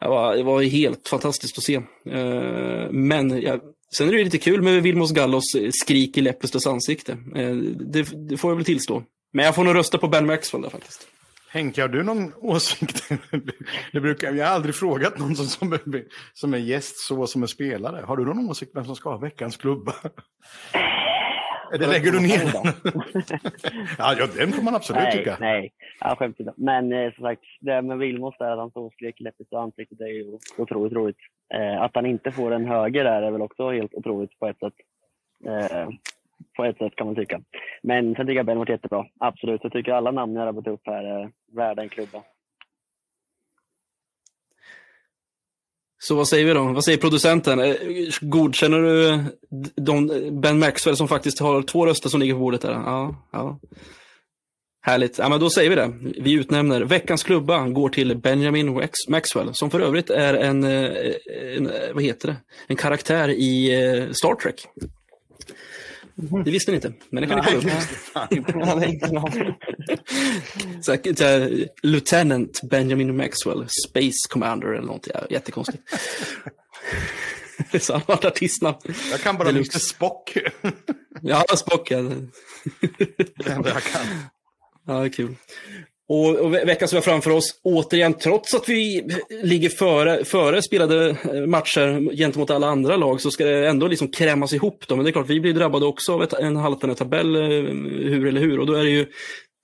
det 0.00 0.08
var, 0.08 0.36
det 0.36 0.42
var 0.42 0.62
helt 0.62 1.08
fantastiskt 1.08 1.58
att 1.58 1.64
se. 1.64 1.74
Eh, 2.10 2.90
men 2.90 3.42
jag, 3.42 3.60
sen 3.96 4.08
är 4.08 4.12
det 4.12 4.24
lite 4.24 4.38
kul 4.38 4.62
med 4.62 4.82
Vilmos 4.82 5.12
Gallos 5.12 5.54
eh, 5.54 5.70
skrik 5.72 6.18
i 6.18 6.20
Leppestös 6.20 6.66
ansikte. 6.66 7.12
Eh, 7.12 7.54
det, 7.92 8.28
det, 8.28 8.36
får 8.36 8.50
jag 8.50 8.56
väl 8.56 8.64
tillstå. 8.64 9.02
Men 9.32 9.44
jag 9.44 9.54
får 9.54 9.64
nog 9.64 9.74
rösta 9.74 9.98
på 9.98 10.08
Ben 10.08 10.26
Maxwell 10.26 10.62
där 10.62 10.70
faktiskt. 10.70 11.06
Henke, 11.50 11.82
har 11.82 11.88
du 11.88 12.02
någon 12.02 12.32
åsikt? 12.34 13.08
Det 13.92 14.00
brukar, 14.00 14.32
jag 14.32 14.46
har 14.46 14.54
aldrig 14.54 14.74
frågat 14.74 15.18
någon 15.18 15.36
som, 15.36 15.46
som, 15.46 15.72
är, 15.72 16.04
som 16.32 16.54
är 16.54 16.58
gäst 16.58 16.98
så 16.98 17.26
som 17.26 17.42
är 17.42 17.46
spelare. 17.46 18.04
Har 18.04 18.16
du 18.16 18.24
någon 18.24 18.50
åsikt 18.50 18.72
vem 18.74 18.84
som 18.84 18.96
ska 18.96 19.10
ha 19.10 19.16
veckans 19.18 19.56
klubba? 19.56 19.92
Eller 21.72 21.86
lägger 21.86 22.12
du 22.12 22.20
ner 22.20 22.38
den? 22.38 22.92
ja, 23.98 24.14
ja, 24.18 24.26
den 24.36 24.52
får 24.52 24.62
man 24.62 24.74
absolut 24.74 25.02
nej, 25.02 25.18
tycka. 25.18 25.36
Nej, 25.40 25.72
ja, 26.00 26.16
skämt 26.16 26.40
inte. 26.40 26.52
Men 26.56 26.92
eh, 26.92 27.12
som 27.12 27.24
sagt, 27.24 27.42
det 27.60 27.82
med 27.82 27.98
Vilmos 27.98 28.34
där, 28.38 28.50
att 28.50 28.58
han 28.58 28.70
stod 28.70 28.86
och 28.86 28.92
skrek 28.92 29.20
läppigt 29.20 29.52
och 29.52 29.62
ansiktet, 29.62 29.98
det 29.98 30.04
är 30.04 30.08
ju 30.08 30.38
otroligt 30.58 30.92
roligt. 30.92 31.16
Eh, 31.54 31.82
att 31.82 31.90
han 31.94 32.06
inte 32.06 32.32
får 32.32 32.50
en 32.50 32.66
höger 32.66 33.04
där 33.04 33.22
är 33.22 33.30
väl 33.30 33.42
också 33.42 33.70
helt 33.70 33.94
otroligt 33.94 34.38
på 34.38 34.46
ett 34.46 34.58
sätt. 34.58 34.74
Eh, 35.46 35.88
på 36.56 36.64
ett 36.64 36.78
sätt 36.78 36.96
kan 36.96 37.06
man 37.06 37.16
tycka. 37.16 37.40
Men 37.82 38.14
sen 38.14 38.26
tycker 38.26 38.36
jag 38.36 38.46
Ben 38.46 38.58
varit 38.58 38.68
jättebra. 38.68 39.06
Absolut. 39.20 39.60
Jag 39.62 39.72
tycker 39.72 39.92
alla 39.92 40.10
namn 40.10 40.34
jag 40.34 40.52
har 40.52 40.68
upp 40.68 40.86
här 40.86 41.04
är 41.04 41.30
värda 41.52 41.82
en 41.82 41.88
klubba. 41.88 42.22
Så 46.00 46.14
vad 46.14 46.28
säger 46.28 46.46
vi 46.46 46.52
då? 46.52 46.64
Vad 46.64 46.84
säger 46.84 46.98
producenten? 46.98 47.60
Eh, 47.60 47.74
godkänner 48.20 48.78
du 48.78 49.08
eh, 49.08 49.20
de, 49.76 50.10
eh, 50.10 50.32
Ben 50.32 50.58
Maxwell 50.58 50.96
som 50.96 51.08
faktiskt 51.08 51.40
har 51.40 51.62
två 51.62 51.86
röster 51.86 52.08
som 52.08 52.20
ligger 52.20 52.34
på 52.34 52.40
bordet 52.40 52.60
där? 52.60 52.72
Ja, 52.72 53.28
ja. 53.32 53.60
Härligt. 54.80 55.18
Ja, 55.18 55.28
men 55.28 55.40
då 55.40 55.50
säger 55.50 55.70
vi 55.70 55.76
det. 55.76 55.92
Vi 56.22 56.32
utnämner 56.32 56.80
veckans 56.80 57.22
klubba 57.22 57.68
går 57.68 57.88
till 57.88 58.16
Benjamin 58.16 58.88
Maxwell 59.08 59.54
som 59.54 59.70
för 59.70 59.80
övrigt 59.80 60.10
är 60.10 60.34
en, 60.34 60.64
en 60.64 61.70
vad 61.94 62.02
heter 62.02 62.28
det? 62.28 62.36
En 62.66 62.76
karaktär 62.76 63.28
i 63.28 63.70
Star 64.12 64.34
Trek. 64.34 64.66
Mm. 66.18 66.44
Det 66.44 66.50
visste 66.50 66.70
ni 66.70 66.74
inte, 66.74 66.92
men 67.10 67.22
det 67.22 67.28
kan 67.28 67.38
ni 67.38 67.44
kolla 67.44 67.58
upp. 67.58 67.64
Lieutenant 71.82 72.60
Benjamin 72.62 73.16
Maxwell, 73.16 73.66
Space 73.88 74.28
Commander 74.28 74.68
eller 74.68 74.86
något. 74.86 75.08
Ja, 75.14 75.20
jättekonstigt. 75.30 75.82
Så 77.80 77.92
han 77.92 78.02
har 78.06 78.14
ett 78.14 78.24
artistnamn. 78.24 78.76
Jag 79.10 79.20
kan 79.20 79.36
bara 79.36 79.48
Mr 79.48 79.78
Spock. 79.78 80.36
ja, 81.22 81.44
Spock. 81.56 81.90
Ja. 81.90 82.02
det 83.36 83.50
enda 83.50 83.68
jag 83.68 83.82
kan. 83.82 84.06
Ja, 84.86 85.08
kul. 85.08 85.36
Och, 86.08 86.36
och 86.36 86.54
veckan 86.54 86.88
som 86.88 86.96
är 86.96 87.02
framför 87.02 87.30
oss, 87.30 87.60
återigen, 87.62 88.14
trots 88.14 88.54
att 88.54 88.68
vi 88.68 89.08
ligger 89.42 89.68
före, 89.68 90.24
före 90.24 90.62
spelade 90.62 91.10
eh, 91.10 91.46
matcher 91.46 92.16
gentemot 92.16 92.50
alla 92.50 92.66
andra 92.66 92.96
lag, 92.96 93.20
så 93.20 93.30
ska 93.30 93.44
det 93.44 93.68
ändå 93.68 93.88
liksom 93.88 94.08
krämas 94.08 94.52
ihop. 94.52 94.84
Då. 94.88 94.96
Men 94.96 95.04
det 95.04 95.10
är 95.10 95.12
klart, 95.12 95.28
vi 95.28 95.40
blir 95.40 95.54
drabbade 95.54 95.86
också 95.86 96.14
av 96.14 96.22
ett, 96.22 96.32
en 96.32 96.56
haltande 96.56 96.94
tabell, 96.94 97.36
eh, 97.36 97.42
hur 98.10 98.26
eller 98.26 98.40
hur. 98.40 98.60
Och 98.60 98.66
då 98.66 98.74
är 98.74 98.84
det 98.84 98.90
ju 98.90 99.06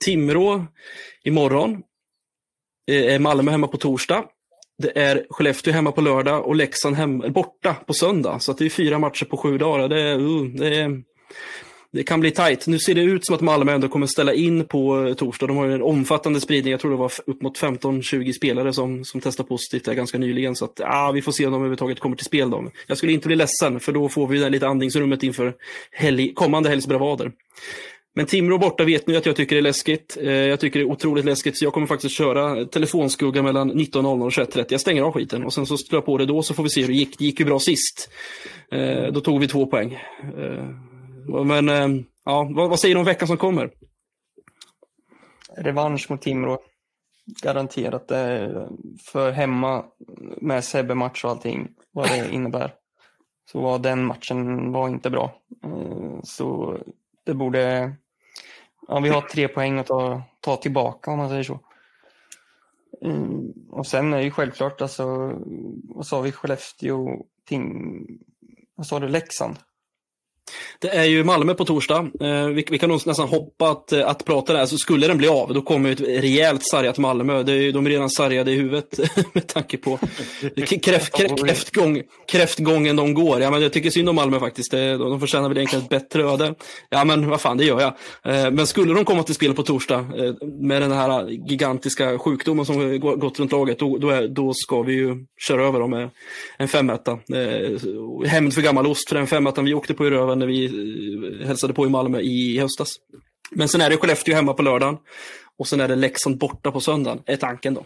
Timrå 0.05 0.67
imorgon, 1.25 1.83
eh, 2.91 3.19
Malmö 3.19 3.51
hemma 3.51 3.69
på 3.69 3.77
torsdag, 3.77 4.25
det 4.83 4.99
är 4.99 5.27
Skellefteå 5.31 5.73
hemma 5.73 5.93
på 5.93 6.01
lördag 6.01 6.47
och 6.47 6.57
Leksand 6.57 6.97
hem, 6.97 7.19
borta 7.19 7.75
på 7.75 7.95
söndag. 7.95 8.39
Så 8.39 8.53
det 8.53 8.65
är 8.65 8.71
fyra 8.71 8.99
matcher 8.99 9.25
på 9.25 9.37
sju 9.37 9.59
dagar. 9.59 9.89
Det 9.89 10.01
är, 10.01 10.19
uh, 10.19 10.45
det 10.55 10.77
är 10.77 11.03
det 11.95 12.03
kan 12.03 12.21
bli 12.21 12.31
tajt. 12.31 12.67
Nu 12.67 12.79
ser 12.79 12.95
det 12.95 13.01
ut 13.01 13.27
som 13.27 13.35
att 13.35 13.41
Malmö 13.41 13.73
ändå 13.73 13.89
kommer 13.89 14.07
ställa 14.07 14.35
in 14.35 14.65
på 14.65 15.07
eh, 15.07 15.15
torsdag. 15.15 15.47
De 15.47 15.57
har 15.57 15.67
ju 15.67 15.75
en 15.75 15.83
omfattande 15.83 16.41
spridning. 16.41 16.71
Jag 16.71 16.81
tror 16.81 16.91
det 16.91 16.97
var 16.97 17.13
upp 17.27 17.43
mot 17.43 17.59
15-20 17.59 18.33
spelare 18.33 18.73
som, 18.73 19.05
som 19.05 19.21
testade 19.21 19.49
positivt 19.49 19.85
där 19.85 19.95
ganska 19.95 20.19
nyligen. 20.19 20.57
Så 20.57 20.65
att, 20.65 20.81
ah, 20.85 21.13
vi 21.13 21.23
får 21.23 21.33
se 21.33 21.47
om 21.47 21.53
de 21.53 21.57
överhuvudtaget 21.57 22.01
kommer 22.01 22.17
till 22.17 22.27
spel. 22.27 22.51
Då. 22.51 22.71
Jag 22.87 22.99
skulle 22.99 23.13
inte 23.13 23.27
bli 23.27 23.37
ledsen, 23.37 23.81
för 23.81 23.93
då 23.93 24.09
får 24.09 24.27
vi 24.27 24.39
där 24.39 24.51
lite 24.51 24.69
andningsrummet 24.69 25.23
inför 25.23 25.55
helg, 25.91 26.35
kommande 26.35 26.69
helgs 26.69 26.87
bravader. 26.87 27.33
Men 28.15 28.27
Timrå 28.27 28.59
borta 28.59 28.85
vet 28.85 29.07
ni 29.07 29.17
att 29.17 29.27
jag 29.27 29.37
tycker 29.37 29.57
det 29.57 29.61
är 29.61 29.63
läskigt. 29.63 30.17
Eh, 30.21 30.33
jag 30.33 30.61
tycker 30.61 30.79
det 30.79 30.85
är 30.85 30.91
otroligt 30.91 31.25
läskigt, 31.25 31.59
så 31.59 31.65
jag 31.65 31.73
kommer 31.73 31.87
faktiskt 31.87 32.15
köra 32.15 32.65
telefonskugga 32.65 33.43
mellan 33.43 33.73
19.00 33.73 34.25
och 34.25 34.31
21.30. 34.31 34.67
Jag 34.69 34.81
stänger 34.81 35.03
av 35.03 35.13
skiten 35.13 35.45
och 35.45 35.53
sen 35.53 35.67
så 35.67 35.77
slår 35.77 35.97
jag 35.97 36.07
på 36.07 36.19
det 36.19 36.27
då 36.27 36.43
så 36.43 36.55
får 36.55 36.63
vi 36.63 36.71
se 36.71 36.81
hur 36.81 36.89
det 36.89 36.95
gick. 36.95 37.19
Det 37.19 37.25
gick 37.25 37.41
ju 37.41 37.47
bra 37.47 37.59
sist. 37.59 38.11
Eh, 38.73 39.13
då 39.13 39.21
tog 39.21 39.41
vi 39.41 39.49
två 39.49 39.67
poäng. 39.67 39.99
Men 41.29 41.69
eh, 41.69 42.05
ja, 42.25 42.51
vad, 42.55 42.71
vad 42.71 42.81
säger 42.81 42.95
du 42.95 42.99
om 42.99 43.05
veckan 43.05 43.29
som 43.29 43.37
kommer? 43.37 43.71
Revansch 45.57 46.11
mot 46.11 46.23
Timrå. 46.23 46.59
Garanterat. 47.43 48.11
Eh, 48.11 48.69
för 49.07 49.31
hemma 49.31 49.85
med 50.41 50.65
Sebbe-match 50.65 51.25
och 51.25 51.31
allting, 51.31 51.69
vad 51.93 52.09
det 52.09 52.33
innebär. 52.33 52.75
Så 53.53 53.61
var 53.61 53.79
den 53.79 54.05
matchen 54.05 54.73
var 54.73 54.89
inte 54.89 55.11
bra. 55.11 55.41
Eh, 55.65 56.21
så 56.23 56.79
det 57.25 57.35
borde... 57.35 57.95
Ja, 58.89 59.01
vi 59.01 59.09
har 59.09 59.21
tre 59.21 59.49
poäng 59.49 59.79
att 59.79 59.87
ta, 59.87 60.23
ta 60.41 60.57
tillbaka 60.57 61.11
om 61.11 61.19
man 61.19 61.29
säger 61.29 61.43
så. 61.43 61.61
Och 63.71 63.87
sen 63.87 64.13
är 64.13 64.21
ju 64.21 64.31
självklart, 64.31 64.81
alltså, 64.81 65.33
vad 65.85 66.07
sa 66.07 66.21
vi, 66.21 66.33
Skellefteå, 66.33 67.23
Ting, 67.45 68.07
vad 68.75 68.87
sa 68.87 69.01
du, 69.01 69.09
Leksand? 69.09 69.57
Det 70.79 70.89
är 70.89 71.05
ju 71.05 71.25
Malmö 71.25 71.55
på 71.55 71.65
torsdag. 71.65 72.11
Eh, 72.21 72.47
vi, 72.47 72.65
vi, 72.71 72.79
kan 72.79 72.89
nog 72.89 73.07
nästan 73.07 73.29
hoppa 73.29 73.71
att, 73.71 73.93
eh, 73.93 74.09
att 74.09 74.25
prata 74.25 74.53
där. 74.53 74.67
Så 74.67 74.79
skulle 74.79 75.07
den 75.07 75.19
bli 75.19 75.29
av, 75.29 75.55
då 75.55 75.63
kommer 75.63 75.93
ett 75.93 76.01
rejält 76.01 76.63
sargat 76.71 76.99
Malmö. 76.99 77.43
Det 77.43 77.53
är, 77.53 77.73
de 77.73 77.87
är 77.87 77.91
redan 77.91 78.11
sargade 78.11 78.51
i 78.53 78.55
huvudet 78.55 78.99
med 79.33 79.47
tanke 79.47 79.77
på 79.77 79.99
kräft, 80.57 80.85
kräft, 80.85 81.45
kräftgång, 81.45 82.03
kräftgången 82.33 82.97
de 82.97 83.15
går. 83.15 83.41
Ja, 83.41 83.51
men 83.51 83.63
jag 83.63 83.73
tycker 83.73 83.91
synd 83.91 84.09
om 84.09 84.17
Malmö 84.17 84.41
faktiskt. 84.41 84.71
De 84.71 85.21
förtjänar 85.21 85.49
väl 85.49 85.59
egentligen 85.59 85.83
ett 85.83 85.91
bättre 85.91 86.25
öde. 86.25 86.55
Ja, 86.91 87.05
men 87.05 87.31
vad 87.31 87.41
fan, 87.41 87.57
det 87.57 87.65
gör 87.65 87.81
jag. 87.81 87.93
Eh, 88.35 88.51
men 88.51 88.67
skulle 88.67 88.95
de 88.95 89.05
komma 89.05 89.23
till 89.23 89.35
spel 89.35 89.55
på 89.55 89.63
torsdag 89.63 90.07
med 90.61 90.83
den 90.83 90.93
här 90.93 91.29
gigantiska 91.29 92.19
sjukdomen 92.19 92.67
som 92.67 93.01
gått 93.01 93.41
runt 93.41 93.53
laget, 93.53 93.79
då, 93.79 93.99
då, 93.99 94.11
är, 94.11 94.29
då 94.29 94.53
ska 94.55 94.83
vi 94.83 94.93
ju 94.93 95.27
köra 95.49 95.67
över 95.67 95.81
dem 95.81 95.91
med 95.91 96.11
en 96.59 96.69
femetta. 96.69 97.19
Hämnd 98.27 98.55
för 98.55 98.63
gammal 98.63 98.87
ost, 98.87 99.09
för 99.09 99.17
den 99.17 99.27
femmettan 99.27 99.65
vi 99.65 99.75
åkte 99.75 99.95
på 99.95 100.07
i 100.07 100.11
röven 100.11 100.34
när 100.35 100.47
vi 100.47 100.65
eh, 100.65 101.47
hälsade 101.47 101.75
på 101.75 101.87
i 101.87 101.91
Malmö 101.91 102.21
i 102.21 102.59
höstas. 102.59 102.97
Men 103.51 103.69
sen 103.69 103.81
är 103.81 103.91
det 103.91 103.97
Skellefteå 103.97 104.35
hemma 104.35 104.55
på 104.55 104.63
lördagen 104.63 104.97
och 105.59 105.69
sen 105.69 105.81
är 105.81 105.89
det 105.89 105.97
Leksand 105.97 106.39
borta 106.39 106.71
på 106.71 106.81
söndagen, 106.81 107.23
är 107.27 107.37
tanken 107.37 107.75
då. 107.75 107.85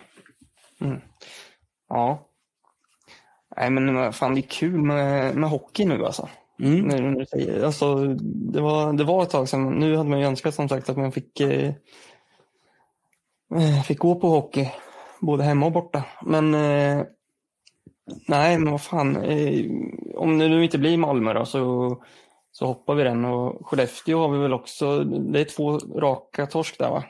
Mm. 0.80 1.00
Ja. 1.88 2.28
Nej 3.56 3.70
men 3.70 4.12
fan 4.12 4.34
det 4.34 4.40
är 4.40 4.50
kul 4.50 4.82
med, 4.82 5.36
med 5.36 5.50
hockey 5.50 5.84
nu 5.84 6.04
alltså. 6.04 6.28
Mm. 6.60 7.16
Alltså, 7.64 8.04
det, 8.52 8.60
var, 8.60 8.92
det 8.92 9.04
var 9.04 9.22
ett 9.22 9.30
tag 9.30 9.48
sedan, 9.48 9.70
nu 9.70 9.96
hade 9.96 10.10
man 10.10 10.20
ju 10.20 10.26
önskat 10.26 10.54
som 10.54 10.68
sagt 10.68 10.88
att 10.88 10.96
man 10.96 11.12
fick, 11.12 11.40
eh, 11.40 11.72
eh 13.54 13.82
fick 13.86 13.98
gå 13.98 14.14
på 14.14 14.28
hockey 14.28 14.68
både 15.20 15.44
hemma 15.44 15.66
och 15.66 15.72
borta. 15.72 16.04
Men 16.22 16.54
eh, 16.54 17.02
nej, 18.28 18.58
men 18.58 18.70
vad 18.70 18.82
fan. 18.82 19.16
Eh, 19.16 19.64
om 20.14 20.38
det 20.38 20.48
nu 20.48 20.64
inte 20.64 20.78
blir 20.78 20.96
Malmö 20.96 21.32
då 21.32 21.44
så 21.44 21.96
så 22.58 22.66
hoppar 22.66 22.94
vi 22.94 23.04
den. 23.04 23.24
Och 23.24 23.66
Skellefteå 23.66 24.18
har 24.18 24.28
vi 24.28 24.38
väl 24.38 24.52
också, 24.52 25.04
det 25.04 25.40
är 25.40 25.44
två 25.44 25.78
raka 25.78 26.46
torsk 26.46 26.78
där 26.78 26.90
va? 26.90 27.04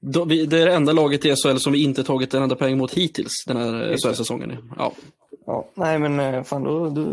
Det 0.00 0.20
är 0.20 0.46
det 0.46 0.74
enda 0.74 0.92
laget 0.92 1.24
i 1.24 1.36
SHL 1.36 1.56
som 1.56 1.72
vi 1.72 1.84
inte 1.84 2.04
tagit 2.04 2.34
en 2.34 2.42
enda 2.42 2.56
poäng 2.56 2.78
mot 2.78 2.94
hittills 2.94 3.44
den 3.46 3.56
här 3.56 3.96
SHL-säsongen. 3.96 4.74
Ja. 4.78 4.92
ja. 5.46 5.68
Nej 5.74 5.98
men 5.98 6.20
eh, 6.20 6.42
fan 6.42 6.64
då, 6.64 6.90
då, 6.90 7.06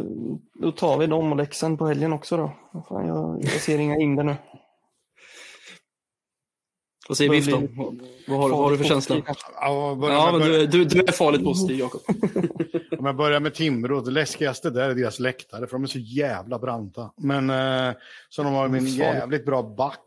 då 0.54 0.72
tar 0.72 0.98
vi 0.98 1.08
dem 1.08 1.32
och 1.32 1.38
Leksand 1.38 1.80
på 1.80 1.88
helgen 1.88 2.14
också 2.14 2.38
då. 2.38 2.52
Fan, 2.90 3.08
jag, 3.08 3.40
jag 3.42 3.52
ser 3.52 3.80
inga 3.80 3.96
hinder 3.96 4.24
nu. 4.24 4.36
Vad 7.12 7.18
säger 7.18 7.32
Biff 7.32 7.48
då? 7.48 7.68
Vad 8.28 8.40
har, 8.40 8.50
har 8.50 8.72
du 8.72 8.78
för 8.78 8.86
känsla? 8.86 9.22
Ja, 9.62 9.98
ja 10.02 10.32
men 10.32 10.42
du, 10.42 10.68
du, 10.68 10.86
du, 10.86 11.00
är 11.00 11.12
farligt 11.12 11.44
positiv, 11.44 11.80
Jakob. 11.80 12.02
Om 13.00 13.06
jag 13.06 13.16
börjar 13.16 13.40
med 13.40 13.54
Timrå, 13.54 14.02
det 14.02 14.12
läskigaste 14.12 14.70
där 14.70 14.90
är 14.90 14.96
deras 14.96 15.20
läktare, 15.20 15.68
för 15.68 15.74
de 15.74 15.84
är 15.84 15.88
så 15.88 16.00
jävla 16.00 16.60
branta. 16.60 17.12
Men 17.18 17.50
eh, 17.50 17.96
så 18.30 18.44
de 18.44 18.54
har 18.54 18.66
en 18.66 18.86
jävligt 18.86 19.46
bra 19.46 19.64
back. 19.64 20.00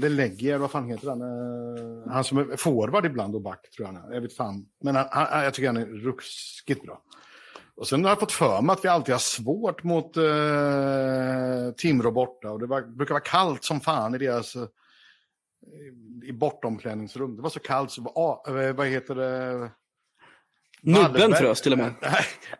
Det 0.00 0.08
lägger, 0.08 0.58
vad 0.58 0.70
fan 0.70 0.88
heter 0.88 1.08
han? 1.08 1.20
Eh, 1.20 2.12
han 2.12 2.24
som 2.24 2.38
är 2.38 2.56
forward 2.56 3.06
ibland 3.06 3.34
och 3.34 3.42
back, 3.42 3.70
tror 3.76 3.88
jag 3.88 3.94
han 3.94 4.10
är. 4.10 4.14
Jag 4.14 4.20
vet 4.20 4.36
fan. 4.36 4.66
Men 4.82 4.96
han, 4.96 5.06
han, 5.10 5.44
jag 5.44 5.54
tycker 5.54 5.66
han 5.66 5.76
är 5.76 5.86
ruskigt 5.86 6.82
bra. 6.82 7.00
Och 7.76 7.86
sen 7.86 8.04
har 8.04 8.10
jag 8.10 8.20
fått 8.20 8.32
för 8.32 8.62
mig 8.62 8.72
att 8.72 8.84
vi 8.84 8.88
alltid 8.88 9.14
har 9.14 9.18
svårt 9.18 9.82
mot 9.82 10.16
eh, 10.16 11.74
Timrå 11.76 12.10
borta. 12.10 12.50
Och 12.50 12.58
det 12.58 12.66
var, 12.66 12.82
brukar 12.82 13.14
vara 13.14 13.24
kallt 13.24 13.64
som 13.64 13.80
fan 13.80 14.14
i 14.14 14.18
deras... 14.18 14.56
Eh, 15.66 16.28
i 16.28 16.32
bortomklädningsrum. 16.32 17.36
Det 17.36 17.42
var 17.42 17.50
så 17.50 17.60
kallt 17.60 17.90
så, 17.90 18.02
ah, 18.02 18.42
vad 18.76 18.86
heter 18.86 19.14
det? 19.14 19.70
Nubben 20.82 21.34
frös 21.34 21.62
till 21.62 21.72
och 21.72 21.78
med. 21.78 21.94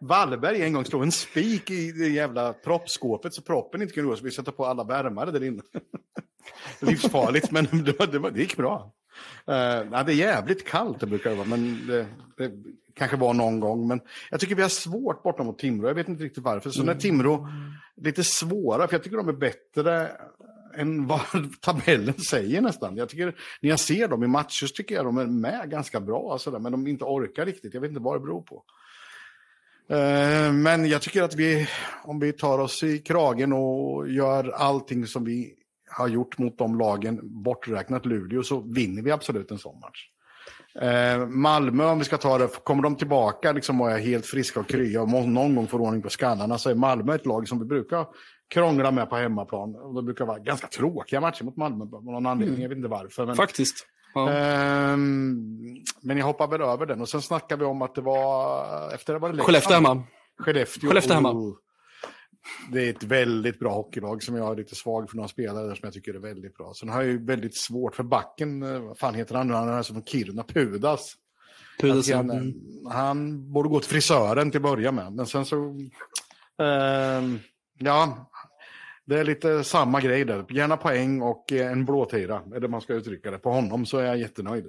Wallberg 0.00 0.62
en 0.62 0.72
gång 0.72 0.84
slog 0.84 1.02
en 1.02 1.12
spik 1.12 1.70
i 1.70 1.92
det 1.92 2.08
jävla 2.08 2.52
proppskåpet 2.52 3.34
så 3.34 3.42
proppen 3.42 3.82
inte 3.82 3.94
kunde 3.94 4.10
gå 4.10 4.16
så 4.16 4.24
vi 4.24 4.30
satte 4.30 4.52
på 4.52 4.66
alla 4.66 4.84
värmare 4.84 5.30
där 5.30 5.44
inne. 5.44 5.62
Livsfarligt 6.80 7.50
men 7.50 7.64
det, 7.64 7.98
var, 7.98 8.06
det, 8.06 8.18
var, 8.18 8.30
det 8.30 8.40
gick 8.40 8.56
bra. 8.56 8.92
Uh, 9.48 9.54
ja, 9.92 10.02
det 10.06 10.12
är 10.12 10.16
jävligt 10.16 10.66
kallt 10.66 11.00
det 11.00 11.06
brukar 11.06 11.30
det 11.30 11.36
vara 11.36 11.48
men 11.48 11.86
det, 11.86 12.06
det, 12.36 12.52
kanske 12.94 13.16
var 13.16 13.34
någon 13.34 13.60
gång. 13.60 13.88
Men 13.88 14.00
jag 14.30 14.40
tycker 14.40 14.54
vi 14.54 14.62
har 14.62 14.68
svårt 14.68 15.22
borta 15.22 15.42
mot 15.42 15.58
Timrå. 15.58 15.88
Jag 15.88 15.94
vet 15.94 16.08
inte 16.08 16.24
riktigt 16.24 16.44
varför. 16.44 16.70
Så 16.70 16.82
när 16.82 16.94
Timrå 16.94 17.48
lite 17.96 18.24
svåra, 18.24 18.88
för 18.88 18.94
jag 18.94 19.02
tycker 19.02 19.16
de 19.16 19.28
är 19.28 19.32
bättre 19.32 20.10
än 20.74 21.06
vad 21.06 21.20
tabellen 21.60 22.18
säger 22.18 22.60
nästan. 22.60 22.96
Jag 22.96 23.08
tycker, 23.08 23.26
när 23.60 23.70
jag 23.70 23.80
ser 23.80 24.08
dem 24.08 24.24
i 24.24 24.26
matcher 24.26 24.66
så 24.66 24.74
tycker 24.74 24.94
jag 24.94 25.04
de 25.04 25.18
är 25.18 25.26
med 25.26 25.70
ganska 25.70 26.00
bra, 26.00 26.32
alltså 26.32 26.58
men 26.58 26.72
de 26.72 26.86
inte 26.86 27.04
orkar 27.04 27.46
riktigt. 27.46 27.74
Jag 27.74 27.80
vet 27.80 27.88
inte 27.88 28.00
vad 28.00 28.16
det 28.16 28.20
beror 28.20 28.42
på. 28.42 28.64
Uh, 29.92 30.52
men 30.52 30.88
jag 30.88 31.02
tycker 31.02 31.22
att 31.22 31.34
vi, 31.34 31.68
om 32.04 32.20
vi 32.20 32.32
tar 32.32 32.58
oss 32.58 32.82
i 32.82 32.98
kragen 32.98 33.52
och 33.52 34.08
gör 34.08 34.50
allting 34.50 35.06
som 35.06 35.24
vi 35.24 35.54
har 35.90 36.08
gjort 36.08 36.38
mot 36.38 36.58
de 36.58 36.78
lagen, 36.78 37.20
borträknat 37.22 38.06
Luleå, 38.06 38.42
så 38.42 38.60
vinner 38.60 39.02
vi 39.02 39.10
absolut 39.10 39.50
en 39.50 39.58
sån 39.58 39.80
match. 39.80 40.08
Uh, 40.82 41.26
Malmö, 41.26 41.84
om 41.84 41.98
vi 41.98 42.04
ska 42.04 42.16
ta 42.16 42.38
det, 42.38 42.64
kommer 42.64 42.82
de 42.82 42.96
tillbaka 42.96 43.52
liksom 43.52 43.80
och 43.80 43.90
är 43.90 43.98
helt 43.98 44.26
friska 44.26 44.60
och 44.60 44.68
krya 44.68 45.02
och 45.02 45.08
någon 45.08 45.54
gång 45.54 45.66
får 45.66 45.80
ordning 45.80 46.02
på 46.02 46.10
skallarna 46.10 46.58
så 46.58 46.70
är 46.70 46.74
Malmö 46.74 47.14
ett 47.14 47.26
lag 47.26 47.48
som 47.48 47.58
vi 47.58 47.64
brukar 47.64 48.06
krångla 48.48 48.90
med 48.90 49.10
på 49.10 49.16
hemmaplan. 49.16 49.74
Och 49.76 49.94
det 49.94 50.02
brukar 50.02 50.24
vara 50.24 50.38
ganska 50.38 50.66
tråkiga 50.66 51.20
matcher 51.20 51.44
mot 51.44 51.56
Malmö 51.56 51.84
av 51.84 52.04
någon 52.04 52.26
anledning. 52.26 52.48
Mm. 52.48 52.62
Jag 52.62 52.68
vet 52.68 52.76
inte 52.76 52.88
varför. 52.88 53.26
Men, 53.26 53.36
Faktiskt. 53.36 53.86
Ja. 54.14 54.32
Ähm, 54.32 55.84
men 56.00 56.16
jag 56.18 56.24
hoppar 56.24 56.48
väl 56.48 56.60
över 56.60 56.86
den. 56.86 57.00
Och 57.00 57.08
sen 57.08 57.22
snackar 57.22 57.56
vi 57.56 57.64
om 57.64 57.82
att 57.82 57.94
det 57.94 58.00
var... 58.00 58.94
Efter 58.94 59.12
det 59.12 59.18
var 59.18 59.32
det 59.32 59.42
Skellefteå 59.42 59.74
hemma. 59.74 60.02
Skellefteå. 60.38 60.88
Skellefteå 60.88 61.14
hemma. 61.14 61.32
Oh, 61.32 61.54
det 62.72 62.86
är 62.86 62.90
ett 62.90 63.02
väldigt 63.02 63.58
bra 63.58 63.74
hockeylag 63.74 64.22
som 64.22 64.36
jag 64.36 64.52
är 64.52 64.56
lite 64.56 64.74
svag 64.74 65.10
för 65.10 65.16
några 65.16 65.28
spelare 65.28 65.66
där 65.66 65.74
som 65.74 65.86
jag 65.86 65.92
tycker 65.92 66.14
är 66.14 66.18
väldigt 66.18 66.56
bra. 66.56 66.72
Sen 66.74 66.88
har 66.88 67.02
jag 67.02 67.10
ju 67.10 67.24
väldigt 67.24 67.56
svårt 67.56 67.96
för 67.96 68.02
backen. 68.02 68.62
Eh, 68.62 68.80
vad 68.80 68.98
fan 68.98 69.14
heter 69.14 69.34
han 69.34 69.48
nu? 69.48 69.54
Han 69.54 69.68
är 69.68 69.82
som 69.82 69.94
från 69.94 70.04
Kiruna. 70.04 70.42
Pudas. 70.42 71.14
Pudas 71.80 72.10
han, 72.10 72.30
mm. 72.30 72.54
han 72.90 73.52
borde 73.52 73.68
gå 73.68 73.80
till 73.80 73.90
frisören 73.90 74.50
till 74.50 74.58
att 74.58 74.62
börja 74.62 74.92
med. 74.92 75.12
Men 75.12 75.26
sen 75.26 75.44
så... 75.44 75.56
Ähm, 76.62 77.40
ja, 77.78 78.30
det 79.08 79.20
är 79.20 79.24
lite 79.24 79.64
samma 79.64 80.00
grej 80.00 80.24
där. 80.24 80.44
Gärna 80.48 80.76
poäng 80.76 81.22
och 81.22 81.52
eh, 81.52 81.72
en 81.72 81.84
blåtira, 81.84 82.42
eller 82.56 82.68
man 82.68 82.80
ska 82.80 82.94
uttrycka 82.94 83.30
det. 83.30 83.38
På 83.38 83.50
honom 83.50 83.86
så 83.86 83.98
är 83.98 84.04
jag 84.04 84.18
jättenöjd. 84.18 84.66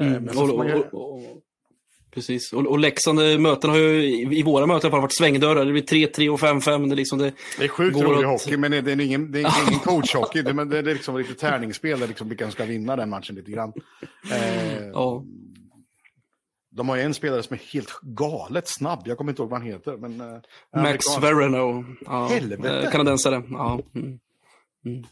Eh, 0.00 0.06
mm. 0.06 0.38
Och, 0.38 0.50
och, 0.50 0.94
och, 0.94 1.22
precis, 2.14 2.52
och, 2.52 2.66
och 2.66 2.78
Leksand 2.78 3.20
eh, 3.20 3.38
möten 3.38 3.70
har 3.70 3.78
ju 3.78 4.02
i 4.36 4.42
våra 4.42 4.66
möten 4.66 4.90
varit 4.90 5.12
svängdörrar. 5.12 5.64
Det 5.64 5.72
blir 5.72 5.82
3-3 5.82 6.28
och 6.28 6.40
5-5. 6.40 6.88
Det, 6.88 6.94
liksom 6.94 7.18
det, 7.18 7.32
det 7.58 7.64
är 7.64 7.68
sjukt 7.68 7.96
rolig 7.96 8.24
att... 8.24 8.30
hockey, 8.30 8.56
men 8.56 8.70
det 8.70 8.92
är 8.92 9.00
ingen, 9.00 9.32
det 9.32 9.40
är 9.40 9.68
ingen 9.68 9.80
coachhockey. 9.84 10.42
Det, 10.42 10.64
det 10.64 10.78
är 10.78 10.82
liksom 10.82 11.18
lite 11.18 11.34
tärningsspel, 11.34 12.00
där 12.00 12.08
liksom 12.08 12.28
vilka 12.28 12.44
som 12.44 12.52
ska 12.52 12.64
vinna 12.64 12.96
den 12.96 13.10
matchen 13.10 13.36
lite 13.36 13.50
grann. 13.50 13.72
Eh, 14.32 14.86
ja. 14.92 15.24
De 16.76 16.88
har 16.88 16.96
ju 16.96 17.02
en 17.02 17.14
spelare 17.14 17.42
som 17.42 17.54
är 17.54 17.72
helt 17.72 18.00
galet 18.02 18.68
snabb. 18.68 19.02
Jag 19.04 19.18
kommer 19.18 19.32
inte 19.32 19.42
ihåg 19.42 19.50
vad 19.50 19.60
han 19.60 19.68
heter. 19.68 19.96
Men, 19.96 20.20
uh, 20.20 20.40
Max 20.82 21.22
Verano. 21.22 21.84
Ja, 22.06 22.26
Helvete! 22.26 22.88
Kanadensare. 22.92 23.42
Ja. 23.50 23.80
Mm. 23.94 24.18
Mm. 24.84 25.04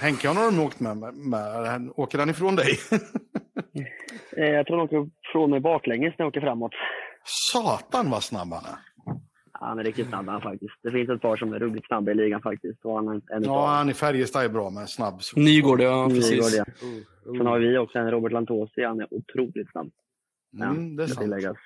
Henke, 0.00 0.28
har 0.28 0.50
de 0.50 0.60
åkt 0.60 0.80
med, 0.80 0.96
med, 0.96 1.14
med? 1.14 1.90
Åker 1.96 2.18
han 2.18 2.30
ifrån 2.30 2.56
dig? 2.56 2.78
Eh, 4.36 4.44
jag 4.44 4.66
tror 4.66 4.76
han 4.76 4.86
åker 4.86 5.10
från 5.32 5.50
mig 5.50 5.60
baklänges 5.60 6.14
när 6.18 6.24
jag 6.24 6.28
åker 6.28 6.40
framåt. 6.40 6.72
Satan 7.24 8.10
vad 8.10 8.22
snabb 8.22 8.52
han 8.52 8.64
är! 8.64 8.78
Han 9.52 9.78
är 9.78 9.84
riktigt 9.84 10.08
snabb 10.08 10.28
han 10.28 10.40
faktiskt. 10.40 10.74
Det 10.82 10.90
finns 10.90 11.08
ett 11.08 11.22
par 11.22 11.36
som 11.36 11.52
är 11.52 11.58
ruggigt 11.58 11.86
snabba 11.86 12.10
i 12.10 12.14
ligan 12.14 12.42
faktiskt. 12.42 12.84
Och 12.84 12.94
han 12.94 13.08
är 13.08 13.22
ja, 13.28 13.66
han 13.66 13.90
i 13.90 13.94
Färjestad 13.94 14.44
är 14.44 14.48
bra 14.48 14.70
med 14.70 14.88
snabb. 14.88 15.20
Nygård, 15.36 15.80
ja 15.80 16.06
precis. 16.08 16.30
Nygård, 16.30 16.50
ja. 16.52 16.64
Sen 17.38 17.46
har 17.46 17.58
vi 17.58 17.78
också 17.78 17.98
en 17.98 18.10
Robert 18.10 18.32
Lantosi. 18.32 18.84
Han 18.84 19.00
är 19.00 19.14
otroligt 19.14 19.70
snabb. 19.70 19.90
Mm, 20.54 20.96
det 20.96 21.02
är 21.02 21.06
sant. 21.06 21.58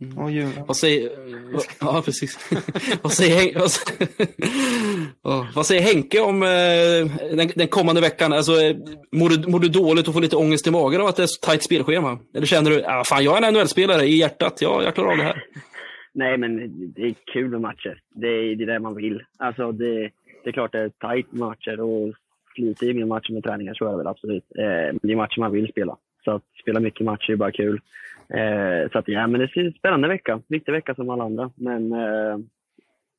Mm. 0.00 0.18
Och 0.18 0.66
vad 0.66 0.76
säger... 0.76 1.10
Ja, 1.80 2.02
precis. 2.04 2.50
vad, 3.02 3.12
säger, 3.12 3.58
vad, 3.58 3.70
säger, 3.70 4.08
vad 5.54 5.66
säger 5.66 5.82
Henke 5.82 6.20
om 6.20 6.42
eh, 6.42 7.36
den, 7.36 7.48
den, 7.54 7.68
kommande 7.68 8.00
veckan? 8.00 8.32
Alltså, 8.32 8.52
eh, 8.52 8.76
mår, 9.12 9.28
du, 9.28 9.50
mår 9.50 9.60
du 9.60 9.68
dåligt 9.68 10.08
och 10.08 10.14
får 10.14 10.20
lite 10.20 10.36
ångest 10.36 10.66
i 10.66 10.70
magen 10.70 11.00
av 11.00 11.06
att 11.06 11.16
det 11.16 11.22
är 11.22 11.26
så 11.26 11.40
tajt 11.46 11.62
spelschema? 11.62 12.18
Eller 12.34 12.46
känner 12.46 12.70
du, 12.70 12.84
ah, 12.84 13.04
fan 13.04 13.24
jag 13.24 13.38
är 13.38 13.48
en 13.48 13.54
NHL-spelare 13.54 14.04
i 14.04 14.16
hjärtat, 14.16 14.58
ja, 14.60 14.82
jag 14.82 14.94
klarar 14.94 15.10
av 15.10 15.16
det 15.16 15.22
här? 15.22 15.44
Nej, 16.14 16.38
men 16.38 16.72
det 16.92 17.02
är 17.02 17.14
kul 17.32 17.50
med 17.50 17.60
matcher. 17.60 18.00
Det 18.14 18.26
är 18.26 18.56
det 18.56 18.66
där 18.66 18.78
man 18.78 18.94
vill. 18.94 19.22
Alltså, 19.38 19.72
det, 19.72 20.10
det 20.44 20.50
är 20.50 20.52
klart 20.52 20.72
det 20.72 20.78
är 20.78 20.88
tajt 20.88 21.32
matcher 21.32 21.80
och 21.80 22.14
sliter 22.54 22.86
i 22.86 23.04
matcher 23.04 23.32
med 23.32 23.44
träningar, 23.44 23.74
så 23.74 23.86
är 23.86 23.90
det 23.90 23.96
väl 23.96 24.06
absolut. 24.06 24.44
Eh, 24.58 24.96
det 25.02 25.12
är 25.12 25.16
matcher 25.16 25.40
man 25.40 25.52
vill 25.52 25.68
spela. 25.68 25.96
Så 26.24 26.30
att 26.30 26.42
spela 26.62 26.80
mycket 26.80 27.04
matcher 27.04 27.30
är 27.30 27.36
bara 27.36 27.52
kul. 27.52 27.80
Eh, 28.28 28.90
så 28.92 28.98
att, 28.98 29.08
ja, 29.08 29.26
men 29.26 29.40
det 29.40 29.56
är 29.56 29.66
en 29.66 29.72
spännande 29.72 30.08
vecka. 30.08 30.42
Viktig 30.46 30.72
vecka 30.72 30.94
som 30.94 31.10
alla 31.10 31.24
andra. 31.24 31.50
Men 31.54 31.92
eh, 31.92 32.38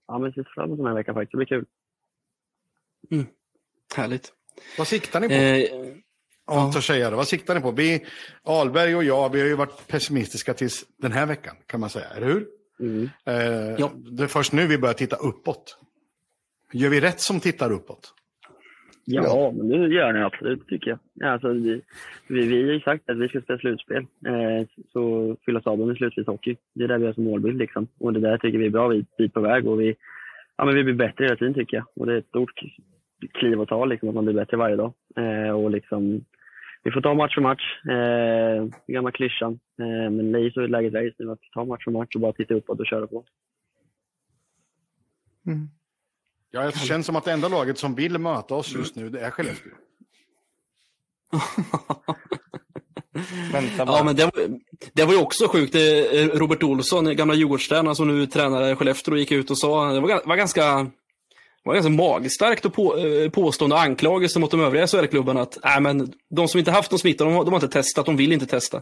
ja, 0.07 0.17
men 0.19 0.33
ser 0.33 0.47
fram 0.55 0.65
emot 0.65 0.77
den 0.77 0.87
här 0.87 0.93
veckan 0.93 1.15
faktiskt. 1.15 1.31
Det 1.31 1.37
blir 1.37 1.47
kul. 1.47 1.65
Mm. 3.11 3.25
Härligt. 3.95 4.33
Vad 4.77 4.87
siktar 4.87 5.19
ni 5.19 5.27
på? 5.27 5.33
Eh, 5.33 6.71
törs 6.71 6.87
säga 6.87 7.09
det. 7.09 7.15
Vad 7.15 7.27
siktar 7.27 7.55
ni 7.55 7.61
på? 7.61 7.71
Vi, 7.71 8.05
Alberg 8.43 8.95
och 8.95 9.03
jag, 9.03 9.31
vi 9.31 9.39
har 9.39 9.47
ju 9.47 9.55
varit 9.55 9.87
pessimistiska 9.87 10.53
tills 10.53 10.85
den 10.97 11.11
här 11.11 11.25
veckan, 11.25 11.55
kan 11.65 11.79
man 11.79 11.89
säga. 11.89 12.07
Eller 12.09 12.27
hur? 12.27 12.47
Mm. 12.79 13.09
Eh, 13.25 13.75
Ja. 13.79 13.91
Det 13.95 14.23
är 14.23 14.27
först 14.27 14.53
nu 14.53 14.67
vi 14.67 14.77
börjar 14.77 14.93
titta 14.93 15.15
uppåt. 15.15 15.77
Gör 16.73 16.89
vi 16.89 17.01
rätt 17.01 17.19
som 17.19 17.39
tittar 17.39 17.71
uppåt? 17.71 18.13
Ja, 19.05 19.53
men 19.55 19.69
det 19.69 19.95
gör 19.95 20.13
ni 20.13 20.21
absolut 20.21 20.67
tycker 20.67 20.89
jag. 20.89 20.99
Ja, 21.13 21.29
Alltså, 21.29 21.53
vi, 21.53 21.81
vi, 22.27 22.47
vi 22.47 22.63
har 22.63 22.73
ju 22.73 22.79
sagt 22.79 23.09
att 23.09 23.17
vi 23.17 23.27
ska 23.27 23.41
spela 23.41 23.59
slutspel. 23.59 24.05
Eh, 24.25 24.67
så 24.93 25.35
fylla 25.45 25.61
staden 25.61 25.87
med 25.87 25.97
slutspelshockey. 25.97 26.55
Det 26.73 26.83
är 26.83 26.87
det 26.87 26.97
vi 26.97 27.05
har 27.05 27.13
som 27.13 27.23
målbild. 27.23 27.57
Liksom. 27.57 27.87
Och 27.99 28.13
det 28.13 28.19
där 28.19 28.37
tycker 28.37 28.57
vi 28.57 28.65
är 28.65 28.69
bra. 28.69 28.87
Vi 28.87 29.05
är 29.17 29.27
på 29.27 29.41
väg 29.41 29.67
och 29.67 29.81
vi, 29.81 29.95
ja, 30.57 30.65
men 30.65 30.75
vi 30.75 30.83
blir 30.83 30.93
bättre 30.93 31.23
hela 31.23 31.35
tiden 31.35 31.53
tycker 31.53 31.77
jag. 31.77 31.85
Och 31.95 32.05
det 32.05 32.13
är 32.13 32.17
ett 32.17 32.27
stort 32.27 32.61
kliv 33.33 33.61
att 33.61 33.69
ta, 33.69 33.85
liksom, 33.85 34.09
att 34.09 34.15
man 34.15 34.25
blir 34.25 34.35
bättre 34.35 34.57
varje 34.57 34.75
dag. 34.75 34.93
Eh, 35.17 35.51
och 35.51 35.71
liksom, 35.71 36.25
vi 36.83 36.91
får 36.91 37.01
ta 37.01 37.13
match 37.13 37.35
för 37.35 37.41
match. 37.41 37.85
Eh, 37.89 38.67
gamla 38.87 39.11
klyschan. 39.11 39.59
Eh, 39.79 40.11
men 40.11 40.31
det 40.31 40.39
är 40.39 40.49
så 40.49 40.67
läget 40.67 40.93
är 40.93 41.01
just 41.01 41.19
nu 41.19 41.31
att 41.31 41.39
ta 41.53 41.65
match 41.65 41.83
för 41.83 41.91
match 41.91 42.15
och 42.15 42.21
bara 42.21 42.33
titta 42.33 42.53
uppåt 42.53 42.79
och 42.79 42.87
köra 42.87 43.07
på. 43.07 43.23
Ja, 46.55 46.61
det 46.61 46.79
känns 46.79 47.05
som 47.05 47.15
att 47.15 47.23
det 47.25 47.31
enda 47.31 47.47
laget 47.47 47.77
som 47.77 47.95
vill 47.95 48.17
möta 48.17 48.55
oss 48.55 48.71
just 48.71 48.95
nu, 48.95 49.09
det 49.09 49.19
är 49.19 49.31
Skellefteå. 49.31 49.71
Vänta 53.51 53.85
bara. 53.85 53.97
Ja, 53.97 54.03
men 54.03 54.15
det, 54.15 54.25
var- 54.25 54.59
det 54.93 55.03
var 55.05 55.13
ju 55.13 55.19
också 55.19 55.47
sjukt. 55.47 55.75
Robert 56.33 56.63
Olsson, 56.63 57.15
gamla 57.15 57.33
Djurgårdstränaren 57.35 57.95
som 57.95 58.07
nu 58.19 58.27
tränar 58.27 58.71
i 58.71 58.75
Skellefteå, 58.75 59.17
gick 59.17 59.31
ut 59.31 59.51
och 59.51 59.57
sa, 59.57 59.91
det 59.91 59.99
var, 59.99 60.21
var 60.25 60.35
ganska 60.35 60.87
var 61.63 61.73
ganska 61.73 61.89
magstarkt 61.91 62.65
och 62.65 62.73
på, 62.73 62.97
eh, 62.97 63.29
påstående 63.29 63.77
anklagelse 63.77 64.39
mot 64.39 64.51
de 64.51 64.61
övriga 64.61 64.87
SHL-klubbarna 64.87 65.41
att 65.41 65.57
men, 65.81 66.13
de 66.29 66.47
som 66.47 66.59
inte 66.59 66.71
haft 66.71 66.91
någon 66.91 66.99
smitta, 66.99 67.23
de, 67.23 67.33
har- 67.33 67.43
de 67.45 67.53
har 67.53 67.61
inte 67.61 67.73
testat, 67.81 68.05
de 68.05 68.17
vill 68.17 68.31
inte 68.33 68.45
testa. 68.45 68.77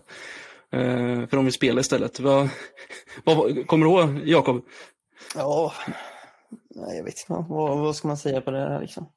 Eh, 0.71 1.27
för 1.27 1.35
de 1.35 1.45
vill 1.45 1.53
spela 1.53 1.81
istället. 1.81 2.19
Vad, 2.19 2.49
vad, 3.23 3.67
kommer 3.67 3.85
du 3.85 3.91
ihåg, 3.91 4.21
Jakob? 4.25 4.65
Ja, 5.35 5.73
nej, 6.75 6.97
jag 6.97 7.03
vet 7.03 7.15
inte. 7.29 7.45
Vad, 7.49 7.77
vad 7.79 7.95
ska 7.95 8.07
man 8.07 8.17
säga 8.17 8.41
på 8.41 8.51
det 8.51 8.59
här 8.59 8.81
liksom? 8.81 9.09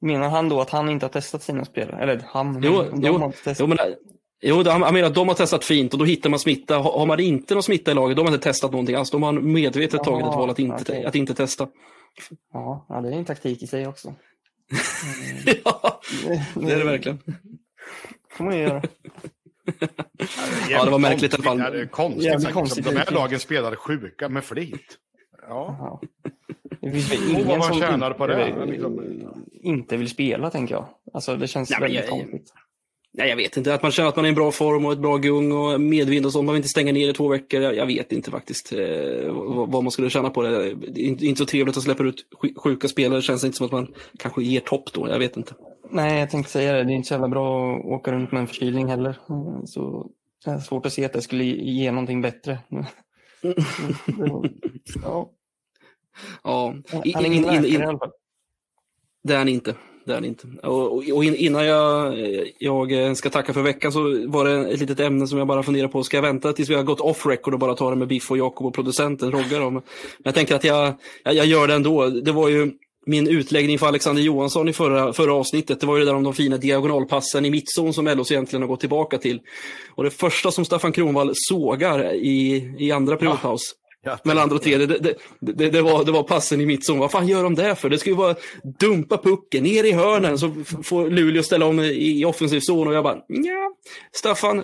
Menar 0.00 0.28
han 0.28 0.48
då 0.48 0.60
att 0.60 0.70
han 0.70 0.88
inte 0.90 1.06
har 1.06 1.10
testat 1.10 1.42
sina 1.42 1.64
spelare? 1.64 2.02
Eller 2.02 2.22
han, 2.26 2.60
Jo, 2.62 2.84
jo, 2.94 3.18
har 3.18 3.26
inte 3.26 3.38
testat. 3.38 3.56
Jo, 3.60 3.66
men, 3.66 3.78
jo, 4.42 4.62
det- 4.62 4.70
han 4.72 4.82
han 4.82 4.94
menar 4.94 5.08
att 5.08 5.14
de 5.14 5.28
har 5.28 5.34
testat 5.34 5.64
fint 5.64 5.92
och 5.92 5.98
då 5.98 6.04
hittar 6.04 6.30
man 6.30 6.38
smitta. 6.38 6.78
Har 6.78 6.92
har 6.98 7.06
man 7.06 7.20
inte 7.20 7.54
någon 7.54 7.62
smitta 7.62 7.90
i 7.90 7.94
laget, 7.94 8.16
de 8.16 8.26
har 8.26 8.34
inte 8.34 8.44
testat 8.44 8.70
någonting 8.72 8.96
alls. 8.96 9.10
De 9.10 9.22
har 9.22 9.32
medvetet 9.32 10.04
tagit 10.04 10.26
ett 10.26 10.34
val 10.34 10.50
att 10.50 10.58
inte, 10.58 10.82
okej. 10.82 11.04
att 11.04 11.14
inte 11.14 11.34
testa. 11.34 11.68
Ja, 12.52 12.86
ja, 12.88 13.00
det 13.00 13.08
är 13.08 13.12
en 13.12 13.24
taktik 13.24 13.62
i 13.62 13.66
sig 13.66 13.86
också. 13.86 14.14
ja, 15.64 16.00
det 16.54 16.72
är 16.72 16.78
det 16.78 16.84
verkligen. 16.84 17.18
får 18.30 18.44
man 18.44 18.56
ju 18.56 18.62
göra. 18.62 18.82
Ja, 20.70 20.84
det 20.84 20.90
var 20.90 20.98
märkligt 20.98 21.32
i 21.32 21.36
alla 21.36 21.44
fall. 21.44 21.58
Det 21.58 21.86
konstigt. 21.86 22.52
Konstigt. 22.52 22.84
De 22.84 22.96
här 22.96 23.10
lagen 23.10 23.40
spelade 23.40 23.76
sjuka 23.76 24.28
med 24.28 24.44
flit. 24.44 24.98
Ja. 25.48 26.00
Det 26.86 26.92
finns 26.92 27.12
väl 27.12 27.30
ingen 27.30 27.46
vad 27.46 27.58
man 27.58 27.68
som 27.68 27.80
tjänar 27.80 28.10
på 28.10 28.26
det, 28.26 28.48
inte, 28.48 28.64
liksom. 28.66 29.00
inte 29.62 29.96
vill 29.96 30.08
spela, 30.08 30.50
tänker 30.50 30.74
jag. 30.74 30.86
Alltså, 31.14 31.36
det 31.36 31.46
känns 31.48 31.70
Nej, 31.70 31.80
väldigt 31.80 32.00
jag- 32.00 32.08
konstigt. 32.10 32.52
Nej, 33.18 33.28
jag 33.28 33.36
vet 33.36 33.56
inte. 33.56 33.74
Att 33.74 33.82
man 33.82 33.90
känner 33.92 34.08
att 34.08 34.16
man 34.16 34.24
är 34.24 34.28
i 34.28 34.30
en 34.30 34.34
bra 34.34 34.50
form 34.52 34.84
och 34.86 34.92
ett 34.92 34.98
bra 34.98 35.16
gung 35.16 35.52
och 35.52 35.80
medvind 35.80 36.26
och 36.26 36.32
sånt. 36.32 36.46
Man 36.46 36.52
vill 36.52 36.58
inte 36.58 36.68
stänga 36.68 36.92
ner 36.92 37.08
i 37.10 37.12
två 37.12 37.28
veckor. 37.28 37.60
Jag, 37.60 37.76
jag 37.76 37.86
vet 37.86 38.12
inte 38.12 38.30
faktiskt 38.30 38.72
eh, 38.72 39.32
vad, 39.68 39.82
man 39.84 39.90
skulle 39.90 40.10
känna 40.10 40.30
på 40.30 40.42
det. 40.42 40.74
Det 40.74 41.00
är 41.00 41.04
inte, 41.04 41.26
inte 41.26 41.38
så 41.38 41.44
trevligt 41.46 41.76
att 41.76 41.82
släppa 41.82 42.02
ut 42.04 42.26
sj- 42.42 42.54
sjuka 42.56 42.88
spelare. 42.88 43.18
Det 43.18 43.22
känns 43.22 43.44
inte 43.44 43.56
som 43.56 43.66
att 43.66 43.72
man 43.72 43.94
kanske 44.18 44.42
ger 44.42 44.60
topp 44.60 44.92
då. 44.92 45.08
Jag 45.08 45.18
vet 45.18 45.36
inte. 45.36 45.54
Nej, 45.90 46.20
jag 46.20 46.30
tänkte 46.30 46.52
säga 46.52 46.72
det. 46.72 46.84
Det 46.84 46.92
är 46.92 46.94
inte 46.96 47.08
så 47.08 47.14
jävla 47.14 47.28
bra 47.28 47.76
att 47.76 47.84
åka 47.84 48.12
runt 48.12 48.32
med 48.32 48.40
en 48.40 48.46
förkylning 48.46 48.86
heller. 48.86 49.18
Så 49.64 50.10
det 50.44 50.50
är 50.50 50.58
svårt 50.58 50.86
att 50.86 50.92
se 50.92 51.04
att 51.04 51.12
det 51.12 51.22
skulle 51.22 51.44
ge 51.44 51.90
någonting 51.92 52.20
bättre. 52.22 52.58
ja, 55.02 55.30
Ja, 56.44 56.74
han 56.92 57.02
är 57.02 57.24
in, 57.26 57.32
ingen 57.32 57.54
in, 57.54 57.62
läkare 57.62 57.82
i 57.82 57.86
alla 57.86 57.98
fall. 57.98 58.10
Det 59.24 59.34
är 59.34 59.38
han 59.38 59.48
inte. 59.48 59.74
Det 60.04 60.12
är 60.12 60.14
han 60.14 60.24
inte. 60.24 60.46
Och, 60.62 60.92
och, 60.92 61.04
och 61.12 61.24
in- 61.24 61.34
innan 61.34 61.66
jag, 61.66 62.14
jag 62.58 63.16
ska 63.16 63.30
tacka 63.30 63.52
för 63.52 63.62
veckan 63.62 63.92
så 63.92 64.28
var 64.28 64.44
det 64.44 64.68
ett 64.72 64.80
litet 64.80 65.00
ämne 65.00 65.26
som 65.26 65.38
jag 65.38 65.46
bara 65.46 65.62
funderar 65.62 65.88
på. 65.88 66.02
Ska 66.02 66.16
jag 66.16 66.22
vänta 66.22 66.52
tills 66.52 66.70
vi 66.70 66.74
har 66.74 66.82
gått 66.82 67.00
off 67.00 67.26
record 67.26 67.54
och 67.54 67.60
bara 67.60 67.74
ta 67.74 67.90
det 67.90 67.96
med 67.96 68.08
Biff 68.08 68.30
och 68.30 68.38
Jakob 68.38 68.66
och 68.66 68.74
producenten 68.74 69.32
Rogga? 69.32 69.58
Då? 69.58 69.70
Men 69.70 69.82
jag 70.24 70.34
tänker 70.34 70.54
att 70.54 70.64
jag, 70.64 70.94
jag, 71.24 71.34
jag 71.34 71.46
gör 71.46 71.68
det 71.68 71.74
ändå. 71.74 72.06
Det 72.08 72.32
var 72.32 72.48
ju 72.48 72.72
min 73.06 73.28
utläggning 73.28 73.78
för 73.78 73.86
Alexander 73.86 74.22
Johansson 74.22 74.68
i 74.68 74.72
förra, 74.72 75.12
förra 75.12 75.34
avsnittet. 75.34 75.80
Det 75.80 75.86
var 75.86 75.96
ju 75.96 76.04
det 76.04 76.10
där 76.10 76.16
om 76.16 76.22
de 76.22 76.34
fina 76.34 76.56
diagonalpassen 76.56 77.44
i 77.44 77.50
mittzon 77.50 77.92
som 77.94 78.06
LHC 78.08 78.30
egentligen 78.30 78.62
har 78.62 78.68
gått 78.68 78.80
tillbaka 78.80 79.18
till. 79.18 79.40
Och 79.94 80.04
det 80.04 80.10
första 80.10 80.50
som 80.50 80.64
Staffan 80.64 80.92
Kronvall 80.92 81.30
sågar 81.34 82.14
i, 82.14 82.56
i 82.78 82.92
andra 82.92 83.16
periodpaus 83.16 83.74
Ja, 83.74 83.85
mellan 84.24 84.42
andra 84.42 84.56
och 84.56 84.62
tredje, 84.62 84.86
det, 84.86 85.14
det, 85.40 85.70
det, 85.70 85.82
var, 85.82 86.04
det 86.04 86.12
var 86.12 86.22
passen 86.22 86.60
i 86.60 86.66
mittzon. 86.66 86.98
Vad 86.98 87.10
fan 87.10 87.28
gör 87.28 87.42
de 87.42 87.54
det 87.54 87.74
för? 87.74 87.88
Det 87.90 87.98
ska 87.98 88.10
ju 88.10 88.16
vara 88.16 88.34
dumpa 88.80 89.18
pucken, 89.18 89.62
ner 89.62 89.84
i 89.84 89.92
hörnen, 89.92 90.38
så 90.38 90.54
får 90.82 91.10
Luleå 91.10 91.42
ställa 91.42 91.66
om 91.66 91.80
i, 91.80 92.20
i 92.20 92.24
offensiv 92.24 92.60
zon. 92.60 92.88
Och 92.88 92.94
jag 92.94 93.04
bara, 93.04 93.18
ja, 93.28 93.72
Staffan, 94.12 94.62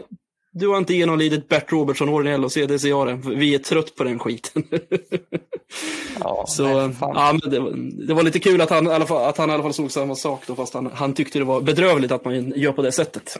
du 0.52 0.68
har 0.68 0.78
inte 0.78 0.94
genomlidit 0.94 1.48
Bert 1.48 1.72
Robertson-åren 1.72 2.26
i 2.26 2.38
LHC, 2.38 2.54
det 2.54 2.78
ser 2.78 2.88
jag 2.88 3.06
det. 3.06 3.14
Vi 3.34 3.54
är 3.54 3.58
trött 3.58 3.94
på 3.96 4.04
den 4.04 4.18
skiten. 4.18 4.62
Ja, 6.20 6.44
så, 6.48 6.64
nej, 6.86 6.96
ja, 7.00 7.38
men 7.42 7.50
det, 7.50 7.60
var- 7.60 7.72
det 8.06 8.14
var 8.14 8.22
lite 8.22 8.38
kul 8.38 8.60
att 8.60 8.70
han, 8.70 8.86
att 9.10 9.38
han 9.38 9.50
i 9.50 9.52
alla 9.52 9.62
fall 9.62 9.72
såg 9.72 9.90
samma 9.90 10.14
sak 10.14 10.42
då, 10.46 10.54
fast 10.54 10.74
han, 10.74 10.90
han 10.94 11.14
tyckte 11.14 11.38
det 11.38 11.44
var 11.44 11.60
bedrövligt 11.60 12.12
att 12.12 12.24
man 12.24 12.52
gör 12.56 12.72
på 12.72 12.82
det 12.82 12.92
sättet. 12.92 13.36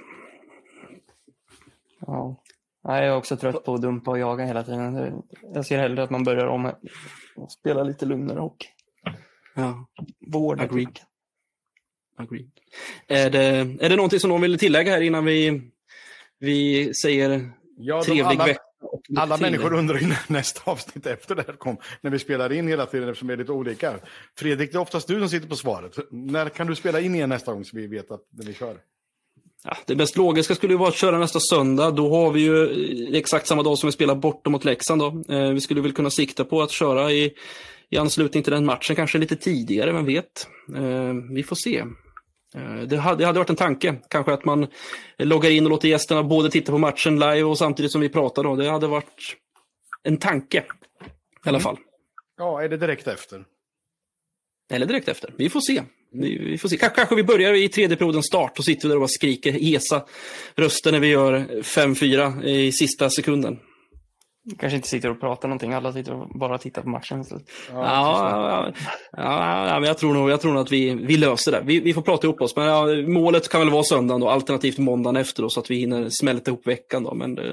Ja. 2.07 2.37
Nej, 2.85 3.05
jag 3.05 3.13
är 3.13 3.17
också 3.19 3.37
trött 3.37 3.65
på 3.65 3.75
att 3.75 3.83
dumpa 3.83 4.11
och 4.11 4.19
jaga 4.19 4.45
hela 4.45 4.63
tiden. 4.65 4.95
Det- 4.95 5.13
Jag 5.55 5.67
ser 5.67 5.79
hellre 5.79 6.03
att 6.03 6.11
man 6.11 6.25
börjar 6.25 6.47
om 6.47 6.73
och 7.37 7.53
spela 7.53 7.83
lite 7.83 8.07
lugnare 8.07 8.41
och 8.41 8.57
Ja. 9.55 9.87
Agreed. 10.59 10.71
pucken. 10.71 11.05
Agree. 12.17 12.47
Är 13.09 13.31
det, 13.31 13.41
är 13.81 13.89
det 13.89 13.97
någonting 13.97 14.21
som 14.21 14.31
någon 14.31 14.41
vill 14.41 14.59
tillägga 14.59 14.93
här 14.93 15.01
innan 15.01 15.25
vi, 15.25 15.63
vi 16.39 16.95
säger 16.95 17.51
Ja, 17.77 18.03
trevlig 18.03 18.23
alla, 18.25 18.47
vecka? 18.47 18.61
alla 19.17 19.37
människor 19.37 19.73
undrar 19.75 19.99
ju 19.99 20.07
när 20.07 20.19
nästa 20.33 20.71
avsnitt 20.71 21.07
efter 21.07 21.35
det 21.35 21.45
här 21.47 21.55
kom. 21.55 21.77
När 22.01 22.11
vi 22.11 22.19
spelar 22.19 22.53
in 22.53 22.69
hela 22.69 22.87
tiden 22.87 23.09
eftersom 23.09 23.29
vi 23.29 23.35
är 23.35 23.39
lite 23.39 23.53
olika. 23.53 23.95
Fredrik, 24.39 24.73
det 24.73 24.79
är 24.79 24.81
oftast 24.81 25.09
du 25.09 25.19
som 25.21 25.29
sitter 25.29 25.49
på 25.49 25.57
svaret. 25.57 25.97
När 26.11 26.49
kan 26.49 26.67
du 26.67 26.75
spela 26.75 27.01
in 27.01 27.15
igen 27.15 27.29
nästa 27.29 27.53
gång 27.53 27.65
så 27.65 27.77
vi 27.77 27.87
vet 27.87 28.11
att 28.11 28.21
när 28.31 28.47
vi 28.47 28.55
kör? 28.55 28.77
Ja, 29.65 29.77
det 29.87 29.97
mest 29.97 30.17
logiska 30.17 30.55
skulle 30.55 30.73
ju 30.73 30.79
vara 30.79 30.89
att 30.89 30.97
köra 30.97 31.19
nästa 31.19 31.41
söndag. 31.41 31.91
Då 31.91 32.11
har 32.11 32.31
vi 32.31 32.41
ju 32.41 33.11
eh, 33.11 33.19
exakt 33.19 33.47
samma 33.47 33.63
dag 33.63 33.79
som 33.79 33.87
vi 33.87 33.93
spelar 33.93 34.15
borta 34.15 34.51
mot 34.51 34.65
Leksand. 34.65 35.01
Då. 35.01 35.35
Eh, 35.35 35.51
vi 35.51 35.61
skulle 35.61 35.81
väl 35.81 35.93
kunna 35.93 36.11
sikta 36.11 36.45
på 36.45 36.63
att 36.63 36.71
köra 36.71 37.13
i, 37.13 37.35
i 37.91 37.97
anslutning 37.97 38.43
till 38.43 38.53
den 38.53 38.65
matchen, 38.65 38.97
kanske 38.97 39.19
lite 39.19 39.37
tidigare, 39.37 39.93
vem 39.93 40.05
vet. 40.05 40.49
Eh, 40.77 41.15
vi 41.35 41.43
får 41.43 41.57
se. 41.57 41.79
Eh, 42.55 42.83
det, 42.87 42.97
hade, 42.97 43.19
det 43.19 43.27
hade 43.27 43.39
varit 43.39 43.51
en 43.51 43.57
tanke, 43.57 43.95
kanske 44.09 44.33
att 44.33 44.45
man 44.45 44.67
loggar 45.19 45.51
in 45.51 45.65
och 45.65 45.71
låter 45.71 45.89
gästerna 45.89 46.23
både 46.23 46.51
titta 46.51 46.73
på 46.73 46.79
matchen 46.79 47.19
live 47.19 47.43
och 47.43 47.59
samtidigt 47.59 47.93
som 47.93 48.01
vi 48.01 48.09
pratar. 48.09 48.45
Då. 48.45 48.57
Det 48.57 48.71
hade 48.71 48.87
varit 48.87 49.37
en 50.03 50.17
tanke 50.17 50.65
i 51.47 51.49
alla 51.49 51.61
fall. 51.61 51.77
Ja, 52.39 52.63
är 52.63 52.69
det 52.69 52.77
direkt 52.77 53.07
efter? 53.09 53.45
Eller 54.73 54.87
direkt 54.87 55.09
efter. 55.09 55.35
Vi 55.37 55.49
får 55.49 55.61
se. 55.61 55.83
Vi, 56.13 56.59
får 56.59 56.69
se. 56.69 56.77
Kanske, 56.77 56.97
kanske 56.97 57.15
vi 57.15 57.25
börjar 57.25 57.55
i 57.55 57.69
tredje 57.69 57.97
periodens 57.97 58.27
start 58.27 58.59
och 58.59 58.65
sitter 58.65 58.89
där 58.89 58.97
och 58.97 59.01
bara 59.01 59.09
skriker 59.09 59.53
hesa 59.53 60.05
röster 60.55 60.93
när 60.93 61.01
vi 61.01 61.07
gör 61.07 61.39
5-4 61.63 62.45
i 62.45 62.73
sista 62.73 63.11
sekunden. 63.11 63.59
Kanske 64.59 64.77
inte 64.77 64.89
sitter 64.89 65.11
och 65.11 65.21
pratar 65.21 65.49
någonting. 65.49 65.73
Alla 65.73 65.93
sitter 65.93 66.13
och 66.13 66.39
bara 66.39 66.59
tittar 66.59 66.83
på 66.83 66.89
matchen. 66.89 67.25
Så. 67.25 67.41
Ja, 67.71 67.75
ja, 67.75 68.73
ja, 69.13 69.69
ja, 69.69 69.81
men 69.81 69.89
jag 69.89 69.99
tror 69.99 70.15
nog, 70.15 70.31
jag 70.31 70.41
tror 70.41 70.53
nog 70.53 70.63
att 70.63 70.73
vi, 70.73 70.95
vi 70.95 71.17
löser 71.17 71.53
det. 71.53 71.63
Vi, 71.65 71.81
vi 71.81 71.95
får 71.95 72.03
prata 72.03 72.27
ihop 72.27 72.41
oss. 72.41 72.57
Men 72.57 72.67
ja, 72.67 72.87
målet 73.07 73.49
kan 73.49 73.61
väl 73.61 73.71
vara 73.71 73.85
söndagen 73.85 74.21
då, 74.21 74.29
alternativt 74.29 74.79
måndagen 74.79 75.17
efter 75.17 75.43
då, 75.43 75.49
så 75.49 75.61
att 75.61 75.71
vi 75.71 75.77
hinner 75.77 76.09
smälta 76.11 76.51
ihop 76.51 76.67
veckan. 76.67 77.03
Då. 77.03 77.15
Men 77.15 77.39
eh, 77.39 77.45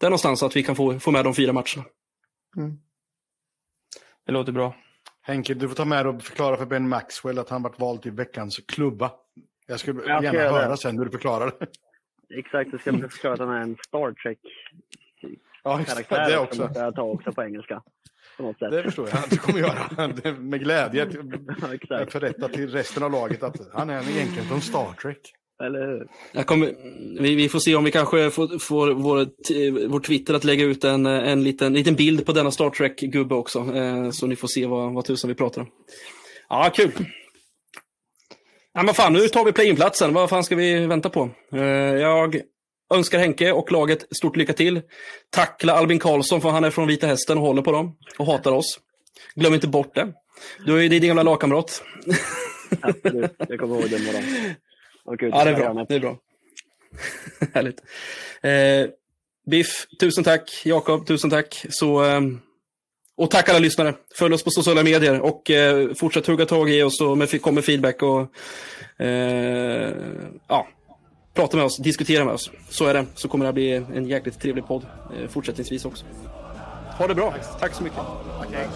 det 0.00 0.06
är 0.06 0.10
någonstans 0.10 0.42
att 0.42 0.56
vi 0.56 0.62
kan 0.62 0.76
få, 0.76 1.00
få 1.00 1.10
med 1.10 1.24
de 1.24 1.34
fyra 1.34 1.52
matcherna. 1.52 1.84
Det 4.26 4.32
låter 4.32 4.52
bra. 4.52 4.74
Henke, 5.26 5.54
du 5.54 5.68
får 5.68 5.74
ta 5.76 5.84
med 5.84 6.06
och 6.06 6.22
förklara 6.22 6.56
för 6.56 6.66
Ben 6.66 6.88
Maxwell 6.88 7.38
att 7.38 7.48
han 7.50 7.62
varit 7.62 7.78
vald 7.80 8.02
till 8.02 8.12
veckans 8.12 8.58
klubba. 8.68 9.10
Jag 9.66 9.80
skulle 9.80 10.00
Jag 10.06 10.24
ska 10.24 10.32
gärna 10.36 10.50
höra 10.58 10.68
det. 10.68 10.76
sen 10.76 10.98
hur 10.98 11.04
du 11.04 11.10
förklarar 11.10 11.52
det. 11.60 11.66
Exakt, 12.38 12.70
jag 12.72 12.80
ska 12.80 12.92
förklara 13.08 13.34
att 13.34 13.40
han 13.40 13.48
är 13.50 13.60
en 13.60 13.76
Star 13.86 14.14
Ja, 15.62 15.76
det, 15.78 15.84
Trek-karaktär. 15.84 16.24
det 16.26 16.32
som 16.36 16.42
också. 16.44 16.62
måste 16.62 16.80
jag 16.80 16.94
ta 16.94 17.02
också 17.02 17.32
på 17.32 17.42
engelska. 17.42 17.82
På. 18.36 18.54
Det 18.58 18.82
förstår 18.82 19.08
jag 19.08 19.18
du 19.30 19.36
kommer 19.36 19.58
göra. 19.60 20.06
Det- 20.22 20.32
Med 20.32 20.60
glädje. 20.60 21.06
Ja, 21.12 21.24
Jag 21.62 21.74
exakt. 21.74 22.12
förrätta 22.12 22.48
till 22.48 22.70
resten 22.70 23.02
av 23.02 23.10
laget 23.10 23.42
att 23.42 23.56
han 23.72 23.90
är 23.90 24.10
egentligen 24.10 24.48
från 24.48 24.60
Star 24.60 24.92
Trek. 25.02 25.34
Eller 25.62 25.86
hur? 25.86 26.06
Jag 26.32 26.46
kommer, 26.46 26.74
vi, 27.20 27.34
vi 27.34 27.48
får 27.48 27.58
se 27.58 27.74
om 27.74 27.84
vi 27.84 27.90
kanske 27.90 28.30
får, 28.30 28.58
får 28.58 28.90
vår, 28.90 29.88
vår 29.88 30.00
Twitter 30.00 30.34
att 30.34 30.44
lägga 30.44 30.64
ut 30.64 30.84
en, 30.84 31.06
en 31.06 31.44
liten, 31.44 31.74
liten 31.74 31.94
bild 31.94 32.26
på 32.26 32.32
denna 32.32 32.50
Star 32.50 32.70
Trek-gubbe 32.70 33.34
också. 33.34 33.58
Eh, 33.58 34.10
så 34.10 34.26
ni 34.26 34.36
får 34.36 34.48
se 34.48 34.66
vad, 34.66 34.94
vad 34.94 35.04
tusan 35.04 35.28
vi 35.28 35.34
pratar 35.34 35.60
om. 35.60 35.68
Ja, 36.48 36.70
kul. 36.74 36.92
Ja, 38.72 38.82
men 38.82 38.94
fan, 38.94 39.12
nu 39.12 39.28
tar 39.28 39.44
vi 39.44 39.52
play-in-platsen. 39.52 40.14
Vad 40.14 40.30
fan 40.30 40.44
ska 40.44 40.56
vi 40.56 40.86
vänta 40.86 41.10
på? 41.10 41.30
Eh, 41.52 41.62
jag 41.94 42.40
önskar 42.94 43.18
Henke 43.18 43.52
och 43.52 43.72
laget 43.72 44.16
stort 44.16 44.36
lycka 44.36 44.52
till. 44.52 44.82
Tackla 45.30 45.72
Albin 45.72 45.98
Karlsson, 45.98 46.40
för 46.40 46.50
han 46.50 46.64
är 46.64 46.70
från 46.70 46.88
Vita 46.88 47.06
Hästen 47.06 47.38
och 47.38 47.44
håller 47.44 47.62
på 47.62 47.72
dem. 47.72 47.96
Och 48.18 48.26
hatar 48.26 48.52
oss. 48.52 48.80
Glöm 49.34 49.54
inte 49.54 49.68
bort 49.68 49.94
det. 49.94 50.12
Du 50.66 50.84
är 50.84 50.88
din 50.88 51.02
gamla 51.02 51.22
lagkamrat. 51.22 51.82
Absolut, 52.80 53.34
jag 53.48 53.60
kommer 53.60 53.80
ihåg 53.80 53.90
det 53.90 53.96
imorgon. 53.96 54.22
Oh, 55.04 55.16
ja, 55.20 55.44
det 55.44 55.50
är 55.50 55.56
bra. 55.56 55.84
Det 55.88 55.94
är 55.94 56.00
bra. 56.00 56.18
Härligt. 57.54 57.80
Eh, 58.42 58.94
Biff, 59.46 59.86
tusen 60.00 60.24
tack. 60.24 60.62
Jakob, 60.64 61.06
tusen 61.06 61.30
tack. 61.30 61.66
Så, 61.68 62.04
eh, 62.04 62.20
och 63.16 63.30
tack 63.30 63.48
alla 63.48 63.58
lyssnare. 63.58 63.94
Följ 64.18 64.34
oss 64.34 64.44
på 64.44 64.50
sociala 64.50 64.82
medier 64.82 65.20
och 65.20 65.50
eh, 65.50 65.94
fortsätt 65.94 66.26
hugga 66.26 66.46
tag 66.46 66.70
i 66.70 66.82
oss 66.82 67.00
och 67.00 67.42
kom 67.42 67.54
med 67.54 67.64
feedback. 67.64 68.02
Och, 68.02 68.20
eh, 69.04 69.92
ja, 70.48 70.68
prata 71.34 71.56
med 71.56 71.66
oss, 71.66 71.78
diskutera 71.78 72.24
med 72.24 72.34
oss. 72.34 72.50
Så 72.68 72.86
är 72.86 72.94
det. 72.94 73.06
Så 73.14 73.28
kommer 73.28 73.44
det 73.44 73.48
att 73.48 73.54
bli 73.54 73.72
en 73.72 74.08
jäkligt 74.08 74.40
trevlig 74.40 74.66
podd 74.66 74.86
eh, 75.16 75.28
fortsättningsvis 75.28 75.84
också. 75.84 76.04
Ha 76.98 77.06
det 77.06 77.14
bra. 77.14 77.34
Tack 77.60 77.74
så 77.74 77.82
mycket. 77.82 77.98
Okay. 78.48 78.66